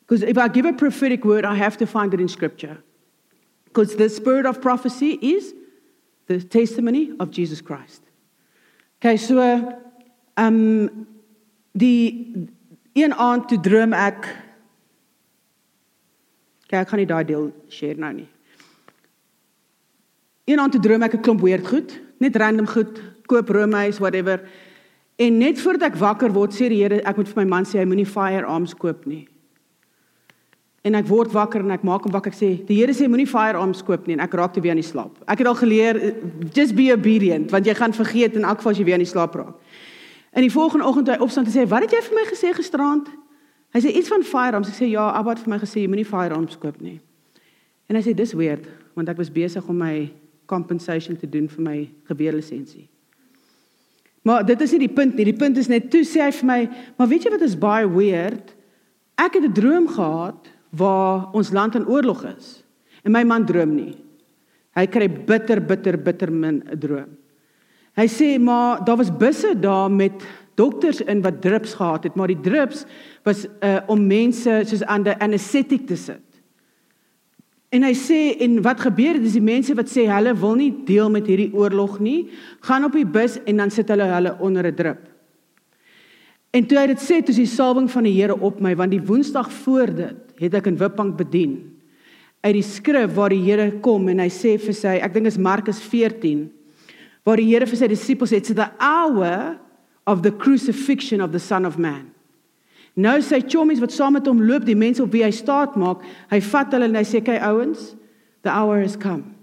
Because 0.00 0.22
if 0.22 0.36
I 0.36 0.48
give 0.48 0.66
a 0.66 0.72
prophetic 0.72 1.24
word, 1.24 1.44
I 1.44 1.54
have 1.54 1.78
to 1.78 1.86
find 1.86 2.12
it 2.12 2.20
in 2.20 2.28
scripture. 2.28 2.82
Because 3.64 3.96
the 3.96 4.08
spirit 4.08 4.44
of 4.44 4.60
prophecy 4.60 5.18
is 5.22 5.54
the 6.26 6.42
testimony 6.42 7.12
of 7.18 7.30
Jesus 7.30 7.62
Christ. 7.62 8.02
Okay, 9.00 9.16
so 9.16 9.40
um 10.36 11.06
die 11.72 12.48
een 12.92 13.14
aand 13.14 13.48
toe 13.48 13.60
droom 13.60 13.92
ek 13.96 14.28
Kyk, 16.72 16.86
ek 16.86 16.88
gaan 16.88 17.02
nie 17.02 17.08
daai 17.08 17.24
deel 17.28 17.50
share 17.68 18.00
nou 18.00 18.12
nie. 18.16 18.28
Een 20.44 20.58
aand 20.58 20.72
toe 20.72 20.80
droom 20.80 21.02
ek 21.02 21.14
'n 21.14 21.20
klomp 21.20 21.40
weird 21.40 21.66
goed, 21.66 22.00
net 22.18 22.36
random 22.36 22.66
goed, 22.66 23.00
koop 23.26 23.48
roomhuis 23.48 23.98
whatever. 23.98 24.42
En 25.16 25.38
net 25.38 25.60
voordat 25.60 25.92
ek 25.92 25.96
wakker 25.96 26.32
word, 26.32 26.52
sê 26.52 26.68
die 26.68 26.82
Here, 26.82 27.02
ek 27.04 27.16
moet 27.16 27.28
vir 27.28 27.44
my 27.44 27.48
man 27.48 27.64
sê 27.64 27.78
hy 27.78 27.84
moenie 27.84 28.06
firearms 28.06 28.74
koop 28.74 29.06
nie. 29.06 29.28
En 30.82 30.94
ek 30.98 31.06
word 31.06 31.30
wakker 31.30 31.62
en 31.62 31.70
ek 31.70 31.84
maak 31.86 32.02
hom 32.02 32.12
wakker. 32.12 32.32
Ek 32.32 32.38
sê, 32.38 32.66
die 32.66 32.80
Here 32.80 32.92
sê 32.92 33.06
moenie 33.08 33.28
firearms 33.30 33.84
koop 33.86 34.06
nie 34.06 34.16
en 34.18 34.24
ek 34.24 34.34
raak 34.34 34.52
te 34.56 34.60
weer 34.60 34.74
aan 34.74 34.82
die 34.82 34.86
slaap. 34.86 35.20
Ek 35.30 35.38
het 35.38 35.46
al 35.46 35.54
geleer 35.54 36.00
just 36.52 36.74
be 36.74 36.90
obedient 36.92 37.50
want 37.50 37.66
jy 37.66 37.74
gaan 37.78 37.94
vergeet 37.94 38.34
in 38.34 38.44
elk 38.44 38.58
geval 38.58 38.72
as 38.72 38.78
jy 38.78 38.84
weer 38.84 38.98
aan 38.98 39.06
die 39.06 39.12
slaap 39.12 39.34
raak. 39.38 39.54
En 40.32 40.42
die 40.42 40.50
volgende 40.50 40.88
oggend 40.88 41.08
hy 41.12 41.18
opstaan 41.20 41.44
en 41.44 41.52
sê, 41.52 41.68
"Wat 41.68 41.82
het 41.82 41.92
jy 41.92 42.02
vir 42.02 42.14
my 42.14 42.24
gesê 42.26 42.54
gisterand?" 42.56 43.08
Hy 43.72 43.80
sê 43.80 43.94
iets 43.94 44.08
van 44.08 44.22
firearms. 44.22 44.68
Ek 44.68 44.74
sê, 44.74 44.90
"Ja, 44.90 45.10
Abba 45.10 45.30
het 45.30 45.38
vir 45.38 45.50
my 45.50 45.58
gesê 45.58 45.80
jy 45.82 45.88
moenie 45.88 46.06
firearms 46.06 46.58
koop 46.58 46.80
nie." 46.80 47.00
En 47.88 47.96
hy 47.96 48.02
sê, 48.02 48.14
"Dis 48.14 48.32
weird 48.32 48.66
want 48.94 49.08
ek 49.08 49.16
was 49.16 49.30
besig 49.30 49.68
om 49.68 49.78
my 49.78 50.10
compensation 50.52 51.16
te 51.16 51.28
doen 51.28 51.48
vir 51.48 51.64
my 51.64 51.76
geweerlisensie." 52.10 52.88
Maar 54.22 54.44
dit 54.46 54.60
is 54.60 54.72
nie 54.76 54.84
die 54.86 54.94
punt 54.94 55.16
nie. 55.16 55.24
Die 55.32 55.38
punt 55.38 55.58
is 55.58 55.70
net 55.72 55.90
toe 55.90 56.04
sê 56.06 56.20
hy 56.22 56.30
vir 56.30 56.46
my, 56.46 56.60
"Maar 56.96 57.08
weet 57.08 57.24
jy 57.24 57.30
wat 57.30 57.42
is 57.42 57.58
baie 57.58 57.88
weird? 57.88 58.54
Ek 59.18 59.34
het 59.34 59.44
'n 59.44 59.52
droom 59.52 59.88
gehad 59.88 60.52
waar 60.72 61.28
ons 61.36 61.52
land 61.52 61.74
in 61.74 61.86
oorlog 61.86 62.24
is. 62.36 62.62
En 63.04 63.12
my 63.12 63.24
man 63.24 63.44
droom 63.46 63.74
nie. 63.76 63.96
Hy 64.76 64.86
kry 64.88 65.08
bitter 65.08 65.60
bitter 65.60 65.98
bitter 65.98 66.32
min 66.32 66.62
'n 66.64 66.78
droom. 66.78 67.10
Hy 67.96 68.06
sê 68.08 68.40
maar 68.40 68.84
daar 68.84 68.96
was 68.96 69.10
busse 69.10 69.54
daar 69.60 69.90
met 69.90 70.12
dokters 70.54 71.00
in 71.00 71.22
wat 71.22 71.42
drips 71.42 71.74
gehad 71.74 72.04
het, 72.04 72.14
maar 72.14 72.28
die 72.28 72.40
drips 72.40 72.84
was 73.24 73.46
uh 73.60 73.80
om 73.86 74.06
mense 74.06 74.62
soos 74.64 74.82
aan 74.82 75.02
die 75.02 75.16
anesthetic 75.20 75.86
te 75.86 75.96
sit. 75.96 76.31
En 77.72 77.86
hy 77.86 77.94
sê 77.96 78.18
en 78.44 78.58
wat 78.64 78.82
gebeur 78.84 79.16
het 79.16 79.24
is 79.24 79.38
die 79.38 79.44
mense 79.44 79.72
wat 79.78 79.88
sê 79.88 80.04
hulle 80.10 80.34
wil 80.36 80.58
nie 80.60 80.72
deel 80.84 81.08
met 81.12 81.28
hierdie 81.30 81.54
oorlog 81.56 81.96
nie, 82.04 82.28
gaan 82.68 82.84
op 82.84 82.92
die 82.98 83.08
bus 83.08 83.38
en 83.48 83.62
dan 83.62 83.72
sit 83.72 83.88
hulle 83.88 84.10
hulle 84.10 84.36
onder 84.44 84.68
'n 84.68 84.76
drip. 84.76 85.08
En 86.52 86.66
toe 86.68 86.78
hy 86.78 86.86
dit 86.86 87.00
sê, 87.00 87.22
toe 87.24 87.32
is 87.32 87.40
die 87.40 87.48
salwing 87.48 87.88
van 87.90 88.04
die 88.04 88.12
Here 88.12 88.36
op 88.36 88.60
my 88.60 88.74
want 88.76 88.92
die 88.92 89.00
Woensdag 89.00 89.48
voor 89.64 89.86
dit 89.86 90.16
het 90.36 90.54
ek 90.54 90.66
in 90.66 90.76
Wipbank 90.76 91.16
bedien. 91.16 91.72
Uit 92.42 92.54
die 92.54 92.62
skrif 92.62 93.14
waar 93.14 93.30
die 93.30 93.40
Here 93.40 93.70
kom 93.80 94.08
en 94.08 94.18
hy 94.18 94.28
sê 94.28 94.58
vir 94.60 94.74
sy, 94.74 94.98
ek 95.00 95.14
dink 95.14 95.26
is 95.26 95.38
Markus 95.38 95.80
14, 95.80 96.50
waar 97.24 97.40
die 97.40 97.48
Here 97.48 97.66
vir 97.66 97.76
sy 97.76 97.88
disippels 97.88 98.32
sê, 98.32 98.36
"It's 98.36 98.52
the 98.52 98.68
hour 98.78 99.58
of 100.06 100.20
the 100.22 100.30
crucifixion 100.30 101.22
of 101.22 101.32
the 101.32 101.38
Son 101.38 101.64
of 101.64 101.78
Man." 101.78 102.11
Nou 102.94 103.20
sy 103.24 103.40
chommies 103.40 103.80
wat 103.80 103.92
saam 103.92 104.12
met 104.18 104.26
hom 104.28 104.42
loop, 104.42 104.66
die 104.68 104.76
mense 104.76 105.02
op 105.02 105.12
wie 105.14 105.24
hy 105.24 105.30
staat 105.32 105.76
maak, 105.80 106.02
hy 106.28 106.40
vat 106.44 106.74
hulle 106.74 106.90
en 106.90 106.98
hy 106.98 107.04
sê, 107.04 107.22
"Kyk 107.24 107.40
ouens, 107.40 107.94
the 108.42 108.50
hour 108.50 108.80
has 108.80 108.96
come. 108.96 109.34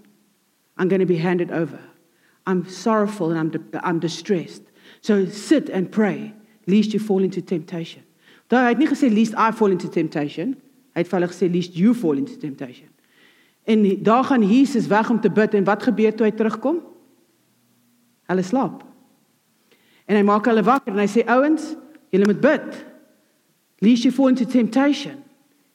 I'm 0.78 0.88
going 0.88 1.00
to 1.00 1.06
be 1.06 1.18
handed 1.18 1.50
over. 1.50 1.80
I'm 2.46 2.66
sorrowful 2.68 3.30
and 3.30 3.38
I'm 3.38 3.62
I'm 3.82 3.98
distressed. 3.98 4.62
So 5.00 5.26
sit 5.26 5.68
and 5.70 5.90
pray 5.90 6.34
lest 6.66 6.92
you 6.92 7.00
fall 7.00 7.22
into 7.22 7.40
temptation." 7.40 8.02
Daar 8.48 8.68
het 8.68 8.78
nie 8.78 8.88
gesê 8.88 9.12
lest 9.12 9.34
I 9.34 9.52
fall 9.52 9.70
into 9.70 9.88
temptation. 9.88 10.56
Hy 10.94 11.04
het 11.04 11.08
vir 11.08 11.20
hulle 11.20 11.30
gesê 11.30 11.50
lest 11.52 11.74
you 11.74 11.94
fall 11.94 12.18
into 12.18 12.36
temptation. 12.36 12.88
En 13.64 14.02
daar 14.02 14.24
gaan 14.24 14.42
Jesus 14.42 14.86
weg 14.86 15.10
om 15.10 15.20
te 15.20 15.30
bid 15.30 15.54
en 15.54 15.64
wat 15.64 15.82
gebeur 15.82 16.14
toe 16.14 16.26
hy 16.26 16.32
terugkom? 16.32 16.80
Hulle 18.26 18.42
slaap. 18.42 18.82
En 20.06 20.16
hy 20.16 20.22
maak 20.22 20.48
hulle 20.50 20.62
wakker 20.66 20.92
en 20.92 20.98
hy 20.98 21.06
sê 21.06 21.22
ouens, 21.30 21.76
julle 22.10 22.26
moet 22.26 22.40
bid. 22.40 22.80
Lest 23.80 24.04
you 24.04 24.12
fall 24.12 24.28
into 24.28 24.44
temptation. 24.44 25.24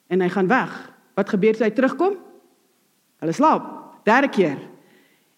En 0.07 0.21
hy 0.21 0.29
gaan 0.29 0.47
weg. 0.47 0.73
Wat 1.13 1.29
gebeur 1.29 1.55
toe 1.57 1.65
hy 1.65 1.73
terugkom? 1.73 2.17
Hulle 3.23 3.33
slaap. 3.33 3.65
Derde 4.05 4.29
keer. 4.29 4.59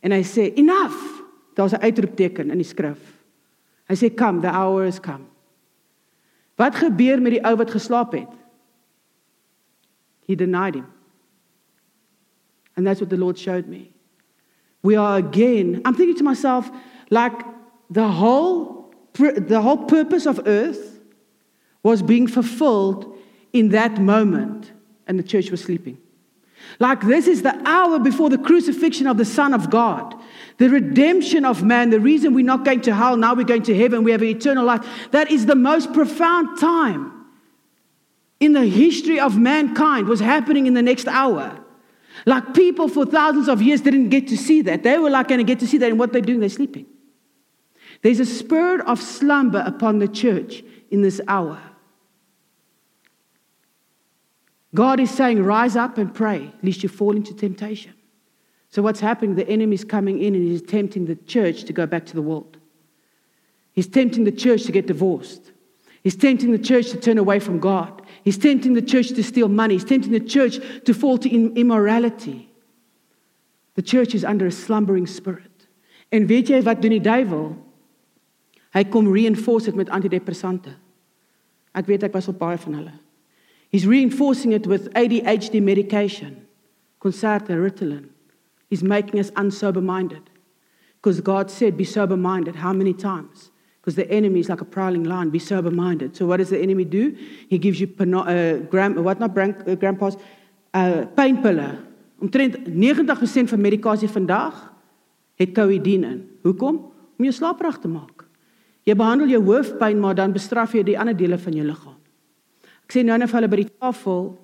En 0.03 0.11
hy 0.11 0.23
sê 0.27 0.49
enough. 0.59 1.23
Daar's 1.55 1.73
'n 1.73 1.81
uitroepteken 1.81 2.51
in 2.51 2.57
die 2.57 2.67
skrif. 2.67 2.99
Hy 3.87 3.95
sê 3.95 4.13
come, 4.13 4.41
the 4.41 4.51
hour 4.51 4.83
has 4.83 4.99
come. 4.99 5.23
Wat 6.55 6.75
gebeur 6.75 7.21
met 7.21 7.31
die 7.31 7.43
ou 7.45 7.55
wat 7.55 7.71
geslaap 7.71 8.11
het? 8.11 8.33
He 10.25 10.35
denied 10.35 10.75
him. 10.75 10.85
And 12.75 12.85
that's 12.85 12.99
what 12.99 13.09
the 13.09 13.17
Lord 13.17 13.39
showed 13.39 13.67
me. 13.67 13.91
We 14.81 14.97
are 14.97 15.17
again, 15.17 15.81
I'm 15.85 15.95
thinking 15.95 16.17
to 16.17 16.23
myself, 16.23 16.69
like 17.09 17.45
the 17.89 18.07
whole, 18.07 18.91
the 19.13 19.61
whole 19.61 19.85
purpose 19.85 20.27
of 20.27 20.39
earth 20.45 20.96
was 21.87 22.01
being 22.01 22.27
fulfilled 22.27 23.17
in 23.53 23.69
that 23.69 23.97
moment, 23.97 24.73
and 25.07 25.17
the 25.17 25.23
church 25.23 25.49
was 25.49 25.63
sleeping. 25.63 25.97
Like 26.79 27.01
this 27.01 27.27
is 27.27 27.43
the 27.43 27.55
hour 27.65 27.97
before 27.97 28.29
the 28.29 28.37
crucifixion 28.37 29.07
of 29.07 29.17
the 29.17 29.23
Son 29.23 29.53
of 29.53 29.69
God, 29.69 30.13
the 30.57 30.69
redemption 30.69 31.45
of 31.45 31.63
man, 31.63 31.89
the 31.89 31.99
reason 31.99 32.33
we're 32.33 32.43
not 32.43 32.65
going 32.65 32.81
to 32.81 32.93
hell, 32.93 33.15
now 33.15 33.33
we're 33.33 33.45
going 33.45 33.63
to 33.63 33.77
heaven, 33.77 34.03
we 34.03 34.11
have 34.11 34.21
eternal 34.21 34.65
life. 34.65 34.85
That 35.11 35.31
is 35.31 35.45
the 35.45 35.55
most 35.55 35.93
profound 35.93 36.59
time 36.59 37.25
in 38.41 38.51
the 38.51 38.65
history 38.65 39.19
of 39.19 39.37
mankind 39.37 40.07
was 40.07 40.19
happening 40.19 40.67
in 40.67 40.73
the 40.73 40.81
next 40.81 41.07
hour. 41.07 41.57
Like 42.25 42.53
people 42.53 42.89
for 42.89 43.05
thousands 43.05 43.47
of 43.47 43.61
years 43.61 43.79
didn't 43.79 44.09
get 44.09 44.27
to 44.27 44.37
see 44.37 44.61
that. 44.63 44.83
They 44.83 44.97
were 44.97 45.09
like 45.09 45.29
going 45.29 45.39
to 45.39 45.45
get 45.45 45.59
to 45.61 45.67
see 45.67 45.77
that, 45.77 45.89
and 45.89 45.97
what 45.97 46.11
they're 46.11 46.21
doing, 46.21 46.41
they're 46.41 46.49
sleeping. 46.49 46.85
There's 48.01 48.19
a 48.19 48.25
spirit 48.25 48.81
of 48.81 49.01
slumber 49.01 49.63
upon 49.65 49.99
the 49.99 50.07
church 50.07 50.63
in 50.91 51.01
this 51.01 51.21
hour. 51.27 51.59
God 54.77 54.99
is 54.99 55.09
saying, 55.09 55.41
Rise 55.41 55.75
up 55.75 55.97
and 55.97 56.13
pray, 56.13 56.53
lest 56.61 56.83
you 56.83 56.89
fall 56.89 57.15
into 57.15 57.33
temptation. 57.33 57.95
So, 58.69 58.83
what's 58.83 58.99
happening? 58.99 59.33
The 59.33 59.49
enemy 59.49 59.73
is 59.73 59.83
coming 59.83 60.21
in 60.21 60.35
and 60.35 60.43
he's 60.43 60.61
tempting 60.61 61.07
the 61.07 61.15
church 61.15 61.63
to 61.63 61.73
go 61.73 61.87
back 61.87 62.05
to 62.05 62.13
the 62.13 62.21
world. 62.21 62.57
He's 63.73 63.87
tempting 63.87 64.23
the 64.23 64.31
church 64.31 64.65
to 64.65 64.71
get 64.71 64.85
divorced. 64.85 65.51
He's 66.03 66.15
tempting 66.15 66.51
the 66.51 66.59
church 66.59 66.91
to 66.91 66.97
turn 66.97 67.17
away 67.17 67.39
from 67.39 67.57
God. 67.57 68.03
He's 68.23 68.37
tempting 68.37 68.75
the 68.75 68.83
church 68.83 69.07
to 69.07 69.23
steal 69.23 69.47
money. 69.47 69.73
He's 69.73 69.83
tempting 69.83 70.11
the 70.11 70.19
church 70.19 70.59
to 70.85 70.93
fall 70.93 71.17
to 71.17 71.27
immorality. 71.27 72.47
The 73.73 73.81
church 73.81 74.13
is 74.13 74.23
under 74.23 74.45
a 74.45 74.51
slumbering 74.51 75.07
spirit. 75.07 75.67
En 76.11 76.27
weet 76.27 76.53
jy 76.53 76.61
wat 76.61 76.83
doen 76.85 76.93
die 76.99 77.01
duiwel? 77.01 77.49
Hy 78.77 78.85
kom 78.93 79.09
reinforce 79.09 79.71
dit 79.71 79.81
met 79.81 79.89
antidepressante. 79.89 80.77
Ek 81.73 81.89
weet 81.89 82.05
ek 82.05 82.13
was 82.13 82.29
op 82.29 82.37
baie 82.37 82.61
van 82.61 82.77
hulle. 82.77 82.93
He's 83.69 83.85
reinforcing 83.85 84.53
it 84.53 84.65
with 84.65 84.93
ADHD 84.93 85.61
medication, 85.61 86.47
Concerta, 87.01 87.49
Ritalin. 87.49 88.09
He's 88.69 88.83
making 88.83 89.19
us 89.19 89.31
unsober 89.31 89.83
minded. 89.83 90.29
Because 90.95 91.21
God 91.21 91.51
said, 91.51 91.77
be 91.77 91.83
sober 91.83 92.17
minded. 92.17 92.55
How 92.55 92.73
many 92.73 92.93
times? 92.93 93.51
because 93.87 93.95
the 93.95 94.11
enemy 94.11 94.41
is 94.41 94.49
like 94.49 94.59
a 94.59 94.65
prowling 94.65 95.05
lion. 95.05 95.29
Be 95.29 95.39
sober 95.39 95.71
minded. 95.71 96.13
So, 96.13 96.25
what 96.25 96.37
does 96.37 96.49
the 96.49 96.59
enemy 96.59 96.83
do? 96.83 97.15
He 97.47 97.57
gives 97.57 97.79
you 97.79 97.87
uh, 97.97 98.57
gram, 98.67 99.01
what 99.01 99.17
not 99.17 99.33
gram, 99.33 99.55
uh, 99.65 99.75
grandpa's 99.75 100.17
uh, 100.73 101.05
pynpille. 101.15 101.85
Omtrent 102.19 102.67
90% 102.67 103.47
van 103.47 103.61
medikasie 103.61 104.09
vandag 104.09 104.73
het 105.39 105.53
codeïne 105.55 106.11
in. 106.11 106.19
Hoekom? 106.43 106.81
Om 107.15 107.29
jou 107.29 107.31
slaapprag 107.31 107.79
te 107.79 107.87
maak. 107.87 108.25
Jy 108.83 108.95
behandel 108.99 109.31
jou 109.37 109.39
hoofpyn, 109.45 110.01
maar 110.03 110.19
dan 110.19 110.35
bestraf 110.35 110.75
jy 110.75 110.83
die 110.83 110.99
ander 110.99 111.15
dele 111.15 111.39
van 111.39 111.55
jou 111.55 111.63
liggaam. 111.63 111.96
Ek 112.87 112.95
sê 112.95 113.03
nou 113.03 113.17
net 113.19 113.29
vir 113.29 113.41
hulle 113.41 113.51
by 113.51 113.61
die 113.61 113.71
tafel 113.77 114.37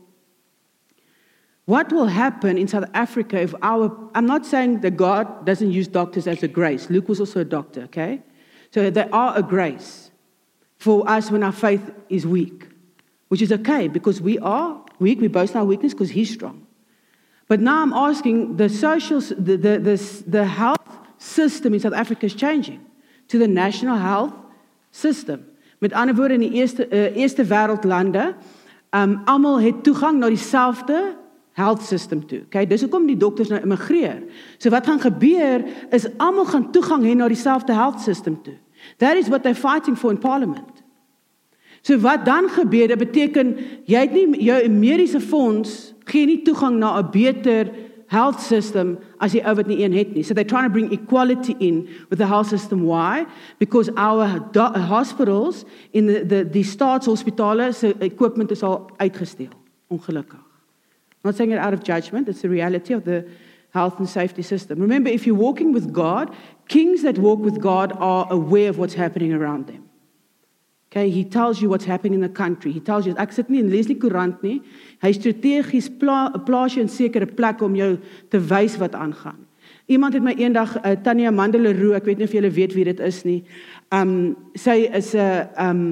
What 1.66 1.94
will 1.94 2.08
happen 2.08 2.58
in 2.58 2.68
South 2.68 2.90
Africa 2.94 3.40
if 3.40 3.56
our 3.62 4.10
I'm 4.14 4.26
not 4.26 4.46
saying 4.46 4.82
that 4.82 4.98
God 4.98 5.46
doesn't 5.46 5.72
use 5.72 5.88
doctors 5.88 6.28
as 6.28 6.44
a 6.44 6.48
grace. 6.48 6.90
Luke 6.90 7.08
was 7.08 7.22
also 7.22 7.40
a 7.40 7.46
doctor, 7.46 7.84
okay? 7.84 8.22
So 8.72 8.90
they 8.90 9.08
are 9.10 9.38
a 9.38 9.42
grace 9.42 10.12
for 10.78 11.10
us 11.10 11.32
when 11.32 11.42
our 11.42 11.54
faith 11.54 11.92
is 12.10 12.28
weak, 12.28 12.68
which 13.30 13.42
is 13.42 13.52
okay 13.54 13.88
because 13.88 14.20
we 14.20 14.40
are 14.40 14.84
weak. 15.00 15.22
We 15.22 15.30
boast 15.30 15.56
our 15.56 15.64
weakness 15.64 15.94
because 15.94 16.10
He's 16.10 16.34
strong. 16.34 16.68
But 17.48 17.62
now 17.62 17.82
I'm 17.82 17.94
asking 17.94 18.58
the 18.58 18.68
social, 18.68 19.22
the, 19.22 19.56
the, 19.58 19.80
the, 19.80 20.24
the 20.28 20.46
health 20.46 20.80
system 21.18 21.74
in 21.74 21.80
South 21.80 21.94
Africa 21.94 22.26
is 22.26 22.34
changing 22.34 22.86
to 23.30 23.38
the 23.38 23.48
national 23.48 23.98
health 23.98 24.34
system. 24.92 25.46
Met 25.84 25.94
ander 25.94 26.16
woorde 26.16 26.34
in 26.34 26.46
die 26.46 26.52
eerste 26.52 26.88
uh, 26.90 27.16
eerste 27.16 27.44
wêreldlande, 27.44 28.30
um 28.96 29.18
almal 29.26 29.60
het 29.60 29.84
toegang 29.84 30.22
na 30.22 30.30
dieselfde 30.32 31.16
health 31.52 31.82
system 31.84 32.22
toe. 32.28 32.40
Okay, 32.46 32.64
dis 32.68 32.82
hoekom 32.86 33.04
die 33.10 33.18
dokters 33.20 33.50
nou 33.52 33.60
immigreer. 33.62 34.22
So 34.58 34.72
wat 34.72 34.88
gaan 34.88 35.02
gebeur 35.04 35.66
is 35.92 36.08
almal 36.18 36.46
gaan 36.46 36.70
toegang 36.72 37.04
hê 37.04 37.18
na 37.18 37.28
dieselfde 37.28 37.76
health 37.76 38.00
system 38.02 38.40
toe. 38.46 38.56
That 39.04 39.20
is 39.20 39.28
what 39.28 39.44
they're 39.44 39.60
fighting 39.60 39.98
for 40.00 40.12
in 40.12 40.22
parliament. 40.24 40.84
So 41.82 42.00
wat 42.00 42.24
dan 42.26 42.48
gebeur, 42.50 42.88
dit 42.88 42.98
beteken 43.04 43.58
jy 43.84 44.06
het 44.06 44.16
nie 44.16 44.46
jou 44.48 44.62
mediese 44.72 45.20
fonds 45.20 45.92
gee 46.08 46.26
nie 46.26 46.42
toegang 46.48 46.80
na 46.80 46.96
'n 47.02 47.12
beter 47.12 47.72
health 48.14 48.40
system 48.46 48.98
as 49.20 49.34
jy 49.34 49.42
ou 49.42 49.56
wat 49.58 49.68
nie 49.68 49.80
een 49.82 49.96
het 49.98 50.14
nie. 50.14 50.24
So 50.24 50.34
they're 50.38 50.48
trying 50.48 50.70
to 50.70 50.74
bring 50.74 50.92
equality 50.94 51.56
in 51.60 51.88
with 52.10 52.20
the 52.20 52.28
health 52.28 52.48
system. 52.48 52.86
Why? 52.86 53.26
Because 53.60 53.90
our 53.98 54.28
hospitals 54.94 55.66
in 55.94 56.08
the 56.08 56.24
the 56.24 56.44
die 56.46 56.64
staatshospitale 56.64 57.74
se 57.74 57.94
equipment 58.02 58.52
is 58.52 58.64
al 58.64 58.90
uitgesteel. 58.98 59.54
Ongelukkig. 59.90 60.42
I'm 61.24 61.30
not 61.32 61.36
saying 61.36 61.52
it 61.52 61.58
out 61.58 61.74
of 61.74 61.84
judgment, 61.84 62.28
it's 62.28 62.42
the 62.42 62.50
reality 62.50 62.94
of 62.94 63.06
the 63.06 63.26
health 63.74 63.98
and 64.00 64.10
safety 64.10 64.44
system. 64.44 64.80
Remember 64.80 65.10
if 65.10 65.26
you're 65.26 65.36
walking 65.36 65.74
with 65.74 65.92
God, 65.92 66.36
kings 66.68 67.02
that 67.02 67.18
walk 67.18 67.40
with 67.40 67.60
God 67.60 67.94
are 67.98 68.28
aware 68.30 68.70
of 68.70 68.78
what's 68.78 68.94
happening 68.94 69.34
around 69.34 69.68
them. 69.68 69.90
Okay, 70.92 71.10
he 71.10 71.24
tells 71.24 71.60
you 71.60 71.70
what's 71.70 71.86
happening 71.86 72.14
in 72.14 72.22
the 72.22 72.30
country. 72.30 72.72
He 72.72 72.80
tells 72.80 73.08
you 73.08 73.16
ek 73.18 73.32
sit 73.32 73.50
nie 73.50 73.60
en 73.64 73.72
lees 73.72 73.88
nie 73.90 73.96
koerant 73.98 74.44
nie. 74.44 74.60
Hy 75.04 75.12
strategies 75.12 75.90
pla, 76.00 76.30
plaas 76.48 76.78
jou 76.78 76.84
in 76.84 76.92
sekere 76.92 77.28
plekke 77.28 77.66
om 77.66 77.76
jou 77.76 77.98
te 78.32 78.40
wys 78.40 78.78
wat 78.80 78.96
aangaan. 78.96 79.42
Iemand 79.92 80.16
het 80.16 80.24
my 80.24 80.32
eendag 80.40 80.78
uh, 80.80 80.96
Tanya 81.04 81.32
Mandeleroe, 81.32 81.98
ek 81.98 82.08
weet 82.08 82.22
nie 82.22 82.28
of 82.30 82.36
julle 82.36 82.52
weet 82.56 82.76
wie 82.76 82.88
dit 82.88 83.04
is 83.04 83.24
nie. 83.28 83.42
Um 83.92 84.36
sy 84.56 84.88
is 84.88 85.12
'n 85.14 85.20
uh, 85.20 85.70
um 85.70 85.84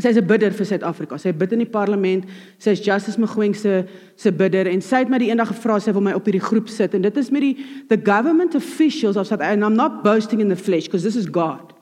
sy's 0.00 0.16
'n 0.16 0.26
bidder 0.26 0.50
vir 0.50 0.66
Suid-Afrika. 0.66 1.18
Sy 1.18 1.32
bid 1.32 1.52
in 1.52 1.58
die 1.58 1.68
parlement. 1.68 2.24
Sy's 2.58 2.80
Justice 2.80 3.20
Mogoeng 3.20 3.54
se 3.54 3.84
se 4.16 4.32
bidder 4.32 4.66
en 4.66 4.80
sy 4.80 5.04
het 5.04 5.08
my 5.08 5.18
die 5.18 5.28
eendag 5.28 5.52
gevra 5.52 5.78
sy 5.80 5.92
wil 5.92 6.02
my 6.02 6.12
op 6.12 6.24
hierdie 6.24 6.40
groep 6.40 6.68
sit 6.68 6.94
en 6.94 7.02
dit 7.02 7.16
is 7.16 7.30
met 7.30 7.42
die 7.42 7.56
the 7.88 8.00
government 8.00 8.54
officials 8.54 9.16
of 9.16 9.26
South 9.26 9.40
and 9.40 9.62
I'm 9.62 9.76
not 9.76 10.02
boasting 10.02 10.40
in 10.40 10.48
the 10.48 10.56
flesh 10.56 10.86
because 10.86 11.04
this 11.04 11.16
is 11.16 11.26
God. 11.26 11.72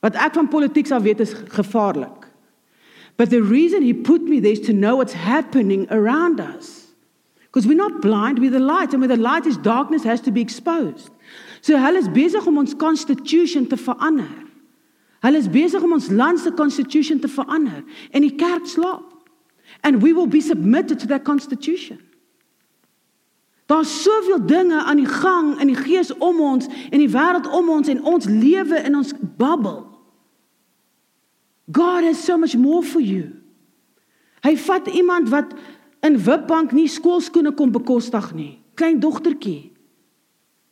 Wat 0.00 0.16
ek 0.16 0.34
van 0.34 0.48
politiek 0.48 0.86
sal 0.86 1.00
weet 1.00 1.20
is 1.20 1.34
gevaarlik. 1.34 2.21
But 3.22 3.30
the 3.30 3.40
reason 3.40 3.82
he 3.82 3.94
put 3.94 4.22
me 4.22 4.40
there 4.40 4.50
is 4.50 4.58
to 4.62 4.72
know 4.72 4.96
what's 4.96 5.12
happening 5.12 5.86
around 5.92 6.40
us. 6.40 6.88
Because 7.42 7.68
we're 7.68 7.76
not 7.76 8.02
blind, 8.02 8.40
we're 8.40 8.50
the 8.50 8.58
light 8.58 8.92
and 8.92 9.00
where 9.00 9.06
the 9.06 9.16
light 9.16 9.46
is 9.46 9.56
darkness 9.58 10.02
has 10.02 10.20
to 10.22 10.32
be 10.32 10.40
exposed. 10.40 11.08
So 11.60 11.76
hulle 11.76 11.98
is 11.98 12.08
besig 12.08 12.44
om 12.48 12.58
ons 12.58 12.74
constitution 12.74 13.68
te 13.68 13.76
verander. 13.76 14.26
Hulle 15.22 15.38
is 15.38 15.46
besig 15.46 15.84
om 15.86 15.92
ons 15.92 16.10
land 16.10 16.40
se 16.40 16.50
constitution 16.50 17.20
te 17.22 17.30
verander 17.30 17.84
en 18.10 18.26
die 18.26 18.32
kerk 18.34 18.66
slaap. 18.66 19.06
And 19.84 20.02
we 20.02 20.12
will 20.12 20.26
be 20.26 20.40
submitted 20.40 20.98
to 20.98 21.06
that 21.14 21.22
constitution. 21.22 22.02
Daar's 23.70 24.02
soveel 24.02 24.42
dinge 24.50 24.82
aan 24.82 24.98
die 24.98 25.06
gang 25.06 25.60
in 25.60 25.70
die 25.70 25.78
gees 25.78 26.10
om 26.18 26.42
ons 26.42 26.66
en 26.90 26.98
die 26.98 27.12
wêreld 27.14 27.46
om 27.54 27.70
ons 27.70 27.86
en 27.86 28.02
ons 28.02 28.26
lewe 28.26 28.82
in 28.82 28.98
ons 28.98 29.14
bubble. 29.38 29.91
God 31.72 32.04
has 32.04 32.24
so 32.24 32.36
much 32.38 32.56
more 32.56 32.82
for 32.82 33.00
you. 33.00 33.32
Hy 34.42 34.56
vat 34.56 34.88
iemand 34.90 35.30
wat 35.32 35.54
in 36.02 36.18
Witbank 36.18 36.72
nie 36.74 36.88
skoolskoene 36.90 37.54
kon 37.54 37.72
bekostig 37.72 38.32
nie. 38.34 38.58
Klein 38.74 39.00
dogtertjie. 39.00 39.70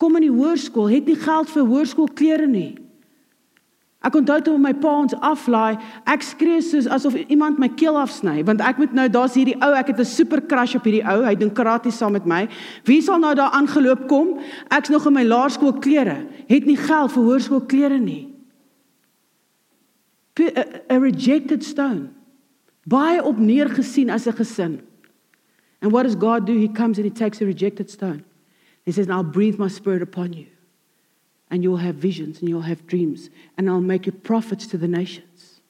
Kom 0.01 0.17
in 0.19 0.27
die 0.27 0.35
hoërskool, 0.35 0.89
het 0.91 1.07
nie 1.07 1.19
geld 1.21 1.51
vir 1.53 1.69
hoërskoolklere 1.69 2.49
nie. 2.51 2.73
Ek 4.01 4.15
onthou 4.17 4.39
toe 4.41 4.55
my 4.57 4.73
pa 4.81 4.95
ons 5.03 5.13
aflaai, 5.29 5.77
ek 6.09 6.23
skree 6.25 6.63
soos 6.65 6.87
asof 6.89 7.19
iemand 7.21 7.59
my 7.61 7.69
keel 7.77 7.99
afsny, 8.01 8.39
want 8.49 8.63
ek 8.65 8.81
moet 8.81 8.95
nou 8.97 9.05
daar's 9.13 9.37
hierdie 9.37 9.59
ou, 9.61 9.75
ek 9.77 9.93
het 9.93 10.01
'n 10.01 10.09
super 10.09 10.41
crush 10.41 10.75
op 10.75 10.85
hierdie 10.89 11.05
ou. 11.05 11.21
Hy 11.23 11.35
doen 11.37 11.53
karate 11.53 11.93
saam 11.93 12.13
met 12.13 12.25
my. 12.25 12.49
Wie 12.85 13.03
sal 13.03 13.19
nou 13.19 13.35
daar 13.35 13.53
aangeloop 13.53 14.09
kom? 14.09 14.41
Ek's 14.71 14.89
nog 14.89 15.07
in 15.07 15.13
my 15.13 15.25
laerskoolklere. 15.25 16.27
Het 16.49 16.65
nie 16.65 16.77
geld 16.77 17.13
vir 17.13 17.23
hoërskoolklere 17.23 17.99
nie. 17.99 18.40
A, 20.39 20.99
rejected 21.01 21.63
stone. 21.65 22.15
Baie 22.87 23.23
op 23.23 23.37
neergesien 23.37 24.11
as 24.11 24.27
'n 24.27 24.33
gesin. 24.33 24.81
And 25.83 25.93
what 25.93 26.05
does 26.05 26.15
God 26.15 26.47
do? 26.47 26.57
He 26.57 26.69
comes 26.69 26.99
and 26.99 27.05
he 27.05 27.11
takes 27.11 27.41
a 27.41 27.47
rejected 27.47 27.91
stone. 27.91 28.25
He 28.85 28.93
says, 28.93 29.09
"I'll 29.09 29.23
breathe 29.23 29.59
my 29.59 29.69
spirit 29.69 30.03
upon 30.03 30.33
you, 30.33 30.47
and 31.51 31.63
you'll 31.63 31.79
have 31.79 31.97
visions 31.97 32.41
and 32.41 32.49
you'll 32.49 32.63
have 32.63 32.87
dreams, 32.87 33.31
and 33.57 33.69
I'll 33.69 33.81
make 33.81 34.07
you 34.07 34.13
prophets 34.13 34.67
to 34.69 34.79
the 34.79 34.89
nations." 34.89 35.61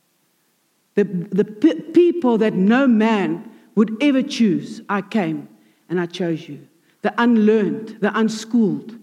The, 0.94 1.04
the 1.04 1.44
people 1.44 2.38
that 2.38 2.54
no 2.54 2.86
man 2.86 3.50
would 3.74 3.96
ever 4.02 4.22
choose, 4.22 4.82
I 4.88 5.02
came 5.02 5.48
and 5.88 6.00
I 6.00 6.06
chose 6.06 6.48
you. 6.48 6.66
The 7.02 7.14
unlearned, 7.16 7.98
the 8.00 8.16
unschooled. 8.16 8.98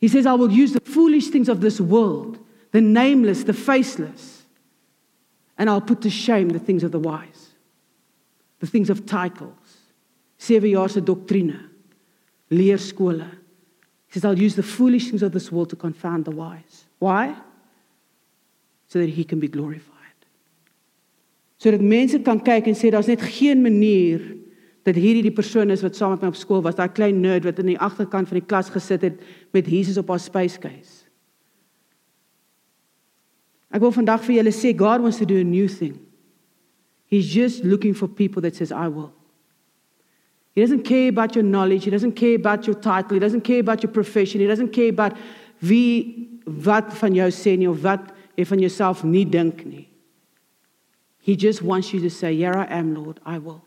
He 0.00 0.08
says, 0.08 0.26
I 0.26 0.32
will 0.32 0.50
use 0.50 0.72
the 0.72 0.80
foolish 0.80 1.28
things 1.28 1.48
of 1.48 1.60
this 1.60 1.80
world 1.80 2.38
the 2.72 2.80
nameless, 2.80 3.44
the 3.44 3.52
faceless. 3.52 4.44
And 5.58 5.68
I'll 5.68 5.80
put 5.80 6.00
to 6.02 6.10
shame 6.10 6.48
the 6.48 6.58
things 6.58 6.82
of 6.82 6.92
the 6.92 6.98
wise, 6.98 7.50
the 8.60 8.66
things 8.66 8.88
of 8.88 9.04
titles, 9.04 9.76
sevenjaarse 10.38 11.04
doctrine, 11.04 11.68
leerskole. 12.50 13.28
He 14.06 14.14
says, 14.14 14.24
I'll 14.24 14.38
use 14.38 14.54
the 14.54 14.62
foolish 14.62 15.10
things 15.10 15.22
of 15.22 15.32
this 15.32 15.52
world 15.52 15.70
to 15.70 15.76
confound 15.76 16.24
the 16.24 16.30
wise. 16.30 16.86
Why? 16.98 17.36
So 18.88 18.98
that 19.00 19.10
he 19.10 19.22
can 19.22 19.38
be 19.38 19.48
glorified. 19.48 19.96
Sodat 21.60 21.82
mense 21.84 22.18
kan 22.24 22.40
kyk 22.40 22.70
en 22.72 22.76
sê 22.78 22.88
daar's 22.88 23.10
net 23.10 23.20
geen 23.20 23.60
manier 23.60 24.22
dat 24.88 24.96
hierdie 24.96 25.26
die 25.26 25.34
persoon 25.34 25.68
is 25.70 25.82
wat 25.84 25.98
saam 25.98 26.14
met 26.14 26.24
my 26.24 26.30
op 26.32 26.38
skool 26.40 26.62
was, 26.64 26.78
daai 26.78 26.88
klein 26.88 27.20
nerd 27.20 27.44
wat 27.44 27.60
in 27.60 27.68
die 27.74 27.78
agterkant 27.78 28.30
van 28.30 28.40
die 28.40 28.46
klas 28.46 28.72
gesit 28.72 29.04
het 29.04 29.20
met 29.52 29.68
Jesus 29.68 30.00
op 30.00 30.08
haar 30.08 30.24
case. 30.32 30.99
Ek 33.70 33.80
wil 33.80 33.92
vandag 33.94 34.22
vir 34.26 34.40
julle 34.40 34.52
sê 34.54 34.72
God 34.76 35.02
wants 35.02 35.18
to 35.18 35.26
do 35.26 35.38
a 35.38 35.44
new 35.44 35.68
thing. 35.68 35.98
He's 37.06 37.26
just 37.26 37.64
looking 37.64 37.94
for 37.94 38.08
people 38.08 38.42
that 38.42 38.56
says 38.56 38.72
I 38.72 38.88
will. 38.88 39.12
He 40.52 40.60
doesn't 40.60 40.82
care 40.82 41.08
about 41.08 41.34
your 41.34 41.44
knowledge, 41.44 41.84
he 41.84 41.90
doesn't 41.90 42.12
care 42.12 42.34
about 42.34 42.66
your 42.66 42.74
title, 42.74 43.14
he 43.14 43.20
doesn't 43.20 43.42
care 43.42 43.60
about 43.60 43.82
your 43.82 43.92
profession, 43.92 44.40
he 44.40 44.46
doesn't 44.46 44.72
care 44.72 44.88
about 44.88 45.16
wie 45.60 46.28
wat 46.44 46.92
van 46.98 47.14
jou 47.14 47.28
sê 47.30 47.56
nie 47.58 47.68
of 47.68 47.82
wat 47.84 48.10
jy 48.36 48.44
van 48.48 48.62
jouself 48.64 49.04
nie 49.04 49.24
dink 49.24 49.64
nie. 49.66 49.86
He 51.20 51.36
just 51.36 51.62
wants 51.62 51.92
you 51.92 52.00
to 52.00 52.10
say, 52.10 52.34
"Here 52.34 52.56
I 52.56 52.66
am, 52.66 52.94
Lord, 52.94 53.20
I 53.24 53.38
will." 53.38 53.62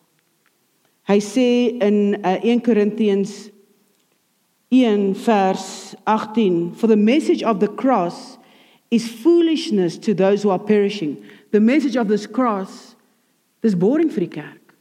Hy 1.08 1.20
sê 1.20 1.80
in 1.82 2.16
uh, 2.24 2.40
1 2.44 2.62
Korintiëns 2.62 3.52
1 4.72 5.14
vers 5.14 5.96
18, 6.08 6.74
"For 6.74 6.88
the 6.88 6.98
message 6.98 7.44
of 7.44 7.60
the 7.60 7.68
cross 7.68 8.38
is 8.94 9.10
foolishness 9.10 9.98
to 9.98 10.14
those 10.14 10.44
who 10.44 10.52
are 10.52 10.60
perishing. 10.60 11.18
The 11.52 11.60
message 11.60 11.96
of 11.96 12.08
this 12.08 12.28
cross 12.28 12.96
is 13.64 13.74
boring 13.74 14.12
vir 14.14 14.28
die 14.28 14.34
kerk. 14.36 14.76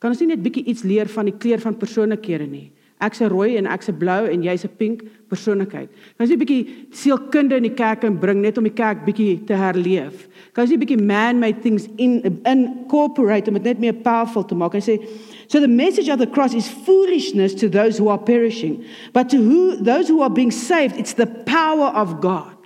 Kan 0.00 0.12
ons 0.12 0.20
nie 0.20 0.28
net 0.32 0.42
bietjie 0.44 0.66
iets 0.68 0.84
leer 0.84 1.08
van 1.08 1.28
die 1.28 1.36
kleur 1.36 1.60
van 1.62 1.78
persoonlikhede 1.80 2.48
nie? 2.48 2.68
Ek's 3.00 3.22
'n 3.22 3.32
rooi 3.32 3.56
en 3.56 3.64
ek's 3.64 3.88
'n 3.88 3.96
blou 3.96 4.28
en 4.28 4.42
jy's 4.42 4.64
'n 4.64 4.76
pink 4.76 5.04
persoonlikheid. 5.28 5.88
Kan 5.88 6.26
ons 6.26 6.28
nie 6.28 6.36
bietjie 6.36 6.66
sielkunde 6.92 7.56
in 7.56 7.62
die 7.62 7.74
kerk 7.74 8.04
inbring 8.04 8.42
net 8.42 8.58
om 8.58 8.64
die 8.64 8.76
kerk 8.76 9.06
bietjie 9.06 9.40
te 9.46 9.54
herleef? 9.54 10.28
Kan 10.52 10.64
ons 10.64 10.70
nie 10.70 10.84
bietjie 10.84 11.00
man-made 11.00 11.62
things 11.62 11.88
in 11.96 12.40
incorporate 12.44 13.48
om 13.48 13.54
dit 13.54 13.64
net 13.64 13.80
meer 13.80 13.94
powerful 13.94 14.44
te 14.44 14.54
maak? 14.54 14.74
En 14.74 14.82
sê 14.82 15.00
so 15.48 15.60
the 15.60 15.68
message 15.68 16.10
of 16.10 16.18
the 16.18 16.26
cross 16.26 16.54
is 16.54 16.68
foolishness 16.68 17.54
to 17.54 17.68
those 17.68 17.96
who 17.96 18.08
are 18.08 18.22
perishing, 18.22 18.84
but 19.14 19.30
to 19.30 19.38
who 19.38 19.76
those 19.76 20.08
who 20.08 20.20
are 20.20 20.32
being 20.32 20.52
saved 20.52 20.98
it's 20.98 21.14
the 21.14 21.26
power 21.46 21.88
of 21.96 22.20
God. 22.20 22.59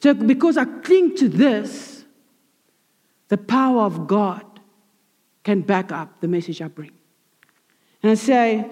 So, 0.00 0.14
because 0.14 0.56
I 0.56 0.64
cling 0.64 1.16
to 1.16 1.28
this, 1.28 2.04
the 3.28 3.38
power 3.38 3.82
of 3.82 4.06
God 4.06 4.44
can 5.42 5.62
back 5.62 5.92
up 5.92 6.20
the 6.20 6.28
message 6.28 6.60
I 6.60 6.68
bring. 6.68 6.92
And 8.02 8.12
I 8.12 8.14
say, 8.14 8.70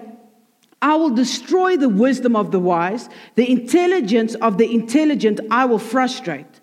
I 0.81 0.95
will 0.95 1.09
destroy 1.09 1.77
the 1.77 1.89
wisdom 1.89 2.35
of 2.35 2.51
the 2.51 2.59
wise, 2.59 3.09
the 3.35 3.49
intelligence 3.49 4.35
of 4.35 4.57
the 4.57 4.71
intelligent, 4.71 5.39
I 5.49 5.65
will 5.65 5.79
frustrate. 5.79 6.61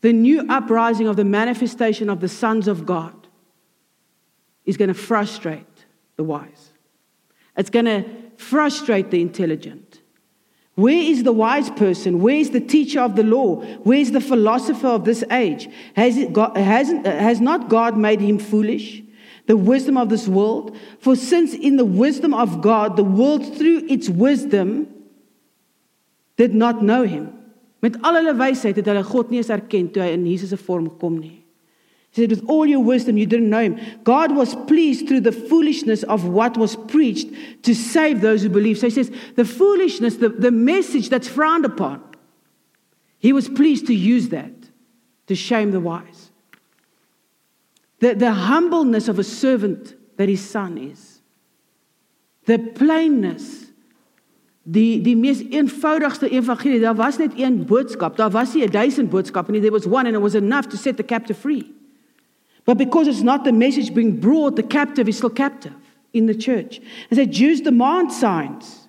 The 0.00 0.12
new 0.12 0.44
uprising 0.48 1.06
of 1.06 1.16
the 1.16 1.24
manifestation 1.24 2.10
of 2.10 2.20
the 2.20 2.28
sons 2.28 2.66
of 2.66 2.84
God 2.84 3.28
is 4.64 4.76
going 4.76 4.88
to 4.88 4.94
frustrate 4.94 5.86
the 6.16 6.24
wise. 6.24 6.72
It's 7.56 7.70
going 7.70 7.84
to 7.84 8.04
frustrate 8.36 9.10
the 9.10 9.20
intelligent. 9.20 9.91
Where 10.74 10.96
is 10.96 11.22
the 11.22 11.32
wise 11.32 11.68
person? 11.70 12.20
Where 12.20 12.36
is 12.36 12.50
the 12.50 12.60
teacher 12.60 13.00
of 13.00 13.14
the 13.14 13.22
law? 13.22 13.62
Where 13.84 13.98
is 13.98 14.12
the 14.12 14.20
philosopher 14.20 14.88
of 14.88 15.04
this 15.04 15.22
age? 15.30 15.68
Has, 15.94 16.16
hasn't, 16.16 17.06
has 17.06 17.40
not 17.40 17.68
God 17.68 17.96
made 17.96 18.20
him 18.20 18.38
foolish? 18.38 19.02
The 19.46 19.56
wisdom 19.56 19.98
of 19.98 20.08
this 20.08 20.26
world? 20.28 20.76
For 20.98 21.14
since 21.14 21.52
in 21.52 21.76
the 21.76 21.84
wisdom 21.84 22.32
of 22.32 22.62
God, 22.62 22.96
the 22.96 23.04
world 23.04 23.58
through 23.58 23.86
its 23.88 24.08
wisdom 24.08 24.88
did 26.36 26.54
not 26.54 26.82
know 26.82 27.02
him. 27.02 27.38
Met 27.82 27.98
al 28.06 28.14
hulle 28.20 28.32
wysheid 28.38 28.78
het 28.78 28.86
hulle 28.86 29.02
God 29.04 29.30
nie 29.30 29.40
eens 29.42 29.50
erken 29.50 29.88
toe 29.92 30.04
hy 30.04 30.12
in 30.14 30.26
Jesus 30.26 30.54
se 30.54 30.58
vorm 30.58 30.86
kom 31.00 31.18
nie. 31.18 31.41
He 32.12 32.22
said, 32.22 32.30
With 32.30 32.48
all 32.48 32.66
your 32.66 32.80
wisdom, 32.80 33.16
you 33.16 33.26
didn't 33.26 33.50
know 33.50 33.62
him. 33.62 33.80
God 34.04 34.36
was 34.36 34.54
pleased 34.54 35.08
through 35.08 35.22
the 35.22 35.32
foolishness 35.32 36.02
of 36.04 36.26
what 36.26 36.56
was 36.56 36.76
preached 36.76 37.28
to 37.64 37.74
save 37.74 38.20
those 38.20 38.42
who 38.42 38.48
believe. 38.48 38.78
So 38.78 38.86
he 38.86 38.90
says, 38.90 39.10
The 39.36 39.44
foolishness, 39.44 40.16
the, 40.16 40.28
the 40.28 40.50
message 40.50 41.08
that's 41.08 41.28
frowned 41.28 41.64
upon, 41.64 42.02
he 43.18 43.32
was 43.32 43.48
pleased 43.48 43.86
to 43.86 43.94
use 43.94 44.28
that 44.28 44.52
to 45.26 45.34
shame 45.34 45.70
the 45.70 45.80
wise. 45.80 46.30
The, 48.00 48.14
the 48.14 48.32
humbleness 48.32 49.08
of 49.08 49.18
a 49.18 49.24
servant 49.24 49.94
that 50.16 50.28
his 50.28 50.46
son 50.48 50.76
is. 50.76 51.20
The 52.44 52.58
plainness 52.58 53.62
Die 54.64 55.00
die 55.02 55.16
mees 55.18 55.40
eenvoudigste 55.50 56.28
evangelie, 56.30 56.80
daar 56.80 56.94
was 56.94 57.16
net 57.18 57.32
een 57.34 57.64
boodskap. 57.66 58.16
Daar 58.16 58.30
was 58.30 58.54
nie 58.54 58.68
1000 58.70 59.10
boodskappe 59.10 59.50
nie. 59.50 59.60
There 59.60 59.72
was 59.72 59.86
one 59.86 60.06
and 60.06 60.14
it 60.14 60.22
was 60.22 60.34
enough 60.34 60.68
to 60.68 60.76
set 60.76 60.96
the 60.96 61.02
captive 61.02 61.38
free. 61.38 61.74
But 62.64 62.78
because 62.78 63.08
it's 63.08 63.22
not 63.22 63.44
the 63.44 63.52
message 63.52 63.94
being 63.94 64.20
brought, 64.20 64.56
the 64.56 64.62
captive 64.62 65.08
is 65.08 65.16
still 65.16 65.30
captive 65.30 65.74
in 66.12 66.26
the 66.26 66.34
church. 66.34 66.80
And 67.10 67.18
so 67.18 67.24
Jews 67.24 67.60
demand 67.60 68.12
signs. 68.12 68.88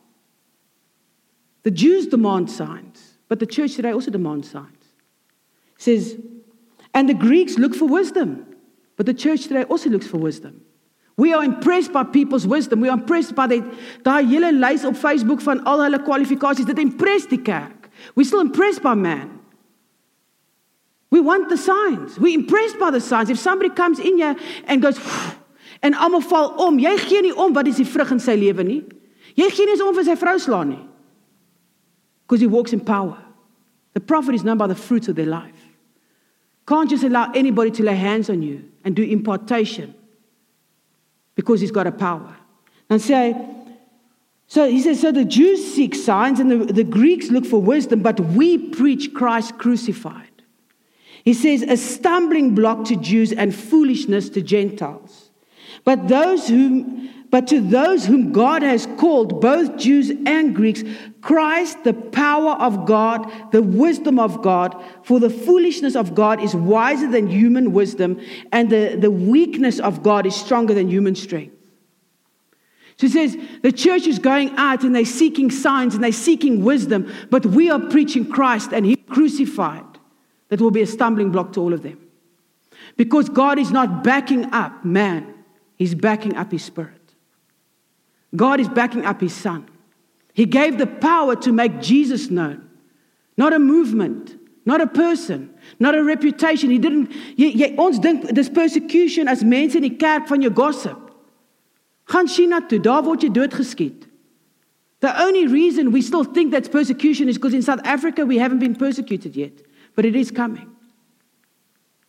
The 1.64 1.72
Jews 1.72 2.08
demand 2.08 2.52
signs, 2.52 3.18
but 3.30 3.40
the 3.40 3.46
church 3.46 3.76
today 3.76 3.94
also 3.94 4.12
demands 4.12 4.52
signs. 4.52 4.68
It 5.78 5.82
says, 5.82 6.18
and 6.94 7.08
the 7.08 7.14
Greeks 7.14 7.58
look 7.58 7.74
for 7.74 7.88
wisdom, 7.88 8.46
but 8.98 9.06
the 9.06 9.14
church 9.14 9.44
today 9.44 9.64
also 9.64 9.90
looks 9.90 10.06
for 10.06 10.18
wisdom. 10.18 10.62
We 11.16 11.34
are 11.34 11.44
impressed 11.44 11.94
by 11.94 12.04
people's 12.04 12.46
wisdom. 12.46 12.82
We 12.82 12.90
are 12.90 12.98
impressed 12.98 13.36
by 13.36 13.48
the 13.48 13.62
daai 14.04 14.26
hele 14.28 14.52
lys 14.52 14.84
op 14.84 14.96
Facebook 14.96 15.42
van 15.42 15.64
al 15.66 15.80
hulle 15.80 16.00
kwalifikasies. 16.04 16.66
Dit 16.66 16.80
impress 16.80 17.28
die 17.28 17.38
kerk. 17.38 17.90
We 18.16 18.24
still 18.24 18.42
impressed 18.42 18.82
by 18.82 18.96
man. 18.96 19.40
We 21.14 21.20
want 21.20 21.50
the 21.50 21.58
signs. 21.58 22.20
We're 22.20 22.34
impressed 22.34 22.80
by 22.80 22.90
the 22.90 23.00
signs. 23.00 23.30
If 23.30 23.38
somebody 23.38 23.70
comes 23.70 24.00
in 24.00 24.18
here 24.18 24.36
and 24.66 24.82
goes 24.82 24.98
en 25.84 25.94
almal 25.94 26.24
val 26.24 26.56
om, 26.60 26.80
jy 26.80 26.96
gee 26.98 27.22
nie 27.22 27.34
om 27.38 27.54
wat 27.54 27.68
is 27.70 27.78
die 27.78 27.86
vrug 27.86 28.16
in 28.16 28.22
sy 28.24 28.34
lewe 28.34 28.66
nie. 28.66 28.80
Jy 29.38 29.50
gee 29.54 29.68
nie 29.70 29.76
om 29.86 29.94
vir 29.94 30.08
sy 30.08 30.16
vrou 30.18 30.34
slaan 30.42 30.72
nie. 30.72 30.80
Because 32.24 32.42
he 32.42 32.50
walks 32.50 32.74
in 32.74 32.82
power. 32.82 33.20
The 33.94 34.02
prophet 34.02 34.34
is 34.34 34.42
known 34.42 34.58
by 34.58 34.66
the 34.66 34.80
fruits 34.88 35.08
of 35.08 35.16
their 35.16 35.30
life. 35.30 35.68
Can't 36.66 36.90
just 36.90 37.04
allow 37.04 37.30
anybody 37.36 37.70
to 37.78 37.84
lay 37.84 37.96
hands 37.96 38.32
on 38.32 38.42
you 38.42 38.64
and 38.84 38.96
do 38.96 39.04
impartation 39.04 39.94
because 41.36 41.62
he's 41.62 41.70
got 41.70 41.86
a 41.86 41.92
power. 41.92 42.36
And 42.90 43.00
say, 43.00 43.38
so 44.48 44.68
he 44.68 44.82
says, 44.82 45.00
so 45.00 45.12
the 45.12 45.26
Jews 45.26 45.76
seek 45.76 45.94
signs 45.94 46.40
and 46.40 46.50
the, 46.50 46.74
the 46.74 46.84
Greeks 46.84 47.30
look 47.30 47.46
for 47.46 47.62
wisdom, 47.62 48.02
but 48.02 48.20
we 48.20 48.58
preach 48.58 49.14
Christ 49.14 49.60
crucified. 49.60 50.33
He 51.24 51.34
says, 51.34 51.62
a 51.62 51.78
stumbling 51.78 52.54
block 52.54 52.86
to 52.86 52.96
Jews 52.96 53.32
and 53.32 53.56
foolishness 53.56 54.30
to 54.32 54.42
Gentiles. 54.42 55.32
But 55.86 56.08
those 56.08 56.48
whom 56.48 57.10
but 57.34 57.48
to 57.48 57.62
those 57.62 58.06
whom 58.06 58.32
God 58.32 58.62
has 58.62 58.86
called, 59.00 59.42
both 59.42 59.78
Jews 59.78 60.12
and 60.28 60.56
Greeks, 60.56 60.84
Christ, 61.22 61.84
the 61.84 61.92
power 61.92 62.52
of 62.52 62.86
God, 62.86 63.52
the 63.52 63.64
wisdom 63.64 64.20
of 64.20 64.44
God, 64.44 64.80
for 65.02 65.20
the 65.20 65.32
foolishness 65.32 65.96
of 65.96 66.14
God 66.14 66.44
is 66.44 66.54
wiser 66.54 67.10
than 67.10 67.26
human 67.26 67.74
wisdom, 67.74 68.22
and 68.52 68.70
the, 68.70 68.98
the 69.00 69.10
weakness 69.10 69.80
of 69.80 70.04
God 70.04 70.28
is 70.28 70.36
stronger 70.36 70.76
than 70.76 70.90
human 70.90 71.16
strength. 71.16 71.56
So 72.98 73.08
he 73.08 73.14
says 73.14 73.36
the 73.64 73.72
church 73.72 74.06
is 74.06 74.20
going 74.20 74.56
out 74.56 74.84
and 74.84 74.96
they're 74.96 75.04
seeking 75.04 75.50
signs 75.50 75.96
and 75.96 76.04
they're 76.04 76.12
seeking 76.12 76.64
wisdom, 76.64 77.12
but 77.32 77.48
we 77.48 77.72
are 77.72 77.80
preaching 77.80 78.30
Christ 78.30 78.72
and 78.74 78.86
He 78.86 78.96
crucified. 78.96 79.93
That 80.54 80.62
will 80.62 80.70
be 80.70 80.84
a 80.84 80.86
stumbling 80.88 81.32
block 81.32 81.54
to 81.54 81.62
all 81.62 81.74
of 81.74 81.82
them. 81.82 81.98
Because 82.96 83.28
God 83.28 83.58
is 83.58 83.72
not 83.72 84.04
backing 84.04 84.54
up 84.54 84.86
man, 84.86 85.34
He's 85.78 85.96
backing 85.96 86.36
up 86.36 86.52
His 86.52 86.64
Spirit. 86.64 87.00
God 88.36 88.60
is 88.60 88.70
backing 88.70 89.06
up 89.06 89.22
his 89.22 89.34
son. 89.34 89.68
He 90.34 90.46
gave 90.46 90.78
the 90.78 90.88
power 90.88 91.36
to 91.38 91.52
make 91.52 91.80
Jesus 91.80 92.30
known, 92.30 92.68
not 93.38 93.54
a 93.54 93.60
movement, 93.60 94.36
not 94.66 94.82
a 94.82 94.88
person, 94.88 95.54
not 95.80 95.96
a 95.96 96.04
reputation. 96.04 96.70
He 96.70 96.80
didn't 96.80 97.12
jy, 97.38 97.52
jy 97.54 97.76
ons 97.78 98.00
dink 98.00 98.26
dis 98.34 98.50
persecution 98.50 99.28
as 99.28 99.44
mense 99.44 99.76
in 99.76 99.86
die 99.86 99.94
kerk 99.98 100.28
van 100.28 100.42
jou 100.42 100.50
gossip. 100.50 100.98
Gaan 102.10 102.28
China 102.28 102.62
toe, 102.62 102.80
daar 102.80 103.04
word 103.06 103.22
jy 103.24 103.30
doodgeskiet. 103.30 104.10
The 105.02 105.12
only 105.22 105.48
reason 105.48 105.92
we 105.92 106.02
still 106.02 106.24
think 106.24 106.52
that's 106.52 106.70
persecution 106.70 107.28
is 107.28 107.38
because 107.38 107.54
in 107.54 107.62
South 107.62 107.82
Africa 107.84 108.26
we 108.26 108.38
haven't 108.38 108.60
been 108.60 108.76
persecuted 108.76 109.36
yet, 109.36 109.62
but 109.96 110.06
it 110.06 110.16
is 110.16 110.32
coming. 110.32 110.70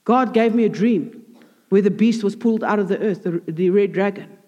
God 0.04 0.34
gave 0.34 0.54
me 0.54 0.64
a 0.64 0.68
dream 0.68 1.22
where 1.70 1.82
the 1.82 1.90
beast 1.90 2.22
was 2.22 2.36
pulled 2.36 2.62
out 2.62 2.78
of 2.78 2.88
the 2.88 2.98
earth, 2.98 3.24
the, 3.24 3.42
the 3.48 3.70
red 3.70 3.92
dragon. 3.92 4.38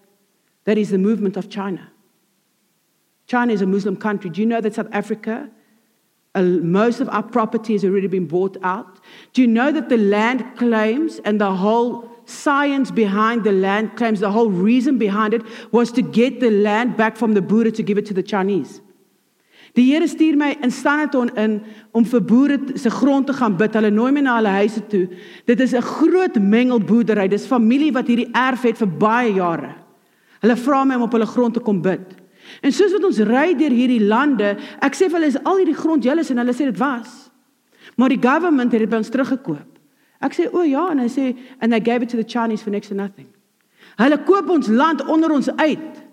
That 0.65 0.77
is 0.77 0.91
the 0.91 0.97
movement 0.97 1.37
of 1.37 1.49
China. 1.49 1.91
China 3.25 3.53
is 3.53 3.61
a 3.61 3.65
Muslim 3.65 3.97
country. 3.97 4.29
Do 4.29 4.41
you 4.41 4.47
know 4.47 4.61
that 4.61 4.75
South 4.75 4.87
Africa, 4.91 5.49
uh, 6.35 6.41
most 6.41 7.01
of 7.01 7.09
our 7.09 7.23
property 7.23 7.73
has 7.73 7.83
already 7.83 8.07
been 8.07 8.27
bought 8.27 8.57
out? 8.63 8.99
Do 9.33 9.41
you 9.41 9.47
know 9.47 9.71
that 9.71 9.89
the 9.89 9.97
land 9.97 10.57
claims 10.57 11.19
and 11.25 11.41
the 11.41 11.53
whole 11.53 12.09
science 12.25 12.91
behind 12.91 13.43
the 13.43 13.51
land 13.51 13.95
claims, 13.97 14.19
the 14.19 14.31
whole 14.31 14.49
reason 14.49 14.97
behind 14.97 15.33
it 15.33 15.41
was 15.71 15.91
to 15.93 16.01
get 16.01 16.39
the 16.39 16.51
land 16.51 16.95
back 16.95 17.17
from 17.17 17.33
the 17.33 17.41
Buddha 17.41 17.71
to 17.71 17.83
give 17.83 17.97
it 17.97 18.05
to 18.07 18.13
the 18.13 18.23
Chinese? 18.23 18.81
Die 19.77 19.85
Here 19.91 20.07
stuur 20.09 20.37
my 20.37 20.55
in 20.65 20.71
Standerton 20.73 21.29
in 21.37 21.59
om 21.93 22.05
vir 22.05 22.21
boere 22.25 22.57
se 22.75 22.89
grond 22.89 23.27
te 23.29 23.33
gaan 23.37 23.57
bid. 23.59 23.75
Hulle 23.77 23.91
nooi 23.93 24.11
my 24.15 24.23
na 24.25 24.39
hulle 24.39 24.53
huise 24.57 24.81
toe. 24.89 25.05
Dit 25.45 25.59
is 25.61 25.73
'n 25.73 25.81
groot 25.81 26.35
mengelboerdery. 26.39 27.27
Dis 27.27 27.45
familie 27.45 27.91
wat 27.91 28.07
hierdie 28.07 28.31
erf 28.33 28.63
het 28.63 28.77
vir 28.77 28.87
baie 28.87 29.33
jare. 29.33 29.75
Hulle 30.41 30.55
vra 30.55 30.83
my 30.83 30.95
om 30.95 31.01
op 31.01 31.11
hulle 31.11 31.25
grond 31.25 31.53
te 31.53 31.59
kom 31.59 31.81
bid. 31.81 32.15
En 32.61 32.71
soos 32.71 32.91
wat 32.91 33.03
ons 33.03 33.19
ry 33.19 33.53
deur 33.53 33.71
hierdie 33.71 34.01
lande, 34.01 34.57
ek 34.81 34.95
sê 34.95 35.09
vir 35.09 35.19
hulle 35.19 35.27
is 35.27 35.43
al 35.43 35.57
hierdie 35.57 35.77
grond 35.77 36.03
julle 36.03 36.23
en 36.29 36.37
hulle 36.37 36.53
sê 36.53 36.65
dit 36.65 36.77
was. 36.77 37.29
Maar 37.97 38.09
die 38.09 38.21
government 38.21 38.71
het 38.71 38.79
dit 38.79 38.89
by 38.89 38.97
ons 38.97 39.09
teruggekoop. 39.09 39.77
Ek 40.21 40.33
sê 40.33 40.49
o 40.53 40.63
ja 40.63 40.89
en 40.91 40.99
hy 40.99 41.07
sê 41.07 41.35
and 41.61 41.71
they 41.71 41.79
gave 41.79 42.01
it 42.03 42.09
to 42.09 42.17
the 42.17 42.23
Chinese 42.23 42.63
for 42.63 42.71
next 42.71 42.89
to 42.89 42.95
nothing. 42.95 43.27
Hulle 43.97 44.17
koop 44.25 44.49
ons 44.49 44.67
land 44.67 45.05
onder 45.07 45.31
ons 45.31 45.49
uit. 45.49 46.06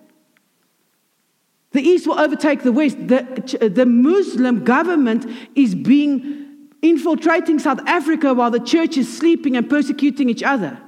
The 1.74 1.82
east 1.82 2.06
will 2.06 2.20
overtake 2.20 2.62
the 2.62 2.70
west. 2.70 2.96
The 3.08 3.68
the 3.68 3.84
Muslim 3.84 4.62
government 4.62 5.26
is 5.56 5.74
being 5.74 6.70
infiltrating 6.82 7.58
South 7.58 7.80
Africa 7.86 8.32
while 8.32 8.52
the 8.52 8.60
church 8.60 8.96
is 8.96 9.18
sleeping 9.18 9.56
and 9.56 9.68
persecuting 9.68 10.30
each 10.30 10.44
other. 10.44 10.78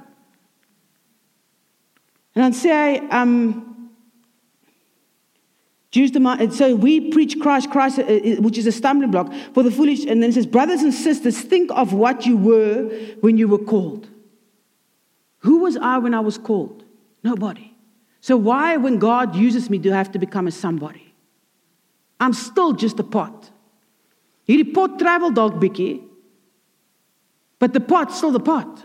And 2.35 2.45
I'd 2.45 2.55
say, 2.55 2.99
um, 3.09 3.91
Jews 5.91 6.11
demand, 6.11 6.53
so 6.53 6.73
we 6.73 7.11
preach 7.11 7.37
Christ, 7.41 7.69
Christ, 7.69 7.99
uh, 7.99 8.03
uh, 8.03 8.35
which 8.41 8.57
is 8.57 8.65
a 8.65 8.71
stumbling 8.71 9.11
block 9.11 9.33
for 9.53 9.63
the 9.63 9.71
foolish. 9.71 10.05
And 10.05 10.23
then 10.23 10.29
it 10.29 10.33
says, 10.33 10.45
brothers 10.45 10.83
and 10.83 10.93
sisters, 10.93 11.41
think 11.41 11.69
of 11.71 11.91
what 11.91 12.25
you 12.25 12.37
were 12.37 12.87
when 13.19 13.37
you 13.37 13.49
were 13.49 13.57
called. 13.57 14.07
Who 15.39 15.59
was 15.59 15.75
I 15.75 15.97
when 15.97 16.13
I 16.13 16.21
was 16.21 16.37
called? 16.37 16.85
Nobody. 17.23 17.73
So 18.21 18.35
why, 18.35 18.77
when 18.77 18.99
God 18.99 19.35
uses 19.35 19.69
me, 19.69 19.77
do 19.77 19.93
I 19.93 19.97
have 19.97 20.11
to 20.13 20.19
become 20.19 20.47
a 20.47 20.51
somebody? 20.51 21.13
I'm 22.19 22.33
still 22.33 22.73
just 22.73 22.99
a 22.99 23.03
pot. 23.03 23.51
Hierdie 24.47 24.73
pot 24.73 24.97
travel 24.97 25.31
dalk 25.31 25.59
bietjie, 25.59 26.03
but 27.59 27.73
the 27.73 27.79
pot's 27.79 28.17
still 28.17 28.31
the 28.31 28.39
pot. 28.39 28.83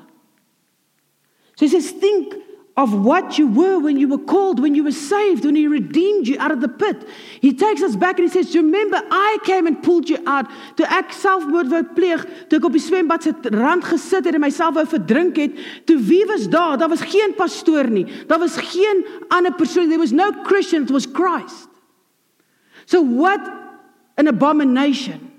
So 1.57 1.66
he 1.66 1.68
says, 1.68 1.91
think 1.91 2.35
of 2.75 2.95
what 2.95 3.37
you 3.37 3.47
were 3.47 3.79
when 3.79 3.99
you 3.99 4.09
were 4.09 4.18
called, 4.18 4.59
when 4.59 4.75
you 4.75 4.83
were 4.83 4.93
saved, 4.93 5.45
when 5.45 5.55
He 5.55 5.66
redeemed 5.66 6.27
you 6.27 6.39
out 6.39 6.51
of 6.51 6.62
the 6.62 6.68
pit. 6.68 7.07
He 7.41 7.53
takes 7.53 7.83
us 7.83 7.97
back 7.97 8.18
and 8.18 8.31
He 8.31 8.33
says, 8.33 8.55
Remember, 8.55 9.01
I 9.11 9.39
came 9.45 9.66
and 9.66 9.83
pulled 9.83 10.09
you 10.09 10.18
out. 10.27 10.47
Toe 10.77 10.89
ek 10.89 11.12
selfmoord 11.12 11.68
wou 11.68 11.83
pleeg, 11.93 12.25
toe 12.49 12.57
ek 12.57 12.68
op 12.70 12.73
die 12.73 12.81
swembad 12.81 13.27
se 13.27 13.35
rand 13.53 13.85
gesit 13.85 14.25
het 14.25 14.39
en 14.39 14.41
myself 14.41 14.79
wou 14.79 14.87
verdrink 14.89 15.37
het, 15.37 15.61
toe 15.87 15.99
wie 16.01 16.25
was 16.31 16.49
daar? 16.49 16.79
Daar 16.81 16.89
was 16.89 17.05
geen 17.05 17.37
pastoor 17.37 17.91
nie. 17.93 18.07
Daar 18.31 18.41
was 18.41 18.57
geen 18.57 19.05
ander 19.29 19.53
persoon. 19.53 19.93
There 19.93 20.01
was 20.01 20.16
no 20.16 20.33
Christian, 20.49 20.89
it 20.89 20.97
was 20.97 21.07
Christ. 21.07 21.68
So 22.87 23.03
what 23.03 23.41
an 24.16 24.29
abomination 24.29 25.31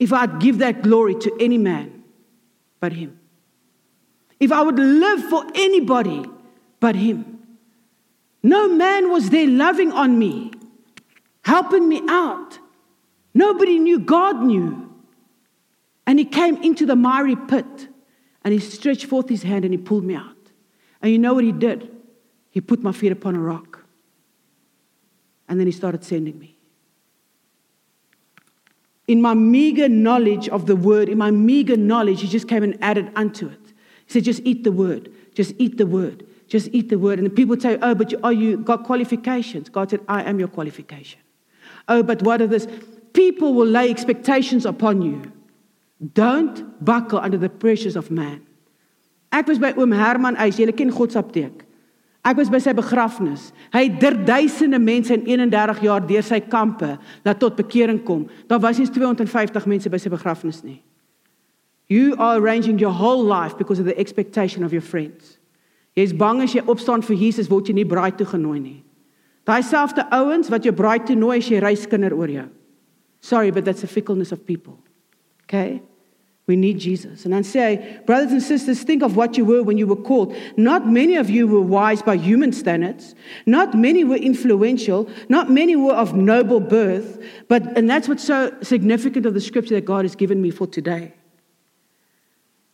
if 0.00 0.12
I'd 0.12 0.40
give 0.40 0.58
that 0.58 0.82
glory 0.82 1.14
to 1.22 1.30
any 1.38 1.58
man 1.58 2.02
but 2.80 2.92
Him. 2.92 3.20
If 4.40 4.50
I 4.50 4.60
would 4.60 4.78
live 4.78 5.22
for 5.30 5.46
anybody 5.54 6.33
but 6.84 6.96
Him. 6.96 7.38
No 8.42 8.68
man 8.68 9.10
was 9.10 9.30
there 9.30 9.48
loving 9.48 9.90
on 9.90 10.18
me, 10.18 10.52
helping 11.42 11.88
me 11.88 12.02
out. 12.10 12.58
Nobody 13.32 13.78
knew, 13.78 13.98
God 13.98 14.42
knew. 14.42 14.94
And 16.06 16.18
He 16.18 16.26
came 16.26 16.62
into 16.62 16.84
the 16.84 16.94
miry 16.94 17.36
pit 17.36 17.88
and 18.42 18.52
He 18.52 18.60
stretched 18.60 19.06
forth 19.06 19.30
His 19.30 19.44
hand 19.44 19.64
and 19.64 19.72
He 19.72 19.78
pulled 19.78 20.04
me 20.04 20.14
out. 20.14 20.36
And 21.00 21.10
you 21.10 21.18
know 21.18 21.32
what 21.32 21.44
He 21.44 21.52
did? 21.52 21.90
He 22.50 22.60
put 22.60 22.82
my 22.82 22.92
feet 22.92 23.12
upon 23.12 23.34
a 23.34 23.40
rock. 23.40 23.82
And 25.48 25.58
then 25.58 25.66
He 25.66 25.72
started 25.72 26.04
sending 26.04 26.38
me. 26.38 26.54
In 29.08 29.22
my 29.22 29.32
meager 29.32 29.88
knowledge 29.88 30.50
of 30.50 30.66
the 30.66 30.76
word, 30.76 31.08
in 31.08 31.16
my 31.16 31.30
meager 31.30 31.78
knowledge, 31.78 32.20
He 32.20 32.28
just 32.28 32.46
came 32.46 32.62
and 32.62 32.76
added 32.84 33.10
unto 33.16 33.48
it. 33.48 33.72
He 34.04 34.12
said, 34.12 34.24
Just 34.24 34.42
eat 34.44 34.64
the 34.64 34.72
word. 34.72 35.10
Just 35.32 35.54
eat 35.56 35.78
the 35.78 35.86
word. 35.86 36.26
Just 36.54 36.68
eat 36.72 36.88
the 36.88 37.00
word. 37.00 37.18
And 37.18 37.34
people 37.34 37.58
say, 37.58 37.78
Oh, 37.82 37.96
but 37.96 38.12
you, 38.12 38.20
are 38.22 38.32
you 38.32 38.58
got 38.58 38.84
qualifications? 38.84 39.68
God 39.68 39.90
said, 39.90 40.02
I 40.06 40.22
am 40.22 40.38
your 40.38 40.46
qualification. 40.46 41.18
Oh, 41.88 42.04
but 42.04 42.22
what 42.22 42.40
are 42.40 42.46
this? 42.46 42.68
People 43.12 43.54
will 43.54 43.66
lay 43.66 43.90
expectations 43.90 44.64
upon 44.64 45.02
you 45.02 45.32
Don't 46.12 46.84
buckle 46.84 47.18
under 47.18 47.38
the 47.38 47.48
pressures 47.48 47.96
of 47.96 48.10
man. 48.10 48.42
Ek 49.32 49.46
was 49.46 49.58
by 49.58 49.72
oom 49.72 49.92
Herman 49.92 50.36
Eis, 50.36 50.58
jy 50.58 50.70
ken 50.76 50.92
God 50.94 51.12
se 51.12 51.18
apteek. 51.18 51.62
Ek 52.24 52.36
was 52.36 52.50
by 52.52 52.60
sy 52.62 52.72
begrafnis. 52.76 53.50
Hy 53.74 53.86
het 53.88 54.24
duisende 54.26 54.80
mense 54.80 55.12
in 55.14 55.24
31 55.26 55.82
jaar 55.84 56.04
deur 56.06 56.24
sy 56.24 56.40
kampe 56.40 56.94
laat 57.24 57.40
tot 57.40 57.56
bekering 57.56 58.00
kom. 58.04 58.24
Daar 58.48 58.62
was 58.62 58.78
nie 58.78 58.88
250 58.88 59.66
mense 59.68 59.90
by 59.92 60.00
sy 60.00 60.12
begrafnis 60.12 60.62
nie. 60.64 60.80
You 61.88 62.14
are 62.16 62.38
arranging 62.40 62.78
your 62.80 62.92
whole 62.92 63.22
life 63.22 63.58
because 63.58 63.78
of 63.78 63.84
the 63.84 63.96
expectation 63.98 64.64
of 64.64 64.72
your 64.72 64.84
friends. 64.84 65.38
Jy's 65.96 66.12
bang 66.12 66.42
as 66.42 66.54
jy 66.54 66.62
opstaan 66.66 67.04
vir 67.06 67.16
Jesus 67.16 67.50
word 67.50 67.70
jy 67.70 67.76
nie 67.78 67.86
braai 67.86 68.10
toe 68.16 68.26
genooi 68.26 68.60
nie. 68.60 68.80
Daai 69.46 69.62
selfde 69.62 70.06
ouens 70.10 70.50
wat 70.50 70.64
jou 70.66 70.72
braai 70.74 70.98
toe 71.06 71.16
nooi 71.16 71.38
as 71.38 71.50
jy 71.50 71.60
reiskinder 71.62 72.14
oor 72.16 72.30
jou. 72.32 72.46
Sorry, 73.20 73.50
but 73.50 73.64
that's 73.64 73.80
the 73.80 73.86
fickleness 73.86 74.32
of 74.32 74.44
people. 74.44 74.78
Okay? 75.44 75.82
We 76.46 76.56
need 76.56 76.78
Jesus. 76.78 77.24
And 77.24 77.34
I 77.34 77.40
say, 77.40 78.00
brothers 78.04 78.32
and 78.32 78.42
sisters, 78.42 78.82
think 78.82 79.02
of 79.02 79.16
what 79.16 79.38
you 79.38 79.46
were 79.46 79.62
when 79.62 79.78
you 79.78 79.86
were 79.86 79.96
called. 79.96 80.36
Not 80.58 80.86
many 80.86 81.16
of 81.16 81.30
you 81.30 81.46
were 81.46 81.60
wise 81.62 82.02
by 82.02 82.18
human 82.18 82.52
standards. 82.52 83.14
Not 83.46 83.74
many 83.74 84.04
were 84.04 84.16
influential. 84.16 85.08
Not 85.30 85.50
many 85.50 85.74
were 85.74 85.94
of 85.94 86.14
noble 86.14 86.60
birth. 86.60 87.22
But, 87.48 87.78
and 87.78 87.88
that's 87.88 88.08
what's 88.08 88.24
so 88.24 88.54
significant 88.60 89.24
of 89.24 89.32
the 89.32 89.40
scripture 89.40 89.74
that 89.76 89.86
God 89.86 90.04
has 90.04 90.14
given 90.14 90.42
me 90.42 90.50
for 90.50 90.66
today. 90.66 91.14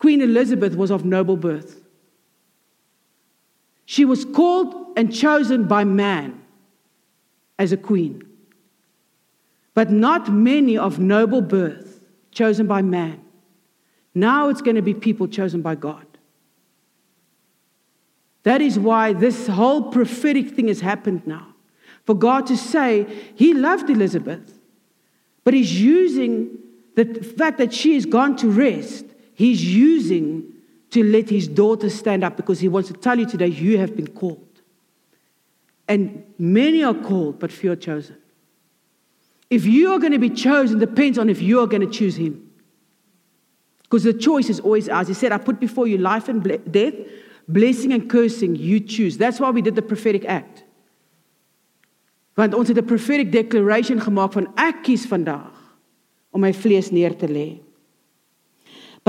Queen 0.01 0.21
Elizabeth 0.21 0.75
was 0.75 0.91
of 0.91 1.05
noble 1.05 1.37
birth. 1.37 1.80
She 3.91 4.05
was 4.05 4.25
called 4.25 4.93
and 4.97 5.13
chosen 5.13 5.67
by 5.67 5.83
man 5.83 6.41
as 7.59 7.73
a 7.73 7.77
queen. 7.77 8.23
But 9.75 9.91
not 9.91 10.33
many 10.33 10.79
of 10.79 11.01
noble 11.01 11.43
birth 11.43 12.01
chosen 12.31 12.69
by 12.69 12.83
man. 12.83 13.21
Now 14.15 14.49
it's 14.49 14.63
going 14.63 14.77
to 14.77 14.81
be 14.81 14.95
people 14.95 15.27
chosen 15.27 15.61
by 15.61 15.75
God. 15.75 16.07
That 18.45 18.61
is 18.61 18.79
why 18.79 19.13
this 19.13 19.49
whole 19.49 19.91
prophetic 19.91 20.51
thing 20.51 20.69
has 20.69 20.83
happened 20.83 21.27
now. 21.27 21.49
For 22.05 22.15
God 22.15 22.47
to 22.47 22.57
say, 22.57 23.09
He 23.35 23.55
loved 23.55 23.91
Elizabeth, 23.91 24.57
but 25.43 25.53
He's 25.53 25.81
using 25.81 26.59
the 26.95 27.07
fact 27.37 27.59
that 27.59 27.75
she 27.75 27.95
has 27.95 28.07
gone 28.07 28.37
to 28.37 28.49
rest, 28.49 29.05
He's 29.35 29.65
using 29.65 30.60
to 30.91 31.05
let 31.05 31.31
His 31.31 31.49
daughter 31.49 31.89
stand 31.91 32.25
up 32.25 32.37
because 32.37 32.61
He 32.61 32.69
wants 32.69 32.89
to 32.89 32.95
tell 32.95 33.19
you 33.19 33.27
today, 33.27 33.49
you 33.49 33.79
have 33.79 33.97
been 33.97 34.09
called. 34.09 34.47
And 35.89 36.25
many 36.39 36.83
are 36.83 36.95
called, 36.95 37.39
but 37.39 37.51
few 37.51 37.73
are 37.73 37.77
chosen. 37.77 38.17
If 39.49 39.67
you 39.67 39.93
are 39.93 39.99
going 39.99 40.13
to 40.13 40.19
be 40.19 40.31
chosen, 40.31 40.79
depends 40.79 41.19
on 41.19 41.29
if 41.29 41.43
you 41.43 41.61
are 41.61 41.67
going 41.67 41.81
to 41.83 41.91
choose 41.91 42.17
Him. 42.17 42.51
Because 43.83 44.05
the 44.05 44.15
choice 44.15 44.49
is 44.49 44.61
always 44.61 44.89
ours. 44.89 45.09
He 45.09 45.15
said, 45.15 45.33
I 45.33 45.39
put 45.39 45.59
before 45.59 45.89
you 45.89 45.99
life 45.99 46.29
and 46.29 46.43
ble- 46.43 46.59
death, 46.71 46.95
blessing 47.49 47.93
and 47.93 48.09
cursing, 48.09 48.55
you 48.55 48.79
choose. 48.79 49.19
That's 49.19 49.41
why 49.41 49.51
we 49.51 49.63
did 49.63 49.75
the 49.75 49.83
prophetic 49.83 50.25
act. 50.27 50.63
Want 52.37 52.55
ons 52.55 52.69
het 52.69 52.79
'n 52.79 52.85
prophetic 52.85 53.33
declaration 53.33 54.01
gemaak 54.01 54.33
van 54.33 54.47
ek 54.57 54.83
kies 54.83 55.07
vandag 55.07 55.53
om 56.31 56.41
my 56.41 56.53
vlees 56.53 56.91
neer 56.91 57.17
te 57.17 57.27
lê. 57.27 57.59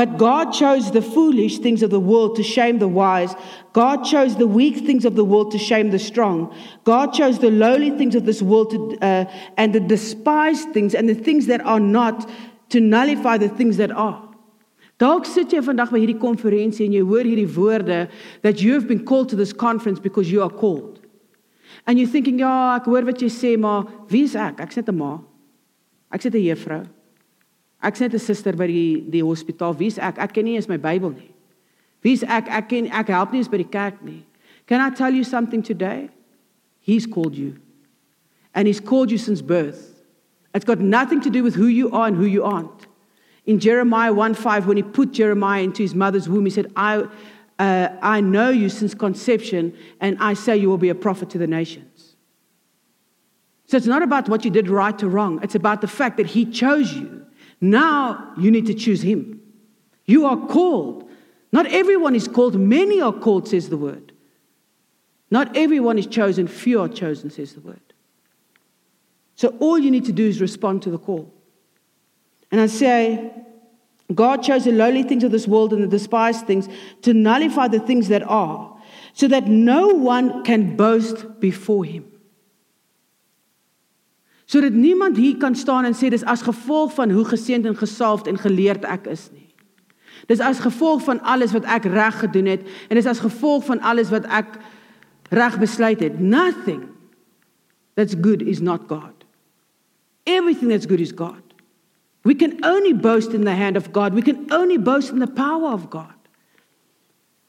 But 0.01 0.17
God 0.17 0.51
chose 0.51 0.89
the 0.89 1.01
foolish 1.03 1.59
things 1.59 1.83
of 1.83 1.91
the 1.91 1.99
world 1.99 2.35
to 2.37 2.41
shame 2.41 2.79
the 2.79 2.87
wise. 2.87 3.35
God 3.71 4.03
chose 4.03 4.35
the 4.35 4.47
weak 4.47 4.77
things 4.77 5.05
of 5.05 5.13
the 5.13 5.23
world 5.23 5.51
to 5.51 5.59
shame 5.59 5.91
the 5.91 5.99
strong. 5.99 6.51
God 6.85 7.13
chose 7.13 7.37
the 7.37 7.51
lowly 7.51 7.91
things 7.91 8.15
of 8.15 8.25
this 8.25 8.41
world 8.41 8.71
to, 8.71 8.97
uh, 8.99 9.25
and 9.57 9.75
the 9.75 9.79
despised 9.79 10.71
things 10.73 10.95
and 10.95 11.07
the 11.07 11.13
things 11.13 11.45
that 11.45 11.61
are 11.61 11.79
not 11.79 12.27
to 12.69 12.79
nullify 12.79 13.37
the 13.37 13.47
things 13.47 13.77
that 13.77 13.91
are. 13.91 14.27
Dalk 14.97 15.27
sit 15.27 15.53
jy 15.53 15.61
vandag 15.67 15.93
by 15.93 16.01
hierdie 16.01 16.17
konferensie 16.23 16.87
en 16.87 16.95
jy 16.97 17.03
hoor 17.05 17.29
hierdie 17.29 17.53
woorde 17.53 17.99
that 18.41 18.63
you 18.65 18.73
have 18.73 18.87
been 18.87 19.05
called 19.05 19.29
to 19.29 19.35
this 19.35 19.53
conference 19.53 19.99
because 19.99 20.31
you 20.31 20.41
are 20.41 20.49
called. 20.63 20.97
And 21.85 21.99
you're 21.99 22.09
thinking, 22.09 22.39
ja, 22.41 22.79
ek 22.79 22.89
hoor 22.89 23.05
wat 23.05 23.21
jy 23.21 23.29
sê, 23.29 23.53
maar 23.53 23.85
wie 24.09 24.23
is 24.25 24.33
ek? 24.33 24.65
Ek's 24.65 24.81
net 24.81 24.89
'n 24.89 24.97
ma. 24.97 25.19
Ek's 26.11 26.25
net 26.25 26.41
'n 26.41 26.47
juffrou. 26.49 26.81
Ek's 27.83 27.99
net 27.99 28.13
'n 28.13 28.19
suster 28.19 28.55
by 28.55 28.67
die 28.67 29.03
die 29.09 29.23
hospitaal. 29.23 29.77
Wie 29.77 29.87
is 29.87 29.97
ek? 29.97 30.17
Ek 30.17 30.33
ken 30.33 30.45
nie 30.45 30.55
eens 30.55 30.67
my 30.67 30.77
Bybel 30.77 31.11
nie. 31.11 31.31
Wie 32.01 32.13
is 32.13 32.23
ek? 32.23 32.47
Ek 32.49 32.69
ken 32.69 32.87
ek 32.87 33.07
help 33.07 33.31
nie 33.31 33.39
eens 33.39 33.49
by 33.49 33.57
die 33.57 33.69
kerk 33.69 34.03
nie. 34.03 34.25
Can 34.67 34.79
I 34.81 34.93
tell 34.93 35.13
you 35.13 35.23
something 35.23 35.63
today? 35.63 36.09
He's 36.79 37.05
called 37.05 37.35
you. 37.35 37.57
And 38.53 38.67
he's 38.67 38.79
called 38.79 39.11
you 39.11 39.17
since 39.17 39.41
birth. 39.41 40.03
It's 40.53 40.65
got 40.65 40.79
nothing 40.79 41.21
to 41.21 41.29
do 41.29 41.43
with 41.43 41.55
who 41.55 41.67
you 41.67 41.91
are 41.91 42.07
and 42.07 42.17
who 42.17 42.25
you 42.25 42.43
aren't. 42.43 42.87
In 43.45 43.59
Jeremiah 43.59 44.13
1:5 44.13 44.67
when 44.67 44.77
he 44.77 44.83
put 44.83 45.11
Jeremiah 45.11 45.63
into 45.63 45.81
his 45.81 45.95
mother's 45.95 46.29
womb, 46.29 46.45
he 46.45 46.51
said, 46.51 46.71
I, 46.75 47.07
uh, 47.57 47.89
I 48.01 48.21
know 48.21 48.49
you 48.49 48.69
since 48.69 48.93
conception, 48.93 49.73
and 49.99 50.17
I 50.19 50.33
say 50.33 50.57
you 50.57 50.69
will 50.69 50.77
be 50.77 50.89
a 50.89 50.95
prophet 50.95 51.29
to 51.31 51.37
the 51.37 51.47
nations. 51.47 52.15
So 53.65 53.77
it's 53.77 53.87
not 53.87 54.03
about 54.03 54.27
what 54.27 54.43
you 54.43 54.51
did 54.51 54.69
right 54.69 55.01
or 55.01 55.07
wrong, 55.07 55.39
it's 55.41 55.55
about 55.55 55.81
the 55.81 55.87
fact 55.87 56.17
that 56.17 56.27
he 56.27 56.45
chose 56.45 56.93
you. 56.93 57.25
Now 57.61 58.33
you 58.37 58.49
need 58.49 58.65
to 58.65 58.73
choose 58.73 59.03
him. 59.03 59.39
You 60.05 60.25
are 60.25 60.37
called. 60.47 61.09
Not 61.51 61.67
everyone 61.67 62.15
is 62.15 62.27
called, 62.27 62.55
many 62.55 62.99
are 63.01 63.13
called, 63.13 63.47
says 63.47 63.69
the 63.69 63.77
word. 63.77 64.11
Not 65.29 65.55
everyone 65.55 65.97
is 65.97 66.07
chosen, 66.07 66.47
few 66.47 66.81
are 66.81 66.89
chosen, 66.89 67.29
says 67.29 67.53
the 67.53 67.61
word. 67.61 67.79
So 69.35 69.55
all 69.59 69.77
you 69.79 69.91
need 69.91 70.05
to 70.05 70.11
do 70.11 70.27
is 70.27 70.41
respond 70.41 70.81
to 70.83 70.89
the 70.89 70.97
call. 70.97 71.33
And 72.51 72.59
I 72.59 72.67
say, 72.67 73.31
God 74.13 74.43
chose 74.43 74.65
the 74.65 74.71
lowly 74.71 75.03
things 75.03 75.23
of 75.23 75.31
this 75.31 75.47
world 75.47 75.71
and 75.71 75.83
the 75.83 75.87
despised 75.87 76.45
things 76.45 76.67
to 77.03 77.13
nullify 77.13 77.69
the 77.69 77.79
things 77.79 78.09
that 78.09 78.23
are, 78.23 78.77
so 79.13 79.27
that 79.27 79.47
no 79.47 79.87
one 79.87 80.43
can 80.43 80.75
boast 80.75 81.39
before 81.39 81.85
him. 81.85 82.10
Sodat 84.51 84.73
niemand 84.75 85.17
hier 85.17 85.37
kan 85.37 85.55
staan 85.55 85.85
en 85.87 85.95
sê 85.95 86.09
dis 86.11 86.25
as 86.27 86.41
gevolg 86.43 86.91
van 86.97 87.11
hoe 87.15 87.23
geseënd 87.25 87.69
en 87.69 87.77
gesalfd 87.77 88.27
en 88.27 88.39
geleerd 88.39 88.83
ek 88.83 89.07
is 89.07 89.29
nie. 89.31 89.47
Dis 90.27 90.43
as 90.43 90.59
gevolg 90.59 91.05
van 91.05 91.21
alles 91.23 91.53
wat 91.55 91.63
ek 91.71 91.87
reg 91.87 92.17
gedoen 92.19 92.49
het 92.51 92.65
en 92.89 92.99
dis 92.99 93.07
as 93.07 93.23
gevolg 93.23 93.63
van 93.69 93.79
alles 93.79 94.11
wat 94.11 94.27
ek 94.27 94.59
reg 95.31 95.55
besluit 95.61 96.03
het. 96.03 96.19
Nothing 96.19 96.83
that's 97.95 98.19
good 98.19 98.43
is 98.43 98.59
not 98.59 98.91
God. 98.91 99.23
Everything 100.27 100.69
that's 100.69 100.85
good 100.85 100.99
is 100.99 101.15
God. 101.15 101.39
We 102.27 102.35
can 102.35 102.59
only 102.65 102.93
boast 102.93 103.31
in 103.33 103.47
the 103.47 103.55
hand 103.55 103.77
of 103.77 103.93
God. 103.95 104.13
We 104.13 104.21
can 104.21 104.51
only 104.51 104.77
boast 104.77 105.15
in 105.15 105.19
the 105.19 105.31
power 105.31 105.71
of 105.71 105.89
God. 105.89 106.17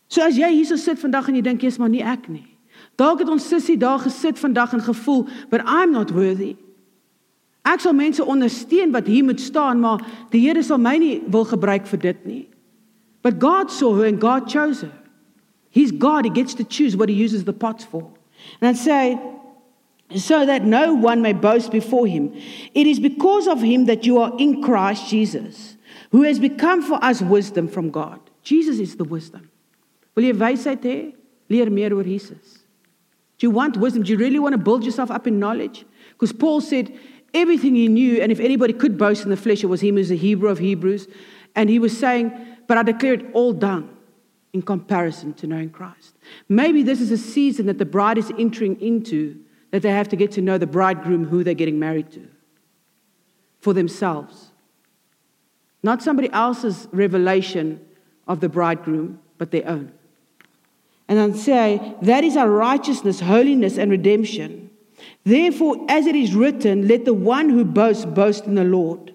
So 0.07 0.22
as 0.22 0.38
jy 0.38 0.55
hierso 0.55 0.78
sit 0.78 1.03
vandag 1.03 1.28
en 1.28 1.34
jy 1.34 1.42
dink 1.50 1.66
jy's 1.66 1.82
maar 1.82 1.90
nie 1.90 2.07
ek 2.07 2.30
nie. 2.30 2.46
Dalk 2.94 3.24
het 3.24 3.28
ons 3.28 3.48
sussie 3.48 3.76
daar 3.80 3.98
gesit 3.98 4.38
vandag 4.38 4.72
en 4.78 4.86
gevoel, 4.86 5.26
but 5.50 5.66
I'm 5.66 5.90
not 5.90 6.14
worthy. 6.14 6.55
Ek 7.64 7.80
sal 7.80 7.94
mense 7.94 8.24
ondersteun 8.24 8.90
wat 8.94 9.06
hier 9.06 9.24
moet 9.24 9.40
staan, 9.40 9.80
maar 9.80 10.02
die 10.32 10.40
Here 10.43 10.62
sal 10.62 10.80
my 10.82 10.97
nie 10.98 11.20
wil 11.30 11.44
gebruik 11.47 11.86
vir 11.86 11.98
dit 11.98 12.24
nie. 12.26 12.43
But 13.22 13.39
God 13.39 13.70
saw 13.70 13.94
her 13.94 14.06
and 14.06 14.20
God 14.20 14.48
chose 14.51 14.82
her. 14.82 14.93
He's 15.70 15.93
God, 15.93 16.24
he 16.24 16.30
gets 16.30 16.55
to 16.55 16.64
choose 16.64 16.97
what 16.97 17.09
he 17.09 17.14
uses 17.14 17.44
the 17.44 17.52
pots 17.52 17.84
for. 17.84 18.10
And 18.60 18.68
I'd 18.68 18.76
say 18.76 19.18
so 20.16 20.44
that 20.44 20.64
no 20.64 20.93
one 20.93 21.22
may 21.22 21.32
boast 21.32 21.70
before 21.70 22.06
him. 22.06 22.34
It 22.74 22.86
is 22.86 23.01
because 23.01 23.47
of 23.47 23.62
him 23.62 23.86
that 23.86 24.05
you 24.05 24.18
are 24.18 24.32
in 24.39 24.62
Christ 24.62 25.09
Jesus, 25.09 25.76
who 26.10 26.22
has 26.22 26.39
become 26.39 26.82
for 26.82 27.02
us 27.02 27.22
wisdom 27.22 27.68
from 27.68 27.90
God. 27.90 28.20
Jesus 28.43 28.78
is 28.78 28.97
the 28.97 29.05
wisdom. 29.05 29.48
Wil 30.14 30.26
jy 30.26 30.32
wysheid 30.36 30.82
hê? 30.84 30.98
Leer 31.48 31.70
meer 31.70 31.94
oor 31.94 32.05
Jesus. 32.05 32.59
Do 33.39 33.47
you 33.47 33.51
want 33.51 33.76
wisdom? 33.76 34.02
Do 34.02 34.12
you 34.12 34.18
really 34.18 34.39
want 34.39 34.52
to 34.52 34.59
build 34.59 34.84
yourself 34.84 35.10
up 35.10 35.26
in 35.26 35.39
knowledge? 35.39 35.86
Because 36.12 36.32
Paul 36.32 36.60
said 36.60 36.93
everything 37.34 37.74
he 37.74 37.88
knew, 37.88 38.20
and 38.20 38.30
if 38.32 38.40
anybody 38.40 38.72
could 38.72 38.98
boast 38.98 39.24
in 39.24 39.30
the 39.30 39.36
flesh, 39.36 39.62
it 39.62 39.66
was 39.66 39.80
him 39.80 39.96
who's 39.96 40.10
a 40.10 40.16
Hebrew 40.16 40.48
of 40.48 40.59
Hebrews. 40.59 41.09
And 41.54 41.68
he 41.68 41.78
was 41.78 41.96
saying, 41.96 42.32
But 42.66 42.78
I 42.78 42.82
declare 42.82 43.14
it 43.14 43.26
all 43.32 43.52
done 43.52 43.96
in 44.52 44.62
comparison 44.62 45.32
to 45.34 45.46
knowing 45.46 45.70
Christ. 45.70 46.16
Maybe 46.48 46.82
this 46.82 47.00
is 47.00 47.10
a 47.10 47.18
season 47.18 47.66
that 47.66 47.78
the 47.78 47.84
bride 47.84 48.18
is 48.18 48.30
entering 48.38 48.80
into 48.80 49.38
that 49.70 49.82
they 49.82 49.90
have 49.90 50.09
to 50.10 50.16
get 50.16 50.32
to 50.32 50.40
know 50.40 50.59
the 50.59 50.66
bridegroom 50.66 51.24
who 51.24 51.42
they're 51.42 51.54
getting 51.54 51.78
married 51.78 52.10
to 52.12 52.28
for 53.60 53.72
themselves. 53.72 54.50
Not 55.82 56.02
somebody 56.02 56.30
else's 56.32 56.86
revelation 56.92 57.80
of 58.28 58.40
the 58.40 58.48
bridegroom, 58.48 59.20
but 59.38 59.50
their 59.50 59.66
own. 59.66 59.92
And 61.09 61.18
then 61.18 61.34
say, 61.34 61.94
that 62.02 62.22
is 62.22 62.36
our 62.36 62.48
righteousness, 62.48 63.20
holiness, 63.20 63.78
and 63.78 63.90
redemption. 63.90 64.61
Therefore, 65.24 65.77
as 65.89 66.07
it 66.07 66.15
is 66.15 66.35
written, 66.35 66.89
let 66.89 67.05
the 67.05 67.15
one 67.15 67.49
who 67.49 67.65
boasts 67.65 68.05
boast 68.05 68.45
in 68.45 68.55
the 68.55 68.65
Lord. 68.65 69.15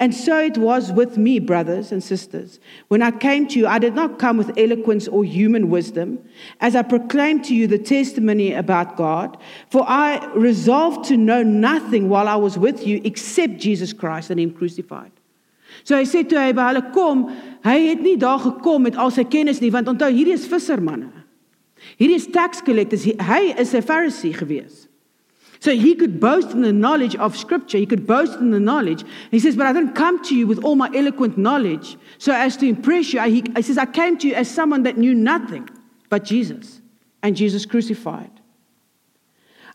And 0.00 0.14
so 0.14 0.38
it 0.40 0.58
was 0.58 0.90
with 0.92 1.16
me, 1.16 1.38
brothers 1.38 1.92
and 1.92 2.02
sisters. 2.02 2.58
When 2.88 3.00
I 3.00 3.10
came 3.12 3.46
to 3.48 3.58
you, 3.58 3.66
I 3.66 3.78
did 3.78 3.94
not 3.94 4.18
come 4.18 4.36
with 4.36 4.58
eloquence 4.58 5.06
or 5.06 5.24
human 5.24 5.70
wisdom, 5.70 6.18
as 6.60 6.74
I 6.74 6.82
proclaimed 6.82 7.44
to 7.44 7.54
you 7.54 7.66
the 7.66 7.78
testimony 7.78 8.52
about 8.52 8.96
God. 8.96 9.38
For 9.70 9.84
I 9.88 10.24
resolved 10.34 11.06
to 11.06 11.16
know 11.16 11.42
nothing 11.42 12.08
while 12.08 12.28
I 12.28 12.34
was 12.34 12.58
with 12.58 12.86
you 12.86 13.00
except 13.04 13.58
Jesus 13.58 13.92
Christ 13.92 14.30
and 14.30 14.40
Him 14.40 14.52
crucified. 14.52 15.12
So 15.82 15.96
hy 15.96 16.04
sê 16.06 16.22
toe 16.22 16.38
hy 16.38 16.52
by 16.54 16.68
hulle 16.70 16.84
kom, 16.94 17.24
hy 17.64 17.78
het 17.88 18.02
nie 18.04 18.14
daar 18.20 18.38
gekom 18.38 18.84
met 18.86 18.98
al 19.00 19.10
sy 19.10 19.24
kennis 19.26 19.58
nie, 19.62 19.72
want 19.74 19.88
onthou 19.90 20.10
hierdie 20.12 20.36
is 20.36 20.46
vissermanne. 20.46 21.23
Hierdie 21.98 22.16
is 22.16 22.26
tax 22.26 22.60
collectors. 22.60 23.04
Hy 23.04 23.54
is 23.58 23.74
'n 23.74 23.82
Pharisee 23.82 24.34
gewees. 24.34 24.88
So 25.60 25.74
he 25.74 25.94
could 25.94 26.20
boast 26.20 26.50
in 26.50 26.60
the 26.60 26.74
knowledge 26.74 27.16
of 27.16 27.36
scripture. 27.36 27.78
He 27.78 27.86
could 27.86 28.06
boast 28.06 28.38
in 28.38 28.50
the 28.50 28.60
knowledge. 28.60 29.02
He 29.30 29.38
says, 29.38 29.56
But 29.56 29.66
I 29.66 29.72
didn't 29.72 29.94
come 29.94 30.22
to 30.24 30.34
you 30.36 30.46
with 30.46 30.62
all 30.62 30.76
my 30.76 30.90
eloquent 30.94 31.38
knowledge 31.38 31.96
so 32.18 32.32
as 32.32 32.58
to 32.58 32.66
impress 32.66 33.14
you. 33.14 33.22
He, 33.22 33.42
he 33.56 33.62
says, 33.62 33.78
I 33.78 33.86
came 33.86 34.18
to 34.18 34.28
you 34.28 34.34
as 34.34 34.50
someone 34.50 34.82
that 34.82 34.98
knew 34.98 35.14
nothing 35.14 35.66
but 36.10 36.24
Jesus 36.24 36.82
and 37.22 37.34
Jesus 37.34 37.64
crucified. 37.64 38.30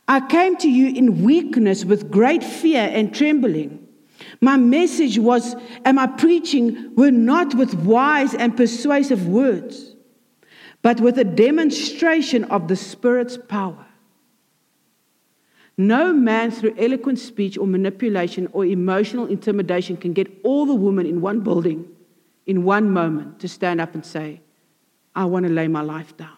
I 0.07 0.19
came 0.19 0.57
to 0.57 0.69
you 0.69 0.95
in 0.95 1.23
weakness 1.23 1.85
with 1.85 2.11
great 2.11 2.43
fear 2.43 2.89
and 2.93 3.13
trembling. 3.13 3.87
My 4.41 4.57
message 4.57 5.17
was, 5.17 5.55
and 5.85 5.95
my 5.95 6.05
preaching 6.05 6.93
were 6.95 7.11
not 7.11 7.55
with 7.55 7.73
wise 7.73 8.33
and 8.33 8.55
persuasive 8.55 9.27
words, 9.27 9.95
but 10.81 10.99
with 10.99 11.17
a 11.17 11.23
demonstration 11.23 12.45
of 12.45 12.67
the 12.67 12.75
Spirit's 12.75 13.37
power. 13.37 13.85
No 15.77 16.11
man 16.11 16.51
through 16.51 16.75
eloquent 16.77 17.19
speech 17.19 17.57
or 17.57 17.65
manipulation 17.65 18.49
or 18.51 18.65
emotional 18.65 19.27
intimidation 19.27 19.95
can 19.95 20.13
get 20.13 20.27
all 20.43 20.65
the 20.65 20.75
women 20.75 21.05
in 21.05 21.21
one 21.21 21.39
building 21.39 21.87
in 22.45 22.63
one 22.63 22.91
moment 22.91 23.39
to 23.39 23.47
stand 23.47 23.79
up 23.79 23.93
and 23.93 24.05
say, 24.05 24.41
I 25.15 25.25
want 25.25 25.45
to 25.45 25.51
lay 25.51 25.67
my 25.67 25.81
life 25.81 26.17
down. 26.17 26.35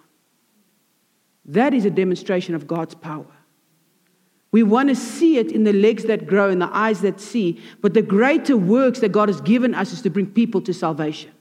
That 1.45 1.73
is 1.73 1.85
a 1.85 1.89
demonstration 1.89 2.53
of 2.53 2.67
God's 2.67 2.95
power. 2.95 3.25
We 4.51 4.63
want 4.63 4.89
to 4.89 4.95
see 4.95 5.37
it 5.37 5.51
in 5.51 5.63
the 5.63 5.73
legs 5.73 6.03
that 6.03 6.27
grow 6.27 6.49
and 6.49 6.61
the 6.61 6.69
eyes 6.75 7.01
that 7.01 7.21
see, 7.21 7.61
but 7.81 7.93
the 7.93 8.01
greater 8.01 8.57
works 8.57 8.99
that 8.99 9.11
God 9.13 9.29
has 9.29 9.39
given 9.39 9.73
us 9.73 9.93
is 9.93 10.01
to 10.01 10.09
bring 10.09 10.25
people 10.27 10.61
to 10.61 10.73
salvation. 10.73 11.31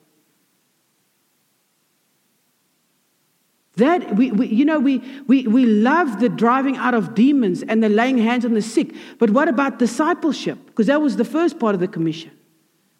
That 3.80 4.16
we, 4.16 4.30
we 4.30 4.46
you 4.46 4.64
know 4.64 4.78
we, 4.78 4.98
we 5.26 5.46
we 5.46 5.66
love 5.66 6.20
the 6.20 6.28
driving 6.28 6.76
out 6.76 6.94
of 6.94 7.14
demons 7.14 7.62
and 7.62 7.82
the 7.82 7.88
laying 7.88 8.18
hands 8.18 8.44
on 8.44 8.54
the 8.54 8.62
sick, 8.62 8.94
but 9.18 9.30
what 9.30 9.48
about 9.48 9.78
discipleship? 9.78 10.58
Because 10.66 10.86
that 10.86 11.00
was 11.00 11.16
the 11.16 11.24
first 11.24 11.58
part 11.58 11.74
of 11.74 11.80
the 11.80 11.88
commission, 11.88 12.30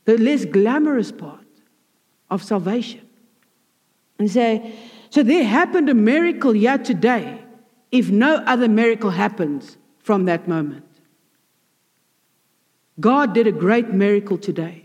the 0.05 0.19
less 0.19 0.44
glamorous 0.44 1.12
part 1.12 1.47
of 2.31 2.43
salvation. 2.43 3.02
And 4.19 4.31
say, 4.31 4.74
so 5.11 5.23
there 5.23 5.44
happened 5.44 5.89
a 5.89 5.94
miracle 5.94 6.55
yet 6.55 6.85
today, 6.85 7.43
if 7.90 8.11
no 8.11 8.36
other 8.47 8.69
miracle 8.69 9.11
happens 9.11 9.77
from 9.98 10.27
that 10.27 10.47
moment. 10.47 10.85
God 13.01 13.35
did 13.35 13.47
a 13.47 13.52
great 13.52 13.89
miracle 13.89 14.39
today. 14.39 14.85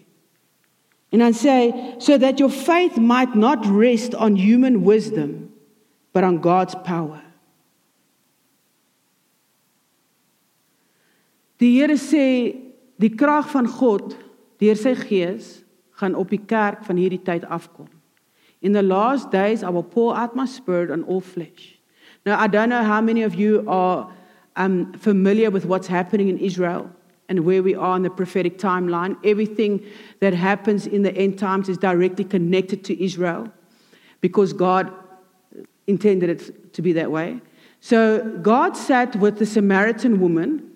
And 1.11 1.23
I 1.23 1.31
say, 1.31 1.95
so 1.99 2.17
that 2.17 2.39
your 2.39 2.49
faith 2.49 2.97
might 2.97 3.35
not 3.35 3.65
rest 3.65 4.15
on 4.15 4.35
human 4.35 4.83
wisdom, 4.83 5.44
but 6.15 6.23
on 6.23 6.37
God's 6.37 6.73
power. 6.75 7.21
Die 11.59 11.73
Here 11.75 11.97
sê 11.99 12.55
die 12.95 13.11
krag 13.19 13.49
van 13.51 13.67
God 13.67 14.15
deur 14.63 14.79
sy 14.79 14.93
gees 14.95 15.49
gaan 15.99 16.15
op 16.15 16.31
die 16.31 16.39
kerk 16.39 16.85
van 16.87 16.95
hierdie 16.95 17.19
tyd 17.19 17.43
afkom. 17.51 17.89
In 18.63 18.71
the 18.71 18.81
last 18.81 19.27
days 19.29 19.61
I 19.61 19.69
will 19.75 19.83
pour 19.83 20.15
out 20.15 20.39
my 20.39 20.45
spirit 20.47 20.89
on 20.89 21.03
all 21.03 21.19
flesh. 21.19 21.75
Now 22.25 22.39
I 22.39 22.47
don't 22.47 22.71
know 22.71 22.83
how 22.87 23.01
many 23.01 23.23
of 23.23 23.35
you 23.35 23.65
are 23.67 24.07
um, 24.55 24.93
familiar 24.93 25.51
with 25.51 25.65
what's 25.65 25.91
happening 25.91 26.29
in 26.29 26.37
Israel 26.39 26.89
and 27.27 27.43
where 27.43 27.61
we 27.61 27.75
are 27.75 27.97
in 27.97 28.03
the 28.03 28.09
prophetic 28.09 28.57
timeline. 28.57 29.17
Everything 29.25 29.83
that 30.21 30.33
happens 30.33 30.87
in 30.87 31.03
the 31.03 31.13
end 31.17 31.37
times 31.37 31.67
is 31.67 31.77
directly 31.77 32.23
connected 32.23 32.85
to 32.85 33.03
Israel 33.03 33.51
because 34.21 34.53
God 34.53 34.93
intended 35.87 36.29
it 36.29 36.73
to 36.73 36.81
be 36.81 36.93
that 36.93 37.11
way. 37.11 37.41
So 37.79 38.39
God 38.41 38.75
sat 38.75 39.15
with 39.15 39.37
the 39.37 39.45
Samaritan 39.45 40.19
woman 40.19 40.71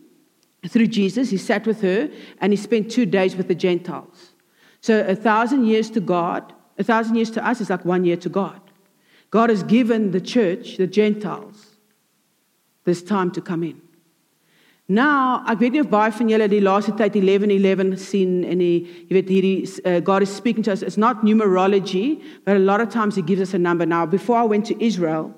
through 0.67 0.87
Jesus. 0.87 1.29
He 1.29 1.37
sat 1.37 1.65
with 1.65 1.81
her 1.81 2.09
and 2.39 2.53
he 2.53 2.57
spent 2.57 2.91
two 2.91 3.05
days 3.05 3.35
with 3.35 3.47
the 3.47 3.55
Gentiles. 3.55 4.33
So 4.81 5.01
a 5.05 5.15
thousand 5.15 5.65
years 5.65 5.89
to 5.91 5.99
God, 5.99 6.53
a 6.77 6.83
thousand 6.83 7.15
years 7.15 7.31
to 7.31 7.45
us 7.45 7.61
is 7.61 7.69
like 7.69 7.83
one 7.83 8.05
year 8.05 8.17
to 8.17 8.29
God. 8.29 8.61
God 9.31 9.49
has 9.49 9.63
given 9.63 10.11
the 10.11 10.21
church, 10.21 10.77
the 10.77 10.87
Gentiles, 10.87 11.77
this 12.85 13.03
time 13.03 13.31
to 13.31 13.41
come 13.41 13.63
in. 13.63 13.81
Nou, 14.89 15.41
ek 15.45 15.59
weet 15.61 15.75
nie 15.75 15.81
of 15.83 15.89
baie 15.91 16.09
van 16.09 16.29
julle 16.31 16.47
die 16.49 16.63
laaste 16.65 16.95
tyd 16.97 17.13
11:11 17.21 17.91
sien 18.01 18.39
en 18.41 18.57
die 18.57 18.87
jy 19.05 19.13
weet 19.19 19.27
hierdie 19.29 19.57
uh, 19.85 19.99
God 20.01 20.25
is 20.25 20.33
speaking 20.35 20.65
to 20.65 20.71
us. 20.71 20.81
It's 20.81 20.97
not 20.97 21.21
numerology, 21.21 22.17
but 22.43 22.55
a 22.55 22.59
lot 22.59 22.81
of 22.81 22.89
times 22.89 23.15
he 23.15 23.21
gives 23.21 23.41
us 23.41 23.53
a 23.53 23.59
number. 23.59 23.85
Now, 23.85 24.07
before 24.07 24.37
I 24.41 24.47
went 24.49 24.65
to 24.65 24.83
Israel, 24.83 25.29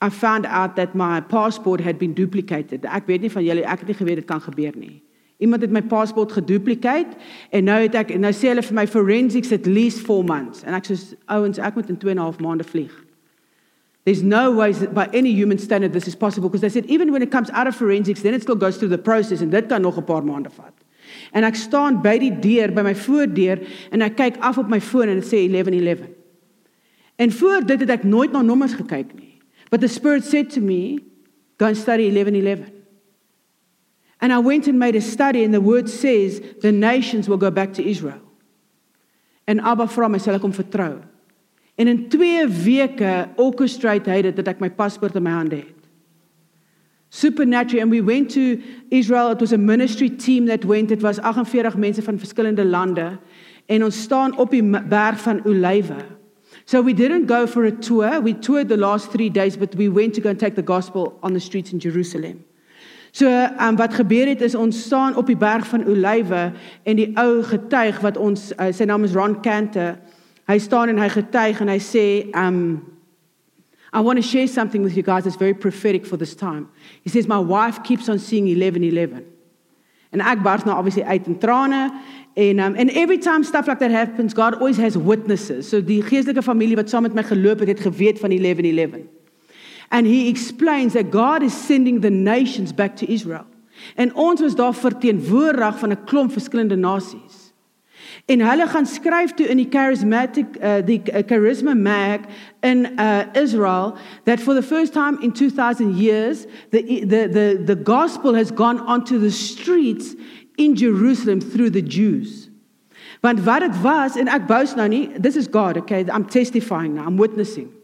I 0.00 0.10
found 0.10 0.46
out 0.46 0.76
that 0.76 0.94
my 0.94 1.20
passport 1.20 1.80
had 1.80 1.98
been 1.98 2.14
duplicated. 2.14 2.86
Ek 2.86 3.10
weet 3.10 3.26
nie 3.26 3.34
van 3.34 3.42
julle 3.42 3.66
ek 3.66 3.82
het 3.82 3.90
nie 3.90 3.98
geweet 3.98 4.22
dit 4.22 4.30
kan 4.30 4.40
gebeur 4.46 4.78
nie. 4.78 5.02
Iemand 5.42 5.66
het 5.66 5.74
my 5.74 5.82
paspoort 5.82 6.30
gedupliceer 6.32 7.10
en 7.50 7.64
nou 7.66 7.82
het 7.82 7.98
ek 7.98 8.14
nou 8.14 8.30
sê 8.30 8.54
hulle 8.54 8.62
vir 8.62 8.78
my 8.78 8.86
forensics 8.86 9.50
at 9.50 9.66
least 9.66 10.06
4 10.06 10.22
months 10.22 10.62
en 10.62 10.78
ek 10.78 10.86
sê 10.86 11.02
ouens 11.26 11.58
ek 11.58 11.74
moet 11.74 11.90
in 11.90 11.98
2 11.98 12.14
en 12.14 12.20
'n 12.20 12.28
half 12.30 12.38
maande 12.38 12.64
vlieg. 12.64 12.94
There's 14.04 14.22
no 14.22 14.50
way 14.52 14.72
that 14.72 14.94
by 14.94 15.08
any 15.12 15.30
human 15.32 15.58
standard 15.58 15.92
this 15.92 16.08
is 16.08 16.16
possible 16.16 16.48
because 16.48 16.62
they 16.62 16.70
said 16.70 16.86
even 16.86 17.12
when 17.12 17.22
it 17.22 17.30
comes 17.30 17.50
out 17.50 17.66
of 17.66 17.76
forensics, 17.76 18.22
then 18.22 18.34
it 18.34 18.42
still 18.42 18.56
goes 18.56 18.78
through 18.78 18.88
the 18.88 18.98
process 18.98 19.40
and 19.42 19.50
dit 19.52 19.68
kan 19.68 19.82
nog 19.82 19.98
'n 19.98 20.04
paar 20.04 20.24
maande 20.24 20.50
vat. 20.50 20.74
En 21.32 21.44
ek 21.44 21.54
staan 21.54 22.00
by 22.02 22.18
die 22.18 22.30
deur, 22.30 22.72
by 22.72 22.82
my 22.82 22.94
voordeur 22.94 23.60
en 23.92 24.02
ek 24.02 24.16
kyk 24.16 24.36
af 24.40 24.58
op 24.58 24.68
my 24.68 24.80
foon 24.80 25.08
en 25.08 25.20
dit 25.20 25.24
sê 25.24 25.48
1111. 25.48 26.08
En 27.16 27.30
voor 27.30 27.66
dit 27.66 27.80
het 27.80 27.90
ek 27.90 28.04
nooit 28.04 28.32
na 28.32 28.42
nommers 28.42 28.72
gekyk 28.72 29.14
nie. 29.14 29.38
But 29.70 29.80
the 29.80 29.88
spirit 29.88 30.24
said 30.24 30.50
to 30.50 30.60
me, 30.60 30.98
go 31.58 31.66
and 31.66 31.76
study 31.76 32.10
1111. 32.10 32.72
And 34.20 34.32
I 34.32 34.38
went 34.38 34.66
and 34.66 34.78
made 34.78 34.96
a 34.96 35.00
study 35.00 35.44
and 35.44 35.54
the 35.54 35.60
word 35.60 35.88
says 35.88 36.40
the 36.60 36.72
nations 36.72 37.28
will 37.28 37.38
go 37.38 37.50
back 37.50 37.72
to 37.74 37.82
Israel. 37.82 38.20
En 39.46 39.60
Abba 39.60 39.86
vra 39.86 40.08
my 40.08 40.18
sal 40.18 40.34
ek 40.34 40.42
hom 40.42 40.52
vertrou. 40.52 41.00
En 41.74 41.86
in 41.86 42.08
2 42.08 42.48
weke 42.48 43.28
orchestrate 43.36 44.10
hy 44.10 44.22
dit 44.22 44.36
dat 44.36 44.48
ek 44.48 44.60
my 44.60 44.70
paspoort 44.70 45.16
in 45.16 45.22
my 45.22 45.30
hande 45.30 45.56
het. 45.62 45.76
Supernaturally 47.10 47.82
and 47.82 47.90
we 47.90 48.02
went 48.02 48.30
to 48.30 48.60
Israel 48.90 49.30
it 49.30 49.40
was 49.40 49.52
a 49.52 49.58
ministry 49.58 50.08
team 50.08 50.46
that 50.46 50.64
went 50.64 50.90
it 50.90 51.02
was 51.02 51.18
48 51.18 51.76
mense 51.76 52.02
van 52.02 52.18
verskillende 52.18 52.64
lande 52.64 53.18
en 53.66 53.84
ons 53.84 54.02
staan 54.02 54.36
op 54.38 54.50
die 54.50 54.62
berg 54.62 55.18
van 55.20 55.40
Olywe. 55.44 56.04
So 56.64 56.82
we 56.82 56.94
didn't 56.94 57.26
go 57.28 57.46
for 57.46 57.64
a 57.66 57.72
tour. 57.72 58.22
We 58.22 58.38
toured 58.38 58.68
the 58.68 58.76
last 58.76 59.10
3 59.10 59.30
days 59.30 59.56
but 59.56 59.74
we 59.74 59.90
went 59.90 60.14
to 60.14 60.20
go 60.20 60.28
and 60.28 60.38
take 60.38 60.54
the 60.54 60.62
gospel 60.62 61.18
on 61.20 61.32
the 61.32 61.40
streets 61.40 61.72
in 61.72 61.78
Jerusalem. 61.78 62.44
So, 63.12 63.26
um, 63.58 63.76
wat 63.76 63.94
gebeur 63.94 64.26
het 64.26 64.40
is 64.40 64.54
ons 64.54 64.82
staan 64.82 65.16
op 65.16 65.26
die 65.26 65.36
berg 65.36 65.66
van 65.66 65.82
Olywe 65.86 66.52
en 66.82 66.96
die 66.96 67.10
ou 67.18 67.42
getuig 67.42 67.98
wat 68.00 68.16
ons 68.16 68.52
uh, 68.54 68.68
sy 68.70 68.86
naam 68.86 69.02
is 69.04 69.16
Ron 69.18 69.40
Cantor 69.42 69.96
Hy 70.48 70.58
staan 70.58 70.88
en 70.88 70.98
hy 70.98 71.08
getuig 71.08 71.60
en 71.60 71.68
hy 71.68 71.78
sê 71.78 72.06
um 72.34 72.80
I 73.92 74.00
want 74.00 74.18
to 74.18 74.22
share 74.22 74.46
something 74.46 74.84
with 74.84 74.96
you 74.96 75.02
guys 75.02 75.24
that's 75.24 75.36
very 75.36 75.54
prophetic 75.54 76.06
for 76.06 76.16
this 76.16 76.34
time. 76.36 76.68
He 77.02 77.10
says 77.10 77.26
my 77.26 77.38
wife 77.38 77.82
keeps 77.82 78.08
on 78.08 78.20
seeing 78.20 78.46
1111. 78.46 79.26
And 80.12 80.22
ek 80.22 80.42
bars 80.42 80.64
nou 80.66 80.74
obviously 80.74 81.02
uit 81.02 81.26
in 81.26 81.38
trane 81.38 81.90
en 82.36 82.60
um 82.60 82.76
and 82.78 82.90
every 82.90 83.18
time 83.18 83.44
stuff 83.44 83.66
like 83.66 83.78
that 83.78 83.90
happens 83.90 84.34
God 84.34 84.54
always 84.54 84.76
has 84.76 84.96
witnesses. 84.96 85.68
So 85.68 85.80
die 85.80 86.02
geestelike 86.02 86.42
familie 86.42 86.76
wat 86.76 86.90
saam 86.90 87.02
met 87.02 87.14
my 87.14 87.22
geloop 87.26 87.64
het 87.66 87.74
het 87.74 87.80
geweet 87.80 88.22
van 88.22 88.30
1111. 88.30 89.06
And 89.90 90.06
he 90.06 90.28
explains 90.28 90.92
that 90.94 91.10
God 91.10 91.42
is 91.42 91.54
sending 91.54 92.00
the 92.00 92.10
nations 92.10 92.72
back 92.72 92.96
to 92.96 93.06
Israel. 93.10 93.46
En 93.96 94.14
ons 94.14 94.40
was 94.40 94.54
daar 94.54 94.74
verteenwoordig 94.74 95.78
van 95.78 95.90
'n 95.90 96.04
klomp 96.04 96.32
verskillende 96.32 96.76
nasies. 96.76 97.39
En 98.30 98.40
hulle 98.40 98.66
gaan 98.66 98.86
skryf 98.86 99.32
toe 99.34 99.46
in 99.50 99.58
die 99.58 99.66
charismatic 99.70 100.54
uh, 100.62 100.78
die 100.86 101.00
uh, 101.10 101.24
charisma 101.26 101.74
mag 101.74 102.28
in 102.62 102.86
uh, 102.94 103.26
Israel 103.34 103.96
that 104.24 104.40
for 104.40 104.54
the 104.54 104.62
first 104.62 104.92
time 104.92 105.18
in 105.22 105.32
2000 105.32 105.96
years 105.96 106.46
the 106.70 106.82
the 107.06 107.26
the 107.28 107.62
the 107.64 107.74
gospel 107.74 108.34
has 108.34 108.52
gone 108.52 108.78
onto 108.86 109.18
the 109.18 109.30
streets 109.30 110.14
in 110.56 110.76
Jerusalem 110.76 111.40
through 111.40 111.70
the 111.70 111.82
Jews. 111.82 112.48
Want 113.20 113.44
wat 113.44 113.60
dit 113.60 113.80
was 113.82 114.16
en 114.16 114.28
ek 114.28 114.46
boast 114.46 114.76
nou 114.76 114.88
nie, 114.88 115.08
this 115.18 115.36
is 115.36 115.48
God, 115.50 115.76
okay? 115.76 116.06
I'm 116.06 116.24
testifying 116.24 116.94
now, 116.94 117.06
I'm 117.06 117.18
witnessing. 117.18 117.79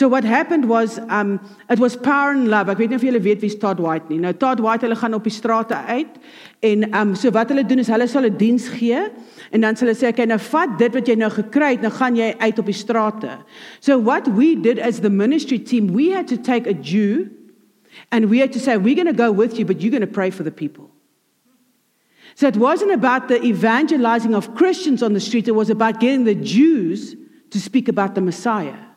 So 0.00 0.08
what 0.08 0.24
happened 0.24 0.66
was 0.66 0.98
um 1.10 1.38
it 1.68 1.78
was 1.78 1.94
power 1.94 2.30
and 2.32 2.48
love. 2.48 2.70
Ek 2.72 2.78
weet 2.80 2.88
nie 2.88 2.96
of 2.96 3.02
julle 3.04 3.20
weet 3.20 3.42
wie 3.44 3.50
Todd 3.60 3.82
White 3.84 4.08
nie. 4.08 4.16
Nou 4.22 4.30
Todd 4.32 4.62
White 4.64 4.86
hulle 4.86 4.96
gaan 4.96 5.12
op 5.12 5.26
die 5.28 5.32
strate 5.34 5.76
uit 5.76 6.14
en 6.64 6.86
um 6.96 7.12
so 7.20 7.28
wat 7.36 7.52
hulle 7.52 7.66
doen 7.68 7.82
is 7.84 7.90
hulle 7.92 8.06
sal 8.08 8.24
'n 8.24 8.38
diens 8.40 8.70
gee 8.78 8.96
en 9.52 9.60
dan 9.60 9.76
sal 9.76 9.90
hulle 9.90 9.98
sê 10.00 10.08
okay 10.08 10.24
nou 10.24 10.40
vat 10.40 10.78
dit 10.80 10.96
wat 10.96 11.12
jy 11.12 11.18
nou 11.20 11.28
gekry 11.34 11.74
het, 11.74 11.84
nou 11.84 11.92
gaan 11.92 12.16
jy 12.16 12.32
uit 12.32 12.64
op 12.64 12.72
die 12.72 12.78
strate. 12.80 13.36
So 13.84 14.00
what 14.00 14.32
we 14.40 14.54
did 14.56 14.80
as 14.80 15.04
the 15.04 15.12
ministry 15.12 15.58
team, 15.58 15.92
we 15.92 16.08
had 16.16 16.26
to 16.32 16.40
take 16.40 16.64
a 16.66 16.72
Jew 16.72 17.28
and 18.10 18.32
we 18.32 18.40
had 18.40 18.56
to 18.56 18.58
say 18.58 18.78
we're 18.78 18.96
going 18.96 19.14
to 19.14 19.22
go 19.24 19.30
with 19.30 19.58
you 19.58 19.66
but 19.66 19.82
you're 19.82 19.92
going 19.92 20.08
to 20.08 20.14
pray 20.20 20.30
for 20.30 20.44
the 20.48 20.56
people. 20.64 20.88
So 22.36 22.48
it 22.48 22.56
wasn't 22.56 22.96
about 22.96 23.28
the 23.28 23.44
evangelizing 23.44 24.34
of 24.34 24.54
Christians 24.54 25.02
on 25.02 25.12
the 25.12 25.20
street, 25.20 25.46
it 25.46 25.54
was 25.54 25.68
about 25.68 26.00
getting 26.00 26.24
the 26.24 26.40
Jews 26.40 27.16
to 27.50 27.60
speak 27.60 27.88
about 27.88 28.14
the 28.14 28.22
Messiah 28.22 28.88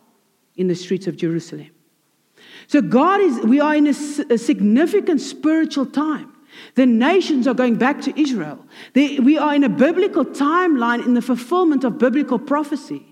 in 0.56 0.68
the 0.68 0.76
streets 0.76 1.08
of 1.08 1.18
Jerusalem. 1.18 1.70
So 2.68 2.82
God 2.82 3.22
is 3.22 3.40
we 3.42 3.60
are 3.60 3.76
in 3.76 3.88
a, 3.88 4.34
a 4.34 4.38
significant 4.38 5.22
spiritual 5.22 5.86
time. 5.86 6.32
The 6.76 6.86
nations 6.86 7.48
are 7.48 7.54
going 7.54 7.76
back 7.76 8.02
to 8.02 8.20
Israel. 8.20 8.64
They, 8.94 9.20
we 9.20 9.38
are 9.38 9.56
in 9.56 9.64
a 9.64 9.70
biblical 9.70 10.24
timeline 10.24 11.06
in 11.06 11.14
the 11.14 11.22
fulfillment 11.22 11.84
of 11.84 11.98
biblical 11.98 12.38
prophecy. 12.40 13.06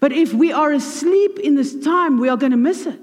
But 0.00 0.12
if 0.12 0.32
we 0.34 0.52
are 0.52 0.72
asleep 0.72 1.38
in 1.38 1.54
this 1.54 1.78
time, 1.84 2.18
we 2.18 2.28
are 2.28 2.36
going 2.36 2.52
to 2.52 2.58
miss 2.58 2.86
it. 2.86 3.00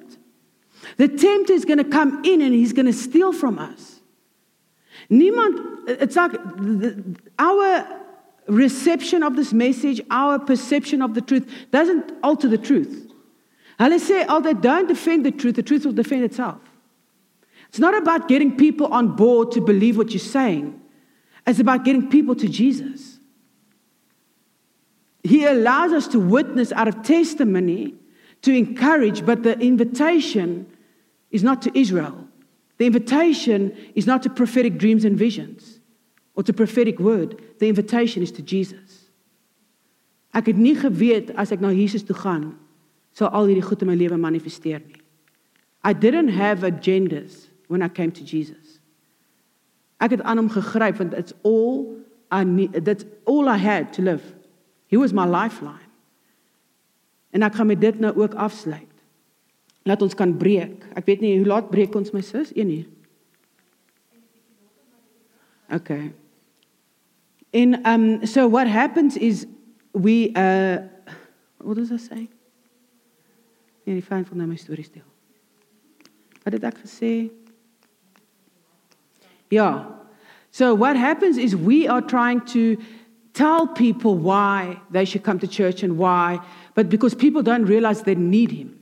The 0.97 1.07
tempter 1.07 1.53
is 1.53 1.65
going 1.65 1.77
to 1.77 1.85
come 1.85 2.23
in 2.25 2.41
and 2.41 2.53
he's 2.53 2.73
going 2.73 2.85
to 2.85 2.93
steal 2.93 3.33
from 3.33 3.57
us. 3.57 4.01
Niemand, 5.09 5.87
it's 5.87 6.15
like 6.15 6.31
our 7.39 8.01
reception 8.47 9.23
of 9.23 9.35
this 9.35 9.53
message, 9.53 10.01
our 10.09 10.39
perception 10.39 11.01
of 11.01 11.13
the 11.13 11.21
truth 11.21 11.51
doesn't 11.71 12.11
alter 12.23 12.47
the 12.47 12.57
truth. 12.57 13.04
Hulle 13.79 13.99
sê 13.99 14.25
altyd 14.27 14.61
don't 14.61 14.87
defend 14.87 15.25
the 15.25 15.31
truth, 15.31 15.55
the 15.55 15.63
truth 15.63 15.85
will 15.85 15.93
defend 15.93 16.23
itself. 16.23 16.59
It's 17.69 17.79
not 17.79 17.95
about 17.97 18.27
getting 18.27 18.55
people 18.55 18.87
on 18.87 19.15
board 19.15 19.51
to 19.51 19.61
believe 19.61 19.97
what 19.97 20.11
you're 20.11 20.19
saying. 20.19 20.79
It's 21.45 21.59
about 21.59 21.83
getting 21.83 22.09
people 22.09 22.35
to 22.35 22.47
Jesus. 22.47 23.19
He 25.23 25.43
allows 25.45 25.91
us 25.91 26.07
to 26.09 26.19
witness 26.19 26.71
out 26.71 26.87
of 26.87 27.01
testimony, 27.03 27.95
to 28.43 28.53
encourage, 28.53 29.25
but 29.25 29.43
the 29.43 29.59
invitation 29.59 30.67
is 31.31 31.43
not 31.43 31.61
to 31.63 31.77
Israel. 31.77 32.27
The 32.77 32.85
invitation 32.85 33.75
is 33.95 34.05
not 34.05 34.23
to 34.23 34.29
prophetic 34.29 34.77
dreams 34.77 35.03
and 35.03 35.17
visions 35.17 35.79
or 36.35 36.43
to 36.43 36.53
prophetic 36.53 36.99
word. 36.99 37.41
The 37.59 37.67
invitation 37.67 38.21
is 38.21 38.31
to 38.33 38.41
Jesus. 38.41 39.09
Ek 40.35 40.51
het 40.51 40.57
nie 40.59 40.75
geweet 40.75 41.31
as 41.39 41.53
ek 41.55 41.61
na 41.63 41.71
Jesus 41.71 42.03
toe 42.03 42.15
gaan, 42.19 42.57
sal 43.15 43.31
al 43.31 43.47
hierdie 43.47 43.63
goed 43.63 43.81
in 43.81 43.89
my 43.89 43.95
lewe 43.95 44.17
manifesteer 44.19 44.83
nie. 44.83 45.01
I 45.85 45.93
didn't 45.93 46.33
have 46.33 46.65
agendas 46.65 47.47
when 47.67 47.81
I 47.81 47.87
came 47.87 48.11
to 48.11 48.23
Jesus. 48.23 48.79
Ek 50.03 50.17
het 50.17 50.23
aan 50.25 50.41
hom 50.41 50.49
gegryp 50.51 50.99
want 50.99 51.13
it's 51.13 51.33
all 51.43 51.95
I 52.31 52.43
need 52.43 52.83
that's 52.85 53.05
all 53.23 53.47
I 53.47 53.57
had 53.57 53.93
to 53.93 54.01
live. 54.01 54.33
He 54.87 54.97
was 54.97 55.13
my 55.13 55.25
lifeline. 55.25 55.85
En 57.31 57.43
ek 57.43 57.55
gaan 57.55 57.67
met 57.67 57.81
dit 57.81 57.99
nou 57.99 58.13
ook 58.15 58.33
afsluit. 58.33 58.91
Laat 59.83 60.01
ons 60.01 60.15
kan 60.15 60.37
breek. 60.37 60.83
Ek 60.97 61.05
weet 61.05 61.21
nie 61.21 61.37
hoe 61.37 61.47
laat 61.47 61.69
breek 61.69 61.95
ons 61.95 62.11
my 62.11 62.23
sis? 62.25 62.51
1 62.53 62.69
uur. 62.69 62.85
Okay. 65.75 66.13
In 67.51 67.79
um 67.85 68.25
so 68.25 68.47
what 68.47 68.67
happens 68.67 69.17
is 69.17 69.45
we 69.91 70.31
uh 70.35 70.83
what 71.61 71.77
does 71.77 71.91
I 71.91 71.97
say? 71.97 72.34
Nee, 73.85 73.99
die 73.99 74.05
fyn 74.05 74.25
van 74.25 74.41
nou 74.41 74.47
my 74.49 74.57
storie 74.57 74.85
stel. 74.85 75.05
Wat 76.45 76.53
het 76.57 76.63
ek 76.65 76.79
gesê? 76.83 77.13
Yeah. 79.53 79.85
So 80.51 80.73
what 80.73 80.97
happens 80.97 81.37
is 81.37 81.55
we 81.55 81.87
are 81.87 82.01
trying 82.01 82.41
to 82.53 82.77
tell 83.33 83.67
people 83.67 84.17
why 84.17 84.79
they 84.89 85.05
should 85.05 85.23
come 85.23 85.37
to 85.39 85.47
church 85.47 85.83
and 85.83 85.97
why, 85.97 86.39
but 86.73 86.89
because 86.89 87.13
people 87.13 87.43
don't 87.43 87.65
realize 87.65 88.03
they 88.03 88.15
need 88.15 88.51
him. 88.51 88.79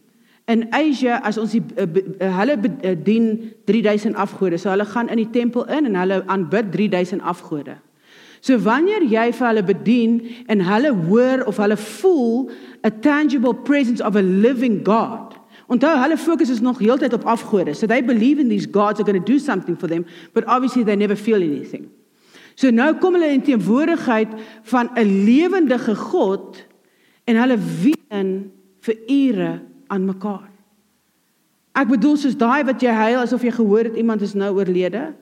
In 0.47 0.69
Asia 0.73 1.19
as 1.23 1.37
ons 1.37 1.55
die 1.55 1.63
uh, 1.79 1.87
uh, 1.87 2.31
hulle 2.37 2.57
uh, 2.59 2.95
dien 2.99 3.53
3000 3.65 4.15
afgode. 4.19 4.59
So 4.59 4.69
hulle 4.69 4.85
gaan 4.85 5.09
in 5.09 5.21
die 5.23 5.29
tempel 5.31 5.63
in 5.71 5.87
en 5.87 5.95
hulle 5.95 6.19
aanbid 6.27 6.71
3000 6.71 7.23
afgode. 7.23 7.77
So 8.43 8.57
wanneer 8.59 9.05
jy 9.07 9.29
vir 9.31 9.47
hulle 9.47 9.63
bedien 9.63 10.17
en 10.51 10.65
hulle 10.67 10.91
hoor 11.07 11.45
of 11.47 11.61
hulle 11.63 11.77
voel 11.79 12.49
a 12.83 12.91
tangible 12.91 13.53
presence 13.55 14.03
of 14.03 14.19
a 14.19 14.21
living 14.21 14.81
God, 14.83 15.39
Onthou, 15.71 15.95
hulle 15.95 16.17
fokus 16.19 16.49
is 16.49 16.59
nog 16.59 16.79
heeltyd 16.83 17.13
op 17.13 17.23
afgode. 17.23 17.73
So 17.73 17.87
they 17.87 18.03
believe 18.03 18.39
in 18.39 18.49
these 18.49 18.67
gods 18.67 18.99
are 18.99 19.03
going 19.03 19.23
to 19.23 19.31
do 19.31 19.39
something 19.39 19.77
for 19.79 19.87
them, 19.87 20.05
but 20.33 20.43
obviously 20.45 20.83
they 20.83 20.95
never 20.95 21.15
feel 21.15 21.41
anything. 21.41 21.89
So 22.55 22.69
nou 22.69 22.91
kom 23.01 23.15
hulle 23.17 23.31
in 23.33 23.41
teenwoordigheid 23.41 24.35
van 24.69 24.89
'n 24.93 25.23
lewendige 25.25 25.95
God 25.95 26.65
en 27.25 27.35
hulle 27.35 27.57
ween 27.57 28.51
vir 28.79 28.95
ure 29.07 29.61
aan 29.87 30.05
mekaar. 30.05 30.51
Ek 31.73 31.87
bedoel 31.87 32.17
soos 32.17 32.37
daai 32.37 32.63
wat 32.63 32.81
jy 32.81 32.91
huil 32.91 33.19
asof 33.19 33.41
jy 33.41 33.51
gehoor 33.51 33.83
het 33.83 33.95
iemand 33.95 34.21
is 34.21 34.33
nou 34.33 34.53
oorlede. 34.53 35.13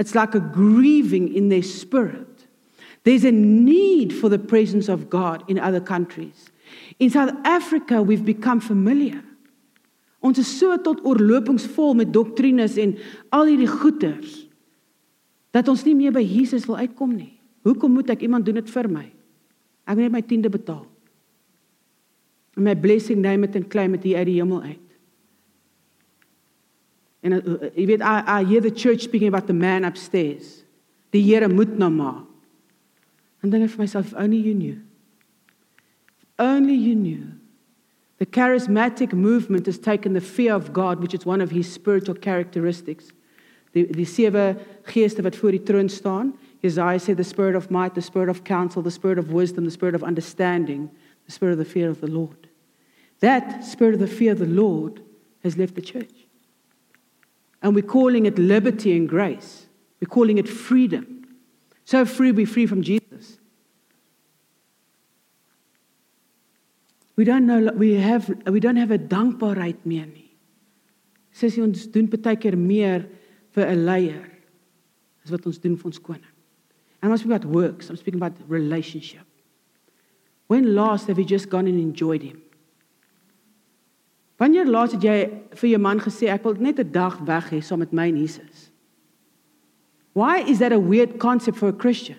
It's 0.00 0.14
like 0.14 0.34
a 0.34 0.40
grieving 0.40 1.34
in 1.36 1.50
their 1.50 1.62
spirit. 1.62 2.48
There's 3.04 3.24
a 3.24 3.30
need 3.32 4.14
for 4.14 4.30
the 4.30 4.38
presence 4.38 4.88
of 4.88 5.10
God 5.10 5.44
in 5.46 5.58
other 5.58 5.80
countries. 5.80 6.48
In 6.98 7.10
South 7.10 7.36
Africa 7.44 8.00
we've 8.00 8.24
become 8.24 8.60
familiar. 8.60 9.20
Ons 10.24 10.38
is 10.40 10.48
so 10.48 10.72
tot 10.80 11.04
oorlopings 11.04 11.66
vol 11.76 11.92
met 12.00 12.12
doktrines 12.12 12.78
en 12.80 12.96
al 13.28 13.52
hierdie 13.52 13.68
goeters 13.68 14.46
dat 15.52 15.68
ons 15.68 15.84
nie 15.84 15.96
meer 15.98 16.16
by 16.16 16.24
Jesus 16.24 16.64
wil 16.68 16.80
uitkom 16.80 17.12
nie. 17.12 17.34
Hoekom 17.68 17.92
moet 17.92 18.12
ek 18.16 18.24
iemand 18.24 18.48
doen 18.48 18.56
dit 18.60 18.72
vir 18.72 18.88
my? 18.88 19.04
Ek 19.84 19.96
moet 19.96 20.06
net 20.08 20.16
my 20.16 20.24
tiende 20.24 20.52
betaal. 20.52 20.86
En 22.56 22.64
my 22.64 22.76
blessing 22.76 23.20
neem 23.20 23.44
dit 23.44 23.60
en 23.60 23.68
claim 23.68 23.96
dit 24.00 24.14
uit 24.16 24.28
die 24.32 24.38
hemel 24.40 24.64
uit. 24.64 24.89
En 27.20 27.32
uh, 27.32 27.70
jy 27.74 27.86
weet 27.86 28.00
I, 28.00 28.40
I 28.40 28.44
hear 28.44 28.60
the 28.60 28.72
church 28.72 29.04
speaking 29.04 29.28
about 29.28 29.46
the 29.46 29.56
man 29.56 29.84
upstairs. 29.84 30.64
Die 31.10 31.22
Here 31.22 31.48
moet 31.48 31.78
nou 31.78 31.90
maar. 31.90 32.24
En 33.40 33.50
dink 33.50 33.68
vir 33.70 33.82
myself 33.82 34.14
only 34.14 34.40
you 34.40 34.54
knew. 34.54 34.78
Only 36.38 36.74
you 36.74 36.94
knew. 36.94 37.40
The 38.18 38.26
charismatic 38.26 39.12
movement 39.12 39.66
has 39.66 39.78
taken 39.78 40.12
the 40.12 40.20
fear 40.20 40.54
of 40.54 40.72
God, 40.72 41.00
which 41.00 41.14
is 41.14 41.24
one 41.24 41.40
of 41.40 41.50
his 41.50 41.72
spiritual 41.72 42.16
characteristics. 42.20 43.12
Die 43.72 43.86
die 43.86 44.04
sewe 44.04 44.56
geeste 44.84 45.22
wat 45.22 45.36
voor 45.36 45.56
die 45.56 45.62
troon 45.62 45.88
staan. 45.88 46.34
Isaiah 46.64 47.00
said 47.00 47.16
the 47.16 47.24
spirit 47.24 47.56
of 47.56 47.70
might, 47.70 47.94
the 47.94 48.02
spirit 48.02 48.28
of 48.28 48.44
counsel, 48.44 48.82
the 48.82 48.90
spirit 48.90 49.18
of 49.18 49.32
wisdom, 49.32 49.64
the 49.64 49.70
spirit 49.70 49.94
of 49.94 50.02
understanding, 50.02 50.90
the 51.24 51.32
spirit 51.32 51.52
of 51.52 51.58
the 51.58 51.70
fear 51.70 51.88
of 51.88 52.00
the 52.00 52.10
Lord. 52.10 52.48
That 53.20 53.64
spirit 53.64 53.94
of 53.94 54.00
the 54.00 54.06
fear 54.06 54.32
of 54.32 54.38
the 54.38 54.46
Lord 54.46 55.00
has 55.42 55.56
left 55.56 55.74
the 55.74 55.82
church. 55.82 56.19
And 57.62 57.74
we're 57.74 57.82
calling 57.82 58.26
it 58.26 58.38
liberty 58.38 58.96
and 58.96 59.08
grace. 59.08 59.66
We're 60.00 60.08
calling 60.08 60.38
it 60.38 60.48
freedom. 60.48 61.26
So 61.84 62.04
free, 62.04 62.32
we're 62.32 62.46
free 62.46 62.66
from 62.66 62.82
Jesus. 62.82 63.38
We 67.16 67.24
don't 67.24 67.44
know 67.44 67.70
we 67.76 67.94
have 67.94 68.32
we 68.46 68.60
don't 68.60 68.76
have 68.76 68.90
a 68.90 68.96
dankbaarheid 68.96 69.84
meer 69.84 70.06
nie. 70.06 70.30
Sissie 71.36 71.60
ons 71.60 71.84
doen 71.92 72.06
baie 72.08 72.38
keer 72.40 72.56
meer 72.56 73.04
vir 73.52 73.66
'n 73.66 73.84
leier 73.84 74.24
as 75.24 75.30
wat 75.30 75.44
ons 75.44 75.58
doen 75.58 75.76
vir 75.76 75.86
ons 75.86 75.98
koning. 75.98 76.32
And 77.02 77.12
I'm 77.12 77.18
speaking 77.18 77.36
about 77.36 77.52
works, 77.52 77.90
I'm 77.90 77.96
speaking 77.96 78.20
about 78.20 78.40
relationship. 78.48 79.26
When 80.46 80.74
last 80.74 81.08
have 81.08 81.18
you 81.18 81.24
just 81.24 81.50
gone 81.50 81.66
and 81.66 81.78
enjoyed 81.78 82.22
him? 82.22 82.40
Wanneer 84.40 84.64
laas 84.66 84.94
het 84.96 85.02
jy 85.04 85.16
vir 85.52 85.68
jou 85.68 85.78
man 85.84 86.00
gesê 86.00 86.30
ek 86.32 86.44
wil 86.44 86.56
net 86.56 86.80
'n 86.80 86.92
dag 86.92 87.18
weg 87.28 87.50
hê 87.52 87.60
saam 87.60 87.78
met 87.78 87.92
my 87.92 88.08
en 88.08 88.16
Jesus? 88.16 88.70
Why 90.14 90.40
is 90.48 90.58
that 90.58 90.72
a 90.72 90.80
weird 90.80 91.18
concept 91.18 91.58
for 91.58 91.68
a 91.68 91.72
Christian? 91.72 92.16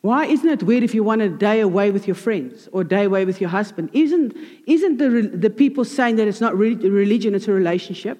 Why 0.00 0.26
isn't 0.26 0.48
it 0.48 0.62
weird 0.62 0.84
if 0.84 0.94
you 0.94 1.02
want 1.02 1.22
a 1.22 1.28
day 1.28 1.60
away 1.60 1.90
with 1.90 2.06
your 2.06 2.14
friends 2.14 2.68
or 2.70 2.82
a 2.82 2.88
day 2.88 3.04
away 3.04 3.24
with 3.24 3.40
your 3.40 3.50
husband? 3.50 3.90
Isn't, 3.92 4.32
isn't 4.66 4.98
the, 4.98 5.36
the 5.36 5.50
people 5.50 5.84
saying 5.84 6.16
that 6.16 6.28
it's 6.28 6.40
not 6.40 6.56
really 6.56 6.88
religion, 6.88 7.34
it's 7.34 7.48
a 7.48 7.52
relationship? 7.52 8.16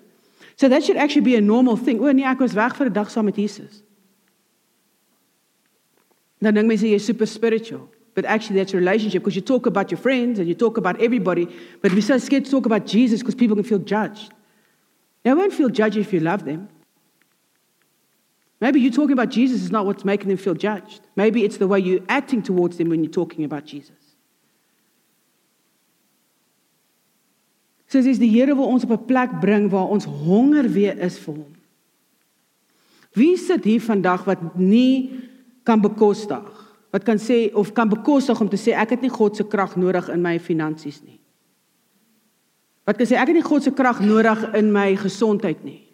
So 0.57 0.69
that 0.69 0.82
should 0.82 0.97
actually 0.97 1.23
be 1.23 1.36
a 1.36 1.40
normal 1.40 1.77
thing. 1.77 2.01
O 2.01 2.11
nee, 2.11 2.24
ek 2.24 2.40
was 2.40 2.55
weg 2.55 2.74
vir 2.74 2.86
'n 2.86 2.93
dag 2.93 3.09
saam 3.11 3.27
met 3.27 3.36
Jesus. 3.36 3.82
Dan 6.43 6.55
dink 6.55 6.66
mense 6.66 6.82
jy's 6.82 7.05
super 7.05 7.27
spiritual. 7.27 7.89
But 8.19 8.24
actually 8.24 8.57
that's 8.57 8.74
a 8.74 8.77
relationship 8.77 9.23
because 9.23 9.36
you 9.36 9.43
talk 9.43 9.66
about 9.66 9.93
your 9.93 9.99
friends 9.99 10.40
and 10.40 10.49
you 10.49 10.55
talk 10.57 10.77
about 10.77 11.01
everybody, 11.01 11.47
but 11.81 11.93
we're 11.93 12.03
so 12.03 12.19
scared 12.19 12.47
to 12.47 12.51
talk 12.51 12.66
about 12.66 12.85
Jesus 12.85 13.20
because 13.20 13.36
people 13.36 13.55
can 13.55 13.62
feel 13.62 13.78
judged. 13.78 14.32
They 15.23 15.32
won't 15.32 15.53
feel 15.53 15.69
judged 15.69 15.99
if 15.99 16.12
you 16.12 16.19
love 16.19 16.45
them. 16.45 16.69
Maybe 18.61 18.81
you 18.81 18.90
talking 18.90 19.12
about 19.12 19.28
Jesus 19.28 19.62
is 19.62 19.70
not 19.70 19.86
what's 19.86 20.05
making 20.05 20.27
them 20.31 20.36
feel 20.36 20.55
judged. 20.55 21.01
Maybe 21.15 21.45
it's 21.45 21.59
the 21.59 21.69
way 21.69 21.78
you're 21.78 22.05
acting 22.09 22.43
towards 22.43 22.77
them 22.77 22.89
when 22.89 23.05
you're 23.05 23.12
talking 23.12 23.45
about 23.45 23.66
Jesus. 23.66 23.95
So 27.86 28.03
dis 28.03 28.19
die 28.19 28.35
Here 28.35 28.53
wil 28.53 28.66
ons 28.66 28.82
op 28.82 28.90
'n 28.99 29.05
plek 29.07 29.39
bring 29.40 29.70
waar 29.70 29.86
ons 29.86 30.05
honger 30.05 30.66
weer 30.66 30.99
is 30.99 31.19
vir 31.19 31.35
hom. 31.35 31.55
Wie 33.15 33.36
sit 33.36 33.65
hier 33.65 33.81
vandag 33.81 34.24
wat 34.24 34.59
nie 34.59 35.20
kan 35.62 35.81
bekostig? 35.81 36.68
Wat 36.98 37.04
kan 37.06 37.18
sê 37.18 37.52
of 37.54 37.72
kan 37.72 37.88
bekostig 37.88 38.40
om 38.40 38.48
te 38.50 38.58
sê 38.58 38.72
ek 38.74 38.96
het 38.96 39.02
nie 39.06 39.12
God 39.12 39.36
se 39.38 39.44
krag 39.46 39.76
nodig 39.78 40.08
in 40.10 40.22
my 40.22 40.34
finansies 40.42 40.98
nie. 41.06 41.20
Wat 42.90 42.98
kan 42.98 43.06
sê 43.06 43.14
ek 43.14 43.30
het 43.30 43.36
nie 43.38 43.44
God 43.46 43.62
se 43.62 43.70
krag 43.70 44.00
nodig 44.02 44.42
in 44.58 44.72
my 44.74 44.96
gesondheid 44.98 45.60
nie. 45.62 45.84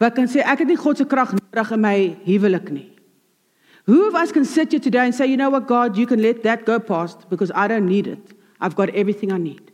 Wat 0.00 0.16
kan 0.16 0.24
sê 0.24 0.40
ek 0.40 0.64
het 0.64 0.70
nie 0.72 0.78
God 0.80 0.96
se 0.96 1.04
krag 1.04 1.34
nodig 1.36 1.74
in 1.76 1.84
my 1.84 1.98
huwelik 2.24 2.72
nie. 2.72 2.86
Who 3.84 4.08
of 4.08 4.16
us 4.16 4.32
can 4.32 4.46
sit 4.48 4.72
here 4.72 4.80
today 4.80 5.04
and 5.04 5.14
say, 5.14 5.26
you 5.26 5.36
know 5.36 5.50
what, 5.50 5.68
God, 5.68 5.98
you 5.98 6.06
can 6.06 6.22
let 6.22 6.44
that 6.44 6.64
go 6.64 6.78
past 6.78 7.28
because 7.28 7.52
I 7.54 7.68
don't 7.68 7.86
need 7.86 8.06
it. 8.06 8.32
I've 8.58 8.76
got 8.76 8.88
everything 8.90 9.32
I 9.32 9.38
need. 9.38 9.70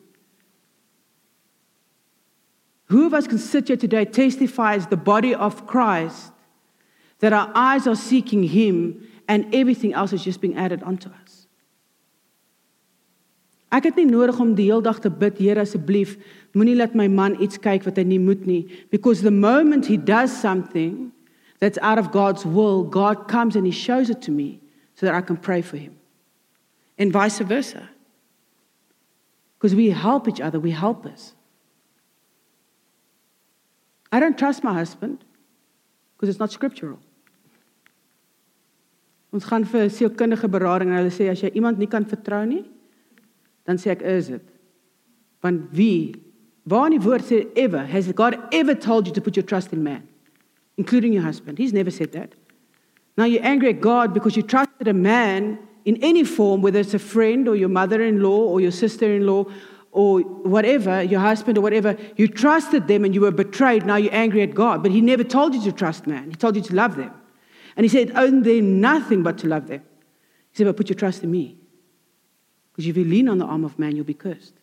Who 2.86 3.06
of 3.06 3.14
us 3.14 3.28
can 3.28 3.38
sit 3.38 3.68
here 3.68 3.76
today 3.76 4.04
testifies 4.06 4.88
the 4.88 4.96
body 4.96 5.36
of 5.36 5.68
Christ 5.68 6.32
that 7.20 7.32
our 7.32 7.52
eyes 7.54 7.86
are 7.86 7.94
seeking 7.94 8.42
Him 8.42 9.05
and 9.28 9.54
everything 9.54 9.92
else 9.92 10.12
is 10.12 10.22
just 10.22 10.40
being 10.40 10.56
added 10.56 10.82
onto 10.82 11.08
us? 11.22 11.46
Ek 13.74 13.88
het 13.88 13.98
nie 13.98 14.06
nodig 14.06 14.38
om 14.40 14.54
die 14.54 14.68
hele 14.70 14.84
dag 14.84 15.00
te 15.02 15.10
bid, 15.10 15.38
Here 15.42 15.60
asseblief, 15.60 16.14
moenie 16.54 16.76
laat 16.76 16.94
my 16.94 17.08
man 17.08 17.34
iets 17.42 17.58
kyk 17.60 17.84
wat 17.84 17.98
hy 17.98 18.06
nie 18.06 18.20
moet 18.22 18.46
nie, 18.46 18.62
because 18.90 19.22
the 19.22 19.34
moment 19.34 19.86
he 19.90 19.96
does 19.96 20.32
something 20.32 21.10
that's 21.58 21.78
out 21.82 21.98
of 21.98 22.12
God's 22.12 22.46
will, 22.46 22.84
God 22.84 23.26
comes 23.28 23.56
and 23.56 23.66
he 23.66 23.72
shows 23.72 24.08
it 24.08 24.22
to 24.22 24.30
me 24.30 24.60
so 24.94 25.06
that 25.06 25.14
I 25.14 25.20
can 25.20 25.36
pray 25.36 25.62
for 25.62 25.76
him. 25.76 25.96
And 26.96 27.12
vice 27.12 27.38
versa. 27.40 27.88
Because 29.58 29.74
we 29.74 29.90
help 29.90 30.28
each 30.28 30.40
other, 30.40 30.60
we 30.60 30.70
help 30.70 31.04
us. 31.04 31.34
I 34.12 34.20
don't 34.20 34.38
trust 34.38 34.62
my 34.62 34.72
husband 34.72 35.24
because 36.14 36.28
it's 36.28 36.38
not 36.38 36.52
scriptural. 36.52 37.00
Ons 39.36 39.44
gaan 39.44 39.66
vir 39.68 39.90
sielkundige 39.92 40.48
berading 40.48 40.94
en 40.94 41.02
hulle 41.02 41.12
sê 41.12 41.28
as 41.28 41.42
jy 41.44 41.50
iemand 41.58 41.76
nie 41.76 41.90
kan 41.92 42.06
vertrou 42.08 42.40
nie, 42.48 42.62
dan 43.68 43.76
sê 43.76 43.92
ek 43.92 44.04
is 44.08 44.30
dit. 44.32 44.44
Want 45.44 45.66
wie 45.76 46.16
waar 46.64 46.88
in 46.88 46.96
die 46.96 47.04
woord 47.04 47.26
sê 47.28 47.42
ever 47.60 47.84
has 47.90 48.08
God 48.16 48.38
ever 48.50 48.74
told 48.74 49.06
you 49.06 49.12
to 49.12 49.20
put 49.20 49.36
your 49.36 49.44
trust 49.44 49.74
in 49.76 49.82
man, 49.84 50.06
including 50.80 51.12
your 51.12 51.22
husband? 51.22 51.58
He's 51.58 51.74
never 51.76 51.92
said 51.92 52.12
that. 52.12 52.32
Now 53.18 53.24
you're 53.24 53.44
angry 53.44 53.70
at 53.74 53.80
God 53.80 54.14
because 54.14 54.36
you 54.36 54.42
trusted 54.42 54.88
a 54.88 54.94
man 54.94 55.58
in 55.84 56.02
any 56.02 56.24
form, 56.24 56.62
whether 56.62 56.80
it's 56.80 56.94
a 56.94 56.98
friend 56.98 57.46
or 57.46 57.56
your 57.56 57.68
mother-in-law 57.68 58.42
or 58.50 58.60
your 58.60 58.72
sister-in-law 58.72 59.44
or 59.92 60.20
whatever, 60.20 61.02
your 61.02 61.20
husband 61.20 61.58
or 61.58 61.60
whatever, 61.60 61.96
you 62.16 62.26
trusted 62.26 62.88
them 62.88 63.04
and 63.04 63.14
you 63.14 63.20
were 63.20 63.30
betrayed. 63.30 63.86
Now 63.86 63.96
you're 63.96 64.14
angry 64.14 64.42
at 64.42 64.54
God. 64.54 64.82
But 64.82 64.92
He 64.92 65.00
never 65.00 65.24
told 65.24 65.54
you 65.54 65.62
to 65.62 65.72
trust 65.72 66.06
man, 66.06 66.30
He 66.30 66.36
told 66.36 66.56
you 66.56 66.62
to 66.62 66.74
love 66.74 66.96
them. 66.96 67.12
And 67.76 67.84
He 67.84 67.88
said, 67.88 68.12
Own 68.16 68.42
them 68.42 68.80
nothing 68.80 69.22
but 69.22 69.38
to 69.38 69.48
love 69.48 69.68
them. 69.68 69.82
He 70.50 70.56
said, 70.56 70.66
But 70.66 70.76
put 70.76 70.88
your 70.88 70.96
trust 70.96 71.22
in 71.22 71.30
me. 71.30 71.58
Because 72.72 72.88
if 72.88 72.96
you 72.96 73.04
lean 73.04 73.28
on 73.28 73.38
the 73.38 73.44
arm 73.44 73.64
of 73.64 73.78
man, 73.78 73.96
you'll 73.96 74.04
be 74.04 74.14
cursed. 74.14 74.54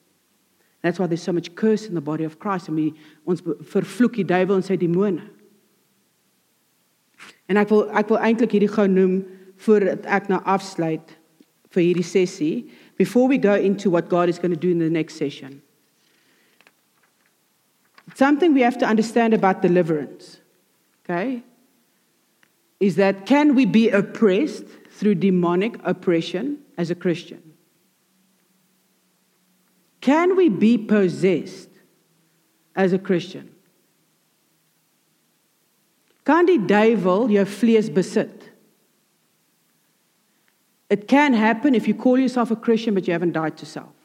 That's 0.83 0.99
why 0.99 1.07
there's 1.07 1.23
so 1.23 1.31
much 1.31 1.55
curse 1.55 1.87
in 1.87 1.95
the 1.95 2.01
body 2.01 2.25
of 2.25 2.39
Christ. 2.39 2.67
And 2.67 2.77
we 2.77 2.93
ons 3.25 3.41
vervloek 3.41 4.19
die 4.19 4.27
duivel 4.27 4.59
en 4.59 4.65
sy 4.67 4.75
demone. 4.77 5.23
En 7.47 7.57
ek 7.57 7.71
wil 7.71 7.87
ek 7.95 8.11
wil 8.11 8.19
eintlik 8.19 8.53
hierdie 8.55 8.71
gou 8.71 8.85
noem 8.91 9.21
voordat 9.63 10.05
ek 10.11 10.27
nou 10.31 10.41
afsluit 10.49 11.15
vir 11.73 11.85
hierdie 11.87 12.05
sessie 12.05 12.55
before 12.99 13.29
we 13.31 13.39
go 13.39 13.55
into 13.55 13.89
what 13.89 14.09
God 14.11 14.29
is 14.29 14.37
going 14.37 14.53
to 14.53 14.59
do 14.59 14.71
in 14.71 14.83
the 14.83 14.89
next 14.89 15.15
session. 15.15 15.61
Something 18.15 18.53
we 18.53 18.61
have 18.61 18.77
to 18.77 18.85
understand 18.85 19.33
about 19.33 19.61
deliverance, 19.61 20.37
okay, 21.03 21.41
is 22.83 22.97
that 22.97 23.25
can 23.25 23.55
we 23.55 23.65
be 23.65 23.89
oppressed 23.89 24.65
through 24.91 25.15
demonic 25.15 25.79
oppression 25.85 26.57
as 26.77 26.91
a 26.91 26.95
Christian? 26.95 27.41
Can 30.01 30.35
we 30.35 30.49
be 30.49 30.77
possessed 30.77 31.69
as 32.75 32.91
a 32.91 32.99
Christian? 32.99 33.49
Kan 36.25 36.45
die 36.45 36.57
duivel 36.57 37.29
jou 37.31 37.45
vlees 37.45 37.89
besit? 37.89 38.49
It 40.89 41.07
can 41.07 41.33
happen 41.33 41.75
if 41.75 41.87
you 41.87 41.93
call 41.93 42.19
yourself 42.19 42.51
a 42.51 42.57
Christian 42.57 42.95
but 42.95 43.07
you 43.07 43.13
haven't 43.13 43.31
died 43.31 43.55
to 43.59 43.65
self. 43.65 43.95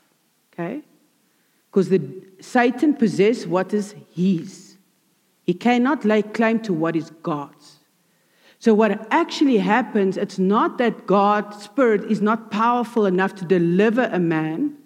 Okay? 0.53 0.83
Because 1.69 1.89
the 1.89 2.01
Satan 2.41 2.95
possesses 2.95 3.45
what 3.45 3.75
is 3.75 3.97
his. 4.15 4.77
He 5.43 5.55
cannot 5.55 6.05
lay 6.05 6.23
claim 6.23 6.61
to 6.61 6.73
what 6.73 6.95
is 6.95 7.11
God's. 7.25 7.78
So 8.60 8.74
what 8.74 9.06
actually 9.12 9.59
happens, 9.59 10.16
it's 10.16 10.39
not 10.39 10.78
that 10.78 11.06
God's 11.06 11.62
spirit 11.62 12.10
is 12.10 12.20
not 12.20 12.51
powerful 12.51 13.06
enough 13.06 13.35
to 13.36 13.44
deliver 13.44 14.09
a 14.12 14.18
man. 14.18 14.76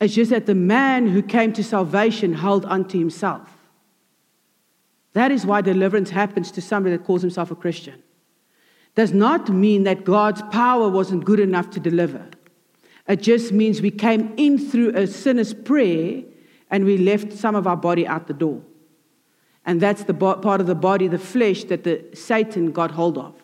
It's 0.00 0.14
just 0.14 0.30
that 0.30 0.46
the 0.46 0.54
man 0.54 1.08
who 1.08 1.22
came 1.22 1.52
to 1.54 1.64
salvation 1.64 2.34
held 2.34 2.64
onto 2.64 2.98
himself. 2.98 3.48
That 5.14 5.30
is 5.30 5.44
why 5.44 5.60
deliverance 5.60 6.10
happens 6.10 6.50
to 6.52 6.62
somebody 6.62 6.96
that 6.96 7.04
calls 7.04 7.22
himself 7.22 7.50
a 7.50 7.56
Christian 7.56 8.02
does 8.94 9.12
not 9.12 9.48
mean 9.48 9.84
that 9.84 10.04
God's 10.04 10.42
power 10.50 10.88
wasn't 10.88 11.24
good 11.24 11.40
enough 11.40 11.70
to 11.70 11.80
deliver. 11.80 12.28
It 13.08 13.22
just 13.22 13.52
means 13.52 13.80
we 13.80 13.90
came 13.90 14.34
in 14.36 14.58
through 14.58 14.90
a 14.90 15.06
sinner's 15.06 15.54
prayer 15.54 16.22
and 16.70 16.84
we 16.84 16.98
left 16.98 17.32
some 17.32 17.54
of 17.54 17.66
our 17.66 17.76
body 17.76 18.06
out 18.06 18.26
the 18.26 18.34
door. 18.34 18.62
And 19.64 19.80
that's 19.80 20.04
the 20.04 20.12
bo- 20.12 20.36
part 20.36 20.60
of 20.60 20.66
the 20.66 20.74
body, 20.74 21.08
the 21.08 21.18
flesh, 21.18 21.64
that 21.64 21.84
the 21.84 22.04
Satan 22.14 22.72
got 22.72 22.90
hold 22.90 23.18
of. 23.18 23.34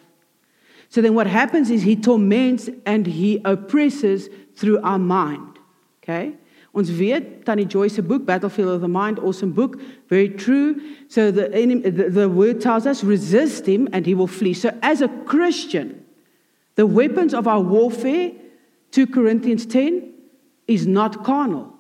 So 0.89 1.01
then 1.03 1.15
what 1.15 1.27
happens 1.27 1.71
is 1.71 1.83
he 1.83 1.97
torments 1.97 2.71
and 2.87 3.07
he 3.07 3.41
oppresses 3.45 4.29
through 4.57 4.81
our 4.83 4.99
mind. 4.99 5.59
Okay? 6.03 6.35
Ons 6.75 6.91
weet 6.93 7.45
Tannie 7.45 7.65
Joyce 7.65 7.95
se 7.95 8.03
boek 8.03 8.25
Battlefield 8.25 8.69
of 8.69 8.81
the 8.81 8.89
Mind, 8.89 9.19
awesome 9.19 9.53
book, 9.53 9.81
very 10.09 10.29
true. 10.29 10.81
So 11.09 11.31
the, 11.31 11.49
the, 11.49 12.11
the 12.11 12.29
word 12.29 12.61
tells 12.61 12.87
us 12.87 13.03
resist 13.03 13.67
him 13.67 13.89
and 13.93 14.07
he 14.07 14.15
will 14.15 14.27
flee. 14.27 14.55
So 14.55 14.77
as 14.83 15.01
a 15.01 15.09
Christian, 15.27 16.05
the 16.77 16.87
weapons 16.87 17.35
of 17.35 17.49
our 17.49 17.61
warfare, 17.61 18.33
2 18.93 19.07
Corinthians 19.09 19.67
10, 19.67 20.13
is 20.69 20.87
not 20.87 21.25
carnal, 21.25 21.75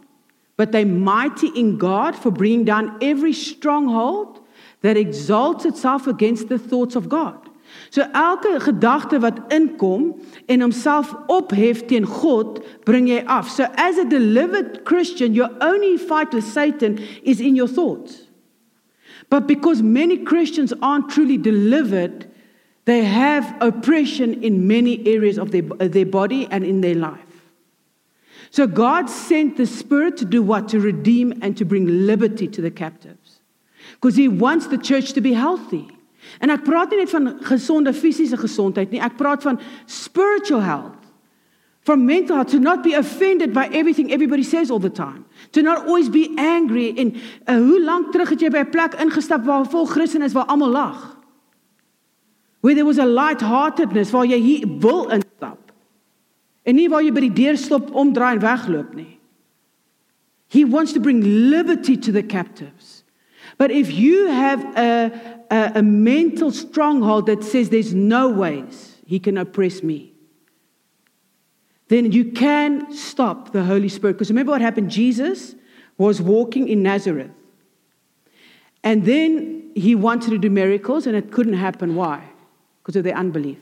but 0.59 0.73
they 0.73 0.85
mighty 0.85 1.47
in 1.49 1.79
God 1.79 2.17
for 2.17 2.31
bringing 2.31 2.65
down 2.65 2.99
every 3.01 3.33
stronghold 3.33 4.41
that 4.83 4.97
exalts 4.97 5.65
itself 5.65 6.07
against 6.07 6.49
the 6.49 6.59
thoughts 6.59 6.97
of 6.97 7.09
God. 7.09 7.49
So 7.91 8.03
elke 8.13 8.59
gedagte 8.61 9.21
wat 9.21 9.39
inkom 9.53 10.21
en 10.49 10.61
homself 10.61 11.15
ophef 11.29 11.87
teen 11.87 12.05
God, 12.05 12.65
bring 12.85 13.07
jy 13.07 13.23
af. 13.27 13.49
So 13.49 13.67
as 13.77 13.99
a 13.99 14.05
delivered 14.05 14.85
Christian, 14.85 15.33
your 15.33 15.51
only 15.61 15.97
fight 15.97 16.35
with 16.35 16.45
Satan 16.45 16.99
is 17.23 17.41
in 17.41 17.55
your 17.55 17.69
thoughts. 17.69 18.27
But 19.31 19.47
because 19.47 19.81
many 19.83 20.19
Christians 20.19 20.73
aren't 20.83 21.11
truly 21.11 21.37
delivered, 21.37 22.27
they 22.87 23.05
have 23.05 23.55
oppression 23.61 24.43
in 24.43 24.67
many 24.67 25.07
areas 25.07 25.39
of 25.39 25.53
their, 25.53 25.63
their 25.63 26.07
body 26.07 26.49
and 26.51 26.65
in 26.65 26.81
their 26.81 26.95
life. 26.95 27.28
So 28.51 28.66
God 28.66 29.11
sent 29.11 29.57
the 29.57 29.66
Spirit 29.66 30.16
to 30.19 30.25
do 30.25 30.43
what? 30.43 30.69
To 30.69 30.81
redeem 30.81 31.33
and 31.43 31.57
to 31.57 31.65
bring 31.65 32.07
liberty 32.07 32.49
to 32.49 32.62
the 32.62 32.70
captives. 32.70 33.41
Because 33.93 34.16
He 34.16 34.29
wants 34.29 34.66
the 34.66 34.79
church 34.79 35.12
to 35.12 35.20
be 35.20 35.33
healthy. 35.33 35.89
En 36.39 36.53
ek 36.53 36.65
praat 36.66 36.93
nie 36.93 37.01
net 37.03 37.12
van 37.12 37.31
gesonde 37.47 37.93
fisiese 37.97 38.37
gesondheid 38.39 38.93
nie, 38.93 39.01
ek 39.03 39.16
praat 39.19 39.45
van 39.47 39.59
spiritual 39.87 40.62
health. 40.62 40.95
From 41.89 42.05
mental 42.05 42.37
health, 42.37 42.51
to 42.53 42.61
not 42.61 42.83
be 42.85 42.93
offended 42.93 43.55
by 43.55 43.65
everything 43.73 44.12
everybody 44.12 44.43
says 44.45 44.70
all 44.70 44.79
the 44.79 44.93
time. 44.93 45.25
To 45.53 45.62
not 45.62 45.87
always 45.87 46.11
be 46.12 46.35
angry. 46.37 46.93
En 47.01 47.15
uh, 47.15 47.57
hoe 47.57 47.81
lank 47.81 48.12
terug 48.12 48.35
het 48.35 48.45
jy 48.45 48.51
by 48.53 48.65
'n 48.66 48.70
plek 48.70 48.99
ingestap 49.01 49.47
waar 49.49 49.65
vol 49.65 49.87
Christene 49.87 50.25
is 50.25 50.37
waar 50.37 50.51
almal 50.53 50.70
lag? 50.70 51.16
Where 52.61 52.75
there 52.75 52.85
was 52.85 52.99
a 52.99 53.07
light-heartedness 53.07 54.11
waar 54.11 54.27
jy 54.27 54.37
hier 54.37 54.66
wil 54.81 55.09
instap. 55.09 55.58
En 56.69 56.77
nie 56.77 56.89
waar 56.93 57.03
jy 57.05 57.15
by 57.16 57.24
die 57.24 57.36
deur 57.39 57.57
stop, 57.57 57.89
omdraai 57.97 58.35
en 58.36 58.45
wegloop 58.45 58.93
nie. 58.99 59.15
He 60.53 60.65
wants 60.65 60.93
to 60.93 61.01
bring 61.01 61.23
liberty 61.24 61.97
to 61.97 62.12
the 62.12 62.23
captives. 62.23 63.03
But 63.57 63.70
if 63.70 63.90
you 63.90 64.28
have 64.28 64.65
a 64.77 65.39
a, 65.51 65.73
a 65.77 65.82
mental 65.82 66.51
stronghold 66.51 67.27
that 67.27 67.43
says 67.45 67.70
there's 67.70 67.95
no 67.95 68.28
ways 68.28 68.97
he 69.07 69.19
can 69.19 69.39
oppress 69.39 69.82
me, 69.82 70.12
then 71.89 72.12
you 72.12 72.32
can 72.32 72.93
stop 72.93 73.53
the 73.53 73.65
Holy 73.65 73.89
Spirit. 73.89 74.15
Because 74.15 74.31
remember 74.31 74.53
what 74.53 74.61
happened? 74.61 74.90
Jesus 74.90 75.55
was 75.97 76.20
walking 76.20 76.69
in 76.69 76.82
Nazareth. 76.82 77.31
And 78.85 79.05
then 79.05 79.70
he 79.74 79.95
wanted 79.95 80.31
to 80.31 80.39
do 80.39 80.51
miracles 80.51 81.07
and 81.07 81.16
it 81.16 81.32
couldn't 81.32 81.55
happen. 81.55 81.95
Why? 81.95 82.23
Because 82.82 82.97
of 82.97 83.05
their 83.05 83.16
unbelief. 83.16 83.59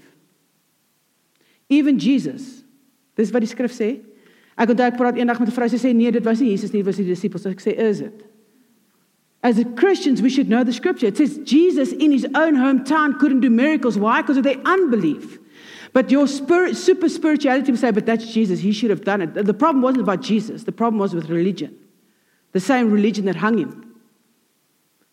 Even 1.68 1.98
Jesus, 1.98 2.62
dis 3.16 3.32
wat 3.32 3.42
die 3.42 3.50
skrif 3.50 3.72
sê. 3.72 3.96
Ek 4.56 4.70
onthou 4.72 4.86
ek 4.86 4.96
praat 4.96 5.18
eendag 5.18 5.40
met 5.40 5.48
'n 5.48 5.56
vrou 5.56 5.68
sy 5.68 5.76
sê 5.76 5.94
nee, 5.94 6.10
dit 6.10 6.24
was 6.24 6.40
nie 6.40 6.50
Jesus 6.50 6.72
nie, 6.72 6.82
dit 6.82 6.86
was 6.86 6.96
die 6.96 7.04
disippels. 7.04 7.46
Ek 7.46 7.60
sê, 7.60 7.76
"Is 7.76 8.00
dit?" 8.00 8.24
As 9.42 9.62
Christians, 9.76 10.22
we 10.22 10.28
should 10.28 10.48
know 10.48 10.64
the 10.64 10.72
scripture. 10.72 11.06
It 11.06 11.16
says 11.16 11.38
Jesus 11.44 11.92
in 11.92 12.10
his 12.10 12.24
own 12.34 12.56
hometown 12.56 13.16
couldn't 13.18 13.40
do 13.40 13.50
miracles. 13.50 13.96
Why? 13.96 14.20
Because 14.20 14.38
of 14.38 14.42
their 14.42 14.58
unbelief. 14.64 15.38
But 15.92 16.10
your 16.10 16.26
spirit, 16.26 16.76
super 16.76 17.08
spirituality 17.08 17.70
would 17.70 17.80
say, 17.80 17.92
but 17.92 18.06
that's 18.06 18.26
Jesus. 18.26 18.58
He 18.58 18.72
should 18.72 18.90
have 18.90 19.04
done 19.04 19.22
it. 19.22 19.34
The 19.34 19.54
problem 19.54 19.82
wasn't 19.82 20.02
about 20.02 20.20
Jesus. 20.20 20.64
The 20.64 20.72
problem 20.72 20.98
was 20.98 21.14
with 21.14 21.30
religion. 21.30 21.78
The 22.52 22.60
same 22.60 22.90
religion 22.90 23.24
that 23.26 23.36
hung 23.36 23.58
him. 23.58 23.94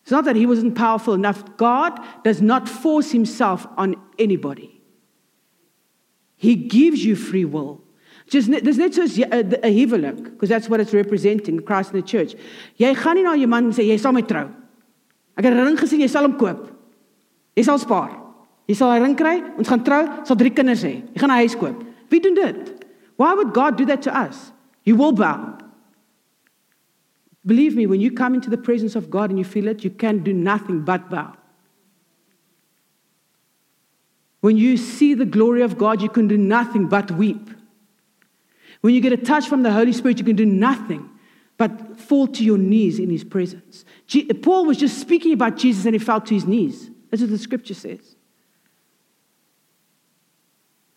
It's 0.01 0.11
not 0.11 0.25
that 0.25 0.35
he 0.35 0.47
wasn't 0.47 0.73
powerful 0.73 1.13
enough. 1.13 1.43
God 1.57 1.99
does 2.23 2.41
not 2.41 2.67
force 2.67 3.11
himself 3.11 3.67
on 3.77 3.95
anybody. 4.17 4.81
He 6.37 6.55
gives 6.55 7.05
you 7.05 7.15
free 7.15 7.45
will. 7.45 7.82
Just 8.33 8.49
dis 8.49 8.77
net 8.77 8.95
soos 8.95 9.13
'n 9.19 9.61
huwelik, 9.61 10.23
because 10.23 10.49
that's 10.49 10.67
what 10.67 10.79
it's 10.79 10.93
representing, 10.93 11.61
Christ 11.61 11.93
in 11.93 12.01
the 12.01 12.07
church. 12.07 12.33
Jy 12.79 12.93
gaan 12.95 13.15
nie 13.15 13.23
na 13.23 13.35
jou 13.35 13.47
man 13.47 13.71
sê 13.71 13.85
jy 13.85 13.97
sal 13.99 14.11
my 14.11 14.21
trou. 14.21 14.49
Ek 15.37 15.45
het 15.45 15.53
'n 15.53 15.65
ring 15.65 15.77
gesien, 15.77 16.01
jy 16.01 16.09
sal 16.09 16.23
hom 16.23 16.33
koop. 16.33 16.71
Jy 17.55 17.63
sal 17.63 17.77
spaar. 17.77 18.09
Jy 18.67 18.75
sal 18.75 18.89
'n 18.89 19.03
ring 19.03 19.15
kry, 19.15 19.43
ons 19.57 19.67
gaan 19.67 19.83
trou, 19.83 20.25
sal 20.25 20.35
drie 20.35 20.49
kinders 20.49 20.83
hê. 20.83 21.03
Jy 21.13 21.19
gaan 21.19 21.29
'n 21.29 21.41
huis 21.45 21.55
koop. 21.55 21.83
Wie 22.09 22.19
doen 22.19 22.33
dit? 22.33 22.85
Why 23.17 23.33
would 23.35 23.53
God 23.53 23.77
do 23.77 23.85
that 23.85 24.01
to 24.01 24.11
us? 24.11 24.51
You 24.83 24.95
will 24.95 25.13
bow. 25.13 25.57
Believe 27.45 27.75
me, 27.75 27.85
when 27.85 28.01
you 28.01 28.09
come 28.09 28.33
into 28.33 28.49
the 28.49 28.57
presence 28.57 28.95
of 28.95 29.09
God 29.09 29.29
and 29.29 29.37
you 29.37 29.45
feel 29.45 29.67
it, 29.67 29.83
you 29.83 29.91
can 29.91 30.23
do 30.23 30.33
nothing 30.33 30.83
but 30.83 31.09
bow. 31.09 31.33
When 34.41 34.57
you 34.57 34.75
see 34.77 35.13
the 35.13 35.25
glory 35.25 35.61
of 35.61 35.77
God, 35.77 36.01
you 36.01 36.09
can 36.09 36.27
do 36.27 36.37
nothing 36.37 36.87
but 36.87 37.11
weep. 37.11 37.49
When 38.83 38.93
you 38.93 38.99
get 38.99 39.13
a 39.13 39.17
touch 39.17 39.47
from 39.47 39.63
the 39.63 39.71
Holy 39.71 39.93
Spirit, 39.93 40.19
you 40.19 40.25
can 40.25 40.35
do 40.35 40.45
nothing 40.45 41.09
but 41.57 41.97
fall 41.97 42.27
to 42.27 42.43
your 42.43 42.57
knees 42.57 42.99
in 42.99 43.09
His 43.09 43.23
presence. 43.23 43.85
Paul 44.41 44.65
was 44.65 44.75
just 44.75 44.99
speaking 44.99 45.31
about 45.31 45.55
Jesus 45.55 45.85
and 45.85 45.95
he 45.95 45.99
fell 45.99 46.19
to 46.19 46.33
his 46.33 46.45
knees. 46.45 46.91
That's 47.09 47.21
what 47.21 47.31
the 47.31 47.37
scripture 47.37 47.75
says. 47.75 48.17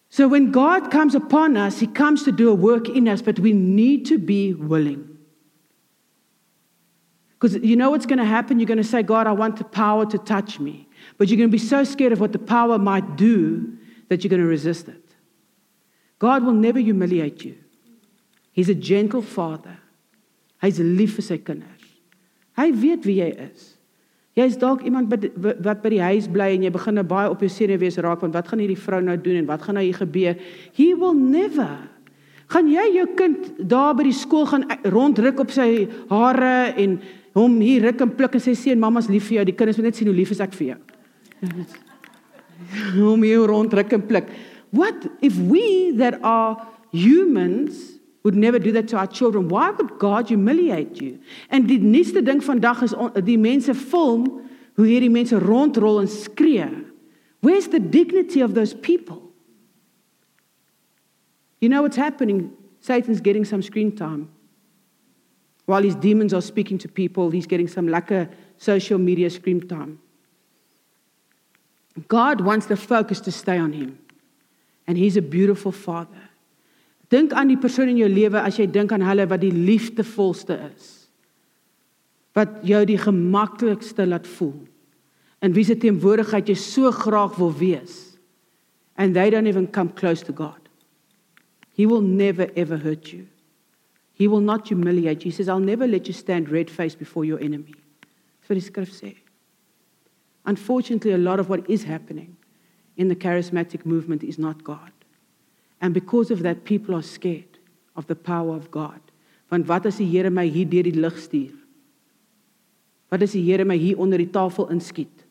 So 0.09 0.27
when 0.27 0.51
God 0.51 0.91
comes 0.91 1.15
upon 1.15 1.57
us, 1.57 1.79
He 1.79 1.87
comes 1.87 2.25
to 2.25 2.33
do 2.33 2.51
a 2.51 2.55
work 2.55 2.89
in 2.89 3.07
us, 3.07 3.23
but 3.23 3.39
we 3.39 3.53
need 3.53 4.05
to 4.07 4.19
be 4.19 4.53
willing. 4.53 5.17
Because 7.39 7.55
you 7.63 7.77
know 7.77 7.91
what's 7.91 8.07
going 8.07 8.19
to 8.19 8.25
happen? 8.25 8.59
You're 8.59 8.67
going 8.67 8.79
to 8.79 8.85
say, 8.85 9.05
God, 9.05 9.29
I 9.29 9.33
want 9.33 9.59
the 9.59 9.65
power 9.65 10.07
to 10.07 10.19
touch 10.19 10.59
me. 10.59 10.89
But 11.19 11.29
you're 11.29 11.37
going 11.37 11.51
to 11.51 11.53
be 11.53 11.59
so 11.59 11.85
scared 11.85 12.11
of 12.11 12.19
what 12.19 12.33
the 12.33 12.41
power 12.41 12.81
might 12.81 13.15
do 13.15 13.79
that 14.09 14.25
you're 14.25 14.31
going 14.31 14.43
to 14.43 14.49
resist 14.49 14.89
it. 14.89 15.15
God 16.19 16.43
will 16.43 16.53
never 16.53 16.81
humiliate 16.81 17.45
you. 17.45 17.59
He's 18.57 18.71
a 18.73 18.75
gentle 18.75 19.21
father. 19.21 19.77
Hy's 20.65 20.81
lief 20.81 21.19
vir 21.19 21.27
sy 21.27 21.37
kinders. 21.45 21.89
Hy 22.57 22.71
weet 22.73 23.05
wie 23.05 23.19
jy 23.21 23.29
is. 23.51 23.75
Jy's 24.37 24.57
dalk 24.61 24.83
iemand 24.85 25.13
wat 25.65 25.83
by 25.83 25.91
die 25.93 26.01
huis 26.01 26.27
bly 26.29 26.51
en 26.55 26.65
jy 26.67 26.71
begin 26.73 26.99
nou 26.99 27.05
baie 27.09 27.29
op 27.33 27.41
jou 27.41 27.49
senuwees 27.53 27.97
raak 28.05 28.25
want 28.25 28.35
wat 28.37 28.49
gaan 28.49 28.61
hierdie 28.61 28.81
vrou 28.81 29.01
nou 29.05 29.17
doen 29.21 29.39
en 29.41 29.49
wat 29.49 29.65
gaan 29.65 29.79
nou 29.79 29.85
hier 29.85 29.97
gebeur? 29.97 30.37
He 30.77 30.91
will 30.97 31.17
never. 31.17 31.87
Gaan 32.53 32.69
jy 32.71 32.85
jou 32.99 33.07
kind 33.17 33.49
daar 33.61 33.97
by 33.97 34.07
die 34.09 34.17
skool 34.17 34.45
gaan 34.49 34.67
rondruk 34.93 35.41
op 35.45 35.53
sy 35.53 35.87
hare 36.13 36.77
en 36.81 36.99
hom 37.37 37.57
hier 37.65 37.89
ruk 37.89 38.05
en 38.05 38.13
pluk 38.17 38.37
en 38.37 38.45
sê 38.45 38.53
seun 38.57 38.81
mamma's 38.81 39.09
lief 39.13 39.29
vir 39.29 39.41
jou. 39.41 39.47
Die 39.49 39.57
kinders 39.57 39.81
moet 39.81 39.91
net 39.91 40.01
sien 40.01 40.09
hoe 40.13 40.17
lief 40.17 40.33
is 40.37 40.45
ek 40.45 40.57
vir 40.57 40.75
jou. 40.75 40.79
hom 43.09 43.25
hier 43.25 43.45
rondruk 43.49 43.93
en 43.97 44.05
pluk. 44.05 44.33
What 44.73 45.09
if 45.25 45.37
we 45.37 45.97
that 45.97 46.21
are 46.25 46.61
humans 46.93 47.96
would 48.27 48.35
never 48.35 48.59
do 48.59 48.73
that 48.73 48.89
to 48.89 48.97
our 48.97 49.07
children. 49.07 49.47
Why 49.47 49.71
would 49.71 50.01
God 50.01 50.29
humiliate 50.29 51.01
you? 51.01 51.21
En 51.49 51.67
die 51.67 51.79
nuutste 51.79 52.25
ding 52.27 52.41
vandag 52.43 52.83
is 52.83 52.95
die 53.23 53.39
mense 53.39 53.75
film 53.75 54.25
hoe 54.75 54.87
hierdie 54.87 55.11
mense 55.15 55.39
rondrol 55.39 56.01
en 56.01 56.09
skree. 56.11 56.67
Where's 57.41 57.69
the 57.69 57.79
dignity 57.79 58.43
of 58.43 58.55
those 58.55 58.75
people? 58.75 59.23
You 61.61 61.69
know 61.69 61.83
what's 61.83 61.97
happening? 61.97 62.51
Satan's 62.81 63.21
getting 63.21 63.45
some 63.45 63.63
screen 63.63 63.95
time. 63.95 64.29
While 65.67 65.85
his 65.85 65.95
demons 65.95 66.35
are 66.35 66.43
speaking 66.43 66.79
to 66.79 66.89
people, 66.89 67.31
he's 67.31 67.47
getting 67.47 67.69
some 67.69 67.87
lekker 67.87 68.29
social 68.59 68.99
media 68.99 69.31
screen 69.31 69.69
time. 69.69 70.01
God 72.09 72.41
wants 72.41 72.67
the 72.67 72.77
focus 72.77 73.21
to 73.21 73.31
stay 73.31 73.59
on 73.59 73.73
him. 73.73 74.01
And 74.89 74.99
he's 74.99 75.17
a 75.17 75.23
beautiful 75.23 75.71
father. 75.71 76.26
Dink 77.09 77.33
aan 77.33 77.53
die 77.53 77.61
persoon 77.61 77.93
in 77.93 78.01
jou 78.01 78.09
lewe 78.11 78.41
as 78.43 78.59
jy 78.59 78.67
dink 78.71 78.93
aan 78.93 79.05
hulle 79.07 79.29
wat 79.31 79.43
die 79.45 79.55
liefdevolste 79.55 80.57
is. 80.73 80.89
Wat 82.35 82.59
jou 82.67 82.83
die 82.89 82.99
gemaklikste 82.99 84.07
laat 84.07 84.27
voel. 84.27 84.67
En 85.41 85.55
wie 85.55 85.65
se 85.65 85.77
teenwoordigheid 85.79 86.51
jy 86.51 86.57
so 86.59 86.91
graag 86.91 87.39
wil 87.39 87.53
wees. 87.55 88.19
And 88.97 89.15
they 89.15 89.31
don't 89.31 89.47
even 89.47 89.69
come 89.71 89.93
close 89.95 90.25
to 90.25 90.33
God. 90.33 90.59
He 91.77 91.87
will 91.87 92.01
never 92.01 92.49
ever 92.57 92.79
hurt 92.79 93.13
you. 93.13 93.27
He 94.15 94.27
will 94.27 94.41
not 94.41 94.67
humiliate 94.67 95.25
you. 95.25 95.31
He 95.31 95.37
says 95.37 95.49
I'll 95.49 95.61
never 95.61 95.87
let 95.87 96.09
you 96.09 96.15
stand 96.15 96.49
red-faced 96.49 96.99
before 96.99 97.25
your 97.25 97.39
enemy. 97.39 97.75
That's 98.41 98.49
what 98.49 98.59
die 98.59 98.65
skrif 98.65 98.91
sê. 98.97 99.17
Unfortunately 100.47 101.13
a 101.13 101.19
lot 101.19 101.39
of 101.39 101.49
what 101.49 101.69
is 101.69 101.85
happening 101.85 102.37
in 102.97 103.09
the 103.09 103.17
charismatic 103.17 103.85
movement 103.85 104.23
is 104.25 104.39
not 104.39 104.65
God. 104.65 104.91
And 105.81 105.93
because 105.95 106.31
of 106.31 106.43
that 106.43 106.65
people 106.65 106.95
are 106.95 107.03
scared 107.03 107.59
of 107.97 108.07
the 108.07 108.17
power 108.17 108.55
of 108.55 108.71
God. 108.71 109.01
Want 109.51 109.67
wat 109.67 109.87
as 109.87 109.99
die 109.99 110.05
Here 110.05 110.31
my 110.31 110.47
hier 110.47 110.67
deur 110.67 110.83
die 110.83 110.97
lig 110.97 111.19
stuur? 111.19 111.53
Wat 113.11 113.23
as 113.23 113.33
die 113.33 113.43
Here 113.43 113.65
my 113.65 113.77
hier 113.77 113.99
onder 113.99 114.19
die 114.19 114.31
tafel 114.31 114.69
inskiet? 114.71 115.25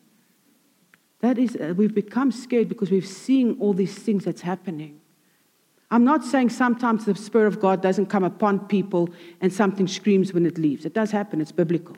That 1.19 1.37
is 1.37 1.55
uh, 1.57 1.73
we've 1.75 1.93
become 1.93 2.31
scared 2.31 2.69
because 2.69 2.91
we've 2.91 3.07
seen 3.07 3.57
all 3.59 3.73
these 3.73 3.95
things 3.95 4.25
that's 4.25 4.41
happening. 4.41 4.99
I'm 5.91 6.03
not 6.03 6.23
saying 6.23 6.49
sometimes 6.49 7.05
the 7.05 7.15
spirit 7.15 7.47
of 7.47 7.59
God 7.59 7.81
doesn't 7.81 8.07
come 8.07 8.23
upon 8.23 8.67
people 8.67 9.09
and 9.41 9.53
something 9.53 9.87
screams 9.87 10.33
when 10.33 10.45
it 10.45 10.57
leaves. 10.57 10.85
It 10.85 10.93
does 10.93 11.11
happen, 11.11 11.41
it's 11.41 11.51
biblical. 11.51 11.95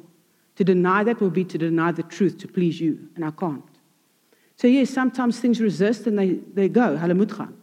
To 0.58 0.64
deny 0.64 1.04
that 1.04 1.22
will 1.22 1.30
be 1.30 1.46
to 1.46 1.58
deny 1.58 1.92
the 1.92 2.04
truth 2.04 2.38
to 2.40 2.48
please 2.48 2.82
you, 2.82 3.10
and 3.16 3.24
I 3.24 3.32
can't. 3.32 3.64
So 4.56 4.68
yes, 4.68 4.90
sometimes 4.90 5.40
things 5.40 5.62
resist 5.62 6.08
and 6.08 6.18
they, 6.18 6.40
they 6.54 6.68
go. 6.68 6.98
Hulle 6.98 7.16
moet 7.16 7.32
gaan. 7.32 7.57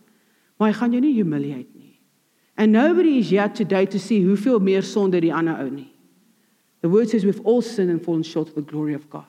Maar 0.58 0.70
hy 0.70 0.76
gaan 0.78 0.92
jou 0.92 1.02
nie 1.02 1.14
humiliate 1.16 1.70
nie. 1.74 1.98
And 2.56 2.72
nobody 2.72 3.18
is 3.18 3.30
yet 3.30 3.54
today 3.54 3.86
to 3.86 3.98
see 3.98 4.22
hoeveel 4.22 4.60
meer 4.62 4.82
sonde 4.86 5.20
die 5.20 5.32
ander 5.34 5.58
ou 5.58 5.70
nie. 5.70 5.90
The 6.82 6.88
word 6.88 7.08
says 7.08 7.24
we've 7.24 7.40
all 7.44 7.62
sinned 7.62 7.90
and 7.90 8.02
fallen 8.02 8.22
short 8.22 8.48
of 8.48 8.54
the 8.54 8.62
glory 8.62 8.94
of 8.94 9.08
God. 9.10 9.24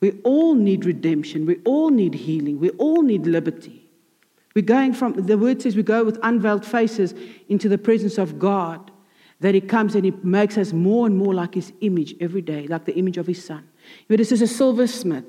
We 0.00 0.12
all 0.24 0.54
need 0.54 0.84
redemption. 0.84 1.46
We 1.46 1.56
all 1.64 1.90
need 1.90 2.14
healing. 2.14 2.60
We 2.60 2.70
all 2.70 3.02
need 3.02 3.26
liberty. 3.26 3.82
We're 4.54 4.62
going 4.62 4.92
from, 4.92 5.14
the 5.14 5.36
word 5.36 5.62
says 5.62 5.76
we 5.76 5.82
go 5.82 6.04
with 6.04 6.18
unveiled 6.22 6.64
faces 6.64 7.14
into 7.48 7.68
the 7.68 7.78
presence 7.78 8.18
of 8.18 8.38
God, 8.38 8.90
that 9.40 9.54
He 9.54 9.60
comes 9.60 9.94
and 9.94 10.04
He 10.04 10.12
makes 10.22 10.56
us 10.56 10.72
more 10.72 11.06
and 11.06 11.16
more 11.16 11.34
like 11.34 11.54
His 11.54 11.72
image 11.80 12.14
every 12.20 12.40
day, 12.42 12.66
like 12.66 12.84
the 12.84 12.96
image 12.96 13.18
of 13.18 13.26
His 13.26 13.44
Son. 13.44 13.68
You 14.08 14.14
know, 14.14 14.16
this 14.16 14.32
is 14.32 14.42
a 14.42 14.46
silversmith. 14.46 15.24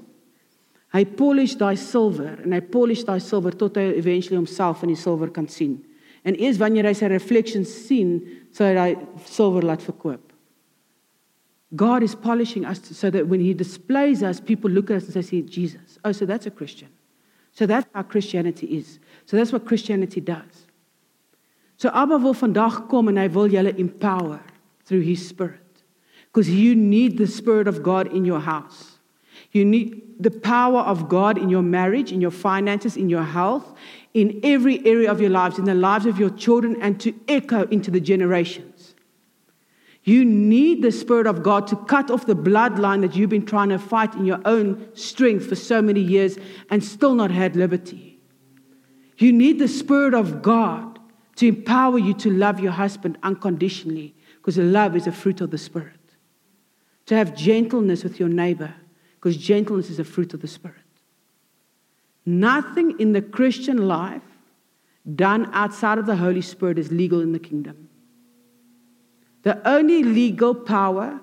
Hy 0.98 1.03
polish 1.06 1.53
daai 1.60 1.76
silwer 1.78 2.40
en 2.41 2.56
hy 2.56 2.61
polish 2.74 3.03
daai 3.06 3.19
silwer 3.22 3.53
tot 3.53 3.76
hy 3.78 3.91
eventually 3.99 4.40
homself 4.40 4.82
in 4.82 4.90
die 4.90 4.98
silwer 4.98 5.30
kan 5.34 5.45
sien. 5.52 5.76
En 6.26 6.34
eers 6.34 6.57
wanneer 6.57 6.88
hy 6.90 6.95
sy 6.98 7.10
reflection 7.11 7.68
sien, 7.69 8.15
sal 8.56 8.72
hy 8.72 8.78
daai 8.80 9.28
silwer 9.30 9.68
laat 9.68 9.86
verkoop. 9.86 10.24
God 11.76 12.02
is 12.02 12.15
polishing 12.15 12.65
us 12.65 12.82
so 12.98 13.11
that 13.11 13.28
when 13.28 13.41
he 13.41 13.53
displays 13.53 14.24
us, 14.24 14.40
people 14.40 14.72
look 14.72 14.90
at 14.90 14.98
us 14.98 15.06
and 15.06 15.14
say, 15.14 15.22
see 15.22 15.41
Jesus. 15.41 15.99
Oh, 16.03 16.14
so 16.14 16.26
that's 16.26 16.48
a 16.48 16.52
Christian. 16.52 16.90
So 17.52 17.65
that's 17.65 17.86
how 17.94 18.03
Christianity 18.03 18.68
is. 18.78 18.99
So 19.26 19.36
that's 19.36 19.52
what 19.52 19.65
Christianity 19.65 20.22
does. 20.22 20.65
So 21.76 21.90
Abba 21.94 22.18
wil 22.18 22.34
vandag 22.34 22.88
kom 22.90 23.11
en 23.11 23.19
hy 23.22 23.28
wil 23.28 23.52
julle 23.52 23.76
empower 23.78 24.40
through 24.86 25.02
his 25.02 25.28
spirit. 25.28 25.61
Because 26.32 26.49
you 26.49 26.74
need 26.74 27.18
the 27.18 27.28
spirit 27.28 27.68
of 27.68 27.84
God 27.84 28.07
in 28.14 28.26
your 28.26 28.40
house. 28.40 28.98
You 29.52 29.65
need 29.65 30.07
the 30.19 30.31
power 30.31 30.80
of 30.80 31.10
God 31.10 31.38
in 31.38 31.49
your 31.49 31.61
marriage, 31.61 32.11
in 32.11 32.22
your 32.22 32.31
finances, 32.31 32.98
in 32.98 33.10
your 33.10 33.23
health, 33.23 33.73
in 34.14 34.39
every 34.44 34.85
area 34.85 35.11
of 35.11 35.22
your 35.22 35.30
lives, 35.30 35.60
in 35.60 35.65
the 35.65 35.76
lives 35.76 36.06
of 36.06 36.19
your 36.19 36.31
children, 36.31 36.81
and 36.81 36.99
to 37.02 37.14
echo 37.27 37.64
into 37.68 37.91
the 37.91 37.99
generations. 37.99 38.95
You 40.03 40.23
need 40.23 40.81
the 40.81 40.91
Spirit 40.91 41.27
of 41.27 41.44
God 41.44 41.68
to 41.68 41.76
cut 41.76 42.10
off 42.10 42.26
the 42.26 42.35
bloodline 42.35 43.02
that 43.02 43.15
you've 43.15 43.30
been 43.30 43.45
trying 43.45 43.69
to 43.69 43.77
fight 43.77 44.15
in 44.15 44.26
your 44.26 44.39
own 44.45 44.88
strength 44.95 45.48
for 45.48 45.56
so 45.56 45.81
many 45.81 45.99
years 45.99 46.38
and 46.69 46.84
still 46.84 47.14
not 47.14 47.30
had 47.30 47.56
liberty. 47.56 48.18
You 49.18 49.34
need 49.34 49.60
the 49.60 49.68
Spirit 49.68 50.14
of 50.14 50.41
God 50.41 50.99
to 51.35 51.48
empower 51.48 51.98
you 51.98 52.14
to 52.15 52.31
love 52.31 52.60
your 52.60 52.72
husband 52.72 53.18
unconditionally 53.22 54.15
because 54.38 54.57
love 54.57 54.95
is 54.95 55.07
a 55.07 55.11
fruit 55.11 55.41
of 55.41 55.52
the 55.52 55.57
Spirit. 55.57 55.94
To 57.07 57.15
have 57.15 57.35
gentleness 57.35 58.03
with 58.03 58.19
your 58.19 58.30
neighbor 58.30 58.73
because 59.28 59.44
gentleness 59.44 59.90
is 59.90 59.99
a 59.99 60.06
fruit 60.06 60.34
of 60.34 60.40
the 60.40 60.48
Spirit. 60.48 60.78
Nothing 62.26 62.98
in 62.98 63.12
the 63.12 63.22
Christian 63.22 63.86
life 63.90 64.22
done 65.16 65.49
outside 65.52 65.98
of 65.98 66.06
the 66.06 66.16
Holy 66.16 66.40
Spirit 66.40 66.80
is 66.80 66.94
legal 66.94 67.20
in 67.20 67.34
the 67.34 67.40
kingdom. 67.40 67.90
The 69.44 69.60
only 69.68 70.02
legal 70.02 70.56
power, 70.56 71.20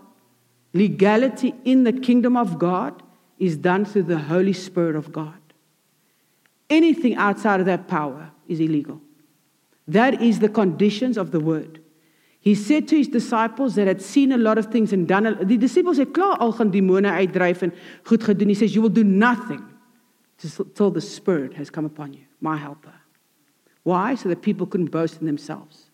legality 0.74 1.54
in 1.64 1.84
the 1.84 1.94
kingdom 1.94 2.36
of 2.36 2.58
God 2.58 3.02
is 3.38 3.56
done 3.56 3.86
through 3.86 4.02
the 4.02 4.18
Holy 4.18 4.52
Spirit 4.52 4.96
of 4.96 5.10
God. 5.10 5.40
Anything 6.68 7.14
outside 7.14 7.60
of 7.60 7.66
that 7.66 7.88
power 7.88 8.32
is 8.48 8.60
illegal. 8.60 9.00
That 9.88 10.20
is 10.20 10.40
the 10.40 10.50
conditions 10.50 11.16
of 11.16 11.30
the 11.30 11.40
word. 11.40 11.80
He 12.44 12.54
said 12.54 12.86
to 12.88 12.96
his 12.96 13.08
disciples 13.08 13.74
that 13.76 13.86
had 13.86 14.02
seen 14.02 14.30
a 14.30 14.36
lot 14.36 14.58
of 14.58 14.66
things 14.66 14.92
and 14.92 15.08
done 15.08 15.24
a, 15.24 15.32
die 15.44 15.56
disciples 15.56 15.96
het 15.96 16.10
klaar 16.12 16.36
al 16.44 16.52
gaan 16.52 16.70
demone 16.70 17.08
uitdryf 17.08 17.62
en 17.62 17.72
goed 18.04 18.22
gedoen. 18.22 18.48
He 18.48 18.54
says 18.54 18.74
you 18.74 18.82
will 18.82 18.92
do 18.92 19.04
nothing 19.04 19.62
till 20.74 20.90
the 20.90 21.00
spirit 21.00 21.54
has 21.54 21.70
come 21.70 21.86
upon 21.86 22.12
you, 22.12 22.26
my 22.40 22.58
helper. 22.58 22.92
Why? 23.84 24.14
So 24.14 24.28
that 24.28 24.42
people 24.42 24.66
couldn't 24.66 24.90
boast 24.90 25.20
in 25.20 25.26
themselves. 25.26 25.88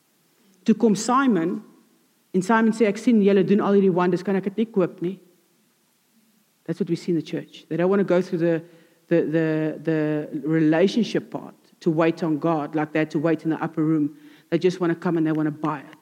Toe 0.65 0.75
kom 0.75 0.97
Simon 0.97 1.63
en 2.35 2.43
Simon 2.43 2.75
sê 2.75 2.91
ek 2.91 2.99
sien 2.99 3.23
julle 3.23 3.47
doen 3.47 3.63
al 3.63 3.79
hierdie 3.79 3.95
wonders, 3.95 4.27
kan 4.27 4.35
ek 4.35 4.51
dit 4.51 4.65
nie 4.65 4.69
koop 4.75 4.99
nie? 5.07 5.21
That's 6.67 6.83
what 6.83 6.91
we 6.91 6.97
see 6.97 7.13
in 7.15 7.19
the 7.23 7.23
church. 7.23 7.65
They 7.69 7.77
don't 7.77 7.91
want 7.91 8.03
to 8.03 8.11
go 8.11 8.21
through 8.21 8.43
the 8.43 8.63
the 9.07 9.23
the 9.23 9.47
the 9.87 10.49
relationship 10.49 11.31
part 11.31 11.55
to 11.79 11.91
wait 11.91 12.25
on 12.27 12.39
God 12.39 12.75
like 12.75 12.93
that 12.99 13.11
to 13.15 13.21
wait 13.21 13.45
in 13.45 13.51
the 13.51 13.63
upper 13.63 13.85
room. 13.85 14.17
They 14.51 14.59
just 14.59 14.81
want 14.81 14.93
to 14.93 14.99
come 14.99 15.17
and 15.17 15.25
they 15.25 15.33
want 15.33 15.47
to 15.47 15.55
buy 15.55 15.79
it. 15.79 16.00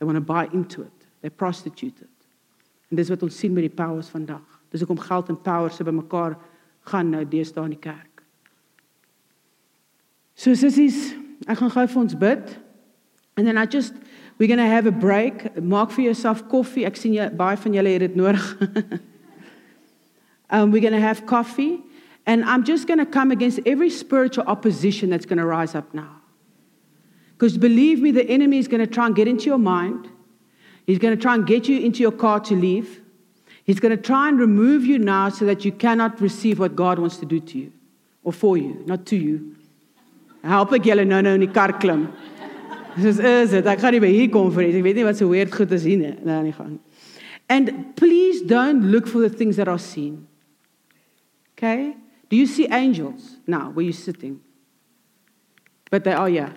They 0.00 0.06
want 0.06 0.16
to 0.16 0.24
buy 0.24 0.48
into 0.52 0.80
it. 0.82 1.06
They 1.20 1.28
prostitute 1.28 2.00
it. 2.00 2.08
En 2.88 2.96
dis 2.96 3.08
wat 3.12 3.22
ons 3.22 3.38
sien 3.38 3.52
met 3.52 3.66
die 3.68 3.74
powers 3.74 4.08
vandag. 4.08 4.42
Dis 4.72 4.80
hoekom 4.80 4.98
geld 4.98 5.28
en 5.28 5.36
powers 5.42 5.76
se 5.76 5.84
bymekaar 5.84 6.38
gaan 6.88 7.10
nou 7.12 7.20
deesdae 7.28 7.68
in 7.68 7.74
die 7.76 7.82
kerk. 7.84 8.22
So 10.34 10.56
sissies, 10.56 11.12
ek 11.44 11.60
gaan 11.60 11.72
gou 11.74 11.84
vir 11.92 12.00
ons 12.00 12.16
bid. 12.16 12.54
And 13.36 13.46
then 13.46 13.60
I 13.60 13.66
just 13.68 13.92
we're 14.38 14.48
going 14.48 14.58
to 14.58 14.72
have 14.72 14.86
a 14.88 14.92
break. 14.92 15.54
Maak 15.60 15.92
vir 15.92 16.06
jouself 16.08 16.46
koffie. 16.48 16.86
Ek 16.88 16.96
sien 16.96 17.12
jy 17.12 17.28
baie 17.36 17.60
van 17.60 17.76
julle 17.76 17.92
het 17.92 18.06
dit 18.06 18.16
nodig. 18.16 18.46
um 20.56 20.72
we're 20.72 20.80
going 20.80 20.96
to 20.96 21.04
have 21.04 21.26
coffee 21.26 21.82
and 22.26 22.42
I'm 22.44 22.64
just 22.64 22.88
going 22.88 22.98
to 22.98 23.06
come 23.06 23.30
against 23.30 23.60
every 23.66 23.90
spiritual 23.90 24.46
opposition 24.46 25.10
that's 25.10 25.26
going 25.26 25.38
to 25.38 25.46
rise 25.46 25.74
up 25.74 25.92
now. 25.92 26.19
Because 27.40 27.56
believe 27.56 28.02
me, 28.02 28.10
the 28.10 28.28
enemy 28.28 28.58
is 28.58 28.68
going 28.68 28.80
to 28.80 28.86
try 28.86 29.06
and 29.06 29.16
get 29.16 29.26
into 29.26 29.46
your 29.46 29.56
mind. 29.56 30.10
He's 30.84 30.98
going 30.98 31.16
to 31.16 31.22
try 31.22 31.34
and 31.34 31.46
get 31.46 31.68
you 31.68 31.80
into 31.80 32.00
your 32.00 32.12
car 32.12 32.38
to 32.40 32.54
leave. 32.54 33.00
He's 33.64 33.80
going 33.80 33.96
to 33.96 34.02
try 34.02 34.28
and 34.28 34.38
remove 34.38 34.84
you 34.84 34.98
now 34.98 35.30
so 35.30 35.46
that 35.46 35.64
you 35.64 35.72
cannot 35.72 36.20
receive 36.20 36.58
what 36.58 36.76
God 36.76 36.98
wants 36.98 37.16
to 37.16 37.24
do 37.24 37.40
to 37.40 37.58
you 37.58 37.72
or 38.24 38.34
for 38.34 38.58
you, 38.58 38.82
not 38.84 39.06
to 39.06 39.16
you. 39.16 39.56
Help 40.44 40.76
ek 40.76 40.84
julle 40.92 41.08
nou 41.08 41.22
nou 41.24 41.48
kar 41.48 41.78
klim. 41.80 42.10
Is 43.00 43.16
dit. 43.16 43.64
Ek 43.64 43.80
gaan 43.80 43.96
nie 43.96 44.04
by 44.04 44.12
hier 44.12 44.28
kom 44.28 44.52
vir 44.52 44.68
Ek 44.68 44.84
weet 44.84 45.00
nie 45.00 45.08
wat 45.08 45.16
so 45.16 45.32
weird 45.32 45.52
goed 45.56 45.72
is 45.72 45.88
hier 45.88 45.96
nie. 45.96 46.14
Nou 46.20 46.42
nie 46.44 46.52
gaan. 46.52 46.78
And 47.48 47.96
please 47.96 48.44
don't 48.44 48.92
look 48.92 49.08
for 49.08 49.24
the 49.24 49.32
things 49.32 49.56
that 49.56 49.68
are 49.68 49.80
seen. 49.80 50.26
Okay? 51.56 51.96
Do 52.28 52.36
you 52.36 52.44
see 52.44 52.68
angels 52.68 53.38
now 53.46 53.70
where 53.70 53.84
you're 53.84 53.96
sitting? 53.96 54.42
But 55.90 56.04
they 56.04 56.12
are 56.12 56.28
here. 56.28 56.52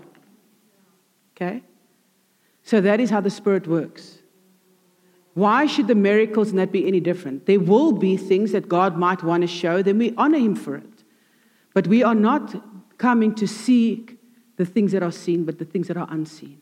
Okay? 1.44 1.64
So 2.64 2.82
that 2.82 3.00
is 3.00 3.10
how 3.10 3.22
the 3.22 3.30
Spirit 3.30 3.68
works. 3.68 4.20
Why 5.34 5.66
should 5.66 5.88
the 5.88 5.96
miracles 5.96 6.54
not 6.54 6.72
be 6.72 6.88
any 6.88 7.00
different? 7.00 7.46
There 7.46 7.60
will 7.60 7.92
be 7.92 8.18
things 8.18 8.52
that 8.52 8.70
God 8.70 8.98
might 8.98 9.24
want 9.24 9.42
to 9.42 9.48
show, 9.48 9.82
then 9.82 9.98
we 9.98 10.14
honor 10.18 10.38
Him 10.38 10.56
for 10.56 10.76
it. 10.76 11.04
But 11.74 11.88
we 11.88 12.04
are 12.04 12.16
not 12.16 12.56
coming 12.98 13.34
to 13.36 13.48
seek 13.48 14.18
the 14.58 14.66
things 14.66 14.92
that 14.92 15.02
are 15.02 15.12
seen, 15.12 15.44
but 15.44 15.58
the 15.58 15.66
things 15.66 15.88
that 15.88 15.98
are 15.98 16.08
unseen. 16.10 16.60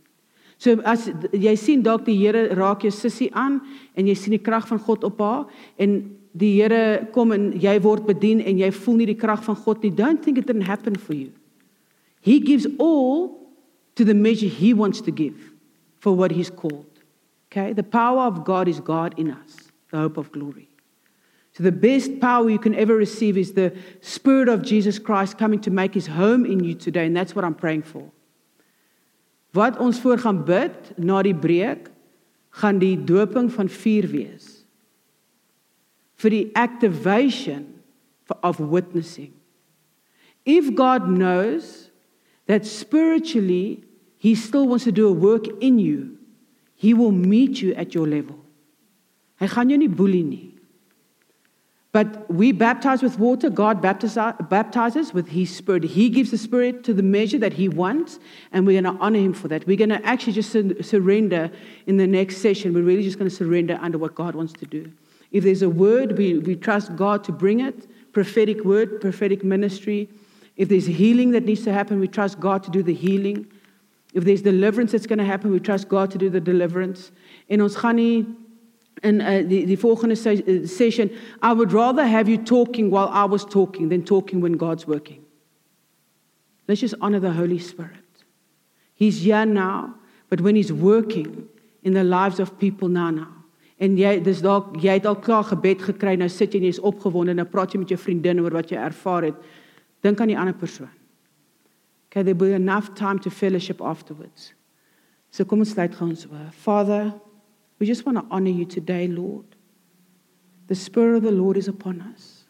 So 0.57 0.79
as 0.85 1.09
jy 1.33 1.55
sien 1.57 1.81
dalk 1.83 2.05
die 2.05 2.15
Here 2.15 2.53
raak 2.55 2.83
jou 2.85 2.91
sussie 2.93 3.31
aan 3.33 3.59
en 3.97 4.07
jy 4.07 4.13
sien 4.15 4.35
die 4.35 4.43
krag 4.45 4.67
van 4.69 4.79
God 4.79 5.03
op 5.03 5.19
haar 5.19 5.47
en 5.81 5.95
die 6.37 6.51
Here 6.61 7.07
kom 7.15 7.33
en 7.33 7.49
jy 7.59 7.73
word 7.81 8.05
bedien 8.05 8.43
en 8.45 8.61
jy 8.61 8.69
voel 8.71 9.01
nie 9.01 9.07
die 9.09 9.17
krag 9.17 9.41
van 9.43 9.57
God 9.57 9.81
nie. 9.83 9.89
Don't 9.89 10.21
think 10.23 10.37
it 10.37 10.45
didn't 10.45 10.69
happen 10.69 10.95
for 10.95 11.17
you. 11.17 11.31
He 12.21 12.39
gives 12.39 12.67
all 12.77 13.41
to 13.95 14.05
the 14.05 14.13
measure 14.13 14.47
He 14.47 14.73
wants 14.73 15.01
to 15.01 15.11
give 15.11 15.51
for 15.99 16.15
what 16.15 16.31
He's 16.31 16.49
called. 16.49 16.99
Okay? 17.51 17.73
The 17.73 17.83
power 17.83 18.23
of 18.23 18.43
God 18.43 18.67
is 18.67 18.79
God 18.79 19.13
in 19.17 19.31
us, 19.31 19.71
the 19.91 19.97
hope 19.97 20.17
of 20.17 20.31
glory. 20.31 20.69
So, 21.53 21.63
the 21.63 21.71
best 21.71 22.19
power 22.21 22.49
you 22.49 22.59
can 22.59 22.73
ever 22.75 22.95
receive 22.95 23.37
is 23.37 23.53
the 23.53 23.75
Spirit 23.99 24.47
of 24.47 24.61
Jesus 24.61 24.97
Christ 24.97 25.37
coming 25.37 25.59
to 25.61 25.69
make 25.69 25.93
His 25.93 26.07
home 26.07 26.45
in 26.45 26.63
you 26.63 26.75
today, 26.75 27.05
and 27.05 27.15
that's 27.15 27.35
what 27.35 27.43
I'm 27.43 27.55
praying 27.55 27.83
for. 27.83 28.09
Wat 29.53 29.77
ons 29.77 29.99
voor 29.99 30.17
gaan 30.17 30.45
bid 30.47 30.93
na 30.95 31.19
die 31.27 31.35
breek, 31.35 31.89
gaan 32.55 32.79
die 32.79 32.95
doping 32.95 33.51
van 33.51 33.67
vuur 33.67 34.07
wees. 34.07 34.63
For 36.15 36.29
the 36.29 36.51
activation 36.55 37.81
of 38.43 38.59
witnessing. 38.59 39.33
If 40.45 40.73
God 40.75 41.05
knows 41.07 41.90
that 42.47 42.65
spiritually 42.65 43.83
He 44.17 44.35
still 44.35 44.67
wants 44.67 44.83
to 44.83 44.91
do 44.91 45.07
a 45.07 45.11
work 45.11 45.47
in 45.61 45.79
you, 45.79 46.17
He 46.75 46.93
will 46.93 47.11
meet 47.11 47.61
you 47.61 47.73
at 47.73 47.95
your 47.95 48.07
level. 48.07 48.37
Hy 49.41 49.47
gaan 49.47 49.69
jou 49.73 49.77
nie 49.81 49.89
boelie 49.89 50.23
nie. 50.23 50.51
But 51.91 52.31
we 52.31 52.53
baptize 52.53 53.01
with 53.01 53.19
water, 53.19 53.49
God 53.49 53.81
baptizes 53.81 55.13
with 55.13 55.27
His 55.27 55.53
Spirit. 55.53 55.83
He 55.83 56.07
gives 56.07 56.31
the 56.31 56.37
Spirit 56.37 56.85
to 56.85 56.93
the 56.93 57.03
measure 57.03 57.37
that 57.39 57.53
He 57.53 57.67
wants, 57.67 58.19
and 58.53 58.65
we're 58.65 58.81
going 58.81 58.95
to 58.95 59.01
honor 59.01 59.19
Him 59.19 59.33
for 59.33 59.49
that. 59.49 59.67
We're 59.67 59.75
going 59.75 59.89
to 59.89 60.05
actually 60.05 60.33
just 60.33 60.51
surrender 60.85 61.51
in 61.87 61.97
the 61.97 62.07
next 62.07 62.37
session. 62.37 62.73
We're 62.73 62.83
really 62.83 63.03
just 63.03 63.17
going 63.17 63.29
to 63.29 63.35
surrender 63.35 63.77
under 63.81 63.97
what 63.97 64.15
God 64.15 64.35
wants 64.35 64.53
to 64.53 64.65
do. 64.65 64.89
If 65.31 65.43
there's 65.43 65.63
a 65.63 65.69
word, 65.69 66.17
we, 66.17 66.37
we 66.37 66.55
trust 66.55 66.95
God 66.95 67.25
to 67.25 67.33
bring 67.33 67.59
it 67.59 67.87
prophetic 68.13 68.63
word, 68.63 69.01
prophetic 69.01 69.43
ministry. 69.43 70.09
If 70.55 70.69
there's 70.69 70.85
healing 70.85 71.31
that 71.31 71.45
needs 71.45 71.63
to 71.63 71.73
happen, 71.73 71.99
we 71.99 72.07
trust 72.07 72.39
God 72.39 72.63
to 72.63 72.71
do 72.71 72.83
the 72.83 72.93
healing. 72.93 73.47
If 74.13 74.25
there's 74.25 74.41
deliverance 74.41 74.91
that's 74.91 75.07
going 75.07 75.19
to 75.19 75.25
happen, 75.25 75.51
we 75.51 75.59
trust 75.59 75.87
God 75.87 76.11
to 76.11 76.17
do 76.17 76.29
the 76.29 76.41
deliverance. 76.41 77.11
Ons 77.49 77.75
gaan 77.75 77.95
nie 77.95 78.25
in 79.03 79.21
uh, 79.21 79.41
die 79.47 79.65
die 79.65 79.77
volgende 79.77 80.15
uh, 80.15 80.67
session, 80.67 81.09
I 81.41 81.53
would 81.53 81.71
rather 81.71 82.05
have 82.05 82.29
you 82.29 82.37
talking 82.37 82.91
while 82.91 83.09
I 83.09 83.25
was 83.25 83.45
talking 83.45 83.89
than 83.89 84.03
talking 84.03 84.41
when 84.41 84.57
God's 84.57 84.85
working. 84.85 85.25
Let's 86.67 86.81
just 86.81 86.95
honor 87.01 87.19
the 87.19 87.31
Holy 87.31 87.59
Spirit. 87.59 87.97
He's 88.93 89.23
here 89.23 89.45
now, 89.45 89.95
but 90.29 90.41
when 90.41 90.55
he's 90.55 90.71
working 90.71 91.47
in 91.83 91.93
the 91.93 92.03
lives 92.03 92.39
of 92.39 92.59
people 92.59 92.87
now 92.87 93.09
now. 93.09 93.33
En 93.81 93.97
jy 93.97 94.19
dis 94.21 94.43
dalk 94.45 94.75
jy 94.77 94.99
het 94.99 95.07
al 95.09 95.17
klaar 95.17 95.47
gebed 95.49 95.81
gekry, 95.81 96.13
nou 96.15 96.29
sit 96.29 96.53
jy 96.53 96.61
en 96.61 96.67
jy's 96.69 96.79
opgewonde 96.85 97.33
en 97.33 97.41
nou 97.41 97.47
praat 97.49 97.73
jy 97.73 97.81
met 97.81 97.89
jou 97.89 97.97
vriendin 97.97 98.43
oor 98.43 98.53
wat 98.53 98.69
jy 98.69 98.77
ervaar 98.77 99.31
het. 99.31 99.39
Dink 100.01 100.19
aan 100.19 100.31
die 100.31 100.37
ander 100.37 100.57
persoon. 100.57 100.89
Okay, 102.09 102.23
there 102.23 102.35
will 102.35 102.49
be 102.49 102.53
enough 102.53 102.93
time 102.95 103.19
to 103.19 103.29
fellowship 103.29 103.81
afterwards. 103.81 104.53
So 105.31 105.45
kom 105.45 105.63
ons 105.63 105.71
sluit 105.71 105.93
gou 105.95 106.09
ons 106.09 106.25
oë. 106.27 106.49
Father, 106.51 107.13
we 107.79 107.87
just 107.87 108.05
want 108.05 108.19
to 108.19 108.25
honor 108.29 108.51
you 108.51 108.65
today, 108.65 109.07
Lord. 109.07 109.55
The 110.67 110.75
spirit 110.75 111.17
of 111.17 111.23
the 111.23 111.31
Lord 111.31 111.57
is 111.57 111.67
upon 111.67 112.01
us. 112.01 112.43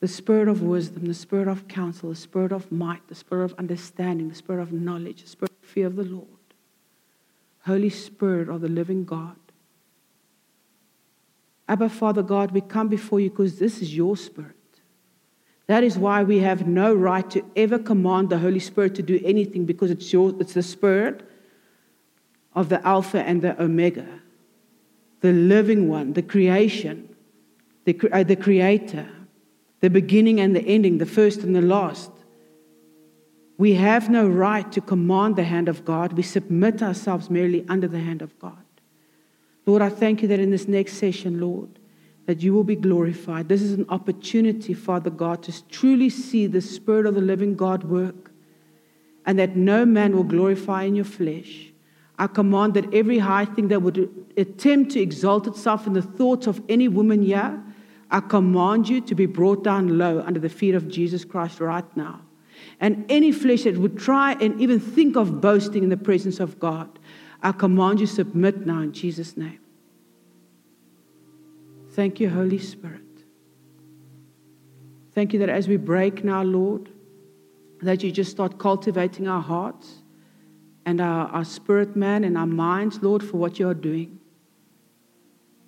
The 0.00 0.08
spirit 0.08 0.48
of 0.48 0.62
wisdom, 0.62 1.06
the 1.06 1.14
spirit 1.14 1.46
of 1.46 1.68
counsel, 1.68 2.08
the 2.10 2.16
spirit 2.16 2.52
of 2.52 2.70
might, 2.72 3.06
the 3.08 3.14
spirit 3.14 3.44
of 3.44 3.54
understanding, 3.58 4.28
the 4.28 4.34
spirit 4.34 4.62
of 4.62 4.72
knowledge, 4.72 5.22
the 5.22 5.28
spirit 5.28 5.52
of 5.62 5.68
fear 5.68 5.86
of 5.86 5.96
the 5.96 6.04
Lord. 6.04 6.26
Holy 7.66 7.90
Spirit 7.90 8.48
of 8.48 8.62
the 8.62 8.68
living 8.68 9.04
God. 9.04 9.36
Abba, 11.68 11.88
Father 11.88 12.22
God, 12.22 12.50
we 12.50 12.60
come 12.60 12.88
before 12.88 13.20
you 13.20 13.30
because 13.30 13.58
this 13.58 13.80
is 13.80 13.94
your 13.94 14.16
spirit. 14.16 14.56
That 15.70 15.84
is 15.84 15.96
why 15.96 16.24
we 16.24 16.40
have 16.40 16.66
no 16.66 16.92
right 16.92 17.30
to 17.30 17.44
ever 17.54 17.78
command 17.78 18.28
the 18.28 18.38
Holy 18.38 18.58
Spirit 18.58 18.96
to 18.96 19.04
do 19.04 19.20
anything 19.24 19.66
because 19.66 19.92
it's, 19.92 20.12
your, 20.12 20.34
it's 20.40 20.54
the 20.54 20.64
spirit 20.64 21.22
of 22.56 22.68
the 22.68 22.84
Alpha 22.84 23.22
and 23.22 23.40
the 23.40 23.62
Omega, 23.62 24.08
the 25.20 25.32
living 25.32 25.88
one, 25.88 26.14
the 26.14 26.22
creation, 26.22 27.14
the, 27.84 27.96
uh, 28.10 28.24
the 28.24 28.34
creator, 28.34 29.08
the 29.78 29.88
beginning 29.88 30.40
and 30.40 30.56
the 30.56 30.62
ending, 30.62 30.98
the 30.98 31.06
first 31.06 31.44
and 31.44 31.54
the 31.54 31.62
last. 31.62 32.10
We 33.56 33.74
have 33.74 34.10
no 34.10 34.26
right 34.26 34.72
to 34.72 34.80
command 34.80 35.36
the 35.36 35.44
hand 35.44 35.68
of 35.68 35.84
God. 35.84 36.14
We 36.14 36.24
submit 36.24 36.82
ourselves 36.82 37.30
merely 37.30 37.64
under 37.68 37.86
the 37.86 38.00
hand 38.00 38.22
of 38.22 38.36
God. 38.40 38.64
Lord, 39.66 39.82
I 39.82 39.88
thank 39.88 40.20
you 40.22 40.26
that 40.26 40.40
in 40.40 40.50
this 40.50 40.66
next 40.66 40.94
session, 40.94 41.40
Lord, 41.40 41.79
that 42.30 42.42
you 42.42 42.54
will 42.54 42.62
be 42.62 42.76
glorified. 42.76 43.48
This 43.48 43.60
is 43.60 43.72
an 43.72 43.86
opportunity, 43.88 44.72
Father 44.72 45.10
God, 45.10 45.42
to 45.42 45.68
truly 45.68 46.08
see 46.08 46.46
the 46.46 46.60
Spirit 46.60 47.04
of 47.04 47.16
the 47.16 47.20
living 47.20 47.56
God 47.56 47.82
work 47.82 48.30
and 49.26 49.36
that 49.40 49.56
no 49.56 49.84
man 49.84 50.14
will 50.14 50.22
glorify 50.22 50.84
in 50.84 50.94
your 50.94 51.04
flesh. 51.04 51.72
I 52.20 52.28
command 52.28 52.74
that 52.74 52.94
every 52.94 53.18
high 53.18 53.46
thing 53.46 53.66
that 53.66 53.82
would 53.82 54.28
attempt 54.36 54.92
to 54.92 55.00
exalt 55.00 55.48
itself 55.48 55.88
in 55.88 55.92
the 55.92 56.02
thoughts 56.02 56.46
of 56.46 56.62
any 56.68 56.86
woman 56.86 57.20
here, 57.20 57.60
I 58.12 58.20
command 58.20 58.88
you 58.88 59.00
to 59.00 59.14
be 59.16 59.26
brought 59.26 59.64
down 59.64 59.98
low 59.98 60.20
under 60.20 60.38
the 60.38 60.48
feet 60.48 60.76
of 60.76 60.86
Jesus 60.86 61.24
Christ 61.24 61.58
right 61.58 61.96
now. 61.96 62.20
And 62.78 63.06
any 63.08 63.32
flesh 63.32 63.64
that 63.64 63.76
would 63.76 63.98
try 63.98 64.34
and 64.34 64.60
even 64.60 64.78
think 64.78 65.16
of 65.16 65.40
boasting 65.40 65.82
in 65.82 65.88
the 65.88 65.96
presence 65.96 66.38
of 66.38 66.60
God, 66.60 66.96
I 67.42 67.50
command 67.50 67.98
you 67.98 68.06
submit 68.06 68.66
now 68.66 68.82
in 68.82 68.92
Jesus' 68.92 69.36
name. 69.36 69.58
Thank 71.90 72.20
you, 72.20 72.30
Holy 72.30 72.58
Spirit. 72.58 73.00
Thank 75.12 75.32
you 75.32 75.38
that 75.40 75.48
as 75.48 75.66
we 75.66 75.76
break 75.76 76.22
now, 76.22 76.42
Lord, 76.42 76.88
that 77.82 78.02
you 78.02 78.12
just 78.12 78.30
start 78.30 78.58
cultivating 78.58 79.26
our 79.26 79.42
hearts 79.42 80.02
and 80.86 81.00
our, 81.00 81.26
our 81.28 81.44
spirit 81.44 81.96
man 81.96 82.24
and 82.24 82.38
our 82.38 82.46
minds, 82.46 83.00
Lord, 83.02 83.22
for 83.22 83.36
what 83.38 83.58
you 83.58 83.68
are 83.68 83.74
doing. 83.74 84.18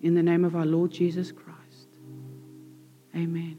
In 0.01 0.15
the 0.15 0.23
name 0.23 0.45
of 0.45 0.57
our 0.57 0.67
Lord 0.67 0.91
Jesus 0.91 1.33
Christ. 1.33 1.89
Amen. 3.15 3.59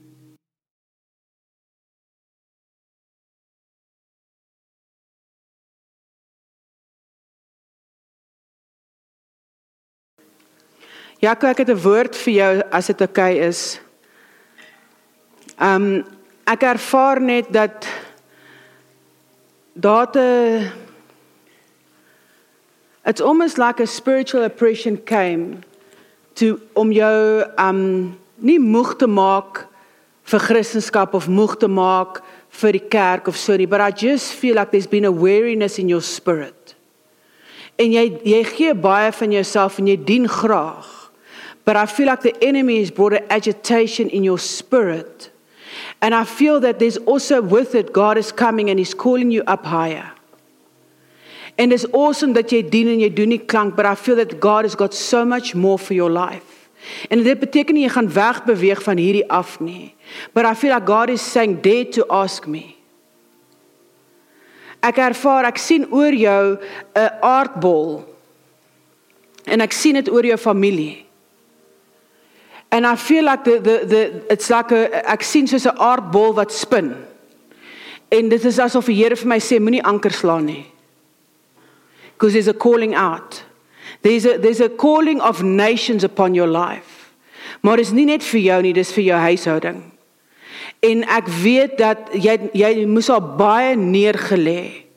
Jaco, 11.24 11.48
ek 11.48 11.58
het 11.64 11.70
'n 11.70 11.80
woord 11.80 12.16
vir 12.16 12.34
jou 12.34 12.62
as 12.72 12.88
dit 12.88 13.02
oukei 13.02 13.36
okay 13.36 13.48
is. 13.48 13.80
Um 15.58 16.04
ek 16.46 16.64
ervaar 16.64 17.22
net 17.22 17.48
dat 17.54 17.88
date 19.74 20.72
it's 23.06 23.22
almost 23.22 23.58
like 23.58 23.80
a 23.80 23.86
spiritual 23.86 24.44
oppression 24.44 25.04
came 25.04 25.64
to 26.34 26.60
om 26.74 26.92
jou 26.92 27.46
um 27.58 28.20
nie 28.36 28.60
moeg 28.60 28.98
te 28.98 29.08
maak 29.08 29.68
vir 30.24 30.40
Christendom 30.40 31.14
of 31.14 31.28
moeg 31.28 31.56
te 31.56 31.68
maak 31.68 32.22
vir 32.50 32.72
die 32.72 32.88
kerk 32.90 33.28
of 33.28 33.38
so 33.38 33.56
nie, 33.56 33.68
but 33.68 33.80
I 33.80 33.92
just 33.92 34.34
feel 34.34 34.56
like 34.56 34.72
there's 34.72 34.90
been 34.90 35.06
a 35.06 35.12
weariness 35.12 35.80
in 35.80 35.88
your 35.88 36.02
spirit. 36.02 36.76
En 37.80 37.92
jy 37.92 38.20
jy 38.24 38.44
gee 38.44 38.74
baie 38.74 39.12
van 39.12 39.32
jouself 39.32 39.80
en 39.80 39.88
jy 39.88 40.04
dien 40.04 40.28
graag. 40.28 41.03
But 41.66 41.78
I 41.78 41.86
feel 41.86 42.08
like 42.08 42.22
the 42.22 42.36
enemy 42.44 42.80
has 42.80 42.92
brought 42.92 43.14
an 43.14 43.26
agitation 43.30 44.10
in 44.10 44.24
your 44.24 44.40
spirit. 44.40 45.32
And 46.02 46.14
I 46.14 46.26
feel 46.26 46.60
that 46.60 46.80
there's 46.80 46.98
also 46.98 47.42
with 47.42 47.76
it, 47.76 47.94
God 47.94 48.18
is 48.18 48.32
coming 48.32 48.70
and 48.70 48.78
He's 48.78 48.94
calling 48.94 49.32
you 49.32 49.44
up 49.48 49.66
higher. 49.66 50.12
And 51.58 51.72
it's 51.72 51.86
awesome 51.94 52.34
that 52.34 52.50
jy 52.50 52.64
dien 52.70 52.90
en 52.90 53.00
jy 53.00 53.10
doen 53.14 53.30
nie 53.30 53.72
but 53.76 53.86
I 53.86 53.96
feel 53.96 54.16
that 54.16 54.40
God 54.40 54.66
has 54.66 54.76
got 54.76 54.94
so 54.94 55.24
much 55.24 55.54
more 55.54 55.78
for 55.78 55.94
your 55.94 56.10
life. 56.10 56.70
En 57.10 57.24
dit 57.24 57.40
beteken 57.40 57.76
nie 57.76 57.86
jy 57.86 57.94
gaan 57.94 58.10
wegbeweeg 58.12 58.82
van 58.84 58.98
hierdie 58.98 59.30
af 59.30 59.60
nie. 59.62 59.96
But 60.34 60.46
I 60.46 60.54
feel 60.56 60.74
like 60.74 60.86
God 60.86 61.10
is 61.10 61.22
saying 61.22 61.62
dare 61.62 61.86
to 61.94 62.06
ask 62.10 62.48
me. 62.48 62.76
Ek 64.84 64.98
ervaar, 65.00 65.46
ek 65.48 65.58
sien 65.58 65.86
oor 65.92 66.12
jou 66.12 66.58
'n 66.96 67.10
aardbol. 67.22 68.04
En 69.46 69.62
ek 69.62 69.72
sien 69.72 69.94
dit 69.96 70.10
oor 70.10 70.26
jou 70.26 70.38
familie. 70.38 71.03
And 72.74 72.88
I 72.88 72.96
feel 72.96 73.24
like 73.24 73.44
the 73.44 73.60
the 73.60 73.76
the 73.86 74.02
it's 74.34 74.50
like 74.50 74.72
a 74.72 74.90
ek 75.14 75.22
sien 75.22 75.46
soos 75.46 75.70
'n 75.70 75.78
aardbol 75.78 76.34
wat 76.34 76.52
spin. 76.52 76.96
En 78.10 78.30
dit 78.30 78.46
is 78.46 78.58
asof 78.58 78.90
die 78.90 78.96
Here 78.98 79.16
vir 79.16 79.28
my 79.28 79.38
sê 79.38 79.60
moenie 79.62 79.84
anker 79.86 80.10
slaan 80.12 80.46
nie. 80.46 80.66
Because 82.18 82.34
there's 82.34 82.48
a 82.48 82.58
calling 82.58 82.96
out. 82.96 83.44
There's 84.02 84.26
a 84.26 84.40
there's 84.40 84.60
a 84.60 84.70
calling 84.70 85.22
of 85.22 85.44
nations 85.44 86.04
upon 86.04 86.34
your 86.34 86.50
life. 86.50 87.14
Maar 87.62 87.80
is 87.80 87.92
nie 87.92 88.06
net 88.06 88.24
vir 88.24 88.42
jou 88.42 88.62
nie, 88.62 88.74
dis 88.74 88.92
vir 88.92 89.04
jou 89.04 89.20
huishouding. 89.22 89.84
En 90.82 91.04
ek 91.04 91.30
weet 91.44 91.78
dat 91.78 92.10
jy 92.14 92.50
jy 92.58 92.86
moes 92.90 93.10
al 93.10 93.22
baie 93.38 93.76
neergelê 93.78 94.90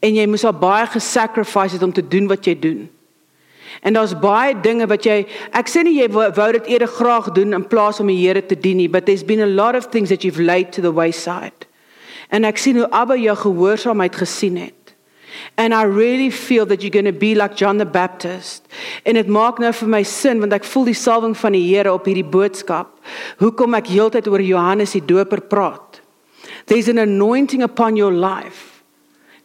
en 0.00 0.16
jy 0.16 0.24
moes 0.26 0.44
al 0.48 0.56
baie 0.56 0.88
gesacrifice 0.88 1.76
het 1.76 1.82
om 1.82 1.92
te 1.92 2.08
doen 2.08 2.32
wat 2.32 2.48
jy 2.48 2.56
doen. 2.56 2.88
En 3.80 3.92
daar's 3.92 4.18
baie 4.18 4.54
dinge 4.60 4.86
wat 4.86 5.06
jy 5.08 5.22
ek 5.56 5.70
sê 5.72 5.82
nie 5.84 5.96
jy 5.96 6.10
wou, 6.12 6.26
wou 6.36 6.48
dit 6.52 6.66
eerder 6.74 6.90
graag 6.90 7.30
doen 7.36 7.56
in 7.56 7.64
plaas 7.64 8.00
om 8.02 8.10
die 8.12 8.18
Here 8.20 8.42
te 8.44 8.58
dien 8.58 8.76
nie, 8.76 8.88
but 8.88 9.06
there's 9.06 9.24
been 9.24 9.40
a 9.40 9.48
lot 9.48 9.74
of 9.74 9.88
things 9.88 10.10
that 10.12 10.24
you've 10.24 10.40
laid 10.40 10.72
to 10.72 10.84
the 10.84 10.92
wayside. 10.92 11.66
En 12.30 12.44
ek 12.44 12.60
sien 12.60 12.76
hoe 12.76 12.90
Abba 12.92 13.16
jou 13.18 13.36
gehoorsaamheid 13.36 14.16
gesien 14.20 14.58
het. 14.60 14.74
And 15.56 15.72
I 15.72 15.84
really 15.84 16.30
feel 16.30 16.66
that 16.66 16.82
you're 16.82 16.92
going 16.92 17.08
to 17.08 17.16
be 17.16 17.34
like 17.34 17.56
John 17.56 17.78
the 17.78 17.86
Baptist. 17.86 18.66
En 19.04 19.14
dit 19.14 19.28
maak 19.28 19.58
nou 19.62 19.72
vir 19.72 19.88
my 19.88 20.02
sin 20.04 20.42
want 20.42 20.52
ek 20.52 20.66
voel 20.68 20.90
die 20.90 20.98
salwing 20.98 21.36
van 21.38 21.56
die 21.56 21.64
Here 21.64 21.92
op 21.94 22.08
hierdie 22.10 22.26
boodskap. 22.26 22.92
Hoekom 23.40 23.78
ek 23.78 23.88
heeltyd 23.94 24.28
oor 24.28 24.44
Johannes 24.44 24.92
die 24.98 25.04
Doper 25.04 25.40
praat. 25.40 26.02
There's 26.66 26.90
an 26.92 27.00
anointing 27.00 27.64
upon 27.64 27.96
your 27.96 28.12
life. 28.12 28.84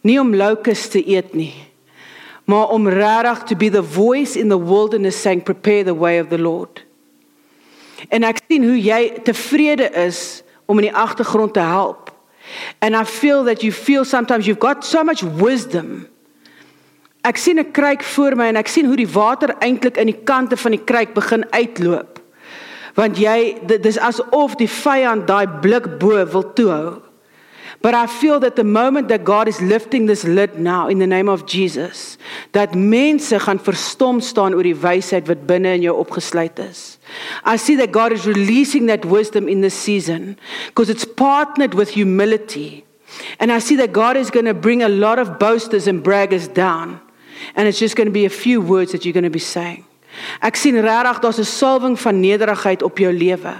Nie 0.04 0.20
om 0.20 0.34
locusts 0.36 0.92
te 0.92 1.00
eet 1.02 1.32
nie 1.34 1.54
maar 2.46 2.68
om 2.68 2.88
regtig 2.88 3.42
to 3.42 3.56
be 3.56 3.70
the 3.70 3.82
voice 3.82 4.38
in 4.38 4.48
the 4.48 4.58
wilderness 4.64 5.20
saying 5.20 5.42
prepare 5.42 5.84
the 5.84 5.96
way 5.96 6.20
of 6.20 6.28
the 6.28 6.38
Lord. 6.38 6.84
En 8.08 8.22
ek 8.22 8.38
sien 8.46 8.62
hoe 8.62 8.78
jy 8.78 9.00
tevrede 9.26 9.88
is 10.06 10.42
om 10.66 10.78
in 10.78 10.88
die 10.88 10.94
agtergrond 10.94 11.56
te 11.56 11.64
help. 11.64 12.12
And 12.78 12.94
I 12.94 13.04
feel 13.04 13.44
that 13.44 13.62
you 13.62 13.72
feel 13.72 14.04
sometimes 14.04 14.46
you've 14.46 14.62
got 14.62 14.84
so 14.84 15.02
much 15.02 15.22
wisdom. 15.22 16.06
Ek 17.26 17.36
sien 17.36 17.58
'n 17.58 17.70
kruik 17.70 18.02
voor 18.02 18.36
my 18.36 18.46
en 18.46 18.56
ek 18.56 18.68
sien 18.68 18.86
hoe 18.86 18.96
die 18.96 19.10
water 19.10 19.54
eintlik 19.58 19.96
in 19.96 20.06
die 20.06 20.22
kante 20.24 20.56
van 20.56 20.70
die 20.70 20.84
kruik 20.84 21.14
begin 21.14 21.44
uitloop. 21.50 22.20
Want 22.94 23.18
jy 23.18 23.58
dis 23.82 23.98
asof 23.98 24.54
die 24.54 24.70
vyand 24.70 25.26
daai 25.26 25.46
blik 25.60 25.98
bo 25.98 26.24
wil 26.24 26.52
toehou. 26.52 27.02
But 27.82 27.94
I 27.94 28.06
feel 28.06 28.40
that 28.40 28.56
the 28.56 28.64
moment 28.64 29.08
that 29.08 29.24
God 29.24 29.48
is 29.48 29.60
lifting 29.60 30.06
this 30.06 30.24
lid 30.24 30.58
now 30.58 30.88
in 30.88 30.98
the 30.98 31.06
name 31.06 31.28
of 31.28 31.46
Jesus, 31.46 32.18
that 32.52 32.74
mense 32.74 33.30
gaan 33.30 33.58
verstom 33.58 34.22
staan 34.22 34.54
oor 34.54 34.64
die 34.64 34.74
wysheid 34.74 35.28
wat 35.28 35.46
binne 35.46 35.76
in 35.76 35.84
jou 35.84 35.94
opgesluit 36.00 36.58
is. 36.58 36.98
I 37.44 37.56
see 37.56 37.76
that 37.76 37.92
God 37.92 38.12
is 38.12 38.26
releasing 38.26 38.86
that 38.86 39.04
wisdom 39.04 39.48
in 39.48 39.60
this 39.60 39.74
season 39.74 40.38
because 40.66 40.90
it's 40.90 41.04
partnered 41.04 41.74
with 41.74 41.90
humility. 41.90 42.84
And 43.38 43.52
I 43.52 43.58
see 43.60 43.76
that 43.76 43.92
God 43.92 44.16
is 44.16 44.30
going 44.30 44.46
to 44.46 44.54
bring 44.54 44.82
a 44.82 44.88
lot 44.88 45.18
of 45.18 45.38
boasters 45.38 45.86
and 45.86 46.02
braggers 46.02 46.52
down. 46.52 47.00
And 47.54 47.68
it's 47.68 47.78
just 47.78 47.96
going 47.96 48.06
to 48.08 48.12
be 48.12 48.24
a 48.24 48.30
few 48.30 48.60
words 48.60 48.92
that 48.92 49.04
you're 49.04 49.12
going 49.12 49.24
to 49.24 49.30
be 49.30 49.38
saying. 49.38 49.84
Ek 50.40 50.56
sien 50.56 50.80
regtig 50.80 51.20
daar's 51.20 51.38
'n 51.38 51.44
salwing 51.44 52.00
van 52.00 52.20
nederigheid 52.20 52.82
op 52.82 52.98
jou 52.98 53.12
lewe. 53.12 53.54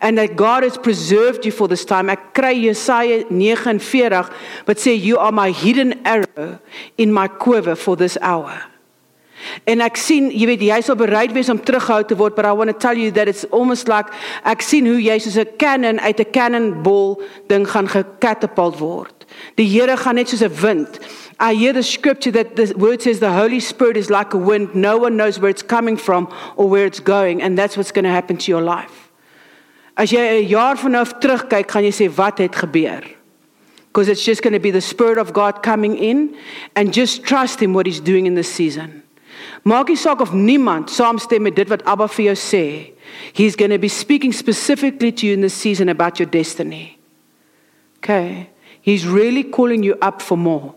And 0.00 0.16
that 0.16 0.36
God 0.36 0.62
has 0.62 0.76
preserved 0.76 1.44
you 1.44 1.52
for 1.52 1.68
this 1.68 1.84
time. 1.84 2.10
Ek 2.10 2.32
kry 2.32 2.54
Jesaja 2.54 3.24
49 3.28 4.30
wat 4.64 4.78
sê 4.78 4.94
you 4.94 5.18
are 5.18 5.32
my 5.32 5.52
hidden 5.52 5.94
arrow 6.04 6.58
in 6.96 7.12
my 7.12 7.28
quiver 7.28 7.76
for 7.76 7.96
this 7.96 8.18
hour. 8.20 8.68
En 9.64 9.80
ek 9.80 9.96
sien, 9.96 10.30
jy 10.34 10.46
weet, 10.46 10.64
jy 10.66 10.80
sal 10.82 10.96
bereid 10.98 11.32
wees 11.32 11.50
om 11.52 11.60
terughou 11.62 12.02
te 12.06 12.16
word, 12.18 12.34
but 12.34 12.44
I 12.44 12.52
want 12.52 12.70
to 12.70 12.76
tell 12.76 12.96
you 12.98 13.10
that 13.12 13.28
it's 13.28 13.44
almost 13.52 13.88
like 13.88 14.10
ek 14.44 14.62
sien 14.62 14.86
hoe 14.86 14.98
jy 15.00 15.18
soos 15.18 15.38
'n 15.38 15.56
cannon 15.58 16.00
uit 16.00 16.20
'n 16.20 16.32
cannonball 16.32 17.22
ding 17.48 17.66
gaan 17.66 17.88
gekatapult 17.88 18.78
word. 18.78 19.17
Die 19.56 19.66
Here 19.66 19.96
gaan 19.96 20.14
net 20.14 20.28
soos 20.28 20.42
'n 20.42 20.60
wind 20.62 20.98
I 21.40 21.54
hear 21.54 21.72
the 21.72 21.84
scripture 21.84 22.32
that 22.32 22.56
the 22.56 22.74
word 22.76 23.00
says 23.02 23.20
the 23.20 23.32
Holy 23.32 23.60
Spirit 23.60 23.96
is 23.96 24.10
like 24.10 24.34
a 24.34 24.36
wind. 24.36 24.74
No 24.74 24.98
one 24.98 25.16
knows 25.16 25.38
where 25.38 25.50
it's 25.50 25.62
coming 25.62 25.96
from 25.96 26.32
or 26.56 26.68
where 26.68 26.84
it's 26.84 26.98
going. 26.98 27.42
And 27.42 27.56
that's 27.56 27.76
what's 27.76 27.92
going 27.92 28.04
to 28.04 28.10
happen 28.10 28.36
to 28.38 28.50
your 28.50 28.62
life. 28.62 29.10
As 29.96 30.10
jy 30.10 30.42
'n 30.42 30.48
jaar 30.48 30.76
van 30.76 30.90
nou 30.90 31.04
terugkyk, 31.04 31.70
gaan 31.70 31.84
jy 31.84 31.90
sê 31.90 32.14
wat 32.14 32.38
het 32.38 32.54
gebeur? 32.54 33.02
Because 33.86 34.08
it's 34.08 34.24
just 34.24 34.42
going 34.42 34.52
to 34.52 34.60
be 34.60 34.70
the 34.70 34.80
spirit 34.80 35.18
of 35.18 35.32
God 35.32 35.62
coming 35.62 35.96
in 35.96 36.36
and 36.74 36.92
just 36.92 37.24
trust 37.24 37.60
him 37.60 37.72
what 37.72 37.86
he's 37.86 38.00
doing 38.00 38.26
in 38.26 38.34
this 38.34 38.52
season. 38.52 39.02
Maak 39.64 39.88
nie 39.88 39.96
saak 39.96 40.20
of 40.20 40.32
niemand 40.32 40.90
saamstem 40.90 41.42
met 41.42 41.56
dit 41.56 41.68
wat 41.68 41.82
Abba 41.84 42.08
vir 42.08 42.34
jou 42.34 42.36
sê. 42.36 42.92
He's 43.32 43.56
going 43.56 43.70
to 43.70 43.78
be 43.78 43.88
speaking 43.88 44.32
specifically 44.32 45.12
to 45.12 45.26
you 45.26 45.34
in 45.34 45.40
this 45.40 45.54
season 45.54 45.88
about 45.88 46.18
your 46.18 46.30
destiny. 46.30 46.98
Okay. 47.98 48.50
He's 48.80 49.06
really 49.06 49.44
calling 49.44 49.82
you 49.82 49.96
up 50.00 50.22
for 50.22 50.36
more. 50.36 50.74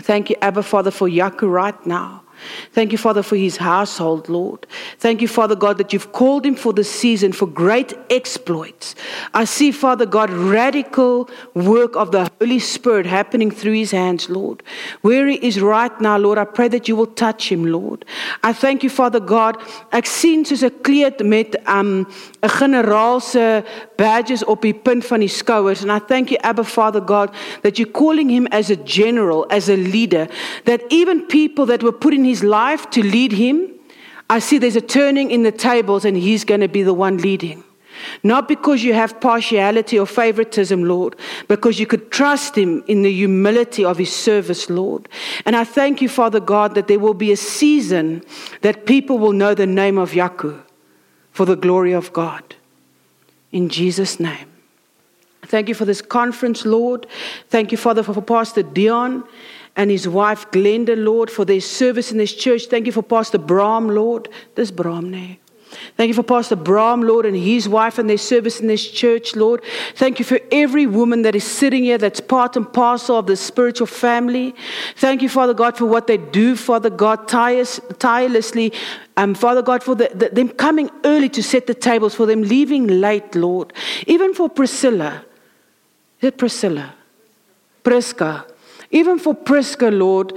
Thank 0.00 0.30
you, 0.30 0.36
Abba 0.42 0.62
Father, 0.62 0.90
for 0.90 1.08
Jaco 1.08 1.50
right 1.50 1.86
now. 1.86 2.22
Thank 2.72 2.92
you, 2.92 2.98
Father, 2.98 3.22
for 3.22 3.36
his 3.36 3.56
household, 3.56 4.28
Lord. 4.28 4.66
Thank 4.98 5.20
you, 5.20 5.28
Father 5.28 5.56
God, 5.56 5.78
that 5.78 5.92
you've 5.92 6.12
called 6.12 6.44
him 6.44 6.54
for 6.54 6.72
this 6.72 6.90
season 6.90 7.32
for 7.32 7.46
great 7.46 7.94
exploits. 8.10 8.94
I 9.34 9.44
see, 9.44 9.72
Father 9.72 10.06
God, 10.06 10.30
radical 10.30 11.28
work 11.54 11.96
of 11.96 12.12
the 12.12 12.30
Holy 12.40 12.58
Spirit 12.58 13.06
happening 13.06 13.50
through 13.50 13.74
his 13.74 13.90
hands, 13.90 14.28
Lord. 14.28 14.62
Where 15.02 15.26
he 15.26 15.36
is 15.36 15.60
right 15.60 16.00
now, 16.00 16.18
Lord, 16.18 16.38
I 16.38 16.44
pray 16.44 16.68
that 16.68 16.88
you 16.88 16.96
will 16.96 17.06
touch 17.06 17.50
him, 17.50 17.64
Lord. 17.64 18.04
I 18.42 18.52
thank 18.52 18.82
you, 18.82 18.90
Father 18.90 19.20
God. 19.20 19.56
Ek 19.92 20.06
sien 20.06 20.44
soos 20.44 20.62
'n 20.62 20.72
kleed 20.82 21.24
met 21.24 21.56
um 21.66 22.06
'n 22.42 22.50
generaal 22.58 23.20
se 23.20 23.64
badges 23.96 24.44
op 24.44 24.62
die 24.62 24.74
punt 24.74 25.06
van 25.06 25.20
die 25.20 25.28
skouers 25.28 25.82
and 25.82 25.90
I 25.90 25.98
thank 25.98 26.30
you 26.30 26.38
Abba 26.42 26.64
Father 26.64 27.00
God 27.00 27.30
that 27.62 27.78
you're 27.78 27.92
calling 27.92 28.28
him 28.28 28.46
as 28.48 28.70
a 28.70 28.76
general, 28.76 29.46
as 29.50 29.68
a 29.68 29.76
leader, 29.76 30.28
that 30.64 30.82
even 30.90 31.26
people 31.26 31.66
that 31.66 31.82
were 31.82 31.92
put 31.92 32.14
in 32.14 32.24
his 32.26 32.44
life 32.44 32.90
to 32.90 33.02
lead 33.02 33.32
him, 33.32 33.72
I 34.28 34.40
see 34.40 34.58
there's 34.58 34.76
a 34.76 34.80
turning 34.80 35.30
in 35.30 35.42
the 35.42 35.52
tables 35.52 36.04
and 36.04 36.16
he's 36.16 36.44
going 36.44 36.60
to 36.60 36.68
be 36.68 36.82
the 36.82 36.94
one 36.94 37.18
leading. 37.18 37.62
Not 38.22 38.48
because 38.48 38.82
you 38.82 38.92
have 38.94 39.20
partiality 39.20 39.98
or 39.98 40.06
favoritism, 40.06 40.84
Lord, 40.84 41.16
because 41.48 41.78
you 41.78 41.86
could 41.86 42.10
trust 42.10 42.56
Him 42.56 42.84
in 42.86 43.02
the 43.02 43.12
humility 43.12 43.84
of 43.84 43.98
His 43.98 44.14
service, 44.14 44.68
Lord. 44.68 45.08
And 45.44 45.56
I 45.56 45.64
thank 45.64 46.02
you, 46.02 46.08
Father 46.08 46.40
God, 46.40 46.74
that 46.74 46.88
there 46.88 46.98
will 46.98 47.14
be 47.14 47.32
a 47.32 47.36
season 47.36 48.22
that 48.62 48.86
people 48.86 49.18
will 49.18 49.32
know 49.32 49.54
the 49.54 49.66
name 49.66 49.98
of 49.98 50.12
Jaco 50.12 50.60
for 51.32 51.44
the 51.44 51.56
glory 51.56 51.92
of 51.92 52.12
God. 52.12 52.54
In 53.52 53.68
Jesus' 53.68 54.20
name. 54.20 54.48
Thank 55.46 55.68
you 55.68 55.74
for 55.74 55.84
this 55.84 56.02
conference, 56.02 56.66
Lord. 56.66 57.06
Thank 57.48 57.70
you, 57.70 57.78
Father, 57.78 58.02
for 58.02 58.20
Pastor 58.20 58.62
Dion. 58.62 59.24
And 59.76 59.90
his 59.90 60.08
wife 60.08 60.50
Glenda, 60.50 60.96
Lord, 60.96 61.30
for 61.30 61.44
their 61.44 61.60
service 61.60 62.10
in 62.10 62.18
this 62.18 62.34
church. 62.34 62.66
Thank 62.66 62.86
you 62.86 62.92
for 62.92 63.02
Pastor 63.02 63.38
Brahm, 63.38 63.88
Lord. 63.88 64.28
This 64.54 64.70
Brahm. 64.70 65.38
Thank 65.96 66.08
you 66.08 66.14
for 66.14 66.22
Pastor 66.22 66.56
Brahm, 66.56 67.02
Lord, 67.02 67.26
and 67.26 67.36
his 67.36 67.68
wife 67.68 67.98
and 67.98 68.08
their 68.08 68.18
service 68.18 68.60
in 68.60 68.66
this 68.66 68.88
church, 68.90 69.36
Lord. 69.36 69.62
Thank 69.94 70.18
you 70.18 70.24
for 70.24 70.40
every 70.50 70.86
woman 70.86 71.22
that 71.22 71.34
is 71.34 71.44
sitting 71.44 71.84
here 71.84 71.98
that's 71.98 72.20
part 72.20 72.56
and 72.56 72.70
parcel 72.72 73.18
of 73.18 73.26
the 73.26 73.36
spiritual 73.36 73.86
family. 73.86 74.54
Thank 74.96 75.22
you, 75.22 75.28
Father 75.28 75.54
God, 75.54 75.76
for 75.76 75.86
what 75.86 76.06
they 76.06 76.16
do, 76.16 76.56
Father 76.56 76.90
God, 76.90 77.28
tirelessly. 77.28 78.72
Um, 79.16 79.34
Father 79.34 79.62
God, 79.62 79.82
for 79.82 79.94
the, 79.94 80.10
the, 80.14 80.28
them 80.28 80.48
coming 80.50 80.90
early 81.04 81.28
to 81.30 81.42
set 81.42 81.66
the 81.66 81.74
tables, 81.74 82.14
for 82.14 82.26
them 82.26 82.42
leaving 82.42 82.86
late, 82.86 83.34
Lord. 83.34 83.72
Even 84.06 84.34
for 84.34 84.48
Priscilla. 84.48 85.24
Is 86.20 86.28
it 86.28 86.38
Priscilla? 86.38 86.94
Prisca. 87.82 88.46
Even 88.90 89.18
for 89.18 89.34
Prisca, 89.34 89.88
Lord. 89.88 90.32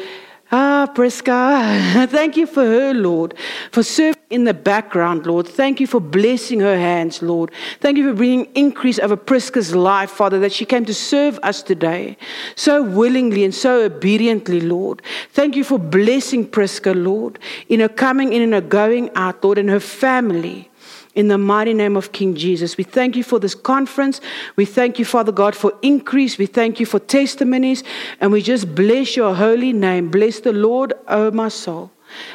Ah, 0.51 0.89
Prisca, 0.95 2.07
thank 2.09 2.35
you 2.35 2.47
for 2.47 2.65
her, 2.65 2.91
Lord, 2.91 3.35
for 3.71 3.83
serving 3.83 4.19
in 4.31 4.45
the 4.45 4.53
background, 4.53 5.27
Lord. 5.27 5.47
Thank 5.47 5.79
you 5.79 5.85
for 5.85 6.01
blessing 6.01 6.59
her 6.59 6.75
hands, 6.75 7.21
Lord. 7.21 7.51
Thank 7.81 7.99
you 7.99 8.09
for 8.09 8.15
bringing 8.15 8.45
increase 8.55 8.97
over 8.97 9.15
Prisca's 9.15 9.75
life, 9.75 10.09
Father, 10.09 10.39
that 10.39 10.51
she 10.51 10.65
came 10.65 10.85
to 10.85 10.93
serve 10.93 11.37
us 11.43 11.61
today 11.61 12.17
so 12.55 12.81
willingly 12.81 13.43
and 13.43 13.53
so 13.53 13.83
obediently, 13.83 14.59
Lord. 14.59 15.03
Thank 15.33 15.55
you 15.55 15.63
for 15.63 15.77
blessing 15.77 16.47
Prisca, 16.47 16.93
Lord, 16.93 17.37
in 17.67 17.79
her 17.81 17.89
coming 17.89 18.33
in 18.33 18.41
and 18.41 18.53
her 18.53 18.61
going 18.61 19.11
out, 19.15 19.43
Lord, 19.43 19.59
and 19.59 19.69
her 19.69 19.79
family. 19.79 20.68
In 21.15 21.27
the 21.27 21.37
mighty 21.37 21.73
name 21.73 21.97
of 21.97 22.11
King 22.11 22.35
Jesus, 22.35 22.77
we 22.77 22.83
thank 22.83 23.15
you 23.15 23.23
for 23.23 23.39
this 23.39 23.55
conference. 23.55 24.21
We 24.55 24.65
thank 24.65 24.99
you, 24.99 25.05
Father 25.05 25.31
God, 25.31 25.55
for 25.55 25.73
increase. 25.81 26.37
We 26.37 26.45
thank 26.45 26.79
you 26.79 26.85
for 26.85 26.99
testimonies. 26.99 27.83
And 28.21 28.31
we 28.31 28.41
just 28.41 28.75
bless 28.75 29.15
your 29.15 29.33
holy 29.35 29.73
name. 29.73 30.09
Bless 30.09 30.39
the 30.39 30.53
Lord, 30.53 30.93
O 31.07 31.31
my 31.31 31.49
soul. 31.49 31.91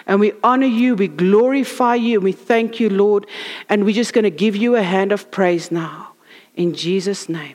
And 0.07 0.21
we 0.21 0.33
honor 0.43 0.67
you, 0.67 0.95
we 0.95 1.09
glorify 1.09 1.97
you, 1.97 2.19
and 2.19 2.25
we 2.25 2.33
thank 2.33 2.79
you, 2.79 2.91
Lord. 2.91 3.27
And 3.69 3.85
we're 3.85 3.95
just 3.95 4.13
going 4.13 4.25
to 4.25 4.31
give 4.31 4.57
you 4.57 4.77
a 4.77 4.83
hand 4.83 5.13
of 5.13 5.31
praise 5.31 5.71
now. 5.71 6.13
In 6.55 6.75
Jesus' 6.75 7.29
name. 7.29 7.55